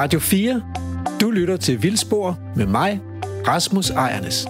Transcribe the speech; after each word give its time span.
Radio 0.00 0.20
4. 0.20 0.62
Du 1.20 1.30
lytter 1.30 1.56
til 1.56 1.82
Vildspor 1.82 2.38
med 2.56 2.66
mig, 2.66 3.00
Rasmus 3.46 3.90
Ejernes. 3.90 4.46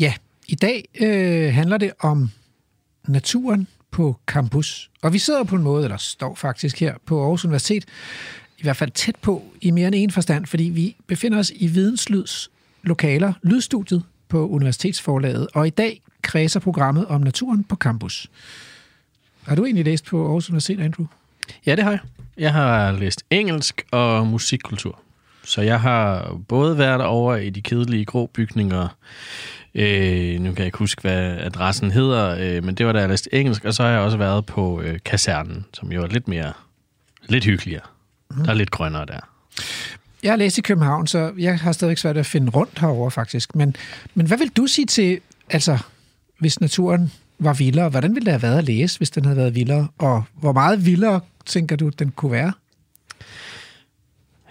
Ja, 0.00 0.14
i 0.46 0.54
dag 0.54 0.84
øh, 1.00 1.54
handler 1.54 1.76
det 1.78 1.92
om 2.00 2.30
naturen 3.08 3.68
på 3.90 4.16
campus. 4.26 4.90
Og 5.02 5.12
vi 5.12 5.18
sidder 5.18 5.44
på 5.44 5.56
en 5.56 5.62
måde, 5.62 5.84
eller 5.84 5.96
står 5.96 6.34
faktisk 6.34 6.80
her 6.80 6.94
på 7.04 7.20
Aarhus 7.20 7.44
Universitet, 7.44 7.84
i 8.58 8.62
hvert 8.62 8.76
fald 8.76 8.90
tæt 8.90 9.16
på 9.16 9.42
i 9.60 9.70
mere 9.70 9.86
end 9.86 9.94
en 9.94 10.10
forstand, 10.10 10.46
fordi 10.46 10.64
vi 10.64 10.96
befinder 11.06 11.38
os 11.38 11.52
i 11.54 11.66
Videnslyds 11.66 12.50
lokaler, 12.82 13.32
lydstudiet 13.42 14.02
på 14.28 14.48
Universitetsforlaget, 14.48 15.48
og 15.54 15.66
i 15.66 15.70
dag 15.70 16.02
kredser 16.22 16.60
programmet 16.60 17.06
om 17.06 17.20
naturen 17.20 17.64
på 17.64 17.76
campus. 17.76 18.30
Har 19.42 19.54
du 19.54 19.64
egentlig 19.64 19.84
læst 19.84 20.04
på 20.04 20.24
Aarhus 20.24 20.48
Universitet, 20.48 20.80
Andrew? 20.80 21.06
Ja, 21.66 21.76
det 21.76 21.84
har 21.84 21.90
jeg. 21.90 22.00
Jeg 22.38 22.52
har 22.52 22.92
læst 22.92 23.24
engelsk 23.30 23.84
og 23.90 24.26
musikkultur. 24.26 25.00
Så 25.44 25.60
jeg 25.60 25.80
har 25.80 26.36
både 26.48 26.78
været 26.78 27.00
over 27.00 27.36
i 27.36 27.50
de 27.50 27.62
kedelige 27.62 28.04
grå 28.04 28.26
bygninger, 28.26 28.88
øh, 29.74 30.40
nu 30.40 30.50
kan 30.50 30.58
jeg 30.58 30.66
ikke 30.66 30.78
huske, 30.78 31.00
hvad 31.02 31.36
adressen 31.40 31.90
hedder, 31.90 32.36
øh, 32.38 32.64
men 32.64 32.74
det 32.74 32.86
var 32.86 32.92
da 32.92 32.98
jeg 32.98 33.08
læste 33.08 33.34
engelsk, 33.34 33.64
og 33.64 33.74
så 33.74 33.82
har 33.82 33.90
jeg 33.90 34.00
også 34.00 34.16
været 34.16 34.46
på 34.46 34.80
øh, 34.80 34.98
kasernen, 35.04 35.64
som 35.74 35.92
jo 35.92 36.02
er 36.02 36.06
lidt 36.06 36.28
mere, 36.28 36.52
lidt 37.28 37.44
hyggeligere. 37.44 37.82
Mm. 38.30 38.44
Der 38.44 38.50
er 38.50 38.54
lidt 38.54 38.70
grønnere 38.70 39.06
der. 39.06 39.20
Jeg 40.22 40.32
har 40.32 40.36
læst 40.36 40.58
i 40.58 40.60
København, 40.60 41.06
så 41.06 41.32
jeg 41.38 41.58
har 41.58 41.72
stadig 41.72 41.98
svært 41.98 42.16
at 42.16 42.26
finde 42.26 42.50
rundt 42.50 42.78
herover 42.78 43.10
faktisk. 43.10 43.54
Men, 43.54 43.76
men 44.14 44.26
hvad 44.26 44.38
vil 44.38 44.48
du 44.48 44.66
sige 44.66 44.86
til, 44.86 45.20
altså, 45.50 45.78
hvis 46.38 46.60
naturen 46.60 47.12
var 47.38 47.52
vildere, 47.52 47.88
hvordan 47.88 48.14
ville 48.14 48.24
det 48.24 48.32
have 48.32 48.42
været 48.42 48.58
at 48.58 48.64
læse, 48.64 48.98
hvis 48.98 49.10
den 49.10 49.24
havde 49.24 49.36
været 49.36 49.54
vildere? 49.54 49.88
Og 49.98 50.24
hvor 50.34 50.52
meget 50.52 50.86
vildere 50.86 51.20
tænker 51.46 51.76
du, 51.76 51.88
den 51.88 52.10
kunne 52.10 52.32
være? 52.32 52.52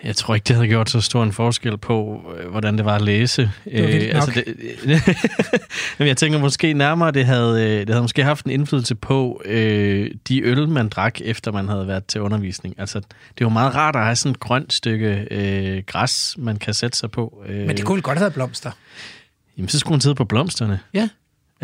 Jeg 0.04 0.16
tror 0.16 0.36
ikke, 0.36 0.46
det 0.46 0.56
havde 0.56 0.68
gjort 0.68 0.90
så 0.90 1.02
stor 1.02 1.24
en 1.24 1.32
forskel 1.32 1.78
på, 1.78 2.22
øh, 2.38 2.50
hvordan 2.50 2.78
det 2.78 2.86
var 2.86 2.96
at 2.96 3.02
læse. 3.02 3.52
Det 3.66 3.84
var 3.84 3.90
øh, 3.90 4.16
altså 4.16 4.32
det, 4.32 4.48
men 6.00 6.08
jeg 6.08 6.18
tænker 6.18 6.40
måske 6.40 6.74
nærmere, 6.74 7.12
det 7.12 7.26
havde, 7.26 7.64
øh, 7.64 7.80
det 7.80 7.90
havde 7.90 8.02
måske 8.02 8.24
haft 8.24 8.46
en 8.46 8.52
indflydelse 8.52 8.96
på 8.96 9.42
øh, 9.46 10.12
de 10.28 10.42
øl, 10.42 10.70
man 10.70 10.90
drak, 10.90 11.22
efter 11.22 11.52
man 11.52 11.68
havde 11.68 11.88
været 11.88 12.06
til 12.06 12.22
undervisning. 12.22 12.76
Altså, 12.78 13.00
det 13.38 13.46
var 13.46 13.50
meget 13.50 13.76
rart 13.76 13.96
at 13.96 14.04
have 14.04 14.16
sådan 14.16 14.32
et 14.32 14.40
grønt 14.40 14.74
stykke 14.74 15.28
øh, 15.32 15.84
græs, 15.88 16.36
man 16.38 16.58
kan 16.58 16.74
sætte 16.74 16.98
sig 16.98 17.12
på. 17.12 17.44
Øh, 17.48 17.68
Men 17.68 17.78
det 17.78 17.86
kunne 17.86 17.96
vel 17.96 18.04
godt 18.04 18.18
have 18.18 18.24
været 18.24 18.34
blomster. 18.34 18.72
Jamen, 19.58 19.70
så 19.70 19.80
skulle 19.80 19.94
man 19.94 20.02
sidde 20.02 20.16
på 20.16 20.26
blomsterne. 20.26 20.80
Ja. 20.94 21.10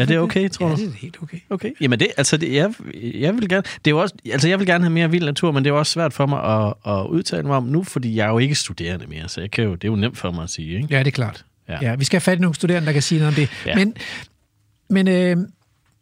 Er 0.02 0.06
det 0.06 0.20
okay, 0.20 0.50
tror 0.50 0.70
ja, 0.70 0.76
du? 0.76 0.82
det 0.82 0.88
er 0.88 0.92
helt 0.94 1.18
okay. 1.24 1.38
Okay. 1.50 1.72
Jamen 1.82 2.00
det, 2.00 2.08
altså 2.18 2.38
det, 2.38 2.54
jeg, 2.54 2.74
jeg 3.14 3.34
vil 3.34 3.50
gerne, 3.50 3.64
det 3.86 3.92
er 3.92 3.96
også, 3.96 4.16
altså 4.32 4.48
jeg 4.48 4.60
vil 4.60 4.68
gerne 4.68 4.84
have 4.84 4.94
mere 4.94 5.12
vild 5.12 5.26
natur, 5.26 5.52
men 5.52 5.64
det 5.64 5.70
er 5.70 5.74
også 5.74 5.92
svært 5.92 6.14
for 6.14 6.26
mig 6.26 6.44
at, 6.44 6.74
at 6.94 7.06
udtale 7.08 7.44
mig 7.44 7.58
om 7.58 7.64
nu, 7.64 7.84
fordi 7.84 8.16
jeg 8.16 8.26
er 8.26 8.30
jo 8.30 8.38
ikke 8.38 8.56
studerende 8.56 9.06
mere, 9.08 9.30
så 9.30 9.42
jeg 9.42 9.52
kan 9.52 9.64
jo, 9.64 9.76
det 9.76 9.84
er 9.84 9.92
jo 9.92 9.96
nemt 9.96 10.18
for 10.18 10.32
mig 10.32 10.44
at 10.44 10.50
sige, 10.50 10.76
ikke? 10.76 10.88
Ja, 10.92 11.00
det 11.00 11.08
er 11.08 11.12
klart. 11.12 11.46
Ja. 11.70 11.74
Ja. 11.74 11.90
ja 11.90 11.96
vi 11.96 12.06
skal 12.06 12.16
have 12.16 12.22
fat 12.22 12.38
i 12.38 12.42
nogle 12.42 12.56
studerende, 12.56 12.86
der 12.86 12.94
kan 12.94 13.02
sige 13.02 13.20
noget 13.20 13.28
om 13.28 13.36
det. 13.36 13.50
Ja. 13.66 13.76
Men, 13.76 13.94
men, 14.90 15.08
øh, 15.08 15.38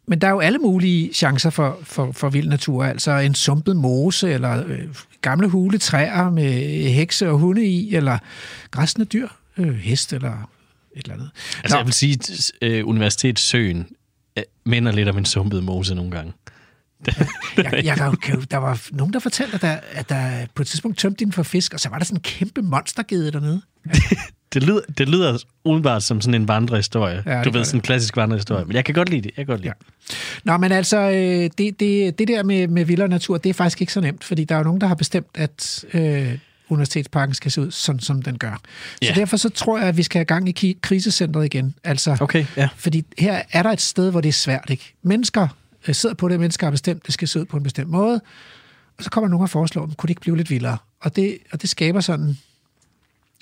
men 0.08 0.22
der 0.22 0.28
er 0.28 0.32
jo 0.32 0.40
alle 0.40 0.60
mulige 0.60 1.14
chancer 1.14 1.50
for, 1.50 1.80
for, 1.84 2.12
for 2.12 2.30
vild 2.30 2.48
natur. 2.48 2.86
Altså 2.86 3.12
en 3.12 3.36
sumpet 3.36 3.76
mose, 3.76 4.32
eller 4.32 4.64
øh, 4.68 4.80
gamle 5.22 5.48
hule 5.48 5.78
træer 5.78 6.30
med 6.30 6.52
hekse 6.90 7.30
og 7.30 7.38
hunde 7.38 7.66
i, 7.66 7.96
eller 7.96 8.18
græsne 8.72 9.06
dyr, 9.06 9.28
øh, 9.58 9.76
hest 9.76 10.14
eller 10.14 10.50
et 10.96 11.04
eller 11.04 11.14
andet. 11.14 11.30
Altså 11.64 11.76
Nå. 11.76 11.80
jeg 11.80 11.86
vil 11.86 11.94
sige, 11.94 12.14
at 12.14 12.52
øh, 12.62 12.88
Universitetssøen 12.88 13.88
øh, 14.38 14.44
minder 14.66 14.92
lidt 14.92 15.10
om 15.10 15.18
en 15.18 15.26
sumpet 15.26 15.64
mose 15.64 15.96
nogle 15.96 16.12
gange. 16.12 16.34
jeg, 17.58 17.82
jeg, 17.84 17.98
der, 17.98 18.16
kan 18.16 18.42
der 18.52 18.58
var 18.58 18.82
nogen, 18.92 19.14
der 19.14 19.20
fortalte, 19.20 19.56
at 19.56 19.62
der, 19.62 19.78
at 19.92 20.10
der 20.10 20.46
på 20.56 20.62
et 20.62 20.68
tidspunkt 20.68 20.98
tømte 20.98 21.26
den 21.26 21.34
for 21.34 21.44
fisk, 21.44 21.74
og 21.74 21.80
så 21.80 21.90
var 21.90 21.98
der 21.98 22.06
sådan 22.06 22.18
en 22.18 22.22
kæmpe 22.22 22.62
monstergede 22.62 23.32
dernede. 23.32 23.62
Det 24.54 24.64
lyder, 24.64 24.80
det 24.98 25.10
lyder 25.10 25.38
udenbart 25.66 26.04
som 26.04 26.22
sådan 26.22 26.42
en 26.42 26.48
vandrehistorie. 26.48 27.24
Ja, 27.26 27.44
du 27.44 27.52
ved, 27.52 27.66
sådan 27.66 27.78
en 27.78 27.82
klassisk 27.82 28.16
vandrehistorie. 28.18 28.66
Men 28.66 28.76
jeg 28.76 28.86
kan 28.86 28.96
godt 28.96 29.10
lide 29.10 29.22
det. 29.22 29.32
Jeg 29.38 29.46
kan 29.46 29.54
godt 29.54 29.62
lide 29.62 29.74
Ja. 29.80 29.86
det. 30.08 30.46
Nå, 30.46 30.58
men 30.58 30.72
altså, 30.72 30.98
øh, 30.98 31.50
det, 31.58 31.80
det, 31.80 32.20
det 32.20 32.28
der 32.28 32.44
med, 32.44 32.68
med 32.68 32.86
vildere 32.86 33.08
natur, 33.08 33.38
det 33.38 33.50
er 33.50 33.54
faktisk 33.54 33.82
ikke 33.82 33.94
så 33.94 34.02
nemt, 34.02 34.24
fordi 34.24 34.44
der 34.44 34.56
er 34.56 34.60
jo 34.60 34.64
nogen, 34.64 34.82
der 34.82 34.88
har 34.88 34.96
bestemt, 34.96 35.28
at 35.36 35.86
øh, 35.94 36.38
universitetsparken 36.70 37.36
skal 37.36 37.52
se 37.52 37.62
ud, 37.62 37.72
sådan 37.72 38.00
som 38.00 38.22
den 38.22 38.38
gør. 38.38 38.62
Så 38.92 38.98
Ja. 39.02 39.14
derfor 39.16 39.38
så 39.38 39.50
tror 39.50 39.78
jeg, 39.80 39.88
at 39.88 39.98
vi 39.98 40.04
skal 40.04 40.20
have 40.20 40.26
gang 40.26 40.64
i 40.64 40.78
krisecentret 40.82 41.46
igen. 41.46 41.76
Altså, 41.84 42.18
Okay, 42.20 42.46
ja. 42.58 42.70
Fordi 42.76 43.06
her 43.20 43.42
er 43.52 43.64
der 43.64 43.70
et 43.72 43.82
sted, 43.82 44.12
hvor 44.12 44.22
det 44.22 44.30
er 44.30 44.34
svært. 44.34 44.66
Ikke? 44.70 44.94
Mennesker 45.04 45.48
øh, 45.88 45.96
sidder 45.96 46.16
på 46.16 46.30
det, 46.30 46.40
mennesker 46.40 46.68
har 46.68 46.72
bestemt, 46.72 47.06
det 47.06 47.14
skal 47.14 47.28
se 47.28 47.40
ud 47.40 47.46
på 47.46 47.58
en 47.58 47.64
bestemt 47.64 47.90
måde, 47.90 48.22
og 48.98 49.04
så 49.04 49.10
kommer 49.10 49.28
nogen 49.30 49.44
og 49.44 49.50
foreslår, 49.50 49.82
kunne 49.86 50.08
det 50.08 50.10
ikke 50.10 50.22
blive 50.22 50.38
lidt 50.38 50.50
vildere? 50.50 50.78
Og 51.02 51.16
det, 51.16 51.38
og 51.52 51.62
det 51.62 51.70
skaber 51.70 52.00
sådan 52.02 52.38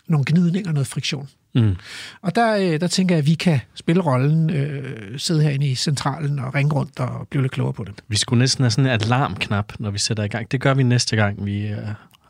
nogle 0.07 0.25
gnidninger, 0.27 0.71
noget 0.71 0.87
friktion. 0.87 1.29
Mm. 1.55 1.75
Og 2.21 2.35
der, 2.35 2.55
øh, 2.57 2.79
der 2.79 2.87
tænker 2.87 3.15
jeg, 3.15 3.19
at 3.19 3.25
vi 3.25 3.33
kan 3.33 3.59
spille 3.75 4.01
rollen, 4.01 4.49
øh, 4.49 5.19
sidde 5.19 5.43
herinde 5.43 5.67
i 5.67 5.75
centralen 5.75 6.39
og 6.39 6.55
ringe 6.55 6.73
rundt 6.73 6.99
og 6.99 7.27
blive 7.27 7.41
lidt 7.41 7.51
klogere 7.53 7.73
på 7.73 7.83
det. 7.83 7.93
Vi 8.07 8.17
skulle 8.17 8.39
næsten 8.39 8.63
have 8.63 8.71
sådan 8.71 8.85
en 8.85 9.01
alarmknap, 9.01 9.73
når 9.79 9.91
vi 9.91 9.97
sætter 9.97 10.23
i 10.23 10.27
gang. 10.27 10.51
Det 10.51 10.61
gør 10.61 10.73
vi 10.73 10.83
næste 10.83 11.15
gang, 11.15 11.45
vi 11.45 11.67
øh, 11.67 11.77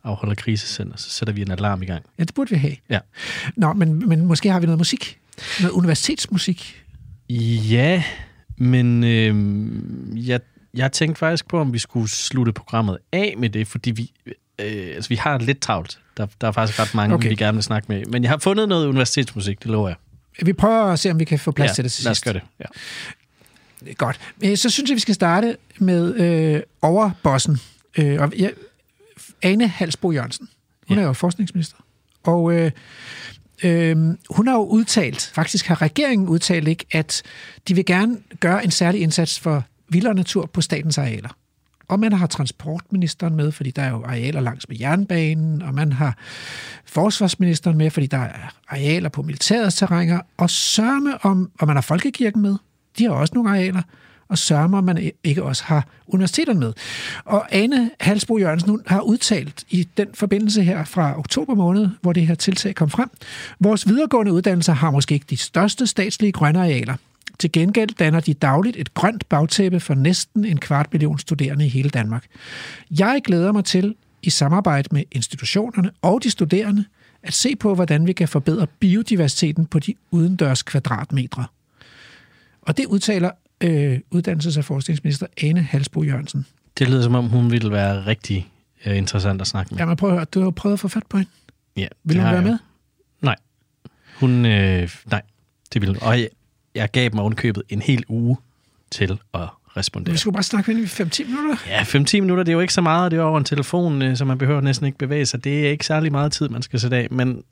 afholder 0.04 0.36
krisecenter. 0.36 0.98
Så 0.98 1.10
sætter 1.10 1.34
vi 1.34 1.42
en 1.42 1.52
alarm 1.52 1.84
i 1.84 1.86
gang. 1.86 2.06
Ja, 2.20 2.24
det 2.24 2.34
burde 2.36 2.50
vi 2.50 2.56
have. 2.56 2.76
Ja. 2.90 3.00
Nå, 3.56 3.74
men, 3.74 4.10
men 4.10 4.26
måske 4.26 4.50
har 4.52 4.60
vi 4.60 4.66
noget 4.66 4.78
musik. 4.80 5.20
Noget 5.62 5.72
universitetsmusik. 5.72 6.84
Ja, 7.30 8.04
men 8.58 9.04
øh, 9.04 10.28
jeg, 10.28 10.40
jeg 10.74 10.92
tænkte 10.92 11.20
faktisk 11.20 11.48
på, 11.48 11.60
om 11.60 11.74
vi 11.74 11.80
skulle 11.80 12.10
slutte 12.10 12.52
programmet 12.52 12.98
af 13.12 13.34
med 13.38 13.50
det, 13.50 13.68
fordi 13.68 13.92
vi, 13.92 14.12
øh, 14.60 14.96
altså, 14.96 15.10
vi 15.10 15.16
har 15.16 15.38
lidt 15.38 15.60
travlt. 15.60 16.00
Der, 16.18 16.28
der 16.42 16.48
er 16.48 16.52
faktisk 16.52 16.80
ret 16.80 16.96
mange, 16.96 17.16
Okay. 17.16 17.30
vi 17.30 17.36
gerne 17.36 17.56
vil 17.56 17.64
snakke 17.64 17.86
med. 17.90 18.06
Men 18.06 18.24
jeg 18.24 18.32
har 18.32 18.38
fundet 18.38 18.70
noget 18.70 18.88
universitetsmusik, 18.88 19.64
det 19.64 19.72
lover 19.72 19.88
jeg. 19.88 19.98
Vi 20.46 20.54
prøver 20.54 20.84
at 20.84 21.00
se, 21.00 21.12
om 21.12 21.20
vi 21.20 21.26
kan 21.26 21.40
få 21.40 21.52
plads 21.52 21.70
ja, 21.70 21.74
til 21.74 21.84
det 21.84 21.92
til 21.92 22.04
lad 22.04 22.12
os 22.12 22.18
sidst. 22.18 22.24
gøre 22.26 22.34
det. 22.34 22.42
Ja. 22.60 23.94
Godt. 23.94 24.20
Øh, 24.44 24.58
Så 24.58 24.70
synes 24.70 24.90
jeg, 24.90 24.96
vi 24.96 25.00
skal 25.00 25.16
starte 25.16 25.58
med 25.80 26.16
øh, 26.16 26.62
overbossen. 26.82 27.58
Øh, 27.98 28.22
og 28.22 28.34
jeg, 28.38 28.52
Ane 29.44 29.68
Halsbo 29.68 30.12
Jørgensen. 30.12 30.48
Hun 30.88 30.98
Ja. 30.98 31.04
er 31.04 31.08
jo 31.08 31.14
forskningsminister. 31.14 31.78
Og 32.24 32.54
øh, 32.54 32.72
øh, 33.64 33.98
hun 34.30 34.48
har 34.48 34.54
jo 34.54 34.64
udtalt, 34.64 35.32
faktisk 35.34 35.66
har 35.68 35.82
regeringen 35.82 36.28
udtalt 36.28 36.68
ikke, 36.68 36.86
at 36.92 37.24
de 37.68 37.74
vil 37.74 37.86
gerne 37.86 38.18
gøre 38.40 38.64
en 38.64 38.72
særlig 38.72 39.02
indsats 39.02 39.40
for 39.40 39.64
vildere 39.90 40.14
natur 40.14 40.46
på 40.46 40.62
statens 40.62 40.98
arealer. 40.98 41.30
Og 41.90 42.00
man 42.00 42.14
har 42.14 42.28
transportministeren 42.28 43.36
med, 43.36 43.52
fordi 43.52 43.72
der 43.72 43.82
er 43.82 43.90
jo 43.90 44.04
arealer 44.04 44.42
langs 44.42 44.70
med 44.70 44.78
jernbanen, 44.80 45.62
og 45.62 45.74
man 45.74 45.92
har 45.92 46.18
forsvarsministeren 46.86 47.78
med, 47.78 47.90
fordi 47.90 48.08
der 48.08 48.18
er 48.18 48.54
arealer 48.68 49.10
på 49.10 49.22
militærets 49.22 49.76
terrænger, 49.76 50.20
og 50.38 50.50
sørme 50.50 51.26
om, 51.26 51.52
og 51.60 51.68
man 51.68 51.76
har 51.76 51.82
folkekirken 51.82 52.42
med, 52.42 52.56
de 52.98 53.04
har 53.04 53.12
også 53.12 53.34
nogle 53.36 53.50
arealer, 53.50 53.82
og 54.30 54.38
sørme 54.38 54.78
at 54.78 54.84
man 54.84 55.12
ikke 55.24 55.44
også 55.44 55.64
har 55.64 55.88
universiteterne 56.08 56.60
med. 56.60 56.74
Og 57.26 57.48
Anne 57.52 57.92
Halsbro 58.00 58.38
Jørgensen 58.38 58.70
hun 58.70 58.82
har 58.88 59.02
udtalt 59.02 59.64
i 59.70 59.88
den 59.98 60.08
forbindelse 60.14 60.64
her 60.64 60.86
fra 60.86 61.20
oktober 61.20 61.56
måned, 61.56 61.90
hvor 62.02 62.14
det 62.14 62.28
her 62.28 62.36
tiltag 62.36 62.76
kom 62.76 62.90
frem, 62.90 63.10
vores 63.60 63.88
videregående 63.88 64.34
uddannelser 64.34 64.74
har 64.74 64.92
måske 64.92 65.14
ikke 65.14 65.26
de 65.30 65.38
største 65.38 65.88
statslige 65.88 66.32
grønne 66.32 66.60
arealer, 66.60 66.96
til 67.40 67.52
gengæld 67.52 67.90
danner 67.90 68.20
de 68.20 68.34
dagligt 68.34 68.78
et 68.78 68.94
grønt 68.94 69.30
bagtæppe 69.30 69.80
for 69.80 69.94
næsten 69.94 70.46
en 70.46 70.60
kvart 70.60 70.94
million 70.94 71.20
studerende 71.20 71.66
i 71.66 71.70
hele 71.70 71.90
Danmark. 71.90 72.26
Jeg 73.00 73.22
glæder 73.24 73.52
mig 73.52 73.66
til, 73.66 73.96
i 74.22 74.30
samarbejde 74.30 74.90
med 74.92 75.04
institutionerne 75.12 75.92
og 76.02 76.24
de 76.24 76.30
studerende, 76.30 76.86
at 77.24 77.34
se 77.34 77.56
på, 77.56 77.76
hvordan 77.76 78.08
vi 78.08 78.14
kan 78.14 78.28
forbedre 78.28 78.68
biodiversiteten 78.68 79.66
på 79.66 79.80
de 79.80 79.94
udendørs 80.12 80.64
kvadratmetre. 80.64 81.46
Og 82.62 82.78
det 82.78 82.86
udtaler 82.86 83.32
øh, 83.64 84.00
uddannelses- 84.16 84.58
og 84.58 84.66
forskningsminister 84.66 85.28
Ane 85.42 85.62
Halsbo 85.62 86.04
Jørgensen. 86.04 86.46
Det 86.78 86.90
lyder 86.90 87.02
som 87.04 87.16
om, 87.16 87.26
hun 87.30 87.52
ville 87.52 87.72
være 87.72 88.06
rigtig 88.06 88.48
øh, 88.86 88.98
interessant 88.98 89.42
at 89.42 89.48
snakke 89.48 89.70
med. 89.72 89.80
Jamen 89.80 89.96
prøv 89.98 90.10
at 90.10 90.16
høre, 90.16 90.26
du 90.26 90.40
har 90.40 90.46
jo 90.46 90.52
prøvet 90.52 90.74
at 90.74 90.80
få 90.80 90.88
fat 90.88 91.04
på 91.10 91.18
hende. 91.18 91.32
Ja, 91.78 91.88
Vil 92.04 92.18
hun 92.18 92.26
være 92.26 92.34
jeg. 92.34 92.44
med? 92.44 92.58
Nej. 93.22 93.36
Hun, 94.20 94.46
øh, 94.46 94.90
nej, 95.12 95.22
det 95.74 95.82
ville 95.82 95.96
hun. 95.96 96.08
Og 96.10 96.20
jeg, 96.20 96.30
jeg 96.76 96.92
gav 96.92 97.10
dem 97.10 97.20
ovenkøbet 97.20 97.64
en 97.70 97.82
hel 97.82 98.04
uge 98.08 98.38
til 98.92 99.20
at 99.34 99.48
respondere. 99.78 100.12
Vi 100.12 100.18
skulle 100.18 100.34
bare 100.34 100.44
snakke 100.44 100.74
med 100.74 100.88
hende 100.88 101.20
i 101.22 101.24
5-10 101.26 101.30
minutter. 101.30 101.56
Ja, 101.68 101.82
5-10 101.84 102.20
minutter, 102.22 102.44
det 102.44 102.52
er 102.52 102.54
jo 102.54 102.60
ikke 102.60 102.74
så 102.74 102.82
meget. 102.82 103.12
Det 103.12 103.20
er 103.20 103.24
over 103.24 103.38
en 103.38 103.44
telefon, 103.44 104.02
øh, 104.02 104.18
så 104.18 104.26
man 104.26 104.38
behøver 104.38 104.62
næsten 104.62 104.86
ikke 104.86 104.98
bevæge 104.98 105.26
sig. 105.26 105.44
Det 105.44 105.66
er 105.68 105.70
ikke 105.72 105.86
særlig 105.86 106.12
meget 106.12 106.32
tid, 106.32 106.50
man 106.50 106.62
skal 106.62 106.80
sætte 106.80 106.98
af, 106.98 107.08
men 107.12 107.44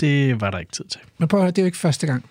det 0.00 0.40
var 0.40 0.50
der 0.50 0.58
ikke 0.58 0.72
tid 0.72 0.84
til. 0.84 1.00
Men 1.18 1.28
prøv 1.28 1.40
at 1.40 1.44
høre, 1.44 1.50
det 1.50 1.58
er 1.58 1.62
jo 1.62 1.66
ikke 1.66 1.78
første 1.78 2.06
gang. 2.06 2.24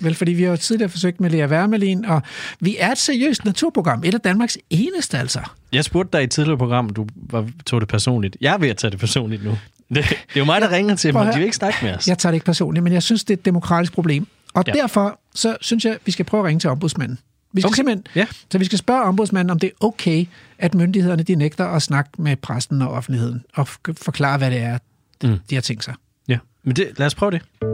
Vel, 0.00 0.14
fordi 0.14 0.32
vi 0.32 0.42
har 0.42 0.50
jo 0.50 0.56
tidligere 0.56 0.88
forsøgt 0.90 1.20
med 1.20 1.30
Lea 1.30 1.46
Wermelin, 1.46 2.04
og 2.04 2.22
vi 2.60 2.76
er 2.78 2.90
et 2.92 2.98
seriøst 2.98 3.44
naturprogram. 3.44 4.02
Et 4.04 4.14
af 4.14 4.20
Danmarks 4.20 4.58
eneste, 4.70 5.18
altså. 5.18 5.40
Jeg 5.72 5.84
spurgte 5.84 6.12
dig 6.12 6.20
i 6.20 6.24
et 6.24 6.30
tidligere 6.30 6.58
program, 6.58 6.90
du 6.90 7.06
var, 7.16 7.48
tog 7.66 7.80
det 7.80 7.88
personligt. 7.88 8.36
Jeg 8.40 8.54
er 8.54 8.58
ved 8.58 8.68
at 8.68 8.76
tage 8.76 8.90
det 8.90 8.98
personligt 9.00 9.44
nu. 9.44 9.50
Det, 9.50 10.04
det 10.04 10.12
er 10.12 10.16
jo 10.36 10.44
mig, 10.44 10.60
der 10.60 10.70
ringer 10.70 10.96
til 10.96 11.08
dem, 11.08 11.16
og 11.16 11.26
de 11.26 11.32
vil 11.34 11.42
ikke 11.44 11.56
snakke 11.56 11.78
med 11.82 11.94
os. 11.96 12.08
Jeg 12.08 12.18
tager 12.18 12.30
det 12.30 12.36
ikke 12.36 12.46
personligt, 12.46 12.84
men 12.84 12.92
jeg 12.92 13.02
synes, 13.02 13.24
det 13.24 13.34
er 13.34 13.38
et 13.38 13.44
demokratisk 13.44 13.92
problem. 13.92 14.26
Og 14.54 14.64
ja. 14.66 14.72
Derfor 14.72 15.20
så 15.34 15.56
synes 15.60 15.84
jeg, 15.84 15.98
vi 16.06 16.12
skal 16.12 16.24
prøve 16.24 16.40
at 16.40 16.44
ringe 16.46 16.60
til 16.60 16.70
ombudsmanden. 16.70 17.18
Vi 17.52 17.60
skal 17.60 17.68
Okay. 17.68 17.76
simpelthen, 17.76 18.04
Ja. 18.14 18.26
så 18.52 18.58
vi 18.58 18.64
skal 18.64 18.78
spørge 18.78 19.02
ombudsmanden, 19.02 19.50
om 19.50 19.58
det 19.58 19.66
er 19.66 19.84
okay, 19.86 20.26
at 20.58 20.74
myndighederne 20.74 21.22
de 21.22 21.34
nægter 21.34 21.66
at 21.66 21.82
snakke 21.82 22.10
med 22.18 22.36
pressen 22.36 22.82
og 22.82 22.88
offentligheden 22.88 23.44
og 23.54 23.68
forklare, 24.02 24.38
hvad 24.38 24.50
det 24.50 24.58
er, 24.60 24.78
de, 25.22 25.26
Mm. 25.28 25.38
de 25.50 25.54
har 25.54 25.62
tænkt 25.62 25.84
sig. 25.84 25.94
Ja, 26.28 26.38
men 26.64 26.76
det, 26.76 26.88
lad 26.96 27.06
os 27.06 27.14
prøve 27.14 27.30
det. 27.30 27.73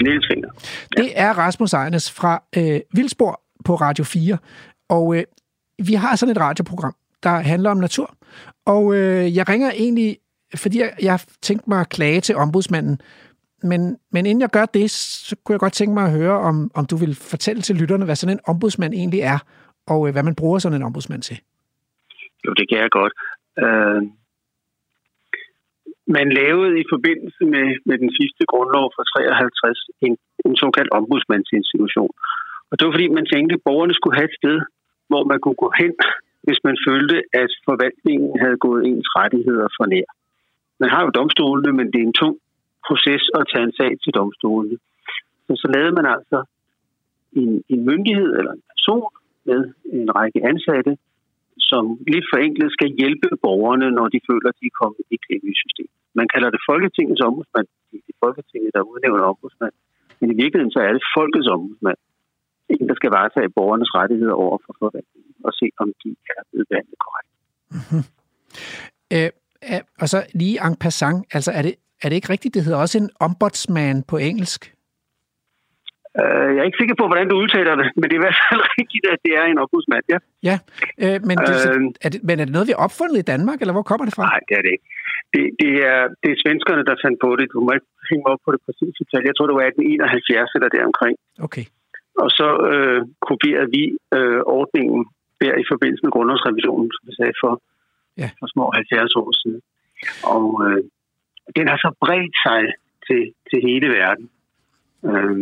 Lillefinger. 0.00 0.50
Det 0.96 1.12
er 1.14 1.38
Rasmus 1.38 1.72
Ejnes 1.72 2.12
fra 2.12 2.42
øh, 2.56 2.80
Vildsborg 2.94 3.40
på 3.64 3.74
Radio 3.74 4.04
4. 4.04 4.38
Og 4.88 5.16
øh, 5.16 5.24
vi 5.86 5.94
har 5.94 6.16
sådan 6.16 6.36
et 6.36 6.40
radioprogram, 6.40 6.94
der 7.22 7.30
handler 7.30 7.70
om 7.70 7.76
natur. 7.76 8.14
Og 8.66 8.94
øh, 8.94 9.36
jeg 9.36 9.48
ringer 9.48 9.70
egentlig, 9.70 10.16
fordi 10.56 10.80
jeg, 10.80 10.92
jeg 11.02 11.12
har 11.12 11.24
tænkt 11.42 11.68
mig 11.68 11.80
at 11.80 11.88
klage 11.88 12.20
til 12.20 12.36
ombudsmanden. 12.36 13.00
Men, 13.62 13.96
men 14.12 14.26
inden 14.26 14.40
jeg 14.40 14.50
gør 14.50 14.66
det, 14.66 14.90
så 14.90 15.36
kunne 15.44 15.54
jeg 15.54 15.60
godt 15.60 15.72
tænke 15.72 15.94
mig 15.94 16.04
at 16.04 16.12
høre, 16.12 16.38
om, 16.38 16.70
om 16.74 16.86
du 16.86 16.96
vil 16.96 17.14
fortælle 17.14 17.62
til 17.62 17.76
lytterne, 17.76 18.04
hvad 18.04 18.16
sådan 18.16 18.36
en 18.36 18.40
ombudsmand 18.46 18.94
egentlig 18.94 19.20
er, 19.20 19.38
og 19.86 20.06
øh, 20.06 20.12
hvad 20.12 20.22
man 20.22 20.34
bruger 20.34 20.58
sådan 20.58 20.76
en 20.76 20.82
ombudsmand 20.82 21.22
til. 21.22 21.40
Jo, 22.46 22.52
det 22.52 22.68
kan 22.68 22.78
jeg 22.78 22.90
godt. 22.90 23.12
Øh, 23.58 24.02
man 26.16 26.26
lavede 26.40 26.74
i 26.82 26.84
forbindelse 26.92 27.42
med, 27.54 27.66
med 27.88 27.96
den 28.02 28.10
sidste 28.18 28.42
grundlov 28.50 28.86
fra 28.94 29.04
53 29.14 29.78
en, 30.06 30.14
en 30.46 30.54
såkaldt 30.62 30.92
ombudsmandsinstitution. 30.98 32.12
Og 32.70 32.74
det 32.74 32.84
var 32.84 32.94
fordi, 32.96 33.08
man 33.08 33.26
tænkte, 33.32 33.54
at 33.56 33.64
borgerne 33.68 33.94
skulle 33.94 34.16
have 34.18 34.30
et 34.30 34.38
sted, 34.40 34.58
hvor 35.10 35.22
man 35.30 35.38
kunne 35.40 35.60
gå 35.64 35.70
hen, 35.80 35.92
hvis 36.46 36.60
man 36.68 36.76
følte, 36.88 37.16
at 37.42 37.50
forvaltningen 37.68 38.30
havde 38.42 38.58
gået 38.66 38.82
ens 38.90 39.08
rettigheder 39.18 39.68
for 39.76 39.84
nær. 39.92 40.08
Man 40.82 40.90
har 40.94 41.02
jo 41.04 41.10
domstolene, 41.18 41.72
men 41.78 41.86
det 41.92 41.98
er 42.00 42.08
en 42.10 42.20
tung 42.22 42.36
proces 42.86 43.24
at 43.38 43.42
tage 43.52 43.66
en 43.68 43.76
sag 43.80 43.92
til 44.02 44.12
domstolene. 44.18 44.76
Så, 45.46 45.52
så 45.62 45.66
lavede 45.74 45.94
man 45.98 46.06
altså 46.16 46.38
en, 47.40 47.50
en 47.72 47.80
myndighed 47.90 48.30
eller 48.38 48.52
en 48.52 48.64
person 48.72 49.10
med 49.48 49.60
en 49.98 50.08
række 50.18 50.40
ansatte, 50.50 50.92
som 51.70 51.84
lidt 52.14 52.26
forenklet 52.32 52.70
skal 52.76 52.90
hjælpe 53.00 53.28
borgerne, 53.44 53.88
når 53.98 54.06
de 54.14 54.18
føler, 54.28 54.48
at 54.52 54.58
de 54.60 54.66
er 54.72 54.76
kommet 54.82 55.04
i 55.14 55.16
klemme 55.24 55.48
i 55.54 55.56
systemet. 55.62 55.96
Man 56.20 56.28
kalder 56.34 56.48
det 56.54 56.60
Folketingets 56.70 57.22
ombudsmand. 57.28 57.68
Det 57.90 58.12
er 58.14 58.18
Folketinget, 58.26 58.70
der 58.76 58.88
udnævner 58.92 59.24
ombudsmand. 59.32 59.74
Men 60.20 60.28
i 60.34 60.36
virkeligheden 60.42 60.74
så 60.76 60.80
er 60.86 60.92
det 60.96 61.04
folkets 61.16 61.48
ombudsmand. 61.56 61.98
En, 62.72 62.88
der 62.90 62.96
skal 62.98 63.10
varetage 63.18 63.50
borgernes 63.58 63.90
rettigheder 63.98 64.36
over 64.44 64.56
for 64.64 64.72
forvaltningen 64.78 65.34
og 65.46 65.52
se, 65.60 65.66
om 65.82 65.88
de 66.02 66.10
er 66.34 66.42
blevet 66.50 66.66
behandlet 66.70 66.98
korrekt. 67.04 67.30
Mhm. 67.78 68.02
Øh, 69.14 69.30
øh, 69.70 69.82
og 70.02 70.06
så 70.12 70.18
lige 70.40 70.56
en 70.66 70.76
passant, 70.84 71.18
altså 71.36 71.50
er 71.58 71.62
det, 71.62 71.74
er 72.02 72.08
det 72.08 72.16
ikke 72.16 72.32
rigtigt, 72.34 72.54
det 72.54 72.64
hedder 72.64 72.78
også 72.78 72.98
en 72.98 73.10
ombudsman 73.20 74.02
på 74.10 74.16
engelsk? 74.16 74.74
Uh, 76.20 76.48
jeg 76.54 76.60
er 76.62 76.68
ikke 76.70 76.80
sikker 76.82 76.96
på, 77.00 77.06
hvordan 77.10 77.28
du 77.30 77.36
udtaler 77.42 77.74
det, 77.80 77.86
men 77.98 78.04
det 78.06 78.14
er 78.16 78.20
i 78.22 78.26
hvert 78.26 78.40
fald 78.46 78.62
rigtigt, 78.78 79.04
at 79.14 79.18
det 79.26 79.32
er 79.40 79.44
en 79.52 79.58
ombudsmand. 79.64 80.04
Ja. 80.14 80.18
Ja, 80.48 80.56
øh, 81.04 81.18
men, 81.28 81.36
det, 81.48 81.56
Øh. 81.70 81.80
er 82.04 82.08
det, 82.14 82.20
men 82.28 82.34
er 82.40 82.44
det 82.46 82.54
noget, 82.56 82.68
vi 82.70 82.74
har 82.76 82.82
opfundet 82.88 83.16
i 83.22 83.28
Danmark, 83.32 83.58
eller 83.60 83.74
hvor 83.76 83.86
kommer 83.90 84.04
det 84.08 84.14
fra? 84.16 84.24
Nej, 84.32 84.40
det 84.48 84.54
er 84.58 84.62
det 84.66 84.72
ikke. 84.76 84.86
Det, 85.34 85.42
det, 85.62 85.72
er, 85.92 86.00
det 86.22 86.28
er 86.34 86.38
svenskerne, 86.44 86.82
der 86.88 86.94
fandt 87.04 87.18
på 87.24 87.28
det. 87.38 87.44
Du 87.54 87.58
må 87.66 87.70
ikke 87.76 87.90
hænge 88.10 88.22
mig 88.24 88.32
op 88.34 88.42
på 88.46 88.50
det 88.54 88.60
præcise 88.66 89.02
tal. 89.10 89.22
Jeg 89.30 89.34
tror, 89.36 89.46
det 89.50 89.56
var 89.60 89.66
1871 89.66 90.56
eller 90.56 90.68
deromkring. 90.76 91.14
Okay. 91.46 91.64
Og 92.22 92.28
så 92.38 92.48
øh, 92.70 93.00
kopierede 93.28 93.68
vi 93.76 93.84
øh, 94.16 94.40
ordningen 94.60 95.00
der 95.42 95.54
i 95.62 95.64
forbindelse 95.72 96.02
med 96.04 96.12
grundlovsrevisionen, 96.14 96.88
som 96.94 97.02
vi 97.08 97.14
sagde 97.20 97.36
for, 97.42 97.52
Ja. 98.22 98.28
for 98.40 98.46
små 98.54 98.64
70 98.74 99.14
år 99.22 99.28
siden. 99.42 99.60
Og 100.36 100.44
øh, 100.66 100.80
den 101.56 101.66
har 101.70 101.78
så 101.84 101.90
bredt 102.04 102.34
sig 102.46 102.62
til, 103.06 103.22
til 103.50 103.58
hele 103.68 103.86
verden. 103.98 104.26
Øh, 105.10 105.38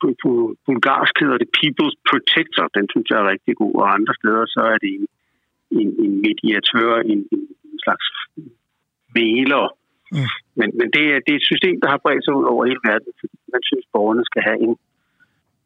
på, 0.00 0.06
på 0.22 0.30
bulgarsk 0.66 1.14
hedder 1.22 1.38
det 1.42 1.50
People's 1.60 1.96
Protector. 2.10 2.64
Den 2.76 2.86
synes 2.92 3.06
jeg 3.10 3.18
er 3.20 3.32
rigtig 3.34 3.54
god. 3.62 3.74
Og 3.80 3.86
andre 3.96 4.14
steder 4.20 4.44
så 4.54 4.60
er 4.72 4.78
det 4.82 4.90
en, 4.98 5.06
en, 5.80 5.88
en 6.04 6.12
mediatør, 6.26 6.92
en, 7.12 7.20
en, 7.34 7.44
slags 7.84 8.06
mailer. 9.16 9.66
Mm. 10.14 10.28
Men, 10.58 10.68
men 10.78 10.88
det, 10.94 11.04
er, 11.12 11.18
det 11.24 11.32
er 11.32 11.40
et 11.42 11.50
system, 11.52 11.76
der 11.82 11.88
har 11.92 12.00
bredt 12.04 12.24
sig 12.24 12.34
ud 12.38 12.46
over 12.52 12.62
hele 12.70 12.82
verden, 12.90 13.12
fordi 13.20 13.36
man 13.54 13.62
synes, 13.70 13.84
borgerne 13.94 14.24
skal 14.30 14.42
have 14.48 14.58
en, 14.66 14.74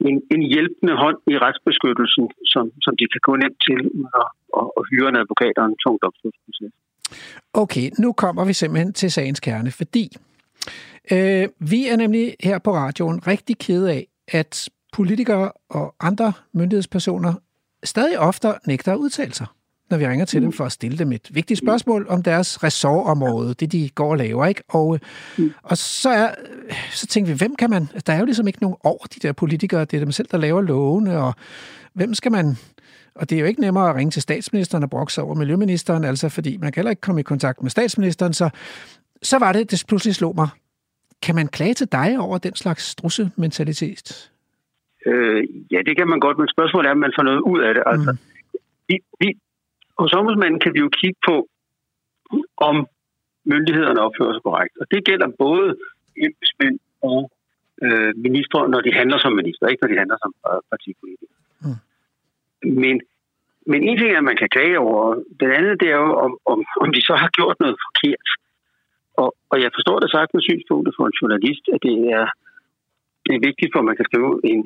en, 0.08 0.16
en 0.34 0.42
hjælpende 0.52 0.94
hånd 1.02 1.18
i 1.32 1.34
retsbeskyttelsen, 1.44 2.24
som, 2.52 2.64
som 2.84 2.92
de 3.00 3.04
kan 3.12 3.22
gå 3.28 3.32
nemt 3.42 3.60
til 3.68 3.80
at, 4.20 4.28
at, 4.60 4.66
at 4.78 4.82
hyre 4.90 5.08
en 5.12 5.20
advokat 5.22 5.54
og 5.60 5.66
en 5.70 5.76
tung 5.84 5.96
domstolsproces. 6.04 6.72
Okay, 7.62 7.86
nu 8.02 8.08
kommer 8.12 8.44
vi 8.44 8.52
simpelthen 8.52 8.92
til 8.92 9.10
sagens 9.12 9.40
kerne, 9.40 9.70
fordi 9.70 10.04
øh, 11.10 11.48
vi 11.60 11.88
er 11.88 11.96
nemlig 11.96 12.36
her 12.40 12.58
på 12.58 12.74
radioen 12.74 13.26
rigtig 13.26 13.58
kede 13.58 13.92
af, 13.92 14.06
at 14.28 14.68
politikere 14.92 15.52
og 15.70 15.94
andre 16.00 16.32
myndighedspersoner 16.54 17.34
stadig 17.84 18.18
oftere 18.18 18.54
nægter 18.66 18.92
at 18.92 18.96
udtale 18.96 19.34
sig, 19.34 19.46
når 19.90 19.98
vi 19.98 20.06
ringer 20.06 20.24
til 20.24 20.42
dem 20.42 20.52
for 20.52 20.64
at 20.64 20.72
stille 20.72 20.98
dem 20.98 21.12
et 21.12 21.28
vigtigt 21.30 21.58
spørgsmål 21.58 22.06
om 22.08 22.22
deres 22.22 22.62
ressortområde, 22.62 23.54
det 23.54 23.72
de 23.72 23.90
går 23.94 24.10
og 24.10 24.16
laver, 24.16 24.46
ikke? 24.46 24.62
Og, 24.68 25.00
øh, 25.38 25.50
og 25.62 25.78
så, 25.78 26.10
er, 26.10 26.34
så 26.90 27.06
tænker 27.06 27.32
vi, 27.32 27.38
hvem 27.38 27.56
kan 27.56 27.70
man... 27.70 27.88
Der 28.06 28.12
er 28.12 28.18
jo 28.18 28.24
ligesom 28.24 28.46
ikke 28.46 28.62
nogen 28.62 28.76
over 28.84 29.06
de 29.06 29.20
der 29.20 29.32
politikere, 29.32 29.84
det 29.84 29.94
er 29.94 30.00
dem 30.00 30.12
selv, 30.12 30.28
der 30.30 30.38
laver 30.38 30.60
lovene, 30.60 31.18
og 31.18 31.34
hvem 31.94 32.14
skal 32.14 32.32
man 32.32 32.56
og 33.14 33.30
det 33.30 33.36
er 33.36 33.40
jo 33.40 33.46
ikke 33.46 33.60
nemmere 33.60 33.90
at 33.90 33.96
ringe 33.96 34.10
til 34.10 34.22
statsministeren 34.22 34.84
og 34.84 34.90
brokse 34.90 35.22
over 35.22 35.34
miljøministeren, 35.34 36.04
altså 36.04 36.28
fordi 36.28 36.56
man 36.56 36.72
kan 36.72 36.80
heller 36.80 36.90
ikke 36.90 37.00
komme 37.00 37.20
i 37.20 37.24
kontakt 37.24 37.62
med 37.62 37.70
statsministeren, 37.70 38.32
så, 38.32 38.50
så 39.22 39.38
var 39.38 39.52
det, 39.52 39.70
det 39.70 39.84
pludselig 39.88 40.14
slog 40.14 40.34
mig. 40.34 40.48
Kan 41.22 41.34
man 41.34 41.48
klage 41.48 41.74
til 41.74 41.92
dig 41.92 42.18
over 42.18 42.38
den 42.38 42.54
slags 42.54 42.82
strussementalitet? 42.82 44.30
Øh, 45.06 45.44
ja, 45.70 45.80
det 45.86 45.96
kan 45.96 46.08
man 46.08 46.20
godt, 46.20 46.38
men 46.38 46.48
spørgsmålet 46.48 46.88
er, 46.88 46.92
om 46.92 46.98
man 46.98 47.12
får 47.16 47.22
noget 47.22 47.40
ud 47.40 47.60
af 47.60 47.74
det. 47.74 47.82
Altså, 47.86 48.12
mm. 48.12 48.18
vi, 48.88 48.98
vi, 49.20 49.28
hos 49.98 50.12
ombudsmanden 50.12 50.60
kan 50.60 50.74
vi 50.74 50.78
jo 50.78 50.88
kigge 50.88 51.20
på, 51.28 51.48
om 52.56 52.86
myndighederne 53.44 54.00
opfører 54.00 54.32
sig 54.32 54.42
korrekt. 54.42 54.74
Og 54.80 54.86
det 54.90 55.04
gælder 55.04 55.28
både 55.38 55.76
embedsmænd 56.24 56.78
og 57.02 57.30
øh, 57.82 58.12
ministre, 58.16 58.68
når 58.68 58.80
de 58.80 58.92
handler 58.92 59.18
som 59.18 59.32
minister, 59.32 59.66
ikke 59.66 59.82
når 59.82 59.92
de 59.92 59.98
handler 60.02 60.18
som 60.22 60.32
partipolitikere. 60.70 61.38
Mm. 61.64 61.78
Men, 62.82 63.00
men 63.66 63.82
en 63.88 63.98
ting 63.98 64.10
er, 64.12 64.18
at 64.18 64.24
man 64.30 64.36
kan 64.36 64.48
klage 64.48 64.78
over. 64.78 65.14
Den 65.40 65.50
anden, 65.56 65.78
det 65.82 65.88
er 65.94 65.98
jo, 66.04 66.12
om, 66.24 66.32
om, 66.52 66.58
om 66.80 66.92
de 66.92 67.00
så 67.08 67.14
har 67.22 67.28
gjort 67.28 67.56
noget 67.60 67.76
forkert. 67.86 68.28
Og, 69.22 69.28
og 69.52 69.56
jeg 69.64 69.70
forstår 69.76 69.98
det 70.00 70.10
sagt 70.16 70.30
med 70.34 70.42
synspunktet 70.48 70.92
for 70.96 71.04
en 71.06 71.18
journalist, 71.20 71.64
at 71.74 71.80
det 71.86 71.96
er, 72.18 72.26
det 73.26 73.32
er 73.34 73.46
vigtigt 73.48 73.70
for, 73.72 73.78
at 73.80 73.88
man 73.90 73.98
kan 73.98 74.08
skrive 74.10 74.32
en, 74.52 74.60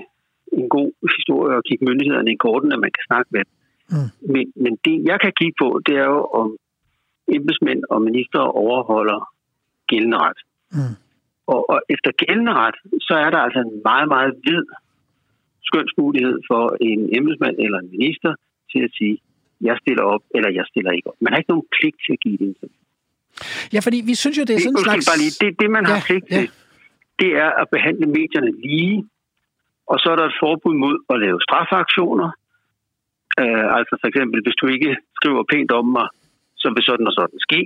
en 0.58 0.69
god 0.76 0.91
historie 1.17 1.55
og 1.58 1.64
kigge 1.69 1.87
myndighederne 1.88 2.32
i 2.32 2.43
korten, 2.44 2.73
at 2.73 2.81
man 2.85 2.93
kan 2.97 3.05
snakke 3.08 3.29
med 3.35 3.43
dem. 3.47 3.55
Mm. 3.93 4.11
Men, 4.32 4.44
men 4.64 4.73
det, 4.85 4.94
jeg 5.11 5.19
kan 5.25 5.32
kigge 5.41 5.57
på, 5.62 5.69
det 5.87 5.95
er 6.02 6.09
jo, 6.14 6.21
om 6.40 6.49
embedsmænd 7.37 7.80
og 7.92 7.99
minister 8.09 8.40
overholder 8.64 9.21
gældende 9.90 10.19
ret. 10.26 10.40
Mm. 10.76 10.95
Og, 11.52 11.61
og 11.73 11.78
efter 11.95 12.11
gældende 12.23 12.54
ret, 12.62 12.78
så 13.09 13.14
er 13.25 13.30
der 13.30 13.40
altså 13.47 13.61
en 13.66 13.75
meget, 13.90 14.09
meget 14.14 14.33
vid 14.47 14.64
skønsmulighed 15.69 16.37
for 16.50 16.64
en 16.90 17.00
embedsmand 17.19 17.57
eller 17.64 17.78
en 17.78 17.90
minister 17.97 18.33
til 18.73 18.80
at 18.87 18.92
sige, 18.99 19.16
jeg 19.61 19.76
stiller 19.83 20.04
op, 20.14 20.23
eller 20.35 20.50
jeg 20.59 20.64
stiller 20.71 20.92
ikke 20.92 21.09
op. 21.11 21.19
Man 21.21 21.33
har 21.33 21.38
ikke 21.38 21.52
nogen 21.54 21.73
pligt 21.76 21.99
til 22.04 22.12
at 22.16 22.21
give 22.21 22.38
det. 22.38 22.54
Ja, 23.75 23.80
fordi 23.87 23.99
vi 24.10 24.14
synes 24.22 24.37
jo, 24.38 24.44
det 24.49 24.54
er 24.54 24.60
sådan 24.60 24.78
en 24.78 24.84
slags... 24.88 25.08
bare 25.10 25.20
lige, 25.25 25.34
det, 25.42 25.50
det, 25.60 25.68
man 25.76 25.84
har 25.90 25.99
Ja, 26.00 26.02
pligt 26.08 26.26
ja. 26.30 26.37
til, 26.37 26.44
det 27.20 27.30
er 27.44 27.50
at 27.62 27.66
behandle 27.75 28.06
medierne 28.18 28.52
lige, 28.66 28.96
og 29.90 29.96
så 30.02 30.06
er 30.12 30.16
der 30.20 30.26
et 30.32 30.37
forbud 30.44 30.75
mod 30.84 30.96
at 31.12 31.16
lave 31.25 31.38
strafaktioner. 31.46 32.28
Uh, 33.42 33.66
altså 33.78 33.94
for 34.00 34.06
eksempel, 34.10 34.38
hvis 34.44 34.56
du 34.60 34.66
ikke 34.75 34.90
skriver 35.18 35.42
pænt 35.52 35.70
om 35.80 35.87
mig, 35.99 36.08
så 36.62 36.66
vil 36.75 36.82
sådan 36.88 37.06
og 37.10 37.14
sådan 37.18 37.40
ske. 37.49 37.62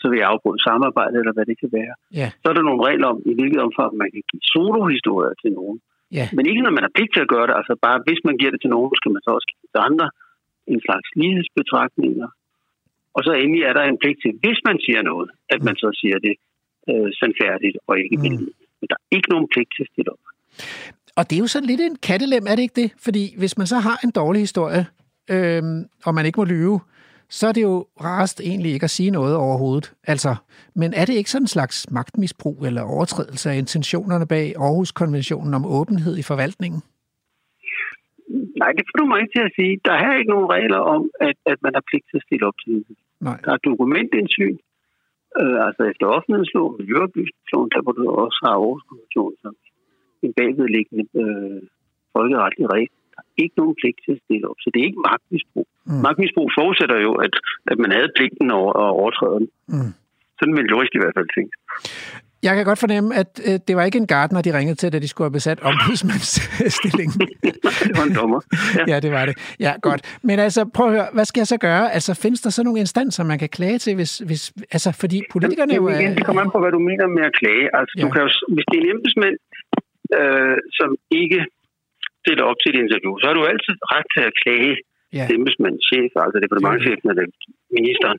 Så 0.00 0.04
vil 0.08 0.18
jeg 0.20 0.28
afbryde 0.32 0.62
samarbejdet, 0.68 1.18
eller 1.22 1.34
hvad 1.36 1.46
det 1.50 1.56
kan 1.62 1.70
være. 1.80 1.94
Ja, 2.20 2.28
Så 2.42 2.46
er 2.50 2.54
der 2.58 2.64
nogle 2.68 2.82
regler 2.88 3.06
om, 3.12 3.18
i 3.30 3.32
hvilket 3.38 3.60
omfang 3.66 3.90
man 4.02 4.08
kan 4.14 4.22
give 4.30 4.44
solohistorier 4.54 5.34
til 5.42 5.50
nogen. 5.58 5.78
ja. 6.18 6.24
Men 6.36 6.44
ikke 6.50 6.62
når 6.66 6.74
man 6.76 6.84
har 6.86 6.92
pligt 6.96 7.12
til 7.14 7.22
at 7.26 7.32
gøre 7.34 7.46
det. 7.48 7.54
Altså 7.60 7.74
bare 7.86 7.98
hvis 8.06 8.20
man 8.28 8.36
giver 8.38 8.52
det 8.54 8.60
til 8.62 8.70
nogen, 8.74 8.90
skal 9.00 9.12
man 9.14 9.22
så 9.26 9.30
også 9.36 9.48
give 9.50 9.60
det 9.64 9.70
til 9.74 9.82
andre. 9.88 10.06
En 10.72 10.80
slags 10.86 11.08
lighedsbetragtninger. 11.20 12.28
Og 13.16 13.20
så 13.26 13.32
endelig 13.42 13.62
er 13.70 13.72
der 13.72 13.82
en 13.82 13.98
pligt 14.02 14.18
til, 14.22 14.32
hvis 14.42 14.58
man 14.68 14.78
siger 14.86 15.02
noget, 15.02 15.28
at 15.54 15.60
man 15.62 15.76
så 15.76 15.88
siger 16.00 16.18
det 16.26 16.34
øh, 16.90 17.08
sandfærdigt 17.18 17.76
og 17.86 17.94
ikke 17.98 18.16
Mm. 18.16 18.48
Men 18.80 18.88
der 18.90 18.96
er 19.00 19.16
ikke 19.16 19.30
nogen 19.30 19.48
pligt 19.52 19.70
til 19.76 19.82
at 19.82 19.88
stille 19.92 20.12
op. 20.12 20.24
Og 21.16 21.30
det 21.30 21.36
er 21.36 21.40
jo 21.40 21.46
sådan 21.46 21.66
lidt 21.66 21.80
en 21.80 21.96
kattelem, 21.96 22.44
er 22.46 22.54
det 22.54 22.62
ikke 22.62 22.80
det? 22.82 22.90
Fordi 23.04 23.34
hvis 23.38 23.58
man 23.58 23.66
så 23.66 23.78
har 23.78 24.00
en 24.04 24.10
dårlig 24.10 24.40
historie, 24.40 24.86
øhm, 25.30 25.84
og 26.04 26.14
man 26.14 26.26
ikke 26.26 26.40
må 26.40 26.44
lyve, 26.44 26.80
så 27.28 27.46
er 27.48 27.52
det 27.52 27.62
jo 27.62 27.86
rarest 28.00 28.40
egentlig 28.40 28.72
ikke 28.72 28.84
at 28.84 28.90
sige 28.90 29.10
noget 29.10 29.36
overhovedet. 29.36 29.92
Altså, 30.04 30.36
men 30.74 30.94
er 30.94 31.04
det 31.04 31.14
ikke 31.14 31.30
sådan 31.30 31.42
en 31.42 31.48
slags 31.48 31.90
magtmisbrug 31.90 32.66
eller 32.66 32.82
overtrædelse 32.82 33.50
af 33.50 33.58
intentionerne 33.58 34.26
bag 34.26 34.54
Aarhus-konventionen 34.56 35.54
om 35.54 35.66
åbenhed 35.66 36.18
i 36.18 36.22
forvaltningen? 36.22 36.82
Nej, 38.62 38.70
det 38.76 38.84
får 38.88 38.96
du 38.98 39.06
mig 39.10 39.20
ikke 39.20 39.34
til 39.36 39.48
at 39.48 39.56
sige. 39.58 39.72
Der 39.88 39.94
er 40.04 40.10
ikke 40.18 40.32
nogen 40.34 40.48
regler 40.56 40.80
om, 40.94 41.02
at, 41.28 41.36
at 41.52 41.58
man 41.64 41.72
har 41.76 41.84
pligt 41.90 42.06
til 42.08 42.20
at 42.20 42.26
stille 42.26 42.46
op 42.50 42.58
til 42.64 42.72
det. 42.88 42.96
Nej. 43.28 43.38
Der 43.44 43.50
er 43.52 43.66
dokumentindsyn, 43.70 44.56
øh, 45.40 45.58
altså 45.66 45.82
efter 45.90 46.06
offentlighedsloven, 46.16 46.74
miljøoplysningsloven, 46.80 47.70
der 47.74 47.80
hvor 47.82 47.94
du 47.98 48.02
også 48.24 48.38
har 48.44 48.54
Aarhus-konventionen 48.56 49.36
som 49.42 49.54
en 50.26 50.32
bagvedliggende 50.38 51.04
øh, 51.22 51.60
folkeretlig 52.16 52.66
regel. 52.74 52.90
Der 53.14 53.20
er 53.24 53.28
ikke 53.44 53.58
nogen 53.60 53.76
pligt 53.80 53.98
til 54.04 54.12
at 54.16 54.22
stille 54.24 54.48
op, 54.50 54.58
så 54.60 54.68
det 54.72 54.78
er 54.80 54.88
ikke 54.90 55.06
magtmisbrug. 55.10 55.68
Mm. 55.86 56.00
Magtmisbrug 56.06 56.48
forudsætter 56.58 56.98
jo, 57.06 57.12
at, 57.26 57.34
at 57.72 57.78
man 57.84 57.90
havde 57.96 58.14
pligten 58.16 58.50
over 58.60 58.72
at 58.84 58.88
overtræde 59.00 59.38
den. 59.42 59.50
Mm. 59.72 59.92
Sådan 60.38 60.56
vil 60.56 60.70
jurist 60.72 60.94
i 60.94 61.00
hvert 61.02 61.16
fald 61.18 61.28
tænke. 61.36 61.54
Jeg 62.46 62.52
kan 62.56 62.64
godt 62.70 62.80
fornemme, 62.84 63.08
at 63.22 63.30
øh, 63.48 63.54
det 63.68 63.74
var 63.76 63.84
ikke 63.88 63.98
en 64.04 64.10
gardner, 64.14 64.40
de 64.46 64.58
ringede 64.58 64.78
til, 64.80 64.88
da 64.92 64.98
de 65.04 65.08
skulle 65.08 65.26
have 65.28 65.36
besat 65.40 65.58
ombudsmandsstillingen. 65.70 67.20
det 67.88 67.94
var 67.98 68.04
en 68.10 68.14
dommer. 68.20 68.40
Ja. 68.78 68.84
ja, 68.92 68.96
det 69.04 69.10
var 69.16 69.24
det. 69.28 69.34
Ja, 69.66 69.72
godt. 69.88 70.00
Men 70.28 70.36
altså, 70.46 70.60
prøv 70.76 70.86
at 70.88 70.92
høre, 70.96 71.08
hvad 71.16 71.26
skal 71.30 71.40
jeg 71.40 71.50
så 71.54 71.58
gøre? 71.68 71.84
Altså, 71.96 72.10
findes 72.24 72.40
der 72.44 72.50
så 72.50 72.60
nogle 72.66 72.80
instanser, 72.84 73.30
man 73.32 73.38
kan 73.42 73.50
klage 73.58 73.78
til, 73.84 73.92
hvis, 74.00 74.12
hvis 74.28 74.42
altså, 74.76 74.90
fordi 75.02 75.18
politikerne 75.34 75.72
Jamen, 75.74 75.88
jo 75.88 75.94
er... 75.94 76.00
igen, 76.00 76.14
det 76.18 76.24
kommer 76.26 76.42
an 76.42 76.50
på, 76.54 76.60
hvad 76.62 76.72
du 76.76 76.80
mener 76.90 77.06
med 77.16 77.24
at 77.30 77.34
klage. 77.40 77.66
Altså, 77.78 77.94
ja. 77.96 78.02
du 78.02 78.08
kan 78.12 78.20
jo, 78.26 78.28
hvis 78.54 78.66
det 78.70 78.76
er 78.78 78.82
en 78.84 78.90
embedsmænd, 78.94 79.36
øh, 80.18 80.56
som 80.78 80.90
ikke 81.22 81.40
stiller 82.22 82.44
op 82.50 82.58
til 82.60 82.68
et 82.72 82.78
interview, 82.84 83.12
så 83.20 83.24
har 83.28 83.34
du 83.38 83.44
altid 83.52 83.74
ret 83.94 84.06
til 84.14 84.22
at 84.30 84.34
klage 84.42 84.74
ja. 85.18 85.24
embedsmænds 85.36 85.82
chef, 85.88 86.10
altså 86.24 86.36
departementchefen 86.44 87.06
eller 87.12 87.24
ministeren. 87.78 88.18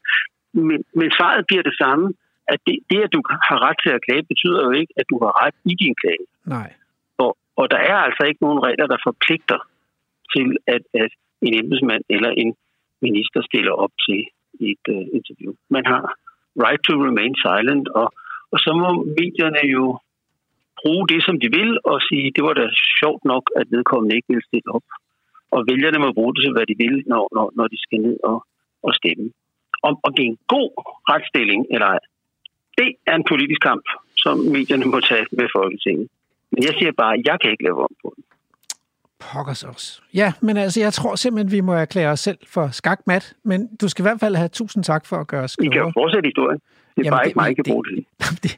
Men, 0.68 0.80
men 1.00 1.08
svaret 1.18 1.42
bliver 1.50 1.64
det 1.70 1.76
samme 1.84 2.06
at 2.54 2.60
det, 2.68 2.76
det, 2.90 3.00
at 3.06 3.12
du 3.16 3.22
har 3.50 3.58
ret 3.68 3.80
til 3.84 3.92
at 3.96 4.04
klage, 4.06 4.30
betyder 4.34 4.62
jo 4.68 4.72
ikke, 4.82 4.94
at 5.00 5.06
du 5.12 5.16
har 5.24 5.32
ret 5.44 5.58
i 5.72 5.74
din 5.82 5.96
klage. 6.02 6.26
Nej. 6.56 6.70
Og, 7.24 7.32
og 7.60 7.66
der 7.74 7.82
er 7.92 7.98
altså 8.08 8.24
ikke 8.30 8.44
nogen 8.46 8.64
regler, 8.68 8.88
der 8.94 9.06
forpligter 9.08 9.60
til, 10.34 10.48
at, 10.76 10.84
at 11.04 11.12
en 11.48 11.54
embedsmand 11.62 12.04
eller 12.16 12.32
en 12.42 12.52
minister 13.08 13.40
stiller 13.50 13.74
op 13.84 13.94
til 14.06 14.20
et 14.70 14.84
uh, 14.96 15.06
interview. 15.18 15.52
Man 15.76 15.86
har 15.92 16.04
right 16.66 16.82
to 16.88 16.94
remain 17.08 17.34
silent, 17.46 17.88
og, 18.02 18.08
og 18.54 18.58
så 18.66 18.72
må 18.82 18.90
medierne 19.20 19.64
jo 19.78 19.86
bruge 20.82 21.06
det, 21.12 21.22
som 21.28 21.36
de 21.44 21.50
vil, 21.58 21.72
og 21.92 21.98
sige, 22.10 22.32
det 22.36 22.44
var 22.48 22.54
da 22.54 22.66
sjovt 23.00 23.24
nok, 23.32 23.46
at 23.60 23.66
vedkommende 23.76 24.16
ikke 24.16 24.32
vil 24.34 24.48
stille 24.50 24.70
op. 24.78 24.88
Og 25.56 25.60
vælgerne 25.70 26.00
må 26.06 26.10
bruge 26.18 26.34
det 26.36 26.42
til, 26.44 26.54
hvad 26.56 26.66
de 26.72 26.76
vil, 26.84 26.96
når, 27.12 27.24
når, 27.36 27.48
når 27.58 27.68
de 27.74 27.78
skal 27.86 28.00
ned 28.08 28.18
og, 28.24 28.38
og 28.88 28.92
stemme. 29.00 29.28
Om, 29.88 29.94
om 30.06 30.12
det 30.14 30.24
er 30.24 30.32
en 30.36 30.44
god 30.56 30.70
retsstilling 31.12 31.62
eller 31.74 31.88
ej, 31.88 32.00
det 32.80 32.90
er 33.08 33.16
en 33.16 33.26
politisk 33.32 33.62
kamp, 33.62 33.86
som 34.16 34.38
medierne 34.40 34.86
må 34.86 35.00
tage 35.00 35.26
med 35.32 35.48
Folketinget. 35.56 36.08
Men 36.52 36.64
jeg 36.64 36.74
siger 36.80 36.92
bare, 36.92 37.14
at 37.14 37.22
jeg 37.26 37.38
kan 37.42 37.52
ikke 37.52 37.64
lave 37.64 37.80
om 37.88 37.94
på 38.04 38.14
den. 38.16 38.24
Pokkers 39.20 39.64
os. 39.64 40.04
Ja, 40.14 40.34
men 40.42 40.58
altså, 40.58 40.80
jeg 40.80 40.94
tror 40.94 41.16
simpelthen, 41.16 41.52
vi 41.52 41.62
må 41.62 41.74
erklære 41.74 42.10
os 42.10 42.20
selv 42.20 42.38
for 42.48 42.70
skakmat, 42.72 43.34
men 43.44 43.70
du 43.82 43.88
skal 43.88 44.04
i 44.04 44.08
hvert 44.08 44.20
fald 44.20 44.36
have 44.36 44.50
tusind 44.50 44.84
tak 44.84 45.06
for 45.06 45.18
at 45.18 45.28
gøre 45.28 45.44
os 45.44 45.56
klogere. 45.56 45.70
Vi 45.70 45.76
kan 45.76 45.82
jo 45.86 45.92
fortsætte 45.96 46.28
historien. 46.28 46.60
Det 46.60 47.02
er 47.02 47.04
Jamen, 47.06 47.12
bare 47.12 47.24
det, 47.24 47.28
ikke 47.28 47.40
mig, 47.40 47.52
I 47.52 47.54
kan 47.54 47.64
bruge 47.68 47.86
det. 47.86 48.06
det. 48.44 48.58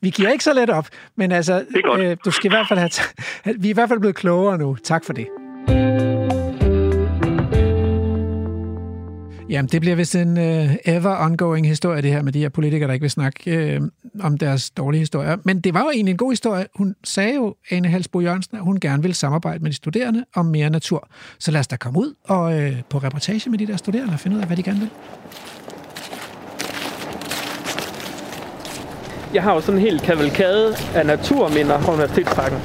Vi 0.00 0.10
giver 0.10 0.30
ikke 0.30 0.44
så 0.44 0.54
let 0.54 0.70
op, 0.70 0.86
men 1.16 1.32
altså, 1.32 1.64
øh, 1.98 2.16
du 2.24 2.30
skal 2.30 2.46
i 2.46 2.52
hvert 2.54 2.68
fald 2.68 2.78
have... 2.78 2.90
vi 3.62 3.68
er 3.68 3.74
i 3.74 3.74
hvert 3.74 3.88
fald 3.88 4.00
blevet 4.00 4.16
klogere 4.16 4.58
nu. 4.58 4.76
Tak 4.82 5.04
for 5.04 5.12
det. 5.12 5.26
Jamen, 9.52 9.68
det 9.68 9.80
bliver 9.80 9.96
vist 9.96 10.16
en 10.16 10.38
øh, 10.38 10.64
uh, 10.64 10.70
ever-ongoing 10.84 11.66
historie, 11.66 12.02
det 12.02 12.10
her 12.10 12.22
med 12.22 12.32
de 12.32 12.38
her 12.38 12.48
politikere, 12.48 12.86
der 12.86 12.94
ikke 12.94 13.04
vil 13.04 13.10
snakke 13.10 13.78
uh, 13.80 13.88
om 14.24 14.38
deres 14.38 14.70
dårlige 14.70 14.98
historier. 14.98 15.36
Men 15.44 15.60
det 15.60 15.74
var 15.74 15.80
jo 15.80 15.90
egentlig 15.90 16.12
en 16.12 16.16
god 16.16 16.32
historie. 16.32 16.66
Hun 16.74 16.94
sagde 17.04 17.34
jo, 17.34 17.54
Ane 17.70 17.88
Halsbo 17.88 18.20
Jørgensen, 18.20 18.56
at 18.56 18.62
hun 18.62 18.80
gerne 18.80 19.02
vil 19.02 19.14
samarbejde 19.14 19.62
med 19.62 19.70
de 19.70 19.76
studerende 19.76 20.24
om 20.34 20.46
mere 20.46 20.70
natur. 20.70 21.08
Så 21.38 21.50
lad 21.50 21.60
os 21.60 21.66
da 21.66 21.76
komme 21.76 21.98
ud 21.98 22.14
og 22.24 22.56
uh, 22.56 22.72
på 22.90 22.98
reportage 22.98 23.50
med 23.50 23.58
de 23.58 23.66
der 23.66 23.76
studerende 23.76 24.12
og 24.12 24.20
finde 24.20 24.36
ud 24.36 24.40
af, 24.40 24.46
hvad 24.46 24.56
de 24.56 24.62
gerne 24.62 24.80
vil. 24.80 24.90
Jeg 29.34 29.42
har 29.42 29.54
jo 29.54 29.60
sådan 29.60 29.80
en 29.80 29.86
helt 29.86 30.02
kavalkade 30.02 30.74
af 30.94 31.06
naturminder 31.06 31.80
fra 31.80 31.92
Universitetsparken. 31.92 32.58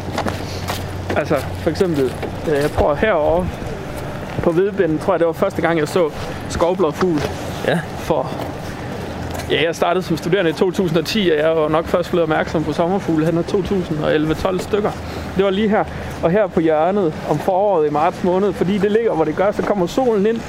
Altså, 1.18 1.36
for 1.36 1.70
eksempel, 1.70 2.12
jeg 2.48 2.72
tror 2.72 2.96
herovre 2.96 3.67
på 4.44 4.52
Hvidebænden, 4.52 5.00
tror 5.00 5.14
jeg, 5.14 5.20
det 5.20 5.28
var 5.28 5.34
første 5.34 5.62
gang, 5.62 5.80
jeg 5.80 5.88
så 5.88 6.10
skovblå 6.50 6.92
fugl. 6.92 7.22
Ja. 7.68 7.80
For 7.98 8.32
Ja, 9.50 9.64
jeg 9.64 9.76
startede 9.76 10.06
som 10.06 10.18
studerende 10.18 10.52
i 10.52 10.54
2010, 10.54 11.30
og 11.30 11.38
jeg 11.38 11.56
var 11.56 11.70
nok 11.70 11.86
først 11.86 12.10
blevet 12.10 12.24
opmærksom 12.24 12.64
på 12.64 12.74
sommerfugle 12.74 13.26
hen 13.26 13.38
2011-12 13.38 14.60
stykker. 14.60 14.92
Det 15.38 15.46
var 15.46 15.52
lige 15.52 15.70
her, 15.70 15.84
og 16.24 16.32
her 16.32 16.48
på 16.48 16.60
hjørnet 16.60 17.14
om 17.30 17.40
foråret 17.40 17.88
i 17.88 17.90
marts 17.90 18.24
måned, 18.24 18.54
fordi 18.54 18.78
det 18.78 18.92
ligger, 18.92 19.14
hvor 19.14 19.24
det 19.24 19.36
gør, 19.36 19.52
så 19.52 19.62
kommer 19.62 19.88
solen 19.88 20.26
ind, 20.26 20.42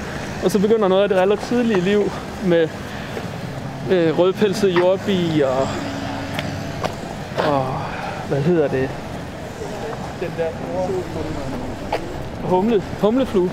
og 0.45 0.51
så 0.51 0.59
begynder 0.59 0.89
noget 0.89 1.03
af 1.03 1.09
det 1.09 1.19
relativt 1.19 1.49
tidlige 1.49 1.81
liv 1.81 2.03
med 2.47 2.69
øh, 3.91 4.19
rødpelset 4.19 4.79
jordbi 4.79 5.43
og, 5.45 5.69
og 7.53 7.67
hvad 8.29 8.41
hedder 8.41 8.69
det? 8.69 8.91
Den 10.21 10.33
der 10.39 10.49
humle, 12.49 12.83
humleflue. 13.01 13.51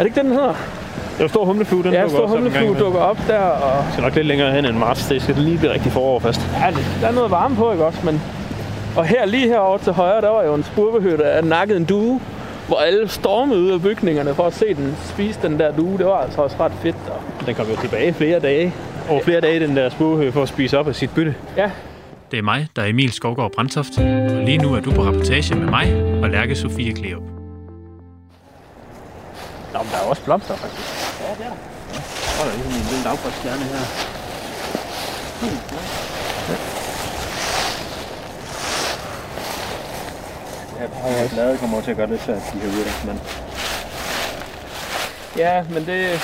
Er 0.00 0.04
det 0.04 0.10
ikke 0.10 0.20
den, 0.20 0.26
den 0.26 0.34
hedder? 0.34 0.54
Det 1.18 1.24
er 1.24 1.28
stor 1.28 1.44
humleflue, 1.44 1.82
den 1.82 1.92
ja, 1.92 2.08
stor 2.08 2.26
humleflue 2.26 2.78
dukker 2.78 3.00
op 3.00 3.18
der. 3.28 3.38
Og... 3.38 3.84
Det 3.84 3.92
skal 3.92 4.02
nok 4.02 4.14
lidt 4.14 4.26
længere 4.26 4.52
hen 4.52 4.64
end 4.64 4.76
marts. 4.76 5.06
Det 5.06 5.22
skal 5.22 5.34
lige 5.34 5.58
blive 5.58 5.72
rigtig 5.72 5.92
forår 5.92 6.18
først. 6.18 6.40
Ja, 6.60 6.74
der 7.00 7.08
er 7.08 7.12
noget 7.12 7.30
varme 7.30 7.56
på, 7.56 7.72
ikke 7.72 7.84
også? 7.84 7.98
Men... 8.04 8.22
Og 8.96 9.04
her 9.04 9.26
lige 9.26 9.48
herovre 9.48 9.78
til 9.78 9.92
højre, 9.92 10.20
der 10.20 10.28
var 10.28 10.42
jo 10.42 10.54
en 10.54 10.64
spurvehytte 10.64 11.24
af 11.24 11.44
nakket 11.44 11.76
en 11.76 11.84
due, 11.84 12.20
hvor 12.68 12.76
alle 12.76 13.08
stormede 13.08 13.60
ud 13.60 13.70
af 13.70 13.82
bygningerne 13.82 14.34
for 14.34 14.46
at 14.46 14.54
se 14.54 14.74
den 14.74 14.96
spise 15.04 15.38
den 15.42 15.58
der 15.58 15.72
due. 15.72 15.98
Det 15.98 16.06
var 16.06 16.18
altså 16.18 16.40
også 16.40 16.56
ret 16.60 16.72
fedt. 16.82 16.96
Og... 17.08 17.46
Den 17.46 17.54
kom 17.54 17.66
jo 17.66 17.76
tilbage 17.76 18.12
flere 18.12 18.40
dage. 18.40 18.74
Over 19.08 19.22
flere 19.22 19.40
dage, 19.40 19.60
den 19.60 19.76
der 19.76 19.88
spurvehø 19.90 20.30
for 20.30 20.42
at 20.42 20.48
spise 20.48 20.78
op 20.78 20.88
af 20.88 20.94
sit 20.94 21.10
bytte. 21.14 21.34
Ja. 21.56 21.70
Det 22.30 22.38
er 22.38 22.42
mig, 22.42 22.68
der 22.76 22.82
er 22.82 22.86
Emil 22.86 23.12
Skovgaard 23.12 23.52
Brandtoft, 23.52 23.98
og 23.98 24.44
lige 24.44 24.58
nu 24.58 24.74
er 24.74 24.80
du 24.80 24.90
på 24.90 25.02
rapportage 25.02 25.54
med 25.54 25.66
mig 25.66 26.02
og 26.22 26.30
Lærke 26.30 26.56
Sofie 26.56 26.92
Kleop. 26.92 27.39
Nå, 29.72 29.78
men 29.82 29.92
der 29.92 29.98
er 29.98 30.02
også 30.02 30.22
blomster, 30.22 30.56
faktisk. 30.56 30.88
Ja, 31.20 31.44
der. 31.44 31.50
Ja. 31.94 32.00
Og 32.38 32.46
der 32.46 32.52
er 32.52 32.56
ligesom 32.56 32.72
en 32.72 32.86
lille 32.90 33.04
dagbrødstjerne 33.04 33.64
her. 33.64 33.82
Hmm. 35.40 35.58
Ja. 36.48 36.56
Ja, 40.80 41.28
bladet 41.28 41.60
kommer 41.60 41.80
til 41.80 41.90
at 41.90 41.96
gøre 41.96 42.10
lidt 42.10 42.22
svært, 42.22 42.42
de 42.52 42.58
her 42.58 42.68
uger, 42.68 43.06
men... 43.06 43.20
Ja, 45.36 45.62
men 45.62 45.86
det, 45.86 46.20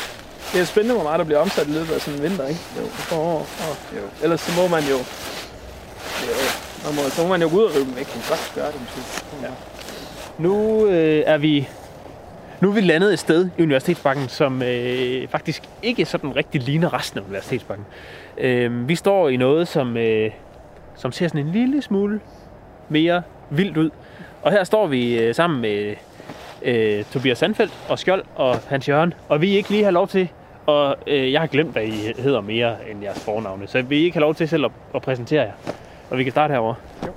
det 0.53 0.61
er 0.61 0.65
spændende, 0.65 0.95
hvor 0.95 1.05
meget 1.05 1.19
der 1.19 1.25
bliver 1.25 1.41
omsat 1.41 1.67
i 1.67 1.71
løbet 1.71 1.95
af 1.95 2.01
sådan 2.01 2.19
en 2.19 2.23
vinter, 2.23 2.47
ikke? 2.47 2.61
Jo. 2.79 2.87
Forår. 2.89 3.39
Og, 3.39 3.77
jo. 3.97 4.03
Ellers 4.23 4.41
så 4.41 4.53
må 4.53 4.69
man 4.69 4.83
jo... 4.83 4.97
jo 6.27 6.35
man 6.85 6.95
må, 6.95 7.11
så 7.11 7.23
må 7.23 7.29
man 7.29 7.43
jo 7.43 7.49
gå 7.49 7.57
ud 7.57 7.65
og 7.65 7.75
rive 7.75 7.85
dem 7.85 7.97
væk. 7.97 8.15
Man 8.15 8.23
kan 8.23 8.29
godt 8.29 8.53
gøre 8.55 8.73
det, 8.73 8.81
måske. 8.81 9.25
Ja. 9.43 9.49
Nu 10.39 10.87
øh, 10.87 11.23
er 11.27 11.39
vi 11.39 11.69
nu 12.61 12.69
er 12.69 12.73
vi 12.73 12.81
landet 12.81 13.13
et 13.13 13.19
sted 13.19 13.49
i 13.59 13.63
Universitetsbakken, 13.63 14.29
som 14.29 14.63
øh, 14.63 15.29
faktisk 15.29 15.63
ikke 15.83 16.05
sådan 16.05 16.37
rigtig 16.37 16.61
ligner 16.61 16.95
resten 16.95 17.19
af 17.21 17.25
Universitetsbakken. 17.25 17.87
Øh, 18.39 18.89
vi 18.89 18.95
står 18.95 19.29
i 19.29 19.37
noget, 19.37 19.69
som, 19.69 19.97
øh, 19.97 20.31
som 20.97 21.13
ser 21.13 21.29
sådan 21.29 21.47
en 21.47 21.53
lille 21.53 21.83
smule 21.83 22.21
mere 22.89 23.23
vildt 23.51 23.77
ud. 23.77 23.91
Og 24.43 24.53
her 24.53 24.65
står 24.65 24.87
vi 24.87 25.19
øh, 25.19 25.35
sammen 25.35 25.61
med 25.61 25.95
øh, 26.63 27.05
Tobias 27.05 27.39
Sandfeldt 27.39 27.73
og 27.89 27.99
Skjold 27.99 28.25
og 28.35 28.59
Hans 28.69 28.89
Jørgen, 28.89 29.15
og 29.29 29.41
vi 29.41 29.51
ikke 29.51 29.71
lige 29.71 29.85
har 29.85 29.91
lov 29.91 30.09
til, 30.09 30.29
og 30.67 30.97
øh, 31.07 31.33
jeg 31.33 31.41
har 31.41 31.47
glemt, 31.47 31.73
hvad 31.73 31.83
I 31.83 32.13
hedder 32.19 32.41
mere 32.41 32.77
end 32.91 33.03
jeres 33.03 33.25
fornavne, 33.25 33.67
så 33.67 33.83
vi 33.83 33.97
ikke 33.97 34.15
har 34.15 34.21
lov 34.21 34.35
til 34.35 34.49
selv 34.49 34.65
at, 34.65 34.71
at 34.95 35.03
præsentere 35.03 35.43
jer. 35.43 35.53
Og 36.11 36.19
vi 36.19 36.23
kan 36.23 36.31
starte 36.31 36.53
herovre. 36.53 36.75
Jo, 37.07 37.13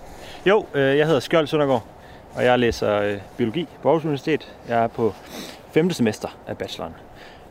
jo 0.46 0.80
øh, 0.80 0.98
jeg 0.98 1.06
hedder 1.06 1.20
Skjold 1.20 1.48
Søndergaard 1.48 1.99
og 2.40 2.46
jeg 2.46 2.60
læser 2.60 3.02
øh, 3.02 3.18
biologi 3.38 3.68
på 3.82 3.90
Aarhus 3.90 4.06
Universitet. 4.06 4.54
Jeg 4.70 4.84
er 4.84 4.88
på 4.88 5.14
femte 5.72 5.96
semester 5.96 6.38
af 6.48 6.58
bacheloren. 6.58 6.94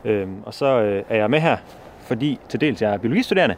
Øhm, 0.05 0.43
og 0.45 0.53
så 0.53 0.65
øh, 0.65 1.03
er 1.09 1.15
jeg 1.15 1.29
med 1.29 1.39
her, 1.39 1.57
fordi 2.01 2.39
til 2.49 2.61
dels 2.61 2.81
jeg 2.81 2.93
er 2.93 2.97
biologistuderende, 2.97 3.55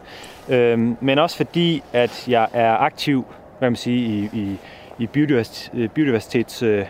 øhm, 0.49 0.97
men 1.01 1.19
også 1.19 1.37
fordi, 1.37 1.83
at 1.93 2.27
jeg 2.27 2.47
er 2.53 2.77
aktiv 2.77 3.25
hvad 3.59 3.69
man 3.69 3.75
sige, 3.75 3.99
i, 3.99 4.29
i, 4.33 4.57
i 4.99 5.07
biodiversitets, 5.07 5.71
øh, 5.73 5.89
biodiversitets 5.89 6.63
øh, 6.63 6.85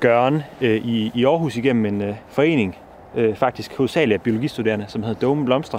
gøren 0.00 0.42
øh, 0.60 0.76
i, 0.76 1.12
i 1.14 1.24
Aarhus 1.24 1.56
igennem 1.56 1.86
en 1.86 2.02
øh, 2.02 2.14
forening, 2.28 2.78
øh, 3.14 3.34
faktisk 3.36 3.76
hovedsageligt 3.76 4.14
af 4.14 4.22
biologistuderende, 4.22 4.84
som 4.88 5.02
hedder 5.02 5.20
Dome 5.20 5.44
Blomster, 5.44 5.78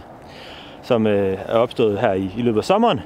som 0.81 1.07
øh, 1.07 1.37
er 1.47 1.53
opstået 1.53 1.99
her 1.99 2.13
i, 2.13 2.31
i 2.37 2.41
løbet 2.41 2.59
af 2.59 2.65
sommeren. 2.65 2.99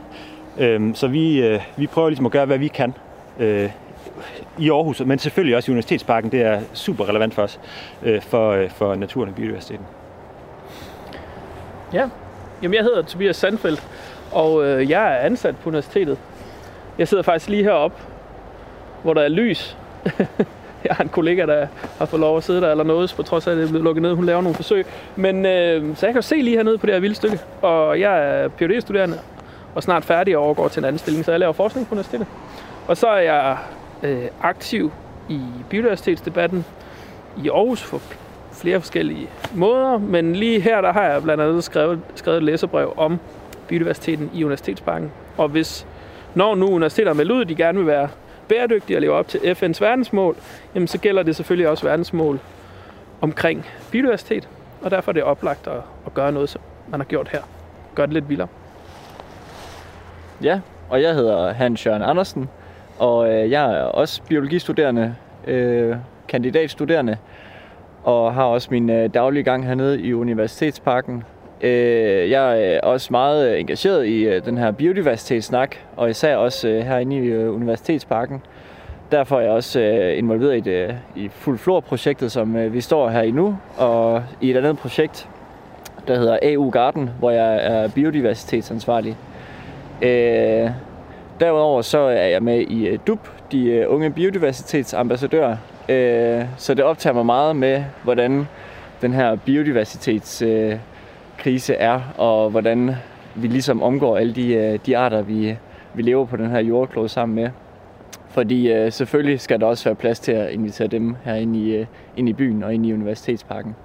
Øhm, 0.57 0.95
så 0.95 1.07
vi, 1.07 1.41
øh, 1.41 1.61
vi 1.77 1.87
prøver 1.87 2.09
ligesom 2.09 2.25
at 2.25 2.31
gøre, 2.31 2.45
hvad 2.45 2.57
vi 2.57 2.67
kan 2.67 2.93
øh, 3.39 3.69
i 4.57 4.69
Aarhus, 4.69 5.01
men 5.05 5.19
selvfølgelig 5.19 5.55
også 5.55 5.71
i 5.71 5.73
Universitetsparken. 5.73 6.31
Det 6.31 6.41
er 6.41 6.61
super 6.73 7.09
relevant 7.09 7.33
for 7.33 7.41
os, 7.41 7.59
øh, 8.03 8.21
for, 8.21 8.51
øh, 8.51 8.69
for 8.69 8.95
naturen 8.95 9.29
og 9.29 9.35
biodiversiteten. 9.35 9.85
Ja, 11.93 12.09
Jamen, 12.63 12.75
jeg 12.75 12.83
hedder 12.83 13.01
Tobias 13.01 13.35
Sandfeldt, 13.35 13.83
og 14.31 14.65
øh, 14.65 14.89
jeg 14.89 15.13
er 15.13 15.17
ansat 15.17 15.55
på 15.57 15.69
universitetet. 15.69 16.17
Jeg 16.97 17.07
sidder 17.07 17.23
faktisk 17.23 17.49
lige 17.49 17.63
heroppe, 17.63 17.97
hvor 19.03 19.13
der 19.13 19.21
er 19.21 19.27
lys. 19.27 19.77
jeg 20.85 20.95
har 20.95 21.03
en 21.03 21.09
kollega, 21.09 21.45
der 21.45 21.67
har 21.97 22.05
fået 22.05 22.19
lov 22.19 22.37
at 22.37 22.43
sidde 22.43 22.61
der 22.61 22.71
eller 22.71 22.83
noget, 22.83 23.13
på 23.15 23.23
trods 23.23 23.47
af, 23.47 23.51
at 23.51 23.57
det 23.57 23.63
er 23.63 23.67
blevet 23.67 23.83
lukket 23.83 24.01
ned. 24.01 24.13
Hun 24.13 24.25
laver 24.25 24.41
nogle 24.41 24.55
forsøg. 24.55 24.85
Men 25.15 25.45
øh, 25.45 25.95
så 25.95 26.05
jeg 26.05 26.13
kan 26.13 26.23
se 26.23 26.35
lige 26.35 26.55
hernede 26.55 26.77
på 26.77 26.85
det 26.85 26.93
her 26.93 26.99
vilde 26.99 27.15
stykke. 27.15 27.39
Og 27.61 27.99
jeg 27.99 28.43
er 28.43 28.47
phd 28.47 28.81
studerende 28.81 29.19
og 29.75 29.83
snart 29.83 30.05
færdig 30.05 30.37
og 30.37 30.43
overgår 30.43 30.67
til 30.67 30.79
en 30.79 30.85
anden 30.85 30.99
stilling, 30.99 31.25
så 31.25 31.31
jeg 31.31 31.39
laver 31.39 31.53
forskning 31.53 31.87
på 31.87 31.95
universitetet. 31.95 32.27
Og 32.87 32.97
så 32.97 33.07
er 33.07 33.21
jeg 33.21 33.57
øh, 34.03 34.25
aktiv 34.41 34.91
i 35.29 35.39
biodiversitetsdebatten 35.69 36.65
i 37.43 37.49
Aarhus 37.49 37.89
på 37.89 37.99
flere 38.51 38.79
forskellige 38.79 39.29
måder, 39.53 39.97
men 39.97 40.35
lige 40.35 40.59
her 40.59 40.81
der 40.81 40.93
har 40.93 41.03
jeg 41.03 41.23
blandt 41.23 41.43
andet 41.43 41.63
skrevet, 41.63 41.99
skrevet 42.15 42.37
et 42.37 42.43
læserbrev 42.43 42.93
om 42.97 43.19
biodiversiteten 43.67 44.31
i 44.33 44.43
Universitetsparken. 44.43 45.11
Og 45.37 45.49
hvis, 45.49 45.87
når 46.35 46.55
nu 46.55 46.67
universiteter 46.67 47.13
melder 47.13 47.35
ud, 47.35 47.41
at 47.41 47.49
de 47.49 47.55
gerne 47.55 47.77
vil 47.77 47.87
være 47.87 48.09
bæredygtige 48.47 48.97
og 48.97 49.01
leve 49.01 49.13
op 49.13 49.27
til 49.27 49.37
FN's 49.37 49.81
verdensmål, 49.81 50.35
jamen 50.75 50.87
så 50.87 50.97
gælder 50.97 51.23
det 51.23 51.35
selvfølgelig 51.35 51.69
også 51.69 51.85
verdensmål 51.85 52.39
omkring 53.21 53.65
biodiversitet, 53.91 54.49
og 54.81 54.91
derfor 54.91 55.11
er 55.11 55.13
det 55.13 55.23
oplagt 55.23 55.67
at, 55.67 55.81
at 56.05 56.13
gøre 56.13 56.31
noget, 56.31 56.49
som 56.49 56.61
man 56.87 56.99
har 56.99 57.05
gjort 57.05 57.29
her. 57.29 57.41
Gør 57.95 58.05
det 58.05 58.13
lidt 58.13 58.29
vildere. 58.29 58.47
Ja, 60.43 60.59
og 60.89 61.01
jeg 61.01 61.13
hedder 61.13 61.53
Hans 61.53 61.85
Jørgen 61.85 62.01
Andersen, 62.01 62.49
og 62.99 63.33
øh, 63.33 63.51
jeg 63.51 63.73
er 63.73 63.81
også 63.81 64.21
biologistuderende, 64.29 65.15
øh, 65.47 65.95
kandidatstuderende, 66.27 67.17
og 68.03 68.33
har 68.33 68.43
også 68.43 68.67
min 68.71 68.89
øh, 68.89 69.09
daglige 69.13 69.43
gang 69.43 69.65
hernede 69.65 70.01
i 70.01 70.13
Universitetsparken. 70.13 71.23
Øh, 71.61 72.29
jeg 72.29 72.73
er 72.73 72.81
også 72.81 73.07
meget 73.11 73.51
øh, 73.51 73.59
engageret 73.59 74.05
i 74.05 74.23
øh, 74.23 74.45
den 74.45 74.57
her 74.57 74.71
biodiversitetssnak, 74.71 75.75
og 75.95 76.09
især 76.09 76.35
også 76.35 76.67
øh, 76.67 76.83
herinde 76.83 77.15
i 77.15 77.19
øh, 77.19 77.55
Universitetsparken. 77.55 78.41
Derfor 79.11 79.37
er 79.37 79.41
jeg 79.41 79.51
også 79.51 79.79
øh, 79.79 80.17
involveret 80.17 80.57
i, 80.57 80.59
det, 80.59 80.89
øh, 80.89 80.93
i 81.15 81.29
Fuld 81.29 81.57
Flor-projektet, 81.57 82.31
som 82.31 82.55
øh, 82.55 82.73
vi 82.73 82.81
står 82.81 83.09
her 83.09 83.21
i 83.21 83.31
nu, 83.31 83.57
og 83.77 84.23
i 84.41 84.51
et 84.51 84.57
andet 84.57 84.77
projekt, 84.77 85.29
der 86.07 86.17
hedder 86.17 86.39
AU 86.41 86.69
Garden, 86.69 87.09
hvor 87.19 87.31
jeg 87.31 87.59
er 87.61 87.87
biodiversitetsansvarlig. 87.87 89.17
Øh, 90.01 90.69
derudover 91.43 91.81
så 91.81 91.97
er 91.97 92.27
jeg 92.27 92.43
med 92.43 92.59
i 92.59 92.87
øh, 92.87 92.99
DUB, 93.07 93.27
de 93.51 93.65
øh, 93.65 93.93
unge 93.93 94.09
biodiversitetsambassadører, 94.09 95.57
øh, 95.89 96.45
så 96.57 96.73
det 96.73 96.83
optager 96.83 97.13
mig 97.13 97.25
meget 97.25 97.55
med, 97.55 97.83
hvordan 98.03 98.47
den 99.01 99.13
her 99.13 99.35
biodiversitetskrise 99.35 101.73
øh, 101.73 101.79
er, 101.79 102.01
og 102.17 102.49
hvordan 102.49 102.95
vi 103.35 103.47
ligesom 103.47 103.83
omgår 103.83 104.17
alle 104.17 104.35
de, 104.35 104.79
de 104.85 104.97
arter, 104.97 105.21
vi, 105.21 105.57
vi 105.93 106.01
lever 106.01 106.25
på 106.25 106.37
den 106.37 106.49
her 106.49 106.59
jordklode 106.59 107.09
sammen 107.09 107.35
med. 107.35 107.49
Fordi 108.29 108.71
øh, 108.71 108.91
selvfølgelig 108.91 109.39
skal 109.39 109.59
der 109.59 109.65
også 109.65 109.83
være 109.83 109.95
plads 109.95 110.19
til 110.19 110.31
at 110.31 110.51
invitere 110.51 110.87
dem 110.87 111.15
her 111.23 111.35
ind 111.35 111.55
i, 111.55 111.75
øh, 111.75 111.85
ind 112.17 112.29
i 112.29 112.33
byen 112.33 112.63
og 112.63 112.73
ind 112.73 112.85
i 112.85 112.93
Universitetsparken. 112.93 113.75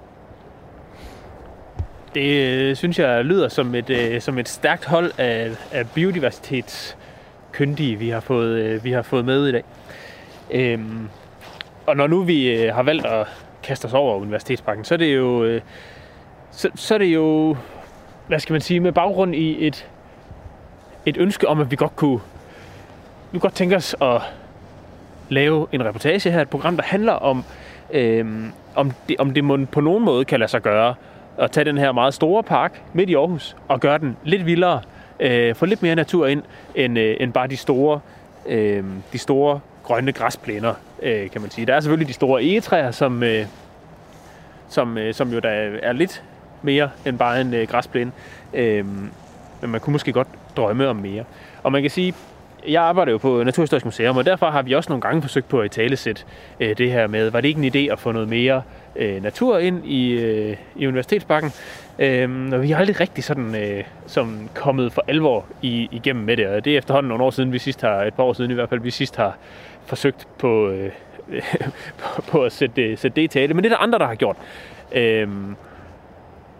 Det 2.15 2.45
øh, 2.45 2.75
synes 2.75 2.99
jeg 2.99 3.25
lyder 3.25 3.47
som 3.47 3.75
et, 3.75 3.89
øh, 3.89 4.21
som 4.21 4.37
et 4.37 4.49
stærkt 4.49 4.85
hold 4.85 5.11
af, 5.17 5.51
af 5.71 5.85
kyndige, 7.51 7.95
vi 7.95 8.09
har 8.09 8.19
fået, 8.19 8.59
øh, 8.59 8.83
vi 8.83 8.91
har 8.91 9.01
fået 9.01 9.25
med 9.25 9.47
i 9.47 9.51
dag. 9.51 9.63
Øhm, 10.51 11.09
og 11.85 11.97
når 11.97 12.07
nu 12.07 12.23
vi 12.23 12.55
øh, 12.55 12.75
har 12.75 12.83
valgt 12.83 13.05
at 13.05 13.27
kaste 13.63 13.85
os 13.85 13.93
over 13.93 14.15
Universitetsparken, 14.15 14.83
så 14.83 14.93
er 14.93 14.97
det 14.97 15.15
jo, 15.15 15.43
øh, 15.43 15.61
så, 16.51 16.69
så 16.75 16.93
er 16.93 16.97
det 16.97 17.05
jo, 17.05 17.57
hvad 18.27 18.39
skal 18.39 18.53
man 18.53 18.61
sige, 18.61 18.79
med 18.79 18.91
baggrund 18.91 19.35
i 19.35 19.67
et, 19.67 19.87
et 21.05 21.17
ønske 21.17 21.47
om, 21.47 21.59
at 21.59 21.71
vi 21.71 21.75
godt 21.75 21.95
kunne, 21.95 22.19
vi 23.31 23.39
godt 23.39 23.53
tænke 23.55 23.75
os 23.75 23.95
at 24.01 24.21
lave 25.29 25.67
en 25.71 25.85
reportage 25.85 26.31
her, 26.31 26.41
et 26.41 26.49
program, 26.49 26.75
der 26.75 26.83
handler 26.83 27.13
om, 27.13 27.43
øh, 27.91 28.25
om, 28.75 28.91
det, 29.07 29.15
om 29.19 29.33
det 29.33 29.43
må 29.43 29.57
på 29.71 29.81
nogen 29.81 30.05
måde 30.05 30.25
kan 30.25 30.39
lade 30.39 30.51
sig 30.51 30.61
gøre 30.61 30.95
at 31.37 31.51
tage 31.51 31.65
den 31.65 31.77
her 31.77 31.91
meget 31.91 32.13
store 32.13 32.43
park 32.43 32.81
midt 32.93 33.09
i 33.09 33.15
Aarhus 33.15 33.55
og 33.67 33.79
gøre 33.79 33.97
den 33.97 34.17
lidt 34.23 34.45
vildere, 34.45 34.81
øh, 35.19 35.55
få 35.55 35.65
lidt 35.65 35.81
mere 35.81 35.95
natur 35.95 36.27
ind, 36.27 36.43
end, 36.75 36.99
øh, 36.99 37.15
end 37.19 37.33
bare 37.33 37.47
de 37.47 37.57
store, 37.57 37.99
øh, 38.45 38.83
de 39.13 39.17
store 39.17 39.59
grønne 39.83 40.11
græsplæner, 40.11 40.73
øh, 41.01 41.29
kan 41.29 41.41
man 41.41 41.49
sige. 41.49 41.65
Der 41.65 41.73
er 41.73 41.79
selvfølgelig 41.79 42.07
de 42.07 42.13
store 42.13 42.43
egetræer, 42.43 42.91
som, 42.91 43.23
øh, 43.23 43.45
som, 44.69 44.97
øh, 44.97 45.13
som 45.13 45.33
jo 45.33 45.39
der 45.39 45.49
er 45.83 45.93
lidt 45.93 46.23
mere 46.61 46.89
end 47.05 47.17
bare 47.17 47.41
en 47.41 47.53
øh, 47.53 47.67
græsplæne. 47.67 48.11
Øh, 48.53 48.85
men 49.61 49.69
man 49.69 49.81
kunne 49.81 49.91
måske 49.91 50.13
godt 50.13 50.27
drømme 50.57 50.87
om 50.87 50.95
mere. 50.95 51.23
Og 51.63 51.71
man 51.71 51.81
kan 51.81 51.91
sige, 51.91 52.13
jeg 52.67 52.83
arbejder 52.83 53.11
jo 53.11 53.17
på 53.17 53.43
Naturhistorisk 53.43 53.85
Museum, 53.85 54.17
og 54.17 54.25
derfor 54.25 54.49
har 54.49 54.61
vi 54.61 54.73
også 54.73 54.89
nogle 54.89 55.01
gange 55.01 55.21
forsøgt 55.21 55.49
på 55.49 55.61
at 55.61 55.71
talesætte 55.71 56.23
øh, 56.59 56.77
det 56.77 56.91
her 56.91 57.07
med, 57.07 57.29
var 57.29 57.41
det 57.41 57.47
ikke 57.47 57.61
en 57.65 57.75
idé 57.75 57.91
at 57.91 57.99
få 57.99 58.11
noget 58.11 58.29
mere 58.29 58.61
øh, 58.95 59.23
natur 59.23 59.57
ind 59.57 59.85
i, 59.85 60.11
øh, 60.11 60.57
i 60.75 60.87
Universitetsparken? 60.87 61.51
Øh, 61.99 62.49
og 62.51 62.61
vi 62.61 62.71
har 62.71 62.79
aldrig 62.79 62.99
rigtig 62.99 63.23
sådan, 63.23 63.55
øh, 63.55 63.83
som 64.07 64.49
kommet 64.55 64.93
for 64.93 65.03
alvor 65.07 65.45
i, 65.61 65.89
igennem 65.91 66.25
med 66.25 66.37
det, 66.37 66.47
og 66.47 66.65
det 66.65 66.73
er 66.73 66.77
efterhånden 66.77 67.07
nogle 67.07 67.23
år 67.23 67.29
siden, 67.29 67.53
vi 67.53 67.59
sidst 67.59 67.81
har, 67.81 68.03
et 68.03 68.13
par 68.13 68.23
år 68.23 68.33
siden 68.33 68.51
i 68.51 68.53
hvert 68.53 68.69
fald, 68.69 68.79
vi 68.79 68.91
sidst 68.91 69.15
har 69.15 69.37
forsøgt 69.85 70.27
på, 70.37 70.69
øh, 70.69 70.91
på, 71.97 72.21
på 72.31 72.43
at 72.43 72.51
sætte, 72.51 72.83
øh, 72.83 72.97
sætte 72.97 73.15
det 73.15 73.21
i 73.21 73.27
tale, 73.27 73.53
men 73.53 73.63
det 73.63 73.71
er 73.71 73.75
der 73.75 73.83
andre, 73.83 73.99
der 73.99 74.05
har 74.07 74.15
gjort. 74.15 74.37
Øhm, 74.91 75.55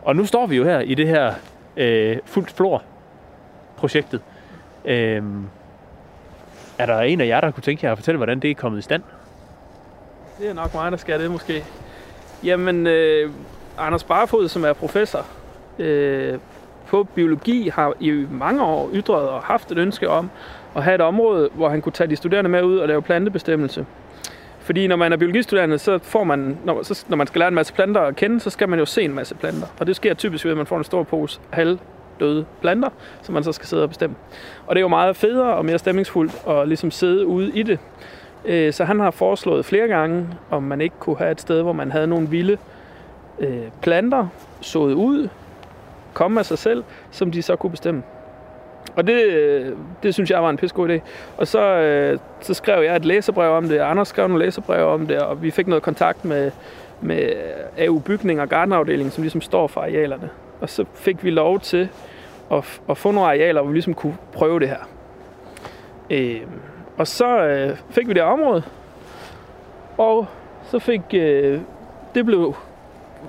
og 0.01 0.15
nu 0.15 0.25
står 0.25 0.47
vi 0.47 0.55
jo 0.55 0.63
her 0.63 0.79
i 0.79 0.93
det 0.93 1.07
her 1.07 1.33
øh, 1.77 2.17
fuldt 2.25 2.51
flor 2.51 2.83
projektet. 3.77 4.21
Øhm, 4.85 5.45
er 6.77 6.85
der 6.85 6.99
en 6.99 7.21
af 7.21 7.27
jer, 7.27 7.41
der 7.41 7.51
kunne 7.51 7.63
tænke 7.63 7.85
jer 7.85 7.91
at 7.91 7.97
fortælle, 7.97 8.17
hvordan 8.17 8.39
det 8.39 8.51
er 8.51 8.55
kommet 8.55 8.79
i 8.79 8.81
stand? 8.81 9.03
Det 10.39 10.49
er 10.49 10.53
nok 10.53 10.73
mig, 10.73 10.91
der 10.91 10.97
skal 10.97 11.19
det 11.19 11.31
måske. 11.31 11.63
Jamen, 12.43 12.87
øh, 12.87 13.31
Anders 13.79 14.03
Barfod, 14.03 14.47
som 14.47 14.65
er 14.65 14.73
professor 14.73 15.25
øh, 15.79 16.37
på 16.87 17.03
biologi, 17.03 17.69
har 17.69 17.93
i 17.99 18.25
mange 18.31 18.63
år 18.63 18.89
ytret 18.93 19.29
og 19.29 19.41
haft 19.41 19.71
et 19.71 19.77
ønske 19.77 20.09
om 20.09 20.29
at 20.75 20.83
have 20.83 20.95
et 20.95 21.01
område, 21.01 21.49
hvor 21.53 21.69
han 21.69 21.81
kunne 21.81 21.93
tage 21.93 22.09
de 22.09 22.15
studerende 22.15 22.49
med 22.49 22.63
ud 22.63 22.77
og 22.77 22.87
lave 22.87 23.01
plantebestemmelse. 23.01 23.85
Fordi 24.59 24.87
når 24.87 24.95
man 24.95 25.13
er 25.13 25.17
biologistuderende, 25.17 25.77
så 25.77 25.99
får 26.03 26.23
man, 26.23 26.57
når, 26.65 26.83
så, 26.83 27.05
når 27.07 27.17
man 27.17 27.27
skal 27.27 27.39
lære 27.39 27.47
en 27.47 27.55
masse 27.55 27.73
planter 27.73 28.01
at 28.01 28.15
kende, 28.15 28.39
så 28.39 28.49
skal 28.49 28.69
man 28.69 28.79
jo 28.79 28.85
se 28.85 29.01
en 29.01 29.13
masse 29.13 29.35
planter. 29.35 29.67
Og 29.79 29.87
det 29.87 29.95
sker 29.95 30.13
typisk 30.13 30.45
ved, 30.45 30.51
at 30.51 30.57
man 30.57 30.65
får 30.65 30.77
en 30.77 30.83
stor 30.83 31.03
pose 31.03 31.39
halvdøde 31.49 32.45
planter, 32.61 32.89
som 33.21 33.33
man 33.33 33.43
så 33.43 33.51
skal 33.51 33.67
sidde 33.67 33.83
og 33.83 33.89
bestemme. 33.89 34.15
Og 34.67 34.75
det 34.75 34.79
er 34.79 34.81
jo 34.81 34.87
meget 34.87 35.15
federe 35.15 35.53
og 35.53 35.65
mere 35.65 35.77
stemningsfuldt 35.79 36.47
at 36.47 36.67
ligesom 36.67 36.91
sidde 36.91 37.25
ude 37.25 37.51
i 37.51 37.63
det. 37.63 37.79
Øh, 38.45 38.73
så 38.73 38.83
han 38.83 38.99
har 38.99 39.11
foreslået 39.11 39.65
flere 39.65 39.87
gange, 39.87 40.27
om 40.49 40.63
man 40.63 40.81
ikke 40.81 40.95
kunne 40.99 41.17
have 41.17 41.31
et 41.31 41.41
sted, 41.41 41.61
hvor 41.61 41.73
man 41.73 41.91
havde 41.91 42.07
nogle 42.07 42.27
vilde 42.27 42.57
øh, 43.39 43.63
planter 43.81 44.27
sået 44.61 44.93
ud, 44.93 45.29
komme 46.13 46.39
af 46.39 46.45
sig 46.45 46.57
selv, 46.57 46.83
som 47.11 47.31
de 47.31 47.41
så 47.41 47.55
kunne 47.55 47.71
bestemme. 47.71 48.03
Og 48.95 49.07
det, 49.07 49.23
øh, 49.23 49.75
det 50.03 50.13
synes 50.13 50.29
jeg 50.29 50.43
var 50.43 50.49
en 50.49 50.57
pissegod 50.57 50.89
idé. 50.89 50.99
Og 51.37 51.47
så, 51.47 51.61
øh, 51.61 52.19
så 52.41 52.53
skrev 52.53 52.83
jeg 52.83 52.95
et 52.95 53.05
læserbrev 53.05 53.51
om 53.51 53.67
det, 53.67 53.81
og 53.81 53.89
Anders 53.89 54.07
skrev 54.07 54.27
nogle 54.27 54.45
læserbrev 54.45 54.87
om 54.87 55.07
det, 55.07 55.19
og 55.19 55.43
vi 55.43 55.51
fik 55.51 55.67
noget 55.67 55.83
kontakt 55.83 56.25
med, 56.25 56.51
med 57.01 57.33
AU 57.77 57.99
Bygning 57.99 58.41
og 58.41 58.49
Gardenafdelingen, 58.49 59.11
som 59.11 59.21
ligesom 59.21 59.41
står 59.41 59.67
for 59.67 59.81
arealerne. 59.81 60.29
Og 60.61 60.69
så 60.69 60.85
fik 60.93 61.23
vi 61.23 61.29
lov 61.29 61.59
til 61.59 61.89
at, 62.51 62.81
at 62.89 62.97
få 62.97 63.11
nogle 63.11 63.27
arealer, 63.27 63.61
hvor 63.61 63.69
vi 63.69 63.75
ligesom 63.75 63.93
kunne 63.93 64.17
prøve 64.33 64.59
det 64.59 64.69
her. 64.69 64.89
Øh, 66.09 66.41
og 66.97 67.07
så 67.07 67.39
øh, 67.39 67.77
fik 67.89 68.07
vi 68.07 68.13
det 68.13 68.21
område, 68.21 68.63
og 69.97 70.27
så 70.63 70.79
fik 70.79 71.01
øh, 71.13 71.59
det 72.15 72.25
blev 72.25 72.55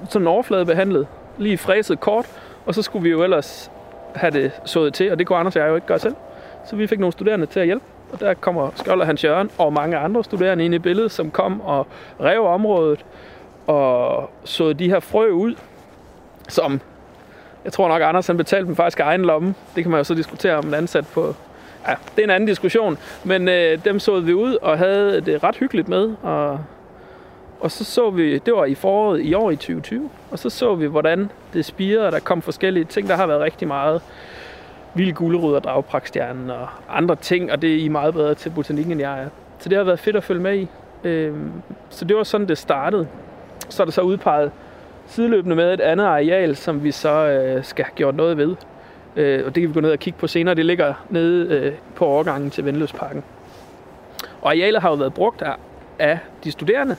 sådan 0.08 0.28
overflade 0.28 0.66
behandlet, 0.66 1.06
lige 1.38 1.58
fræset 1.58 2.00
kort, 2.00 2.26
og 2.66 2.74
så 2.74 2.82
skulle 2.82 3.02
vi 3.02 3.10
jo 3.10 3.22
ellers 3.22 3.70
have 4.14 4.30
det 4.30 4.52
sået 4.64 4.94
til, 4.94 5.12
og 5.12 5.18
det 5.18 5.26
kunne 5.26 5.38
Anders 5.38 5.56
og 5.56 5.62
jeg 5.62 5.68
jo 5.68 5.74
ikke 5.74 5.86
gøre 5.86 5.98
selv. 5.98 6.14
Så 6.66 6.76
vi 6.76 6.86
fik 6.86 6.98
nogle 6.98 7.12
studerende 7.12 7.46
til 7.46 7.60
at 7.60 7.66
hjælpe, 7.66 7.84
og 8.12 8.20
der 8.20 8.34
kommer 8.34 8.70
Skjold 8.74 9.00
og 9.00 9.06
Hans 9.06 9.24
Jørgen 9.24 9.50
og 9.58 9.72
mange 9.72 9.96
andre 9.96 10.24
studerende 10.24 10.64
ind 10.64 10.74
i 10.74 10.78
billedet, 10.78 11.12
som 11.12 11.30
kom 11.30 11.60
og 11.60 11.86
rev 12.20 12.44
området 12.44 13.04
og 13.66 14.30
såede 14.44 14.74
de 14.74 14.90
her 14.90 15.00
frø 15.00 15.30
ud, 15.30 15.54
som 16.48 16.80
jeg 17.64 17.72
tror 17.72 17.88
nok, 17.88 18.02
Anders 18.02 18.26
han 18.26 18.36
betalte 18.36 18.66
dem 18.66 18.76
faktisk 18.76 19.00
af 19.00 19.04
egen 19.04 19.22
lomme. 19.22 19.54
Det 19.76 19.84
kan 19.84 19.90
man 19.90 19.98
jo 19.98 20.04
så 20.04 20.14
diskutere 20.14 20.54
om 20.54 20.66
en 20.66 20.74
ansat 20.74 21.06
på. 21.06 21.34
Ja, 21.88 21.94
det 22.16 22.22
er 22.22 22.24
en 22.24 22.30
anden 22.30 22.46
diskussion. 22.46 22.98
Men 23.24 23.48
øh, 23.48 23.84
dem 23.84 23.98
såede 23.98 24.24
vi 24.24 24.34
ud 24.34 24.54
og 24.54 24.78
havde 24.78 25.20
det 25.20 25.44
ret 25.44 25.56
hyggeligt 25.56 25.88
med. 25.88 26.14
Og, 26.22 26.60
og 27.60 27.70
så 27.70 27.84
så 27.84 28.10
vi, 28.10 28.38
det 28.38 28.54
var 28.54 28.64
i 28.64 28.74
foråret 28.74 29.20
i 29.20 29.34
år 29.34 29.50
i 29.50 29.56
2020, 29.56 30.10
og 30.30 30.38
så 30.38 30.50
så 30.50 30.74
vi, 30.74 30.86
hvordan 30.86 31.30
det 31.52 31.64
spirede, 31.64 32.06
og 32.06 32.12
der 32.12 32.18
kom 32.18 32.42
forskellige 32.42 32.84
ting. 32.84 33.08
Der 33.08 33.16
har 33.16 33.26
været 33.26 33.40
rigtig 33.40 33.68
meget 33.68 34.02
vild 34.94 35.12
gulerod 35.12 35.54
og 35.54 35.64
dragpragtstjernen 35.64 36.50
og 36.50 36.68
andre 36.88 37.16
ting, 37.16 37.52
og 37.52 37.62
det 37.62 37.74
er 37.74 37.78
I 37.78 37.88
meget 37.88 38.14
bedre 38.14 38.34
til 38.34 38.50
botanikken, 38.50 38.92
end 38.92 39.00
jeg 39.00 39.22
er. 39.22 39.28
Så 39.58 39.68
det 39.68 39.76
har 39.76 39.84
været 39.84 39.98
fedt 39.98 40.16
at 40.16 40.24
følge 40.24 40.42
med 40.42 40.58
i. 40.58 40.68
Øhm, 41.04 41.52
så 41.90 42.04
det 42.04 42.16
var 42.16 42.22
sådan, 42.22 42.48
det 42.48 42.58
startede. 42.58 43.08
Så 43.68 43.82
er 43.82 43.84
der 43.84 43.92
så 43.92 44.00
udpeget 44.00 44.52
sideløbende 45.06 45.56
med 45.56 45.74
et 45.74 45.80
andet 45.80 46.04
areal, 46.04 46.56
som 46.56 46.84
vi 46.84 46.90
så 46.90 47.26
øh, 47.26 47.64
skal 47.64 47.84
have 47.84 47.94
gjort 47.94 48.14
noget 48.14 48.36
ved. 48.36 48.56
Øh, 49.16 49.46
og 49.46 49.54
det 49.54 49.60
kan 49.60 49.68
vi 49.68 49.74
gå 49.74 49.80
ned 49.80 49.92
og 49.92 49.98
kigge 49.98 50.18
på 50.18 50.26
senere. 50.26 50.54
Det 50.54 50.66
ligger 50.66 50.94
nede 51.08 51.54
øh, 51.54 51.72
på 51.94 52.06
overgangen 52.06 52.50
til 52.50 52.64
Vendløsparken. 52.64 53.24
Og 54.42 54.50
arealet 54.50 54.82
har 54.82 54.90
jo 54.90 54.94
været 54.94 55.14
brugt 55.14 55.42
af, 55.42 55.54
af 55.98 56.18
de 56.44 56.52
studerende 56.52 56.96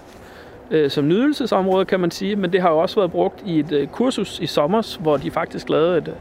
øh, 0.71 0.91
som 0.91 1.07
nydelsesområde, 1.07 1.85
kan 1.85 1.99
man 1.99 2.11
sige. 2.11 2.35
Men 2.35 2.53
det 2.53 2.61
har 2.61 2.69
jo 2.69 2.77
også 2.77 2.95
været 2.95 3.11
brugt 3.11 3.43
i 3.45 3.59
et 3.59 3.71
øh, 3.71 3.87
kursus 3.87 4.39
i 4.39 4.45
sommer, 4.45 4.97
hvor 4.99 5.17
de 5.17 5.31
faktisk 5.31 5.69
lavede 5.69 5.97
et, 5.97 6.15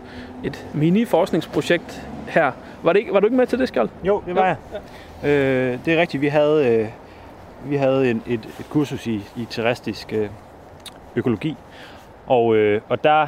et 0.45 0.67
mini-forskningsprojekt 0.75 2.09
her. 2.29 2.53
Var, 2.83 2.93
det 2.93 3.01
ikke, 3.01 3.13
var 3.13 3.21
du 3.21 3.27
ikke 3.27 3.37
med 3.37 3.47
til 3.47 3.59
det, 3.59 3.69
Skjold? 3.69 3.89
Jo, 4.05 4.23
det 4.27 4.35
var 4.35 4.47
jeg. 4.47 4.57
Øh, 5.31 5.79
det 5.85 5.95
er 5.95 6.01
rigtigt. 6.01 6.21
Vi 6.21 6.29
havde, 6.29 6.69
øh, 6.69 6.89
vi 7.71 7.77
havde 7.77 8.11
en, 8.11 8.23
et, 8.27 8.41
et 8.61 8.67
kursus 8.71 9.07
i, 9.07 9.17
i 9.37 9.47
terrestisk 9.51 10.13
øh, 10.13 10.29
økologi, 11.17 11.57
og, 12.27 12.57
øh, 12.57 12.81
og 12.89 13.05
der 13.05 13.27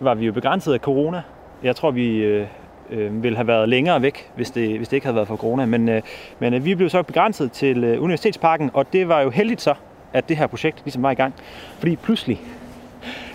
var 0.00 0.14
vi 0.14 0.26
jo 0.26 0.32
begrænset 0.32 0.72
af 0.72 0.80
corona. 0.80 1.22
Jeg 1.62 1.76
tror, 1.76 1.90
vi 1.90 2.16
øh, 2.16 2.46
øh, 2.90 3.22
ville 3.22 3.36
have 3.36 3.46
været 3.46 3.68
længere 3.68 4.02
væk, 4.02 4.30
hvis 4.34 4.50
det, 4.50 4.76
hvis 4.76 4.88
det 4.88 4.96
ikke 4.96 5.06
havde 5.06 5.16
været 5.16 5.28
for 5.28 5.36
corona. 5.36 5.66
Men, 5.66 5.88
øh, 5.88 6.02
men 6.38 6.54
øh, 6.54 6.64
vi 6.64 6.74
blev 6.74 6.88
så 6.88 7.02
begrænset 7.02 7.52
til 7.52 7.84
øh, 7.84 8.02
Universitetsparken, 8.02 8.70
og 8.74 8.92
det 8.92 9.08
var 9.08 9.20
jo 9.20 9.30
heldigt 9.30 9.62
så, 9.62 9.74
at 10.12 10.28
det 10.28 10.36
her 10.36 10.46
projekt 10.46 10.80
ligesom 10.84 11.02
var 11.02 11.10
i 11.10 11.14
gang. 11.14 11.34
Fordi 11.78 11.96
pludselig 11.96 12.40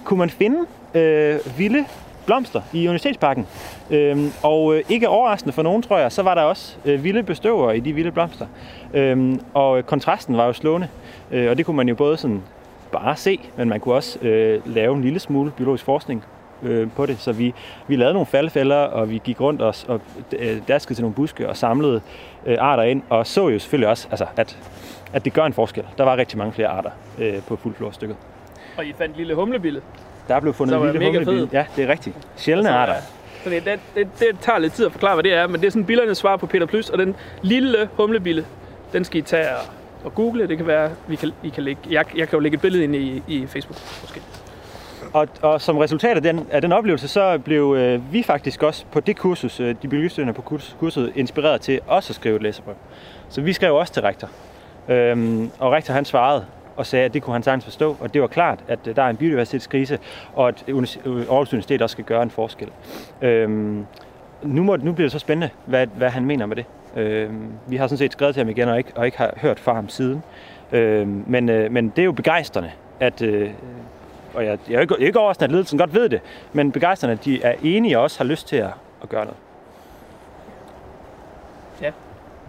kunne 0.03 0.19
man 0.19 0.29
finde 0.29 0.65
øh, 0.93 1.39
vilde 1.57 1.85
blomster 2.25 2.61
i 2.73 2.87
Universitetsparken. 2.87 3.47
Øhm, 3.89 4.31
og 4.43 4.75
øh, 4.75 4.83
ikke 4.89 5.09
overraskende 5.09 5.53
for 5.53 5.61
nogen, 5.61 5.81
tror 5.81 5.97
jeg, 5.97 6.11
så 6.11 6.23
var 6.23 6.35
der 6.35 6.41
også 6.41 6.77
øh, 6.85 7.03
vilde 7.03 7.23
bestøvere 7.23 7.77
i 7.77 7.79
de 7.79 7.93
vilde 7.93 8.11
blomster. 8.11 8.47
Øhm, 8.93 9.41
og 9.53 9.77
øh, 9.77 9.83
kontrasten 9.83 10.37
var 10.37 10.45
jo 10.45 10.53
slående. 10.53 10.87
Øh, 11.31 11.49
og 11.49 11.57
det 11.57 11.65
kunne 11.65 11.77
man 11.77 11.89
jo 11.89 11.95
både 11.95 12.17
sådan 12.17 12.41
bare 12.91 13.15
se, 13.15 13.39
men 13.57 13.69
man 13.69 13.79
kunne 13.79 13.95
også 13.95 14.19
øh, 14.19 14.61
lave 14.65 14.95
en 14.95 15.01
lille 15.01 15.19
smule 15.19 15.51
biologisk 15.51 15.85
forskning 15.85 16.23
øh, 16.63 16.87
på 16.95 17.05
det. 17.05 17.19
Så 17.19 17.31
vi, 17.31 17.53
vi 17.87 17.95
lavede 17.95 18.13
nogle 18.13 18.25
faldfælder, 18.25 18.75
og 18.75 19.09
vi 19.09 19.21
gik 19.23 19.41
rundt 19.41 19.61
og, 19.61 19.75
og 19.87 20.01
øh, 20.39 20.57
daskede 20.67 20.95
til 20.95 21.03
nogle 21.03 21.15
buske 21.15 21.49
og 21.49 21.57
samlede 21.57 22.01
øh, 22.45 22.57
arter 22.59 22.83
ind, 22.83 23.01
og 23.09 23.27
så 23.27 23.47
jo 23.49 23.59
selvfølgelig 23.59 23.89
også, 23.89 24.07
altså, 24.11 24.25
at, 24.37 24.57
at 25.13 25.25
det 25.25 25.33
gør 25.33 25.45
en 25.45 25.53
forskel. 25.53 25.83
Der 25.97 26.03
var 26.03 26.17
rigtig 26.17 26.37
mange 26.37 26.53
flere 26.53 26.67
arter 26.67 26.89
øh, 27.19 27.33
på 27.47 27.55
fuldflorstykket. 27.55 28.17
Og 28.77 28.85
I 28.85 28.93
fandt 28.97 29.17
lille 29.17 29.35
humlebille. 29.35 29.81
Der 30.27 30.39
blev 30.39 30.53
fundet 30.53 30.75
en 30.75 30.83
lille 30.83 30.99
mega 30.99 31.17
humlebil. 31.17 31.39
fed. 31.39 31.47
Ja, 31.53 31.65
det 31.75 31.83
er 31.83 31.87
rigtigt. 31.87 32.15
Sjældne 32.35 32.69
Så, 32.69 32.73
arter. 32.73 32.93
Så 33.43 33.49
det, 33.49 33.65
det, 33.65 33.79
det, 33.95 34.07
det, 34.19 34.39
tager 34.41 34.59
lidt 34.59 34.73
tid 34.73 34.85
at 34.85 34.91
forklare, 34.91 35.15
hvad 35.15 35.23
det 35.23 35.33
er, 35.33 35.47
men 35.47 35.61
det 35.61 35.67
er 35.67 35.71
sådan 35.71 35.85
billernes 35.85 36.17
svar 36.17 36.37
på 36.37 36.45
Peter 36.45 36.65
Plys, 36.65 36.89
og 36.89 36.97
den 36.97 37.15
lille 37.41 37.89
humlebille, 37.93 38.45
den 38.93 39.03
skal 39.05 39.19
I 39.19 39.21
tage 39.21 39.49
og, 39.49 39.63
og 40.03 40.15
google. 40.15 40.47
Det 40.47 40.57
kan 40.57 40.67
være, 40.67 40.91
vi 41.07 41.15
kan, 41.15 41.31
I 41.43 41.49
kan 41.49 41.63
lægge, 41.63 41.81
jeg, 41.89 42.05
jeg 42.17 42.27
kan 42.29 42.37
jo 42.37 42.39
lægge 42.39 42.55
et 42.55 42.61
billede 42.61 42.83
ind 42.83 42.95
i, 42.95 43.23
i 43.27 43.47
Facebook, 43.47 43.77
måske. 44.01 44.21
Og, 45.13 45.27
og 45.41 45.61
som 45.61 45.77
resultat 45.77 46.15
af 46.17 46.23
den, 46.23 46.47
af 46.51 46.61
den 46.61 46.71
oplevelse, 46.71 47.07
så 47.07 47.37
blev 47.37 47.75
øh, 47.77 48.13
vi 48.13 48.23
faktisk 48.23 48.63
også 48.63 48.85
på 48.91 48.99
det 48.99 49.17
kursus, 49.17 49.59
øh, 49.59 49.75
de 49.81 49.87
biologistuderende 49.87 50.33
på 50.33 50.41
kurs, 50.41 50.75
kurset, 50.79 51.11
inspireret 51.15 51.61
til 51.61 51.79
også 51.87 52.11
at 52.11 52.15
skrive 52.15 52.35
et 52.35 52.41
læserbrev. 52.41 52.75
Så 53.29 53.41
vi 53.41 53.53
skrev 53.53 53.75
også 53.75 53.93
til 53.93 54.01
rektor. 54.01 54.29
Øhm, 54.89 55.51
og 55.59 55.71
rektor 55.71 55.93
han 55.93 56.05
svarede 56.05 56.45
og 56.75 56.85
sagde, 56.85 57.05
at 57.05 57.13
det 57.13 57.21
kunne 57.21 57.33
han 57.33 57.43
sagtens 57.43 57.63
forstå, 57.63 57.97
og 57.99 58.13
det 58.13 58.21
var 58.21 58.27
klart, 58.27 58.59
at 58.67 58.79
øh, 58.87 58.95
der 58.95 59.03
er 59.03 59.09
en 59.09 59.17
biodiversitetskrise, 59.17 59.99
og 60.33 60.47
at 60.47 60.63
øh, 60.67 60.75
Aarhus 60.75 61.53
Universitet 61.53 61.81
også 61.81 61.93
skal 61.93 62.05
gøre 62.05 62.23
en 62.23 62.29
forskel. 62.29 62.69
Øhm, 63.21 63.85
nu, 64.43 64.63
må, 64.63 64.75
nu 64.75 64.91
bliver 64.93 65.05
det 65.05 65.11
så 65.11 65.19
spændende, 65.19 65.49
hvad, 65.65 65.87
hvad 65.87 66.09
han 66.09 66.25
mener 66.25 66.45
med 66.45 66.55
det. 66.55 66.65
Øhm, 66.95 67.47
vi 67.67 67.75
har 67.75 67.87
sådan 67.87 67.97
set 67.97 68.11
skrevet 68.11 68.35
til 68.35 68.43
ham 68.43 68.49
igen, 68.49 68.67
og 68.67 68.77
ikke, 68.77 68.91
og 68.95 69.05
ikke 69.05 69.17
har 69.17 69.33
hørt 69.37 69.59
fra 69.59 69.73
ham 69.73 69.89
siden. 69.89 70.23
Øhm, 70.71 71.23
men, 71.27 71.49
øh, 71.49 71.71
men 71.71 71.89
det 71.89 71.99
er 71.99 72.05
jo 72.05 72.11
begejstrende, 72.11 72.71
at, 72.99 73.21
øh, 73.21 73.49
og 74.33 74.45
jeg, 74.45 74.57
jeg 74.69 74.75
er 74.75 74.81
ikke, 74.81 74.95
ikke 74.99 75.19
overraskende, 75.19 75.45
at 75.45 75.51
ledelsen 75.51 75.77
godt 75.77 75.93
ved 75.93 76.09
det, 76.09 76.21
men 76.53 76.71
begejstrende, 76.71 77.13
at 77.13 77.25
de 77.25 77.43
er 77.43 77.53
enige 77.63 77.97
og 77.97 78.03
også 78.03 78.17
har 78.17 78.25
lyst 78.25 78.47
til 78.47 78.55
at, 78.55 78.69
at 79.03 79.09
gøre 79.09 79.25
noget. 79.25 79.37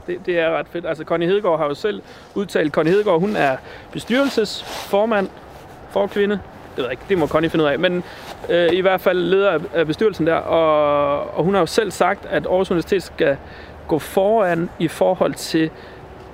Det, 0.07 0.27
det 0.27 0.38
er 0.38 0.51
ret 0.51 0.67
fedt. 0.69 0.87
Altså, 0.87 1.05
Connie 1.05 1.29
Hedegaard 1.29 1.59
har 1.59 1.67
jo 1.67 1.75
selv 1.75 2.03
udtalt, 2.35 2.73
Connie 2.73 2.93
Hedegaard, 2.93 3.21
hun 3.21 3.37
er 3.37 3.57
bestyrelsesformand 3.93 5.29
for 5.91 6.07
kvinde. 6.07 6.35
Det 6.35 6.79
ved 6.79 6.85
jeg 6.85 6.93
ikke, 6.93 7.03
det 7.09 7.19
må 7.19 7.27
Connie 7.27 7.51
finde 7.51 7.65
ud 7.65 7.69
af. 7.69 7.79
Men 7.79 8.05
øh, 8.49 8.73
i 8.73 8.81
hvert 8.81 9.01
fald 9.01 9.19
leder 9.19 9.59
af, 9.75 9.87
bestyrelsen 9.87 10.27
der. 10.27 10.35
Og, 10.35 11.37
og 11.37 11.45
hun 11.45 11.55
har 11.55 11.61
jo 11.61 11.67
selv 11.67 11.91
sagt, 11.91 12.27
at 12.27 12.47
Aarhus 12.47 12.71
Universitet 12.71 13.03
skal 13.03 13.37
gå 13.88 13.99
foran 13.99 14.71
i 14.79 14.88
forhold 14.88 15.35
til 15.35 15.71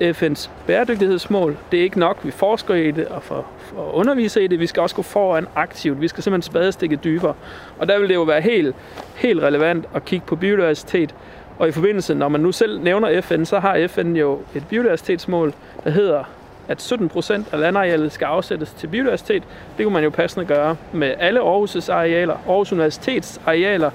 FN's 0.00 0.50
bæredygtighedsmål. 0.66 1.56
Det 1.72 1.78
er 1.78 1.82
ikke 1.82 1.98
nok, 1.98 2.18
vi 2.22 2.30
forsker 2.30 2.74
i 2.74 2.90
det 2.90 3.06
og 3.06 3.22
for, 3.22 3.46
for 3.58 3.94
underviser 3.94 4.40
i 4.40 4.46
det. 4.46 4.60
Vi 4.60 4.66
skal 4.66 4.80
også 4.80 4.96
gå 4.96 5.02
foran 5.02 5.46
aktivt. 5.56 6.00
Vi 6.00 6.08
skal 6.08 6.22
simpelthen 6.22 6.50
spadestikke 6.50 6.96
dybere. 6.96 7.34
Og 7.78 7.88
der 7.88 7.98
vil 7.98 8.08
det 8.08 8.14
jo 8.14 8.22
være 8.22 8.40
helt, 8.40 8.76
helt 9.14 9.42
relevant 9.42 9.86
at 9.94 10.04
kigge 10.04 10.26
på 10.26 10.36
biodiversitet. 10.36 11.14
Og 11.58 11.68
i 11.68 11.72
forbindelse, 11.72 12.14
når 12.14 12.28
man 12.28 12.40
nu 12.40 12.52
selv 12.52 12.80
nævner 12.80 13.20
FN, 13.20 13.44
så 13.44 13.58
har 13.58 13.86
FN 13.86 14.16
jo 14.16 14.40
et 14.54 14.66
biodiversitetsmål, 14.68 15.54
der 15.84 15.90
hedder, 15.90 16.24
at 16.68 16.82
17 16.82 17.08
procent 17.08 17.48
af 17.52 17.60
landarealet 17.60 18.12
skal 18.12 18.24
afsættes 18.24 18.70
til 18.70 18.86
biodiversitet. 18.86 19.42
Det 19.76 19.84
kunne 19.84 19.94
man 19.94 20.04
jo 20.04 20.10
passende 20.10 20.46
gøre 20.46 20.76
med 20.92 21.14
alle 21.18 21.40
Aarhus' 21.40 21.92
arealer, 21.92 22.34
Aarhus 22.48 22.72
Universitets 22.72 23.40
arealer, 23.46 23.90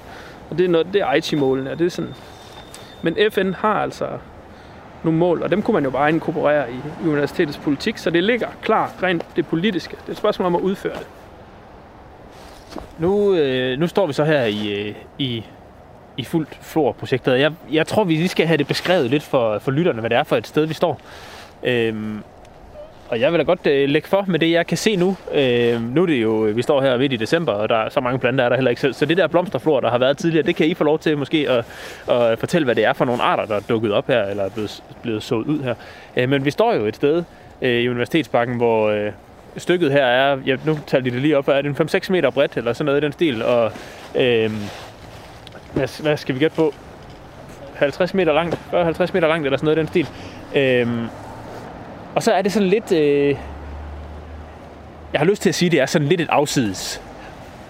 og 0.49 0.57
det 0.57 0.65
er, 0.65 0.69
noget, 0.69 0.87
det 0.93 1.01
er 1.01 1.05
Aichi-målene, 1.05 1.71
og 1.71 1.79
det 1.79 1.85
er 1.85 1.89
sådan. 1.89 2.13
Men 3.01 3.17
FN 3.31 3.53
har 3.53 3.73
altså 3.73 4.07
nogle 5.03 5.19
mål, 5.19 5.43
og 5.43 5.51
dem 5.51 5.61
kunne 5.61 5.73
man 5.73 5.83
jo 5.83 5.89
bare 5.89 6.09
inkorporere 6.09 6.71
i, 6.71 6.75
i 7.05 7.07
universitetets 7.07 7.57
politik, 7.57 7.97
så 7.97 8.09
det 8.09 8.23
ligger 8.23 8.47
klar 8.61 8.91
rent 9.03 9.25
det 9.35 9.47
politiske. 9.47 9.95
Det 10.01 10.07
er 10.07 10.11
et 10.11 10.17
spørgsmål 10.17 10.45
om 10.45 10.55
at 10.55 10.61
udføre 10.61 10.93
det. 10.93 11.07
Nu, 12.97 13.35
øh, 13.35 13.79
nu 13.79 13.87
står 13.87 14.07
vi 14.07 14.13
så 14.13 14.23
her 14.23 14.43
i, 14.43 14.87
øh, 14.87 14.95
i, 15.17 15.45
i 16.17 16.23
fuldt 16.23 16.57
flor-projektet. 16.61 17.39
Jeg, 17.39 17.51
jeg 17.71 17.87
tror, 17.87 18.03
vi 18.03 18.15
lige 18.15 18.29
skal 18.29 18.47
have 18.47 18.57
det 18.57 18.67
beskrevet 18.67 19.09
lidt 19.09 19.23
for, 19.23 19.59
for 19.59 19.71
lytterne, 19.71 19.99
hvad 19.99 20.09
det 20.09 20.17
er 20.17 20.23
for 20.23 20.35
et 20.35 20.47
sted, 20.47 20.65
vi 20.65 20.73
står. 20.73 20.99
Øhm, 21.63 22.23
og 23.09 23.19
jeg 23.19 23.31
vil 23.31 23.39
da 23.39 23.43
godt 23.43 23.67
øh, 23.67 23.89
lægge 23.89 24.07
for 24.07 24.25
med 24.27 24.39
det, 24.39 24.51
jeg 24.51 24.67
kan 24.67 24.77
se 24.77 24.95
nu. 24.95 25.17
Øh, 25.33 25.81
nu 25.95 26.01
er 26.01 26.05
det 26.05 26.21
jo, 26.21 26.45
øh, 26.45 26.57
vi 26.57 26.61
står 26.61 26.81
her 26.81 26.97
midt 26.97 27.13
i 27.13 27.15
december, 27.15 27.51
og 27.51 27.69
der 27.69 27.75
er 27.75 27.89
så 27.89 27.99
mange 27.99 28.19
planter, 28.19 28.43
er 28.43 28.49
der 28.49 28.55
heller 28.55 28.69
ikke 28.69 28.81
selv. 28.81 28.93
Så 28.93 29.05
det 29.05 29.17
der 29.17 29.27
blomsterflor, 29.27 29.79
der 29.79 29.89
har 29.89 29.97
været 29.97 30.17
tidligere, 30.17 30.45
det 30.45 30.55
kan 30.55 30.67
I 30.67 30.73
få 30.73 30.83
lov 30.83 30.99
til 30.99 31.17
måske 31.17 31.49
at, 31.49 31.65
at 32.15 32.39
fortælle, 32.39 32.65
hvad 32.65 32.75
det 32.75 32.85
er 32.85 32.93
for 32.93 33.05
nogle 33.05 33.23
arter, 33.23 33.45
der 33.45 33.55
er 33.55 33.59
dukket 33.69 33.93
op 33.93 34.07
her, 34.07 34.23
eller 34.23 34.43
er 34.43 34.49
blevet, 34.49 34.83
blevet 35.01 35.23
sået 35.23 35.47
ud 35.47 35.63
her. 35.63 35.75
Øh, 36.17 36.29
men 36.29 36.45
vi 36.45 36.51
står 36.51 36.73
jo 36.73 36.85
et 36.85 36.95
sted 36.95 37.23
øh, 37.61 37.81
i 37.81 37.89
Universitetsparken, 37.89 38.57
hvor 38.57 38.89
øh, 38.89 39.11
stykket 39.57 39.91
her 39.91 40.05
er, 40.05 40.37
ja, 40.45 40.55
nu 40.65 40.79
tager 40.87 41.03
de 41.03 41.11
det 41.11 41.21
lige 41.21 41.37
op, 41.37 41.47
er 41.47 41.61
det 41.61 41.79
en 41.79 41.87
5-6 42.05 42.11
meter 42.11 42.29
bredt, 42.29 42.57
eller 42.57 42.73
sådan 42.73 42.85
noget 42.85 43.01
i 43.01 43.05
den 43.05 43.11
stil, 43.11 43.43
og 43.43 43.71
øh, 44.15 44.51
hvad, 45.73 46.01
hvad 46.01 46.17
skal 46.17 46.35
vi 46.35 46.39
gætte 46.39 46.55
på? 46.55 46.73
50 47.75 48.13
meter 48.13 48.33
langt, 48.33 48.55
40-50 48.55 49.13
meter 49.13 49.27
langt, 49.27 49.45
eller 49.45 49.57
sådan 49.57 49.65
noget 49.65 49.77
i 49.77 49.79
den 49.79 49.87
stil. 49.87 50.07
Øhm, 50.55 51.07
og 52.15 52.23
så 52.23 52.31
er 52.31 52.41
det 52.41 52.51
sådan 52.51 52.67
lidt... 52.67 52.91
Øh, 52.91 53.35
jeg 55.13 55.19
har 55.19 55.25
lyst 55.25 55.41
til 55.41 55.49
at 55.49 55.55
sige, 55.55 55.67
at 55.67 55.71
det 55.71 55.81
er 55.81 55.85
sådan 55.85 56.07
lidt 56.07 56.21
et 56.21 56.29
afsides 56.29 57.01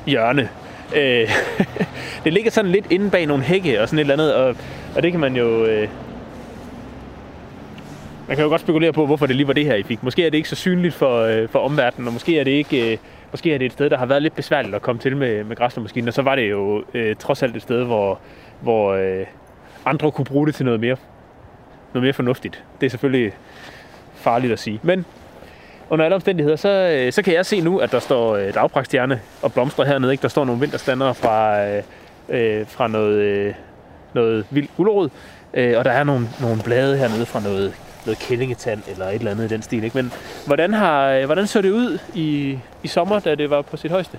hjørne. 0.05 0.49
Øh, 0.95 1.29
det 2.23 2.33
ligger 2.33 2.51
sådan 2.51 2.71
lidt 2.71 2.85
inde 2.91 3.09
bag 3.09 3.25
nogle 3.25 3.43
hække 3.43 3.81
og 3.81 3.89
sådan 3.89 3.99
et 3.99 4.01
eller 4.01 4.13
andet, 4.13 4.35
og, 4.35 4.55
og 4.95 5.03
det 5.03 5.11
kan 5.11 5.19
man 5.19 5.35
jo... 5.35 5.65
Øh, 5.65 5.89
man 8.27 8.37
kan 8.37 8.43
jo 8.43 8.49
godt 8.49 8.61
spekulere 8.61 8.93
på, 8.93 9.05
hvorfor 9.05 9.25
det 9.25 9.35
lige 9.35 9.47
var 9.47 9.53
det 9.53 9.65
her, 9.65 9.75
I 9.75 9.83
fik. 9.83 10.03
Måske 10.03 10.25
er 10.25 10.29
det 10.29 10.37
ikke 10.37 10.49
så 10.49 10.55
synligt 10.55 10.93
for, 10.93 11.21
øh, 11.21 11.49
for 11.49 11.59
omverdenen, 11.59 12.07
og 12.07 12.13
måske 12.13 12.39
er 12.39 12.43
det 12.43 12.51
ikke... 12.51 12.91
Øh, 12.91 12.97
måske 13.33 13.53
er 13.53 13.57
det 13.57 13.65
et 13.65 13.71
sted, 13.71 13.89
der 13.89 13.97
har 13.97 14.05
været 14.05 14.21
lidt 14.21 14.35
besværligt 14.35 14.75
at 14.75 14.81
komme 14.81 15.01
til 15.01 15.17
med, 15.17 15.43
med 15.43 15.55
græsslåmaskinen, 15.55 16.07
og 16.07 16.13
så 16.13 16.21
var 16.21 16.35
det 16.35 16.49
jo 16.49 16.83
øh, 16.93 17.15
trods 17.15 17.43
alt 17.43 17.55
et 17.55 17.61
sted, 17.61 17.83
hvor, 17.83 18.19
hvor 18.61 18.93
øh, 18.93 19.25
andre 19.85 20.11
kunne 20.11 20.25
bruge 20.25 20.47
det 20.47 20.55
til 20.55 20.65
noget 20.65 20.79
mere, 20.79 20.95
noget 21.93 22.03
mere 22.03 22.13
fornuftigt. 22.13 22.63
Det 22.81 22.85
er 22.85 22.89
selvfølgelig 22.89 23.33
farligt 24.15 24.53
at 24.53 24.59
sige. 24.59 24.79
Men 24.83 25.05
under 25.89 26.05
alle 26.05 26.15
omstændigheder, 26.15 26.55
så, 26.55 26.69
øh, 26.69 27.13
så 27.13 27.21
kan 27.21 27.33
jeg 27.33 27.45
se 27.45 27.61
nu, 27.61 27.77
at 27.77 27.91
der 27.91 27.99
står 27.99 28.35
øh, 28.35 28.53
dagpragtstjerne 28.53 29.21
og 29.41 29.53
blomster 29.53 29.85
hernede. 29.85 30.11
Ikke? 30.11 30.21
Der 30.21 30.27
står 30.27 30.45
nogle 30.45 30.61
vinterstander 30.61 31.13
fra, 31.13 31.65
øh, 31.67 31.83
øh, 32.29 32.67
fra 32.67 32.87
noget, 32.87 33.15
øh, 33.15 33.53
noget 34.13 34.45
vild 34.49 34.67
gulerod. 34.77 35.09
Øh, 35.53 35.77
og 35.77 35.85
der 35.85 35.91
er 35.91 36.03
nogle, 36.03 36.27
nogle 36.41 36.61
blade 36.63 36.97
hernede 36.97 37.25
fra 37.25 37.39
noget, 37.39 37.73
noget 38.05 38.19
kællingetand 38.19 38.81
eller 38.91 39.05
et 39.05 39.15
eller 39.15 39.31
andet 39.31 39.51
i 39.51 39.53
den 39.53 39.61
stil. 39.61 39.83
Ikke? 39.83 39.97
Men 39.97 40.11
hvordan, 40.47 40.73
har, 40.73 41.09
øh, 41.09 41.25
hvordan 41.25 41.47
så 41.47 41.61
det 41.61 41.71
ud 41.71 41.99
i, 42.13 42.59
i 42.83 42.87
sommer, 42.87 43.19
da 43.19 43.35
det 43.35 43.49
var 43.49 43.61
på 43.61 43.77
sit 43.77 43.91
højeste? 43.91 44.17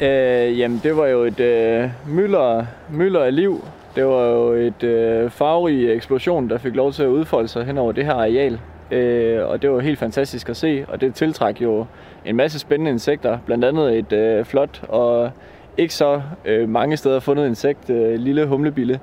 Øh, 0.00 0.58
jamen, 0.58 0.80
det 0.82 0.96
var 0.96 1.06
jo 1.06 1.22
et 1.22 1.40
øh, 1.40 1.90
mylder, 2.06 2.66
mylder 2.90 3.24
af 3.24 3.36
liv. 3.36 3.64
Det 3.96 4.04
var 4.06 4.26
jo 4.26 4.52
et 4.52 4.82
øh, 4.82 5.30
farverig 5.30 5.92
eksplosion, 5.92 6.50
der 6.50 6.58
fik 6.58 6.74
lov 6.74 6.92
til 6.92 7.02
at 7.02 7.08
udfolde 7.08 7.48
sig 7.48 7.64
hen 7.64 7.78
over 7.78 7.92
det 7.92 8.04
her 8.04 8.14
areal. 8.14 8.60
Øh, 8.90 9.48
og 9.48 9.62
det 9.62 9.70
var 9.70 9.80
helt 9.80 9.98
fantastisk 9.98 10.48
at 10.48 10.56
se, 10.56 10.84
og 10.88 11.00
det 11.00 11.14
tiltræk 11.14 11.62
jo 11.62 11.86
en 12.24 12.36
masse 12.36 12.58
spændende 12.58 12.90
insekter. 12.90 13.38
Blandt 13.46 13.64
andet 13.64 13.98
et 13.98 14.12
øh, 14.12 14.44
flot 14.44 14.82
og 14.88 15.30
ikke 15.76 15.94
så 15.94 16.22
øh, 16.44 16.68
mange 16.68 16.96
steder 16.96 17.20
fundet 17.20 17.46
insekt, 17.46 17.90
øh, 17.90 18.14
lille 18.18 18.46
humlebille. 18.46 19.00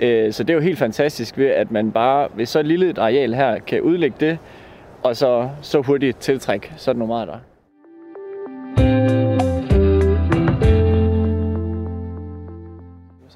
Øh, 0.00 0.32
så 0.32 0.44
det 0.44 0.50
er 0.50 0.54
jo 0.54 0.60
helt 0.60 0.78
fantastisk 0.78 1.38
ved, 1.38 1.46
at 1.46 1.70
man 1.70 1.92
bare 1.92 2.28
ved 2.34 2.46
så 2.46 2.62
lille 2.62 2.90
et 2.90 2.98
areal 2.98 3.34
her 3.34 3.58
kan 3.58 3.80
udlægge 3.82 4.16
det, 4.20 4.38
og 5.02 5.16
så, 5.16 5.50
så 5.62 5.80
hurtigt 5.80 6.18
tiltrække 6.18 6.72
sådan 6.76 6.98
nogle 6.98 7.14
der. 7.26 7.38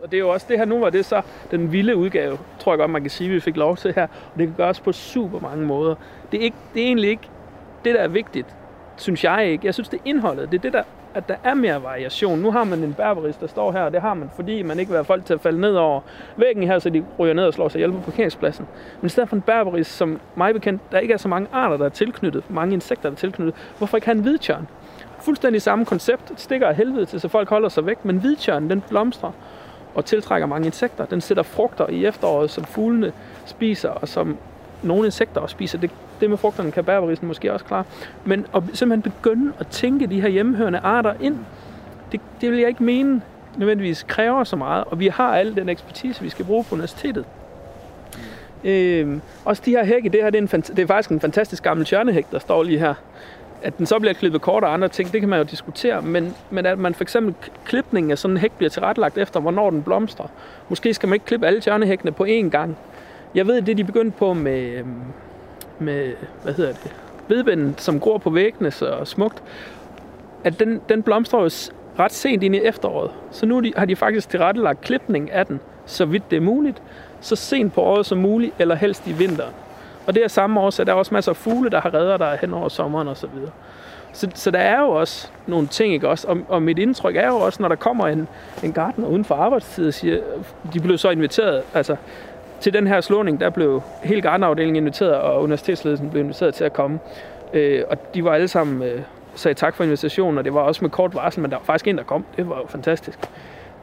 Og 0.03 0.11
det 0.11 0.17
er 0.17 0.21
jo 0.21 0.29
også 0.29 0.47
det 0.49 0.59
her, 0.59 0.65
nu 0.65 0.79
var 0.79 0.91
det 0.91 1.05
så 1.05 1.23
den 1.51 1.73
vilde 1.73 1.97
udgave, 1.97 2.39
tror 2.59 2.73
jeg 2.73 2.79
godt, 2.79 2.91
man 2.91 3.03
kan 3.03 3.11
sige, 3.11 3.31
vi 3.31 3.41
fik 3.41 3.57
lov 3.57 3.77
til 3.77 3.95
her. 3.95 4.03
Og 4.03 4.39
det 4.39 4.47
kan 4.47 4.55
gøres 4.57 4.81
på 4.81 4.93
super 4.93 5.41
mange 5.41 5.67
måder. 5.67 5.95
Det 6.33 6.41
er, 6.41 6.45
ikke, 6.45 6.57
det 6.75 6.83
er 6.83 6.87
egentlig 6.87 7.11
ikke 7.11 7.29
det, 7.85 7.95
der 7.95 8.01
er 8.01 8.09
vigtigt. 8.09 8.47
synes 8.97 9.25
jeg 9.25 9.47
ikke. 9.47 9.67
Jeg 9.67 9.75
synes, 9.75 9.89
det 9.89 9.99
er 9.99 10.03
indholdet. 10.05 10.53
Det 10.53 10.59
er 10.59 10.63
det, 10.63 10.73
der, 10.73 10.83
at 11.15 11.29
der 11.29 11.35
er 11.45 11.55
mere 11.55 11.83
variation. 11.83 12.39
Nu 12.39 12.51
har 12.51 12.65
man 12.65 12.79
en 12.79 12.95
berberis, 12.95 13.37
der 13.37 13.47
står 13.47 13.73
her, 13.73 13.83
og 13.83 13.93
det 13.93 14.01
har 14.01 14.15
man, 14.15 14.31
fordi 14.37 14.63
man 14.63 14.79
ikke 14.79 14.91
vil 14.91 14.97
have 14.97 15.05
folk 15.05 15.25
til 15.25 15.35
at 15.35 15.41
falde 15.41 15.61
ned 15.61 15.75
over 15.75 16.01
væggen 16.37 16.63
her, 16.63 16.79
så 16.79 16.91
de 16.91 17.05
ryger 17.19 17.35
ned 17.35 17.45
og 17.45 17.55
slår 17.55 17.69
sig 17.69 17.79
ihjel 17.79 17.93
på 17.93 18.01
parkeringspladsen. 18.01 18.67
Men 19.01 19.07
i 19.07 19.09
stedet 19.09 19.29
for 19.29 19.37
en 19.37 19.43
berberis, 19.43 19.87
som 19.87 20.21
mig 20.35 20.55
bekendt, 20.55 20.93
der 20.93 20.99
ikke 20.99 21.15
er 21.15 21.19
så 21.19 21.29
mange 21.29 21.49
arter, 21.53 21.77
der 21.77 21.85
er 21.85 21.89
tilknyttet, 21.89 22.51
mange 22.51 22.75
insekter, 22.75 23.09
der 23.09 23.17
er 23.17 23.19
tilknyttet, 23.19 23.55
hvorfor 23.79 23.97
ikke 23.97 24.07
have 24.07 24.17
en 24.17 24.23
hvidtjørn? 24.23 24.69
Fuldstændig 25.21 25.63
samme 25.63 25.85
koncept. 25.85 26.33
Stikker 26.37 26.69
af 26.69 26.77
helvede 26.77 27.07
til, 27.07 27.21
så 27.21 27.29
folk 27.29 27.49
holder 27.49 27.69
sig 27.69 27.87
væk, 27.87 28.05
men 28.05 28.17
hvidtjørnen, 28.17 28.71
den 28.71 28.81
blomstrer 28.89 29.31
og 29.95 30.05
tiltrækker 30.05 30.47
mange 30.47 30.67
insekter. 30.67 31.05
Den 31.05 31.21
sætter 31.21 31.43
frugter 31.43 31.87
i 31.89 32.07
efteråret, 32.07 32.51
som 32.51 32.65
fuglene 32.65 33.13
spiser, 33.45 33.89
og 33.89 34.09
som 34.09 34.37
nogle 34.83 35.07
insekter 35.07 35.41
også 35.41 35.53
spiser. 35.53 35.79
Det, 35.79 35.91
det 36.21 36.31
med 36.31 36.39
frugterne 36.39 36.71
kan 36.71 36.85
bærberisen 36.85 37.29
måske 37.29 37.53
også 37.53 37.65
klare. 37.65 37.85
Men 38.25 38.47
at 38.55 38.63
simpelthen 38.73 39.13
begynde 39.13 39.53
at 39.59 39.67
tænke 39.67 40.07
de 40.07 40.21
her 40.21 40.29
hjemmehørende 40.29 40.79
arter 40.79 41.15
ind, 41.21 41.39
det, 42.13 42.21
det 42.41 42.51
vil 42.51 42.59
jeg 42.59 42.69
ikke 42.69 42.83
mene 42.83 43.23
nødvendigvis 43.57 44.03
kræver 44.09 44.45
så 44.45 44.57
meget, 44.57 44.85
og 44.87 45.01
vi 45.01 45.09
har 45.09 45.37
al 45.37 45.57
den 45.57 45.69
ekspertise, 45.69 46.23
vi 46.23 46.29
skal 46.29 46.45
bruge 46.45 46.65
på 46.65 46.75
universitetet. 46.75 47.25
Øhm, 48.65 49.21
også 49.45 49.63
de 49.65 49.71
her 49.71 49.85
hække, 49.85 50.09
det 50.09 50.23
her 50.23 50.31
det 50.31 50.39
er, 50.39 50.43
en, 50.43 50.49
fant- 50.49 50.75
det 50.75 50.79
er 50.79 50.87
faktisk 50.87 51.11
en 51.11 51.21
fantastisk 51.21 51.63
gammel 51.63 51.87
tjørnehæk, 51.87 52.27
der 52.33 52.39
står 52.39 52.63
lige 52.63 52.79
her. 52.79 52.95
At 53.63 53.79
den 53.79 53.87
så 53.87 53.99
bliver 53.99 54.13
klippet 54.13 54.41
kort 54.41 54.65
og 54.65 54.73
andre 54.73 54.89
ting, 54.89 55.13
det 55.13 55.21
kan 55.21 55.29
man 55.29 55.39
jo 55.39 55.45
diskutere, 55.45 56.03
men, 56.03 56.35
men 56.51 56.67
at 56.67 56.79
man 56.79 56.95
for 56.95 57.03
eksempel 57.03 57.35
klipningen 57.65 58.11
af 58.11 58.19
sådan 58.19 58.37
en 58.37 58.41
hæk 58.41 58.53
bliver 58.53 58.71
tilrettelagt 58.71 59.19
efter, 59.19 59.41
hvornår 59.41 59.71
den 59.71 59.83
blomstrer. 59.83 60.27
Måske 60.69 60.95
skal 60.95 61.09
man 61.09 61.15
ikke 61.15 61.27
klippe 61.27 61.47
alle 61.47 61.61
tjørnehækkene 61.61 62.13
på 62.13 62.25
én 62.25 62.49
gang. 62.49 62.77
Jeg 63.35 63.47
ved, 63.47 63.63
det 63.63 63.77
de 63.77 63.85
begyndte 63.85 64.19
på 64.19 64.35
med, 64.35 64.61
øhm, 64.61 64.95
med 65.79 66.13
hvad 66.43 66.55
hedder 66.55 66.73
det, 66.73 66.95
vedbænden, 67.29 67.75
som 67.79 68.01
gror 68.01 68.19
på 68.19 68.31
væggene 68.31 68.71
så 68.71 69.01
smukt, 69.05 69.43
at 70.45 70.61
den, 70.61 70.81
den 70.89 71.03
blomstrer 71.03 71.41
jo 71.41 71.51
ret 71.99 72.13
sent 72.13 72.43
ind 72.43 72.55
i 72.55 72.61
efteråret. 72.61 73.11
Så 73.31 73.47
nu 73.47 73.61
de, 73.61 73.73
har 73.77 73.85
de 73.85 73.97
faktisk 73.97 74.29
tilrettelagt 74.29 74.81
klipning 74.81 75.31
af 75.31 75.47
den, 75.47 75.61
så 75.87 76.05
vidt 76.05 76.31
det 76.31 76.37
er 76.37 76.41
muligt, 76.41 76.83
så 77.21 77.37
sent 77.37 77.73
på 77.73 77.81
året 77.81 78.07
som 78.07 78.19
muligt, 78.19 78.55
eller 78.59 78.75
helst 78.75 79.07
i 79.07 79.13
vinteren. 79.13 79.55
Og 80.07 80.15
det 80.15 80.25
er 80.25 80.29
samme 80.29 80.61
årsag, 80.61 80.87
der 80.87 80.93
er 80.93 80.97
også 80.97 81.15
masser 81.15 81.33
af 81.33 81.37
fugle, 81.37 81.71
der 81.71 81.81
har 81.81 81.95
redder 81.95 82.17
der 82.17 82.37
hen 82.37 82.55
over 82.55 82.69
sommeren 82.69 83.09
og 83.09 83.17
så 83.17 83.27
videre. 83.27 83.51
Så, 84.13 84.29
så 84.35 84.51
der 84.51 84.59
er 84.59 84.81
jo 84.81 84.89
også 84.89 85.29
nogle 85.47 85.67
ting, 85.67 85.95
ikke 85.95 86.09
også? 86.09 86.29
Og, 86.29 86.39
og 86.49 86.63
mit 86.63 86.79
indtryk 86.79 87.17
er 87.17 87.27
jo 87.27 87.37
også, 87.37 87.63
når 87.63 87.69
der 87.69 87.77
kommer 87.77 88.09
en, 88.09 88.29
en 88.63 88.73
gartner 88.73 89.07
uden 89.07 89.25
for 89.25 89.35
arbejdstid 89.35 89.89
og 89.89 89.95
siger, 89.95 90.21
de 90.73 90.81
blev 90.81 90.99
så 90.99 91.11
inviteret, 91.11 91.63
altså 91.75 91.97
til 92.65 92.73
den 92.73 92.87
her 92.87 93.01
slåning, 93.01 93.41
der 93.41 93.51
blev 93.51 93.83
hele 94.03 94.21
Gardenafdelingen 94.21 94.77
inviteret, 94.77 95.15
og 95.15 95.43
universitetsledelsen 95.43 96.11
blev 96.11 96.23
inviteret 96.23 96.55
til 96.55 96.65
at 96.65 96.73
komme. 96.73 96.99
Øh, 97.53 97.83
og 97.91 98.15
de 98.15 98.25
var 98.25 98.35
alle 98.35 98.49
sammen 98.49 98.83
øh, 98.83 99.01
sagde 99.35 99.55
tak 99.55 99.75
for 99.75 99.85
invitationen, 99.85 100.39
og 100.39 100.45
det 100.45 100.55
var 100.55 100.61
også 100.61 100.85
med 100.85 100.91
kort 100.91 101.15
varsel, 101.15 101.43
men 101.43 101.51
der 101.51 101.57
var 101.57 101.65
faktisk 101.65 101.89
en, 101.89 101.99
der 101.99 102.05
kom. 102.05 102.25
Det 102.37 102.49
var 102.49 102.57
jo 102.57 102.67
fantastisk. 102.69 103.21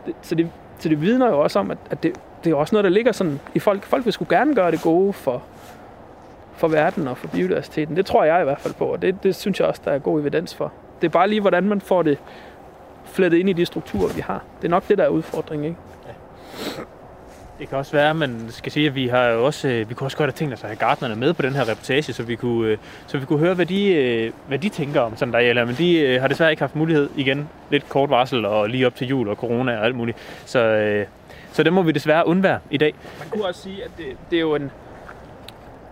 Det, 0.05 0.15
så, 0.21 0.35
det, 0.35 0.49
så 0.79 0.89
det 0.89 1.01
vidner 1.01 1.27
jo 1.27 1.39
også 1.39 1.59
om, 1.59 1.71
at, 1.71 1.77
at 1.91 2.03
det, 2.03 2.19
det 2.43 2.51
er 2.51 2.55
også 2.55 2.75
noget, 2.75 2.83
der 2.83 2.89
ligger 2.89 3.11
sådan 3.11 3.39
i 3.55 3.59
folk. 3.59 3.83
Folk 3.83 4.05
vil 4.05 4.13
sgu 4.13 4.25
gerne 4.29 4.55
gøre 4.55 4.71
det 4.71 4.81
gode 4.81 5.13
for, 5.13 5.43
for 6.53 6.67
verden 6.67 7.07
og 7.07 7.17
for 7.17 7.27
biodiversiteten. 7.27 7.95
Det 7.95 8.05
tror 8.05 8.23
jeg 8.23 8.41
i 8.41 8.43
hvert 8.43 8.59
fald 8.59 8.73
på, 8.73 8.85
og 8.85 9.01
det, 9.01 9.23
det 9.23 9.35
synes 9.35 9.59
jeg 9.59 9.67
også, 9.67 9.81
der 9.85 9.91
er 9.91 9.99
god 9.99 10.19
evidens 10.19 10.55
for. 10.55 10.71
Det 11.01 11.07
er 11.07 11.11
bare 11.11 11.29
lige, 11.29 11.41
hvordan 11.41 11.63
man 11.63 11.81
får 11.81 12.01
det 12.01 12.17
flettet 13.05 13.37
ind 13.37 13.49
i 13.49 13.53
de 13.53 13.65
strukturer, 13.65 14.13
vi 14.15 14.21
har. 14.21 14.43
Det 14.61 14.67
er 14.67 14.71
nok 14.71 14.87
det, 14.87 14.97
der 14.97 15.03
er 15.03 15.09
udfordringen, 15.09 15.65
ikke? 15.65 15.79
Ja. 16.07 16.13
Det 17.61 17.69
kan 17.69 17.77
også 17.77 17.91
være, 17.91 18.09
at 18.09 18.15
man 18.15 18.45
skal 18.49 18.71
sige, 18.71 18.87
at 18.87 18.95
vi 18.95 19.07
har 19.07 19.25
jo 19.27 19.45
også, 19.45 19.67
øh, 19.67 19.89
vi 19.89 19.93
kunne 19.93 20.07
også 20.07 20.17
godt 20.17 20.27
have 20.27 20.35
tænkt 20.35 20.53
os 20.53 20.63
at 20.63 20.69
have 20.69 20.77
gartnerne 20.77 21.15
med 21.15 21.33
på 21.33 21.41
den 21.41 21.53
her 21.53 21.69
reportage, 21.69 22.13
så 22.13 22.23
vi 22.23 22.35
kunne, 22.35 22.67
øh, 22.67 22.77
så 23.07 23.17
vi 23.17 23.25
kunne 23.25 23.39
høre, 23.39 23.53
hvad 23.53 23.65
de, 23.65 23.93
øh, 23.93 24.31
hvad 24.47 24.59
de 24.59 24.69
tænker 24.69 25.01
om 25.01 25.17
sådan 25.17 25.33
der 25.33 25.39
eller 25.39 25.65
men 25.65 25.75
de 25.75 26.19
har 26.19 26.27
desværre 26.27 26.51
ikke 26.51 26.61
haft 26.61 26.75
mulighed 26.75 27.09
igen. 27.15 27.49
Lidt 27.69 27.89
kort 27.89 28.09
varsel 28.09 28.45
og 28.45 28.69
lige 28.69 28.87
op 28.87 28.95
til 28.95 29.07
jul 29.07 29.29
og 29.29 29.35
corona 29.35 29.77
og 29.77 29.85
alt 29.85 29.95
muligt. 29.95 30.17
Så, 30.45 31.03
så 31.51 31.63
det 31.63 31.73
må 31.73 31.81
vi 31.81 31.91
desværre 31.91 32.27
undvære 32.27 32.59
i 32.71 32.77
dag. 32.77 32.93
Man 33.19 33.29
kunne 33.29 33.45
også 33.45 33.61
sige, 33.61 33.83
at 33.83 33.91
det, 33.97 34.05
det 34.31 34.37
er 34.37 34.41
jo 34.41 34.55
en... 34.55 34.71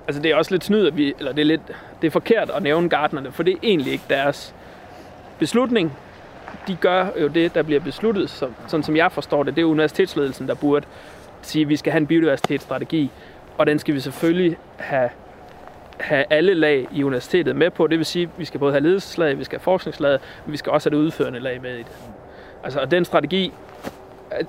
Altså 0.08 0.21
det 0.21 0.32
er 0.32 0.36
også 0.36 0.51
lidt 0.51 0.63
snyd, 0.63 0.88
at 0.88 0.97
vi, 0.97 1.13
eller 1.19 1.32
det 1.32 1.41
er, 1.41 1.45
lidt, 1.45 1.62
det 2.01 2.08
er 2.08 2.12
forkert 2.12 2.49
at 2.49 2.63
nævne 2.63 2.89
gartnerne, 2.89 3.32
for 3.32 3.43
det 3.43 3.53
er 3.53 3.58
egentlig 3.63 3.93
ikke 3.93 4.05
deres 4.10 4.55
beslutning. 5.39 5.93
De 6.67 6.75
gør 6.75 7.08
jo 7.21 7.27
det, 7.27 7.55
der 7.55 7.63
bliver 7.63 7.79
besluttet, 7.79 8.29
så, 8.29 8.47
sådan 8.67 8.84
som 8.84 8.95
jeg 8.95 9.12
forstår 9.12 9.43
det. 9.43 9.55
Det 9.55 9.62
er 9.62 9.65
universitetsledelsen, 9.65 10.47
der 10.47 10.55
burde 10.55 10.86
sige, 11.41 11.62
at 11.62 11.69
vi 11.69 11.75
skal 11.75 11.91
have 11.91 12.02
en 12.02 12.08
biodiversitetsstrategi, 12.08 13.12
og 13.58 13.67
den 13.67 13.80
skal 13.80 13.93
vi 13.93 13.99
selvfølgelig 13.99 14.58
have, 14.78 15.10
have 15.99 16.25
alle 16.30 16.54
lag 16.54 16.88
i 16.91 17.04
universitetet 17.04 17.56
med 17.56 17.69
på. 17.69 17.88
Det 17.88 17.97
vil 17.97 18.06
sige, 18.06 18.23
at 18.23 18.30
vi 18.38 18.45
skal 18.45 18.60
både 18.60 18.71
have 18.71 18.84
ledelseslag, 18.84 19.39
vi 19.39 19.43
skal 19.43 19.60
have 19.60 19.63
forskningslag, 19.63 20.19
men 20.45 20.52
vi 20.52 20.58
skal 20.58 20.71
også 20.71 20.89
have 20.89 20.97
det 20.97 21.06
udførende 21.06 21.39
lag 21.39 21.62
med 21.62 21.75
i 21.75 21.78
det. 21.78 21.97
Altså, 22.63 22.80
og 22.80 22.91
den 22.91 23.06
strategi, 23.06 23.54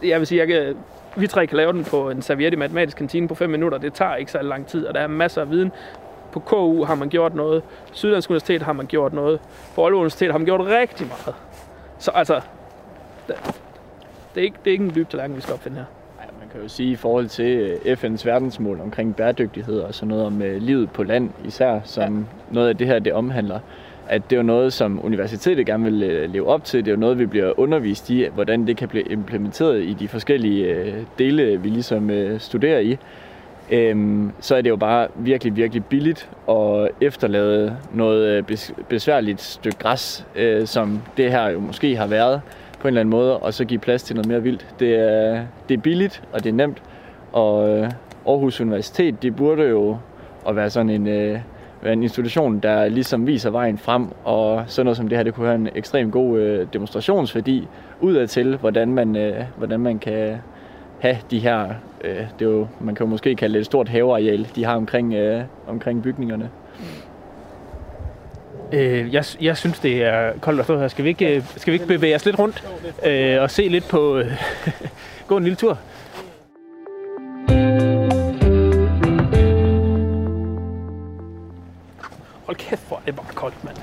jeg 0.03 0.19
vil 0.19 0.27
sige, 0.27 0.39
jeg 0.39 0.49
kan, 0.49 0.77
vi 1.17 1.27
tre 1.27 1.47
kan 1.47 1.57
lave 1.57 1.73
den 1.73 1.85
på 1.85 2.11
en 2.11 2.23
serviet 2.23 2.53
i 2.53 2.57
matematisk 2.57 2.97
kantine 2.97 3.29
på 3.29 3.35
5 3.35 3.51
minutter. 3.51 3.79
Det 3.79 3.95
tager 3.95 4.17
ikke 4.17 4.33
så 4.33 4.43
lang 4.43 4.67
tid, 4.67 4.87
og 4.87 4.95
der 4.95 5.01
er 5.01 5.07
masser 5.07 5.41
af 5.41 5.51
viden. 5.51 5.73
På 6.33 6.41
KU 6.41 6.85
har 6.85 6.95
man 6.95 7.09
gjort 7.09 7.35
noget. 7.35 7.63
Syddansk 7.93 8.31
Universitet 8.31 8.63
har 8.63 8.73
man 8.73 8.87
gjort 8.87 9.13
noget. 9.13 9.41
På 9.75 9.85
Aalborg 9.85 10.01
Universitet 10.01 10.31
har 10.31 10.39
man 10.39 10.45
gjort 10.45 10.61
rigtig 10.61 11.07
meget. 11.07 11.35
Så 11.99 12.11
altså, 12.11 12.41
det, 13.29 13.37
er, 14.37 14.41
ikke, 14.41 14.57
det 14.65 14.71
er 14.71 14.73
ikke 14.73 14.85
en 14.85 14.95
dyb 14.95 15.09
tallerken, 15.11 15.37
vi 15.37 15.41
skal 15.41 15.55
opfinde 15.55 15.77
her. 15.77 15.85
Kan 16.53 16.63
jo 16.63 16.69
sige 16.69 16.91
i 16.91 16.97
forhold 16.97 17.29
til 17.29 17.79
øh, 17.85 17.93
FN's 17.93 18.27
verdensmål 18.27 18.81
omkring 18.81 19.17
bæredygtighed 19.17 19.81
og 19.81 19.95
sådan 19.95 20.09
noget 20.09 20.25
om 20.25 20.43
øh, 20.43 20.63
livet 20.63 20.91
på 20.91 21.03
land 21.03 21.31
især, 21.45 21.81
som 21.85 22.19
ja. 22.19 22.55
noget 22.55 22.69
af 22.69 22.77
det 22.77 22.87
her 22.87 22.99
det 22.99 23.13
omhandler, 23.13 23.61
at 24.09 24.23
det 24.31 24.37
er 24.37 24.41
jo 24.41 24.47
noget, 24.47 24.73
som 24.73 25.05
universitetet 25.05 25.67
gerne 25.67 25.85
vil 25.85 26.03
øh, 26.03 26.33
leve 26.33 26.47
op 26.47 26.65
til. 26.65 26.85
Det 26.85 26.91
er 26.91 26.95
jo 26.95 27.01
noget, 27.01 27.19
vi 27.19 27.27
bliver 27.27 27.61
undervist 27.61 28.11
i, 28.11 28.27
hvordan 28.35 28.67
det 28.67 28.77
kan 28.77 28.89
blive 28.89 29.05
implementeret 29.05 29.83
i 29.83 29.93
de 29.93 30.09
forskellige 30.09 30.95
dele, 31.19 31.57
vi 31.63 31.69
ligesom 31.69 32.11
studerer 32.39 32.79
i. 32.79 32.99
Øhm, 33.71 34.33
så 34.41 34.57
er 34.57 34.63
det 34.63 34.71
jo 34.71 34.77
bare 34.77 35.09
virkelig, 35.17 35.57
virkelig 35.57 35.85
billigt 35.85 36.31
at 36.49 36.89
efterlade 37.01 37.77
noget 37.93 38.45
bes- 38.51 38.73
besværligt 38.89 39.41
stykke 39.41 39.79
græs, 39.79 40.27
øh, 40.37 40.67
som 40.67 41.03
det 41.17 41.31
her 41.31 41.49
jo 41.49 41.61
måske 41.61 41.97
har 41.97 42.07
været 42.07 42.41
på 42.81 42.89
en 42.89 42.89
eller 42.89 43.01
anden 43.01 43.11
måde, 43.11 43.37
og 43.37 43.55
så 43.55 43.65
give 43.65 43.81
plads 43.81 44.03
til 44.03 44.17
noget 44.17 44.29
mere 44.29 44.43
vildt. 44.43 44.67
Det 44.81 44.95
er, 44.95 45.45
det 45.69 45.77
er 45.77 45.79
billigt, 45.79 46.23
og 46.33 46.45
det 46.45 46.51
er 46.51 46.55
nemt, 46.55 46.83
og 47.33 47.69
øh, 47.69 47.91
Aarhus 48.27 48.61
Universitet, 48.61 49.23
det 49.23 49.37
burde 49.37 49.63
jo 49.63 49.97
at 50.49 50.57
være 50.57 50.71
sådan 50.71 50.91
en, 50.91 51.07
øh, 51.07 51.39
være 51.83 51.93
en 51.93 52.03
institution, 52.03 52.59
der 52.59 52.89
ligesom 52.89 53.27
viser 53.27 53.51
vejen 53.51 53.79
frem, 53.79 54.07
og 54.25 54.65
sådan 54.67 54.85
noget 54.87 54.97
som 54.97 55.09
det 55.09 55.19
her, 55.19 55.23
det 55.23 55.35
kunne 55.35 55.47
have 55.47 55.59
en 55.59 55.69
ekstremt 55.75 56.13
god 56.13 56.39
øh, 56.39 56.67
demonstrationsværdi 56.73 57.69
udadtil, 58.01 58.57
hvordan 58.57 58.93
man, 58.93 59.17
øh, 59.17 59.45
hvordan 59.57 59.81
man 59.81 59.99
kan 59.99 60.37
have 61.01 61.17
de 61.31 61.39
her, 61.39 61.69
øh, 62.05 62.17
det 62.39 62.47
er 62.47 62.51
jo, 62.51 62.67
man 62.81 62.95
kan 62.95 63.07
jo 63.07 63.11
måske 63.11 63.35
kalde 63.35 63.55
det 63.55 63.61
et 63.61 63.67
stort 63.67 63.89
haveareal, 63.89 64.49
de 64.55 64.65
har 64.65 64.77
omkring, 64.77 65.15
øh, 65.15 65.43
omkring 65.69 66.03
bygningerne. 66.03 66.51
Mm. 66.79 67.10
Øh, 68.73 69.15
jeg, 69.15 69.25
jeg 69.41 69.57
synes, 69.57 69.79
det 69.79 70.03
er 70.05 70.33
koldt 70.41 70.61
at 70.61 70.67
stå 70.67 70.79
her. 70.79 70.89
Skal 70.89 71.05
vi 71.05 71.09
ikke, 71.09 71.37
øh, 71.37 71.43
skal 71.57 71.71
vi 71.71 71.75
ikke 71.75 71.87
bevæge 71.87 72.15
os 72.15 72.25
lidt 72.25 72.39
rundt 72.39 72.65
øh, 73.07 73.43
og 73.43 73.51
se 73.51 73.69
lidt 73.69 73.89
på... 73.89 74.19
Øh, 74.19 74.33
gå 75.29 75.37
en 75.37 75.43
lille 75.45 75.57
tur? 75.57 75.79
Hold 82.47 82.57
kæft, 82.57 82.89
hvor 82.89 82.97
er 82.97 83.03
det 83.07 83.17
bare 83.17 83.27
koldt, 83.35 83.65
mand. 83.65 83.77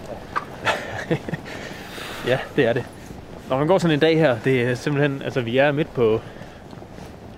Ja, 2.27 2.39
det 2.55 2.65
er 2.65 2.73
det. 2.73 2.85
Når 3.49 3.57
man 3.57 3.67
går 3.67 3.77
sådan 3.77 3.93
en 3.93 3.99
dag 3.99 4.17
her, 4.17 4.37
det 4.43 4.61
er 4.61 4.75
simpelthen, 4.75 5.21
altså 5.21 5.41
vi 5.41 5.57
er 5.57 5.71
midt 5.71 5.93
på, 5.93 6.21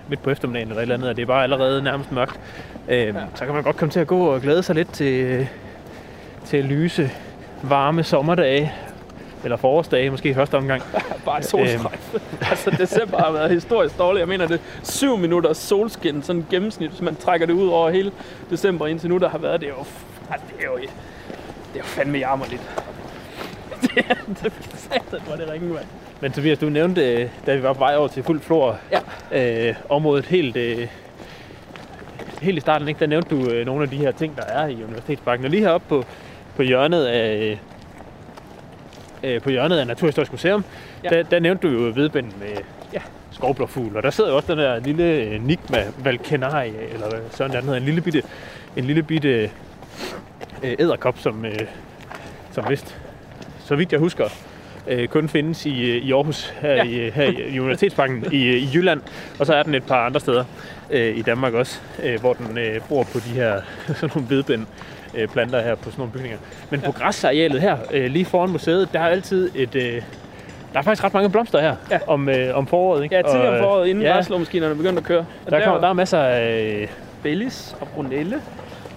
midt 0.08 0.22
på 0.22 0.30
eftermiddagen 0.30 0.68
eller 0.68 0.78
et 0.78 0.82
eller 0.82 0.94
andet, 0.94 1.08
og 1.08 1.16
det 1.16 1.22
er 1.22 1.26
bare 1.26 1.42
allerede 1.42 1.82
nærmest 1.82 2.12
mørkt. 2.12 2.40
Øhm, 2.88 3.16
ja. 3.16 3.22
Så 3.34 3.44
kan 3.44 3.54
man 3.54 3.62
godt 3.62 3.76
komme 3.76 3.92
til 3.92 4.00
at 4.00 4.06
gå 4.06 4.26
og 4.26 4.40
glæde 4.40 4.62
sig 4.62 4.74
lidt 4.74 4.92
til, 4.92 5.48
til 6.44 6.64
lyse, 6.64 7.10
varme 7.62 8.02
sommerdage, 8.02 8.72
eller 9.44 9.56
forårsdage 9.56 10.10
måske 10.10 10.28
i 10.28 10.34
første 10.34 10.54
omgang. 10.56 10.82
Bare 11.24 11.38
et 11.38 11.44
solstrejf. 11.44 12.14
altså, 12.50 12.70
december 12.70 13.18
har 13.18 13.30
været 13.32 13.50
historisk 13.50 13.98
dårligt. 13.98 14.20
Jeg 14.20 14.28
mener, 14.28 14.46
det 14.46 14.54
er 14.54 14.60
syv 14.82 15.16
minutter 15.16 15.52
solskin, 15.52 16.22
sådan 16.22 16.46
gennemsnit, 16.50 16.90
hvis 16.90 17.00
man 17.02 17.16
trækker 17.16 17.46
det 17.46 17.52
ud 17.54 17.68
over 17.68 17.90
hele 17.90 18.12
december 18.50 18.86
indtil 18.86 19.08
nu, 19.08 19.18
der 19.18 19.28
har 19.28 19.38
været. 19.38 19.60
Det 19.60 19.68
er 19.68 19.72
jo, 19.72 19.84
altså, 20.30 20.46
det 20.56 20.64
er 20.64 20.68
jo, 20.70 20.76
det 20.76 20.88
er 21.74 21.78
jo 21.78 21.84
fandme 21.84 22.18
jammerligt. 22.18 22.62
det 23.82 24.04
er, 24.08 24.14
det 24.42 24.52
satan, 24.74 25.20
hvor 25.26 25.36
det 25.36 25.50
ringe, 25.50 25.68
mand. 25.68 25.84
Men 26.20 26.32
Tobias, 26.32 26.58
du 26.58 26.68
nævnte, 26.68 27.12
øh, 27.14 27.28
da 27.46 27.54
vi 27.56 27.62
var 27.62 27.72
på 27.72 27.78
vej 27.78 27.96
over 27.96 28.08
til 28.08 28.22
fuld 28.22 28.40
flor, 28.40 28.78
Ja. 29.32 29.68
øh, 29.68 29.74
området 29.88 30.26
helt, 30.26 30.56
øh, 30.56 30.86
helt 32.42 32.56
i 32.56 32.60
starten, 32.60 32.88
ikke? 32.88 33.00
der 33.00 33.06
nævnte 33.06 33.36
du 33.36 33.50
øh, 33.50 33.66
nogle 33.66 33.82
af 33.82 33.90
de 33.90 33.96
her 33.96 34.10
ting, 34.12 34.36
der 34.36 34.42
er 34.42 34.66
i 34.66 34.74
Universitetsparken. 34.84 35.44
Og 35.44 35.50
lige 35.50 35.62
heroppe 35.62 35.86
på, 35.88 36.04
på 36.56 36.62
hjørnet 36.62 37.04
af, 37.06 37.58
øh, 39.22 39.40
på 39.40 39.50
hjørnet 39.50 39.78
af 39.78 39.86
Naturhistorisk 39.86 40.32
Museum, 40.32 40.64
Ja. 41.04 41.08
der, 41.08 41.22
der 41.22 41.38
nævnte 41.40 41.68
du 41.68 41.72
jo 41.72 41.92
vedbænden 41.94 42.32
med 42.40 42.48
Ja. 42.92 43.00
skovblåfugl, 43.32 43.96
og 43.96 44.02
der 44.02 44.10
sidder 44.10 44.30
jo 44.30 44.36
også 44.36 44.52
den 44.54 44.58
der 44.62 44.80
lille 44.80 45.04
øh, 45.04 45.42
Nigma 45.44 45.84
valkenaria, 46.04 46.72
eller 46.92 47.06
sådan 47.30 47.50
der 47.50 47.60
den 47.60 47.64
hedder, 47.68 47.80
en 47.80 47.86
lille 47.86 48.00
bitte, 48.00 48.22
en 48.76 48.84
lille 48.84 49.02
bitte 49.02 49.50
øh, 50.62 50.74
æderkop, 50.78 51.18
som, 51.18 51.44
øh, 51.44 51.58
som 52.52 52.64
vist 52.68 52.96
så 53.64 53.76
vidt 53.76 53.92
jeg 53.92 54.00
husker, 54.00 54.24
øh, 54.88 55.08
kun 55.08 55.28
findes 55.28 55.66
i, 55.66 55.90
øh, 55.90 55.96
i 55.96 56.12
Aarhus, 56.12 56.54
her, 56.60 56.74
ja. 56.74 56.82
i, 56.82 57.10
her 57.10 57.22
i, 57.24 57.50
i 57.54 57.58
Universitetsparken 57.60 58.24
i, 58.32 58.36
i 58.36 58.68
Jylland. 58.74 59.00
Og 59.38 59.46
så 59.46 59.54
er 59.54 59.62
den 59.62 59.74
et 59.74 59.84
par 59.84 60.06
andre 60.06 60.20
steder 60.20 60.44
øh, 60.90 61.16
i 61.16 61.22
Danmark 61.22 61.54
også, 61.54 61.80
øh, 62.02 62.20
hvor 62.20 62.32
den 62.32 62.58
øh, 62.58 62.80
bor 62.88 63.02
på 63.02 63.18
de 63.18 63.30
her 63.30 63.60
sådan 63.96 64.10
nogle 64.14 64.30
vedbind 64.30 64.66
øh, 65.14 65.28
planter 65.28 65.60
her 65.62 65.74
på 65.74 65.84
sådan 65.84 65.98
nogle 65.98 66.12
bygninger. 66.12 66.38
Men 66.70 66.80
på 66.80 66.92
græsarealet 66.92 67.60
her, 67.60 67.76
øh, 67.92 68.10
lige 68.10 68.24
foran 68.24 68.50
museet, 68.50 68.88
der 68.92 69.00
er 69.00 69.06
altid 69.08 69.50
et... 69.54 69.74
Øh, 69.74 70.02
der 70.72 70.78
er 70.78 70.82
faktisk 70.82 71.04
ret 71.04 71.14
mange 71.14 71.30
blomster 71.30 71.60
her 71.60 71.76
Ja. 71.90 71.98
om, 72.06 72.28
øh, 72.28 72.56
om 72.56 72.66
foråret. 72.66 73.02
Ikke? 73.02 73.14
Ja, 73.16 73.22
tidligere 73.22 73.48
om 73.48 73.54
øh, 73.54 73.60
foråret, 73.62 73.88
inden 73.88 74.04
ja, 74.04 74.12
græsslåmaskinerne 74.12 74.74
begyndte 74.74 74.98
at 75.00 75.04
køre. 75.04 75.24
Og 75.46 75.52
der, 75.52 75.64
kommer, 75.64 75.80
der 75.80 75.88
er 75.88 75.92
masser 75.92 76.18
af... 76.18 76.88
Bellis 77.22 77.76
og 77.80 77.88
Brunelle, 77.88 78.42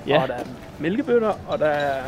Ja. 0.08 0.22
og 0.22 0.28
der 0.28 0.34
er 0.34 0.40
mælkebøtter, 0.80 1.34
og 1.48 1.60
der 1.60 1.66
er... 1.66 2.02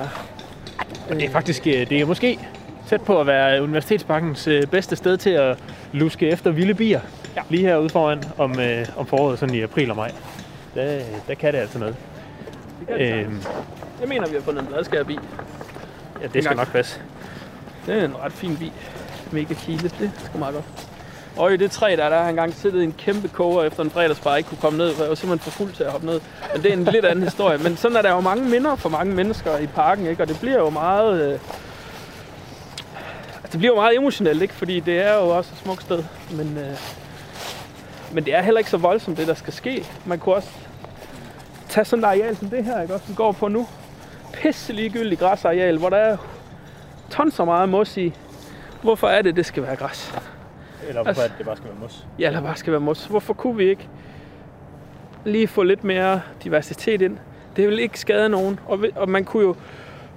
Det 1.10 1.24
er 1.24 1.30
faktisk, 1.30 1.68
øh, 1.68 1.90
det 1.90 1.92
er 1.92 2.06
måske 2.06 2.40
tæt 2.88 3.02
på 3.02 3.20
at 3.20 3.28
være 3.28 3.64
Universitetsbankens 3.64 4.48
øh, 4.48 4.64
bedste 4.68 4.96
sted 4.96 5.18
til 5.18 5.30
at 5.30 5.58
luske 5.92 6.30
efter 6.30 6.52
vilde 6.52 6.74
bier. 6.74 7.00
Ja. 7.36 7.42
Lige 7.50 7.64
herude 7.68 7.90
foran 7.90 8.24
om, 8.38 8.60
øh, 8.60 8.86
om 8.98 9.06
foråret, 9.06 9.40
sådan 9.40 9.56
i 9.56 9.62
april 9.62 9.90
og 9.90 9.96
maj. 9.96 10.12
Der, 10.76 11.00
der 11.28 11.34
kan 11.34 11.54
det 11.54 11.60
altså 11.60 11.80
noget. 11.80 11.96
Det 12.80 12.88
kan 12.88 13.00
det 13.00 13.14
Øhm. 13.26 13.42
Jeg 14.00 14.10
mener, 14.10 14.28
vi 14.28 14.36
har 14.36 14.42
fundet 14.42 14.62
en 14.62 14.68
bladskærbi. 14.68 15.20
ja, 16.22 16.28
det 16.28 16.44
skal 16.44 16.58
nok 16.58 16.72
passe. 16.72 17.02
Det 17.86 17.96
er 17.96 18.06
en 18.06 18.16
ret 18.18 18.34
fin 18.34 18.58
bi. 18.58 18.72
Mega 19.32 19.54
kile. 19.54 19.92
Det 20.00 20.12
er 20.34 20.38
meget 20.38 20.54
godt. 20.54 20.66
Og 21.38 21.54
i 21.54 21.58
det 21.58 21.72
træ, 21.72 21.96
der, 21.98 22.10
der 22.10 22.22
har 22.22 22.30
engang 22.30 22.54
siddet 22.54 22.82
i 22.82 22.84
en 22.84 22.96
kæmpe 22.98 23.28
koger 23.28 23.64
efter 23.64 23.84
en 23.84 23.90
fredagsbar, 23.90 24.36
ikke 24.36 24.50
kunne 24.50 24.58
komme 24.62 24.78
ned, 24.78 24.94
for 24.94 25.04
jeg 25.04 25.10
var 25.10 25.16
simpelthen 25.16 25.52
for 25.52 25.58
fuld 25.58 25.74
til 25.74 25.84
at 25.84 25.92
hoppe 25.92 26.08
ned. 26.08 26.22
Men 26.54 26.64
det 26.64 26.70
er 26.70 26.74
en 26.74 26.84
lidt 26.84 27.06
anden 27.06 27.24
historie. 27.24 27.58
Men 27.58 27.78
sådan 27.78 27.98
er 27.98 28.02
der 28.02 28.12
jo 28.12 28.20
mange 28.20 28.50
minder 28.50 28.76
for 28.76 28.90
mange 28.90 29.16
mennesker 29.16 29.58
i 29.58 29.68
parken, 29.68 30.08
ikke? 30.08 30.24
Og 30.24 30.28
det 30.28 30.40
bliver 30.40 30.58
jo 30.60 30.70
meget... 30.70 31.22
Øh... 31.22 31.40
Det 33.52 33.60
bliver 33.60 33.74
jo 33.74 33.82
meget 33.82 33.98
emotionelt, 33.98 34.42
ikke? 34.42 34.54
Fordi 34.54 34.80
det 34.80 35.02
er 35.02 35.14
jo 35.14 35.30
også 35.30 35.52
et 35.54 35.60
smukt 35.64 35.82
sted. 35.82 36.04
Men, 36.32 36.58
øh... 36.58 36.78
men 38.12 38.26
det 38.26 38.36
er 38.36 38.42
heller 38.42 38.60
ikke 38.60 38.72
så 38.72 38.78
voldsomt, 38.78 39.18
det 39.18 39.28
der 39.28 39.34
skal 39.34 39.54
ske. 39.54 39.86
Man 40.06 40.20
kunne 40.20 40.36
også 40.36 40.50
tage 41.70 41.86
sådan 41.86 42.04
et 42.04 42.08
areal 42.08 42.38
som 42.38 42.50
det 42.50 42.66
her, 42.66 42.82
ikke? 42.82 42.94
Også, 42.94 43.06
vi 43.08 43.14
går 43.14 43.32
på 43.32 43.48
nu. 43.48 43.68
Pisse 44.42 44.74
ligegyldigt 44.74 45.20
græsareal, 45.22 45.78
hvor 45.78 45.90
der 45.90 45.98
er 45.98 46.18
tons 47.10 47.34
så 47.34 47.46
meget 47.46 47.70
mos 47.70 47.98
i. 47.98 48.14
Hvorfor 48.82 49.08
er 49.08 49.22
det, 49.22 49.36
det 49.36 49.46
skal 49.46 49.64
være 49.64 49.76
græs? 49.76 50.14
Eller 50.88 50.94
hvorfor 50.94 51.08
Altså- 51.08 51.22
altså, 51.22 51.38
det 51.38 51.46
bare 51.46 51.56
skal 51.58 51.70
være 51.70 51.80
mos. 51.82 52.06
Ja, 52.20 52.28
eller 52.28 52.42
bare 52.42 52.56
skal 52.56 52.72
være 52.72 52.80
mos. 52.82 53.06
Hvorfor 53.06 53.34
kunne 53.34 53.58
vi 53.58 53.70
ikke 53.70 53.88
lige 55.26 55.48
få 55.48 55.64
lidt 55.64 55.84
mere 55.84 56.22
diversitet 56.44 57.02
ind? 57.02 57.18
Det 57.56 57.68
vil 57.68 57.80
ikke 57.80 58.00
skade 58.00 58.30
nogen. 58.30 58.60
Og, 58.68 58.80
og 58.96 59.10
man 59.10 59.26
kunne 59.26 59.44
jo... 59.44 59.56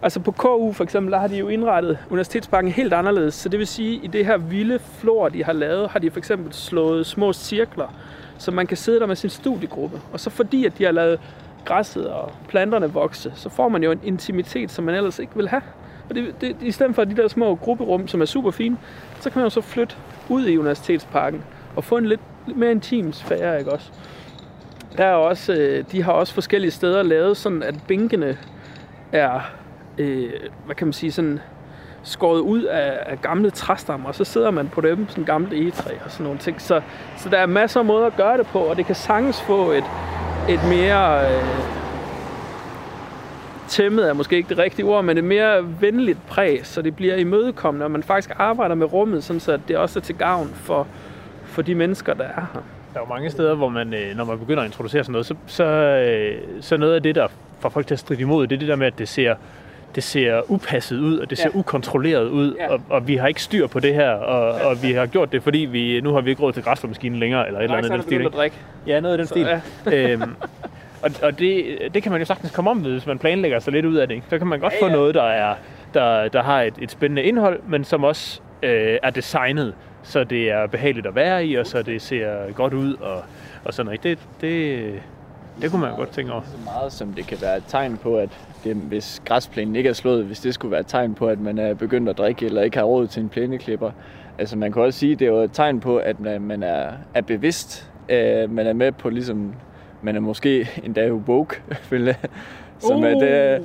Altså 0.02 0.20
på 0.20 0.32
KU 0.32 0.72
for 0.72 0.84
eksempel, 0.84 1.12
der 1.12 1.18
har 1.18 1.26
de 1.26 1.36
jo 1.36 1.48
indrettet 1.48 1.98
Universitetsparken 2.10 2.70
helt 2.70 2.92
anderledes. 2.92 3.34
Så 3.34 3.48
det 3.48 3.58
vil 3.58 3.66
sige, 3.66 3.96
at 3.98 4.04
i 4.04 4.06
det 4.06 4.26
her 4.26 4.36
vilde 4.36 4.78
flor, 4.78 5.28
de 5.28 5.44
har 5.44 5.52
lavet, 5.52 5.90
har 5.90 5.98
de 5.98 6.10
for 6.10 6.18
eksempel 6.18 6.52
slået 6.52 7.06
små 7.06 7.32
cirkler, 7.32 7.94
så 8.38 8.50
man 8.50 8.66
kan 8.66 8.76
sidde 8.76 9.00
der 9.00 9.06
med 9.06 9.16
sin 9.16 9.30
studiegruppe. 9.30 10.00
Og 10.12 10.20
så 10.20 10.30
fordi, 10.30 10.64
at 10.66 10.78
de 10.78 10.84
har 10.84 10.92
lavet 10.92 11.20
græsset 11.68 12.06
og 12.06 12.32
planterne 12.48 12.92
vokse, 12.92 13.32
så 13.34 13.48
får 13.48 13.68
man 13.68 13.82
jo 13.82 13.90
en 13.90 14.00
intimitet, 14.04 14.70
som 14.70 14.84
man 14.84 14.94
ellers 14.94 15.18
ikke 15.18 15.36
vil 15.36 15.48
have. 15.48 15.62
Og 16.08 16.14
det, 16.14 16.40
det, 16.40 16.56
i 16.60 16.70
stedet 16.70 16.94
for 16.94 17.04
de 17.04 17.16
der 17.16 17.28
små 17.28 17.54
grupperum, 17.54 18.08
som 18.08 18.20
er 18.20 18.24
super 18.24 18.50
fine, 18.50 18.76
så 19.20 19.30
kan 19.30 19.38
man 19.40 19.46
jo 19.46 19.50
så 19.50 19.60
flytte 19.60 19.96
ud 20.28 20.46
i 20.46 20.56
Universitetsparken 20.56 21.44
og 21.76 21.84
få 21.84 21.96
en 21.96 22.06
lidt, 22.06 22.20
lidt 22.46 22.58
mere 22.58 22.70
intim 22.70 23.12
sfære, 23.12 23.58
ikke 23.58 23.72
også? 23.72 23.90
Der 24.96 25.04
er 25.04 25.14
også, 25.14 25.52
øh, 25.52 25.84
de 25.92 26.02
har 26.02 26.12
også 26.12 26.34
forskellige 26.34 26.70
steder 26.70 27.02
lavet 27.02 27.36
sådan, 27.36 27.62
at 27.62 27.74
bænkene 27.88 28.38
er, 29.12 29.40
øh, 29.98 30.30
hvad 30.66 30.74
kan 30.74 30.86
man 30.86 30.92
sige, 30.92 31.12
sådan 31.12 31.40
skåret 32.08 32.40
ud 32.40 32.62
af, 32.62 32.98
af 33.06 33.22
gamle 33.22 33.50
træstammer, 33.50 34.08
og 34.08 34.14
så 34.14 34.24
sidder 34.24 34.50
man 34.50 34.68
på 34.68 34.80
dem, 34.80 35.08
sådan 35.08 35.24
gamle 35.24 35.56
egetræ 35.62 35.90
og 36.04 36.10
sådan 36.10 36.24
nogle 36.24 36.38
ting. 36.38 36.60
Så, 36.60 36.80
så 37.16 37.28
der 37.28 37.38
er 37.38 37.46
masser 37.46 37.80
af 37.80 37.86
måder 37.86 38.06
at 38.06 38.16
gøre 38.16 38.38
det 38.38 38.46
på, 38.46 38.58
og 38.58 38.76
det 38.76 38.86
kan 38.86 38.94
sagtens 38.94 39.42
få 39.42 39.70
et, 39.70 39.84
et 40.48 40.60
mere... 40.68 41.32
Øh, 41.32 41.78
tæmmet 43.68 44.08
er 44.08 44.12
måske 44.12 44.36
ikke 44.36 44.48
det 44.48 44.58
rigtige 44.58 44.86
ord, 44.86 45.04
men 45.04 45.18
et 45.18 45.24
mere 45.24 45.80
venligt 45.80 46.26
præg, 46.26 46.60
så 46.62 46.82
det 46.82 46.96
bliver 46.96 47.16
imødekommende, 47.16 47.86
og 47.86 47.90
man 47.90 48.02
faktisk 48.02 48.30
arbejder 48.36 48.74
med 48.74 48.92
rummet, 48.92 49.24
sådan 49.24 49.40
så 49.40 49.58
det 49.68 49.76
også 49.76 49.98
er 49.98 50.02
til 50.02 50.14
gavn 50.14 50.48
for, 50.54 50.86
for 51.44 51.62
de 51.62 51.74
mennesker, 51.74 52.14
der 52.14 52.24
er 52.24 52.46
her. 52.52 52.60
Der 52.94 53.00
er 53.00 53.04
jo 53.08 53.14
mange 53.14 53.30
steder, 53.30 53.54
hvor 53.54 53.68
man, 53.68 53.94
øh, 53.94 54.16
når 54.16 54.24
man 54.24 54.38
begynder 54.38 54.62
at 54.62 54.66
introducere 54.66 55.04
sådan 55.04 55.12
noget, 55.12 55.26
så, 55.26 55.34
så, 55.46 55.64
øh, 55.64 56.40
så 56.60 56.76
noget 56.76 56.94
af 56.94 57.02
det, 57.02 57.14
der 57.14 57.28
får 57.60 57.68
folk 57.68 57.86
til 57.86 57.94
at 57.94 57.98
stride 57.98 58.20
imod, 58.20 58.46
det 58.46 58.54
er 58.54 58.58
det 58.58 58.68
der 58.68 58.76
med, 58.76 58.86
at 58.86 58.98
det 58.98 59.08
ser, 59.08 59.34
det 59.98 60.04
ser 60.04 60.50
upasset 60.50 60.98
ud, 61.00 61.18
og 61.18 61.30
det 61.30 61.38
ser 61.38 61.50
Ja. 61.54 61.58
ukontrolleret 61.58 62.28
ud, 62.28 62.54
Ja. 62.54 62.70
og, 62.72 62.80
og 62.88 63.08
vi 63.08 63.16
har 63.16 63.28
ikke 63.28 63.42
styr 63.42 63.66
på 63.66 63.80
det 63.80 63.94
her, 63.94 64.10
og, 64.10 64.68
og 64.70 64.82
vi 64.82 64.92
har 64.92 65.06
gjort 65.06 65.32
det, 65.32 65.42
fordi 65.42 65.58
vi 65.58 66.00
nu 66.00 66.12
har 66.12 66.20
vi 66.20 66.30
ikke 66.30 66.42
råd 66.42 66.52
til 66.52 66.62
græsslåmaskinen 66.62 67.18
længere, 67.20 67.46
eller 67.46 67.60
et 67.60 67.64
eller 67.64 67.76
andet 67.76 67.92
den 67.92 68.02
stil. 68.02 68.20
ikke? 68.20 68.36
drikke. 68.36 68.56
Ja, 68.86 69.00
noget 69.00 69.14
i 69.16 69.18
den 69.18 69.26
Så, 69.26 69.34
stil. 69.34 69.46
ja. 69.46 69.60
øhm, 70.12 70.34
og 71.02 71.10
og 71.22 71.38
det, 71.38 71.78
det 71.94 72.02
kan 72.02 72.12
man 72.12 72.20
jo 72.20 72.24
sagtens 72.24 72.52
komme 72.52 72.70
om 72.70 72.84
ved, 72.84 72.92
hvis 72.92 73.06
man 73.06 73.18
planlægger 73.18 73.58
sig 73.58 73.72
lidt 73.72 73.86
ud 73.86 73.96
af 73.96 74.08
det. 74.08 74.14
Ikke? 74.14 74.26
Så 74.30 74.38
kan 74.38 74.46
man 74.46 74.60
godt 74.60 74.72
Ja, 74.72 74.82
få 74.82 74.86
ja. 74.86 74.92
noget, 74.92 75.14
der, 75.14 75.22
er, 75.22 75.54
der, 75.94 76.28
der 76.28 76.42
har 76.42 76.62
et, 76.62 76.74
et 76.82 76.90
spændende 76.90 77.22
indhold, 77.22 77.60
men 77.68 77.84
som 77.84 78.04
også 78.04 78.40
øh, 78.62 78.98
er 79.02 79.10
designet, 79.10 79.74
så 80.02 80.24
det 80.24 80.50
er 80.50 80.66
behageligt 80.66 81.06
at 81.06 81.14
være 81.14 81.46
i, 81.46 81.54
og 81.54 81.66
så 81.66 81.82
det 81.82 82.02
ser 82.02 82.52
godt 82.52 82.74
ud, 82.74 82.94
og, 82.94 83.22
og 83.64 83.74
sådan 83.74 83.86
noget. 83.86 84.02
Det, 84.02 84.18
det, 84.40 84.92
det 85.62 85.70
kunne 85.70 85.80
man 85.80 85.90
jo 85.90 85.96
godt 85.96 86.10
tænke 86.10 86.32
over. 86.32 86.42
Så 86.44 86.56
meget 86.64 86.92
som 86.92 87.12
det 87.12 87.26
kan 87.26 87.38
være 87.42 87.56
et 87.56 87.64
tegn 87.68 87.96
på, 87.96 88.16
at 88.18 88.28
det, 88.64 88.76
hvis 88.76 89.22
græsplænen 89.24 89.76
ikke 89.76 89.88
er 89.88 89.92
slået, 89.92 90.24
hvis 90.24 90.40
det 90.40 90.54
skulle 90.54 90.72
være 90.72 90.80
et 90.80 90.86
tegn 90.86 91.14
på, 91.14 91.26
at 91.26 91.40
man 91.40 91.58
er 91.58 91.74
begyndt 91.74 92.08
at 92.08 92.18
drikke 92.18 92.46
eller 92.46 92.62
ikke 92.62 92.76
har 92.76 92.84
råd 92.84 93.06
til 93.06 93.22
en 93.22 93.28
plæneklipper. 93.28 93.90
Altså 94.38 94.56
man 94.56 94.72
kan 94.72 94.82
også 94.82 94.98
sige, 94.98 95.12
at 95.12 95.18
det 95.18 95.28
er 95.28 95.32
jo 95.32 95.38
et 95.38 95.50
tegn 95.52 95.80
på, 95.80 95.96
at 95.96 96.20
man, 96.20 96.62
er, 96.62 96.90
er 97.14 97.20
bevidst. 97.20 97.90
Øh, 98.08 98.52
man 98.52 98.66
er 98.66 98.72
med 98.72 98.92
på 98.92 99.10
ligesom, 99.10 99.54
man 100.02 100.16
er 100.16 100.20
måske 100.20 100.68
endda 100.84 101.12
woke, 101.12 101.56
føler 101.90 102.06
jeg. 102.06 102.30
Som 102.80 103.04
at, 103.04 103.22
øh, 103.22 103.60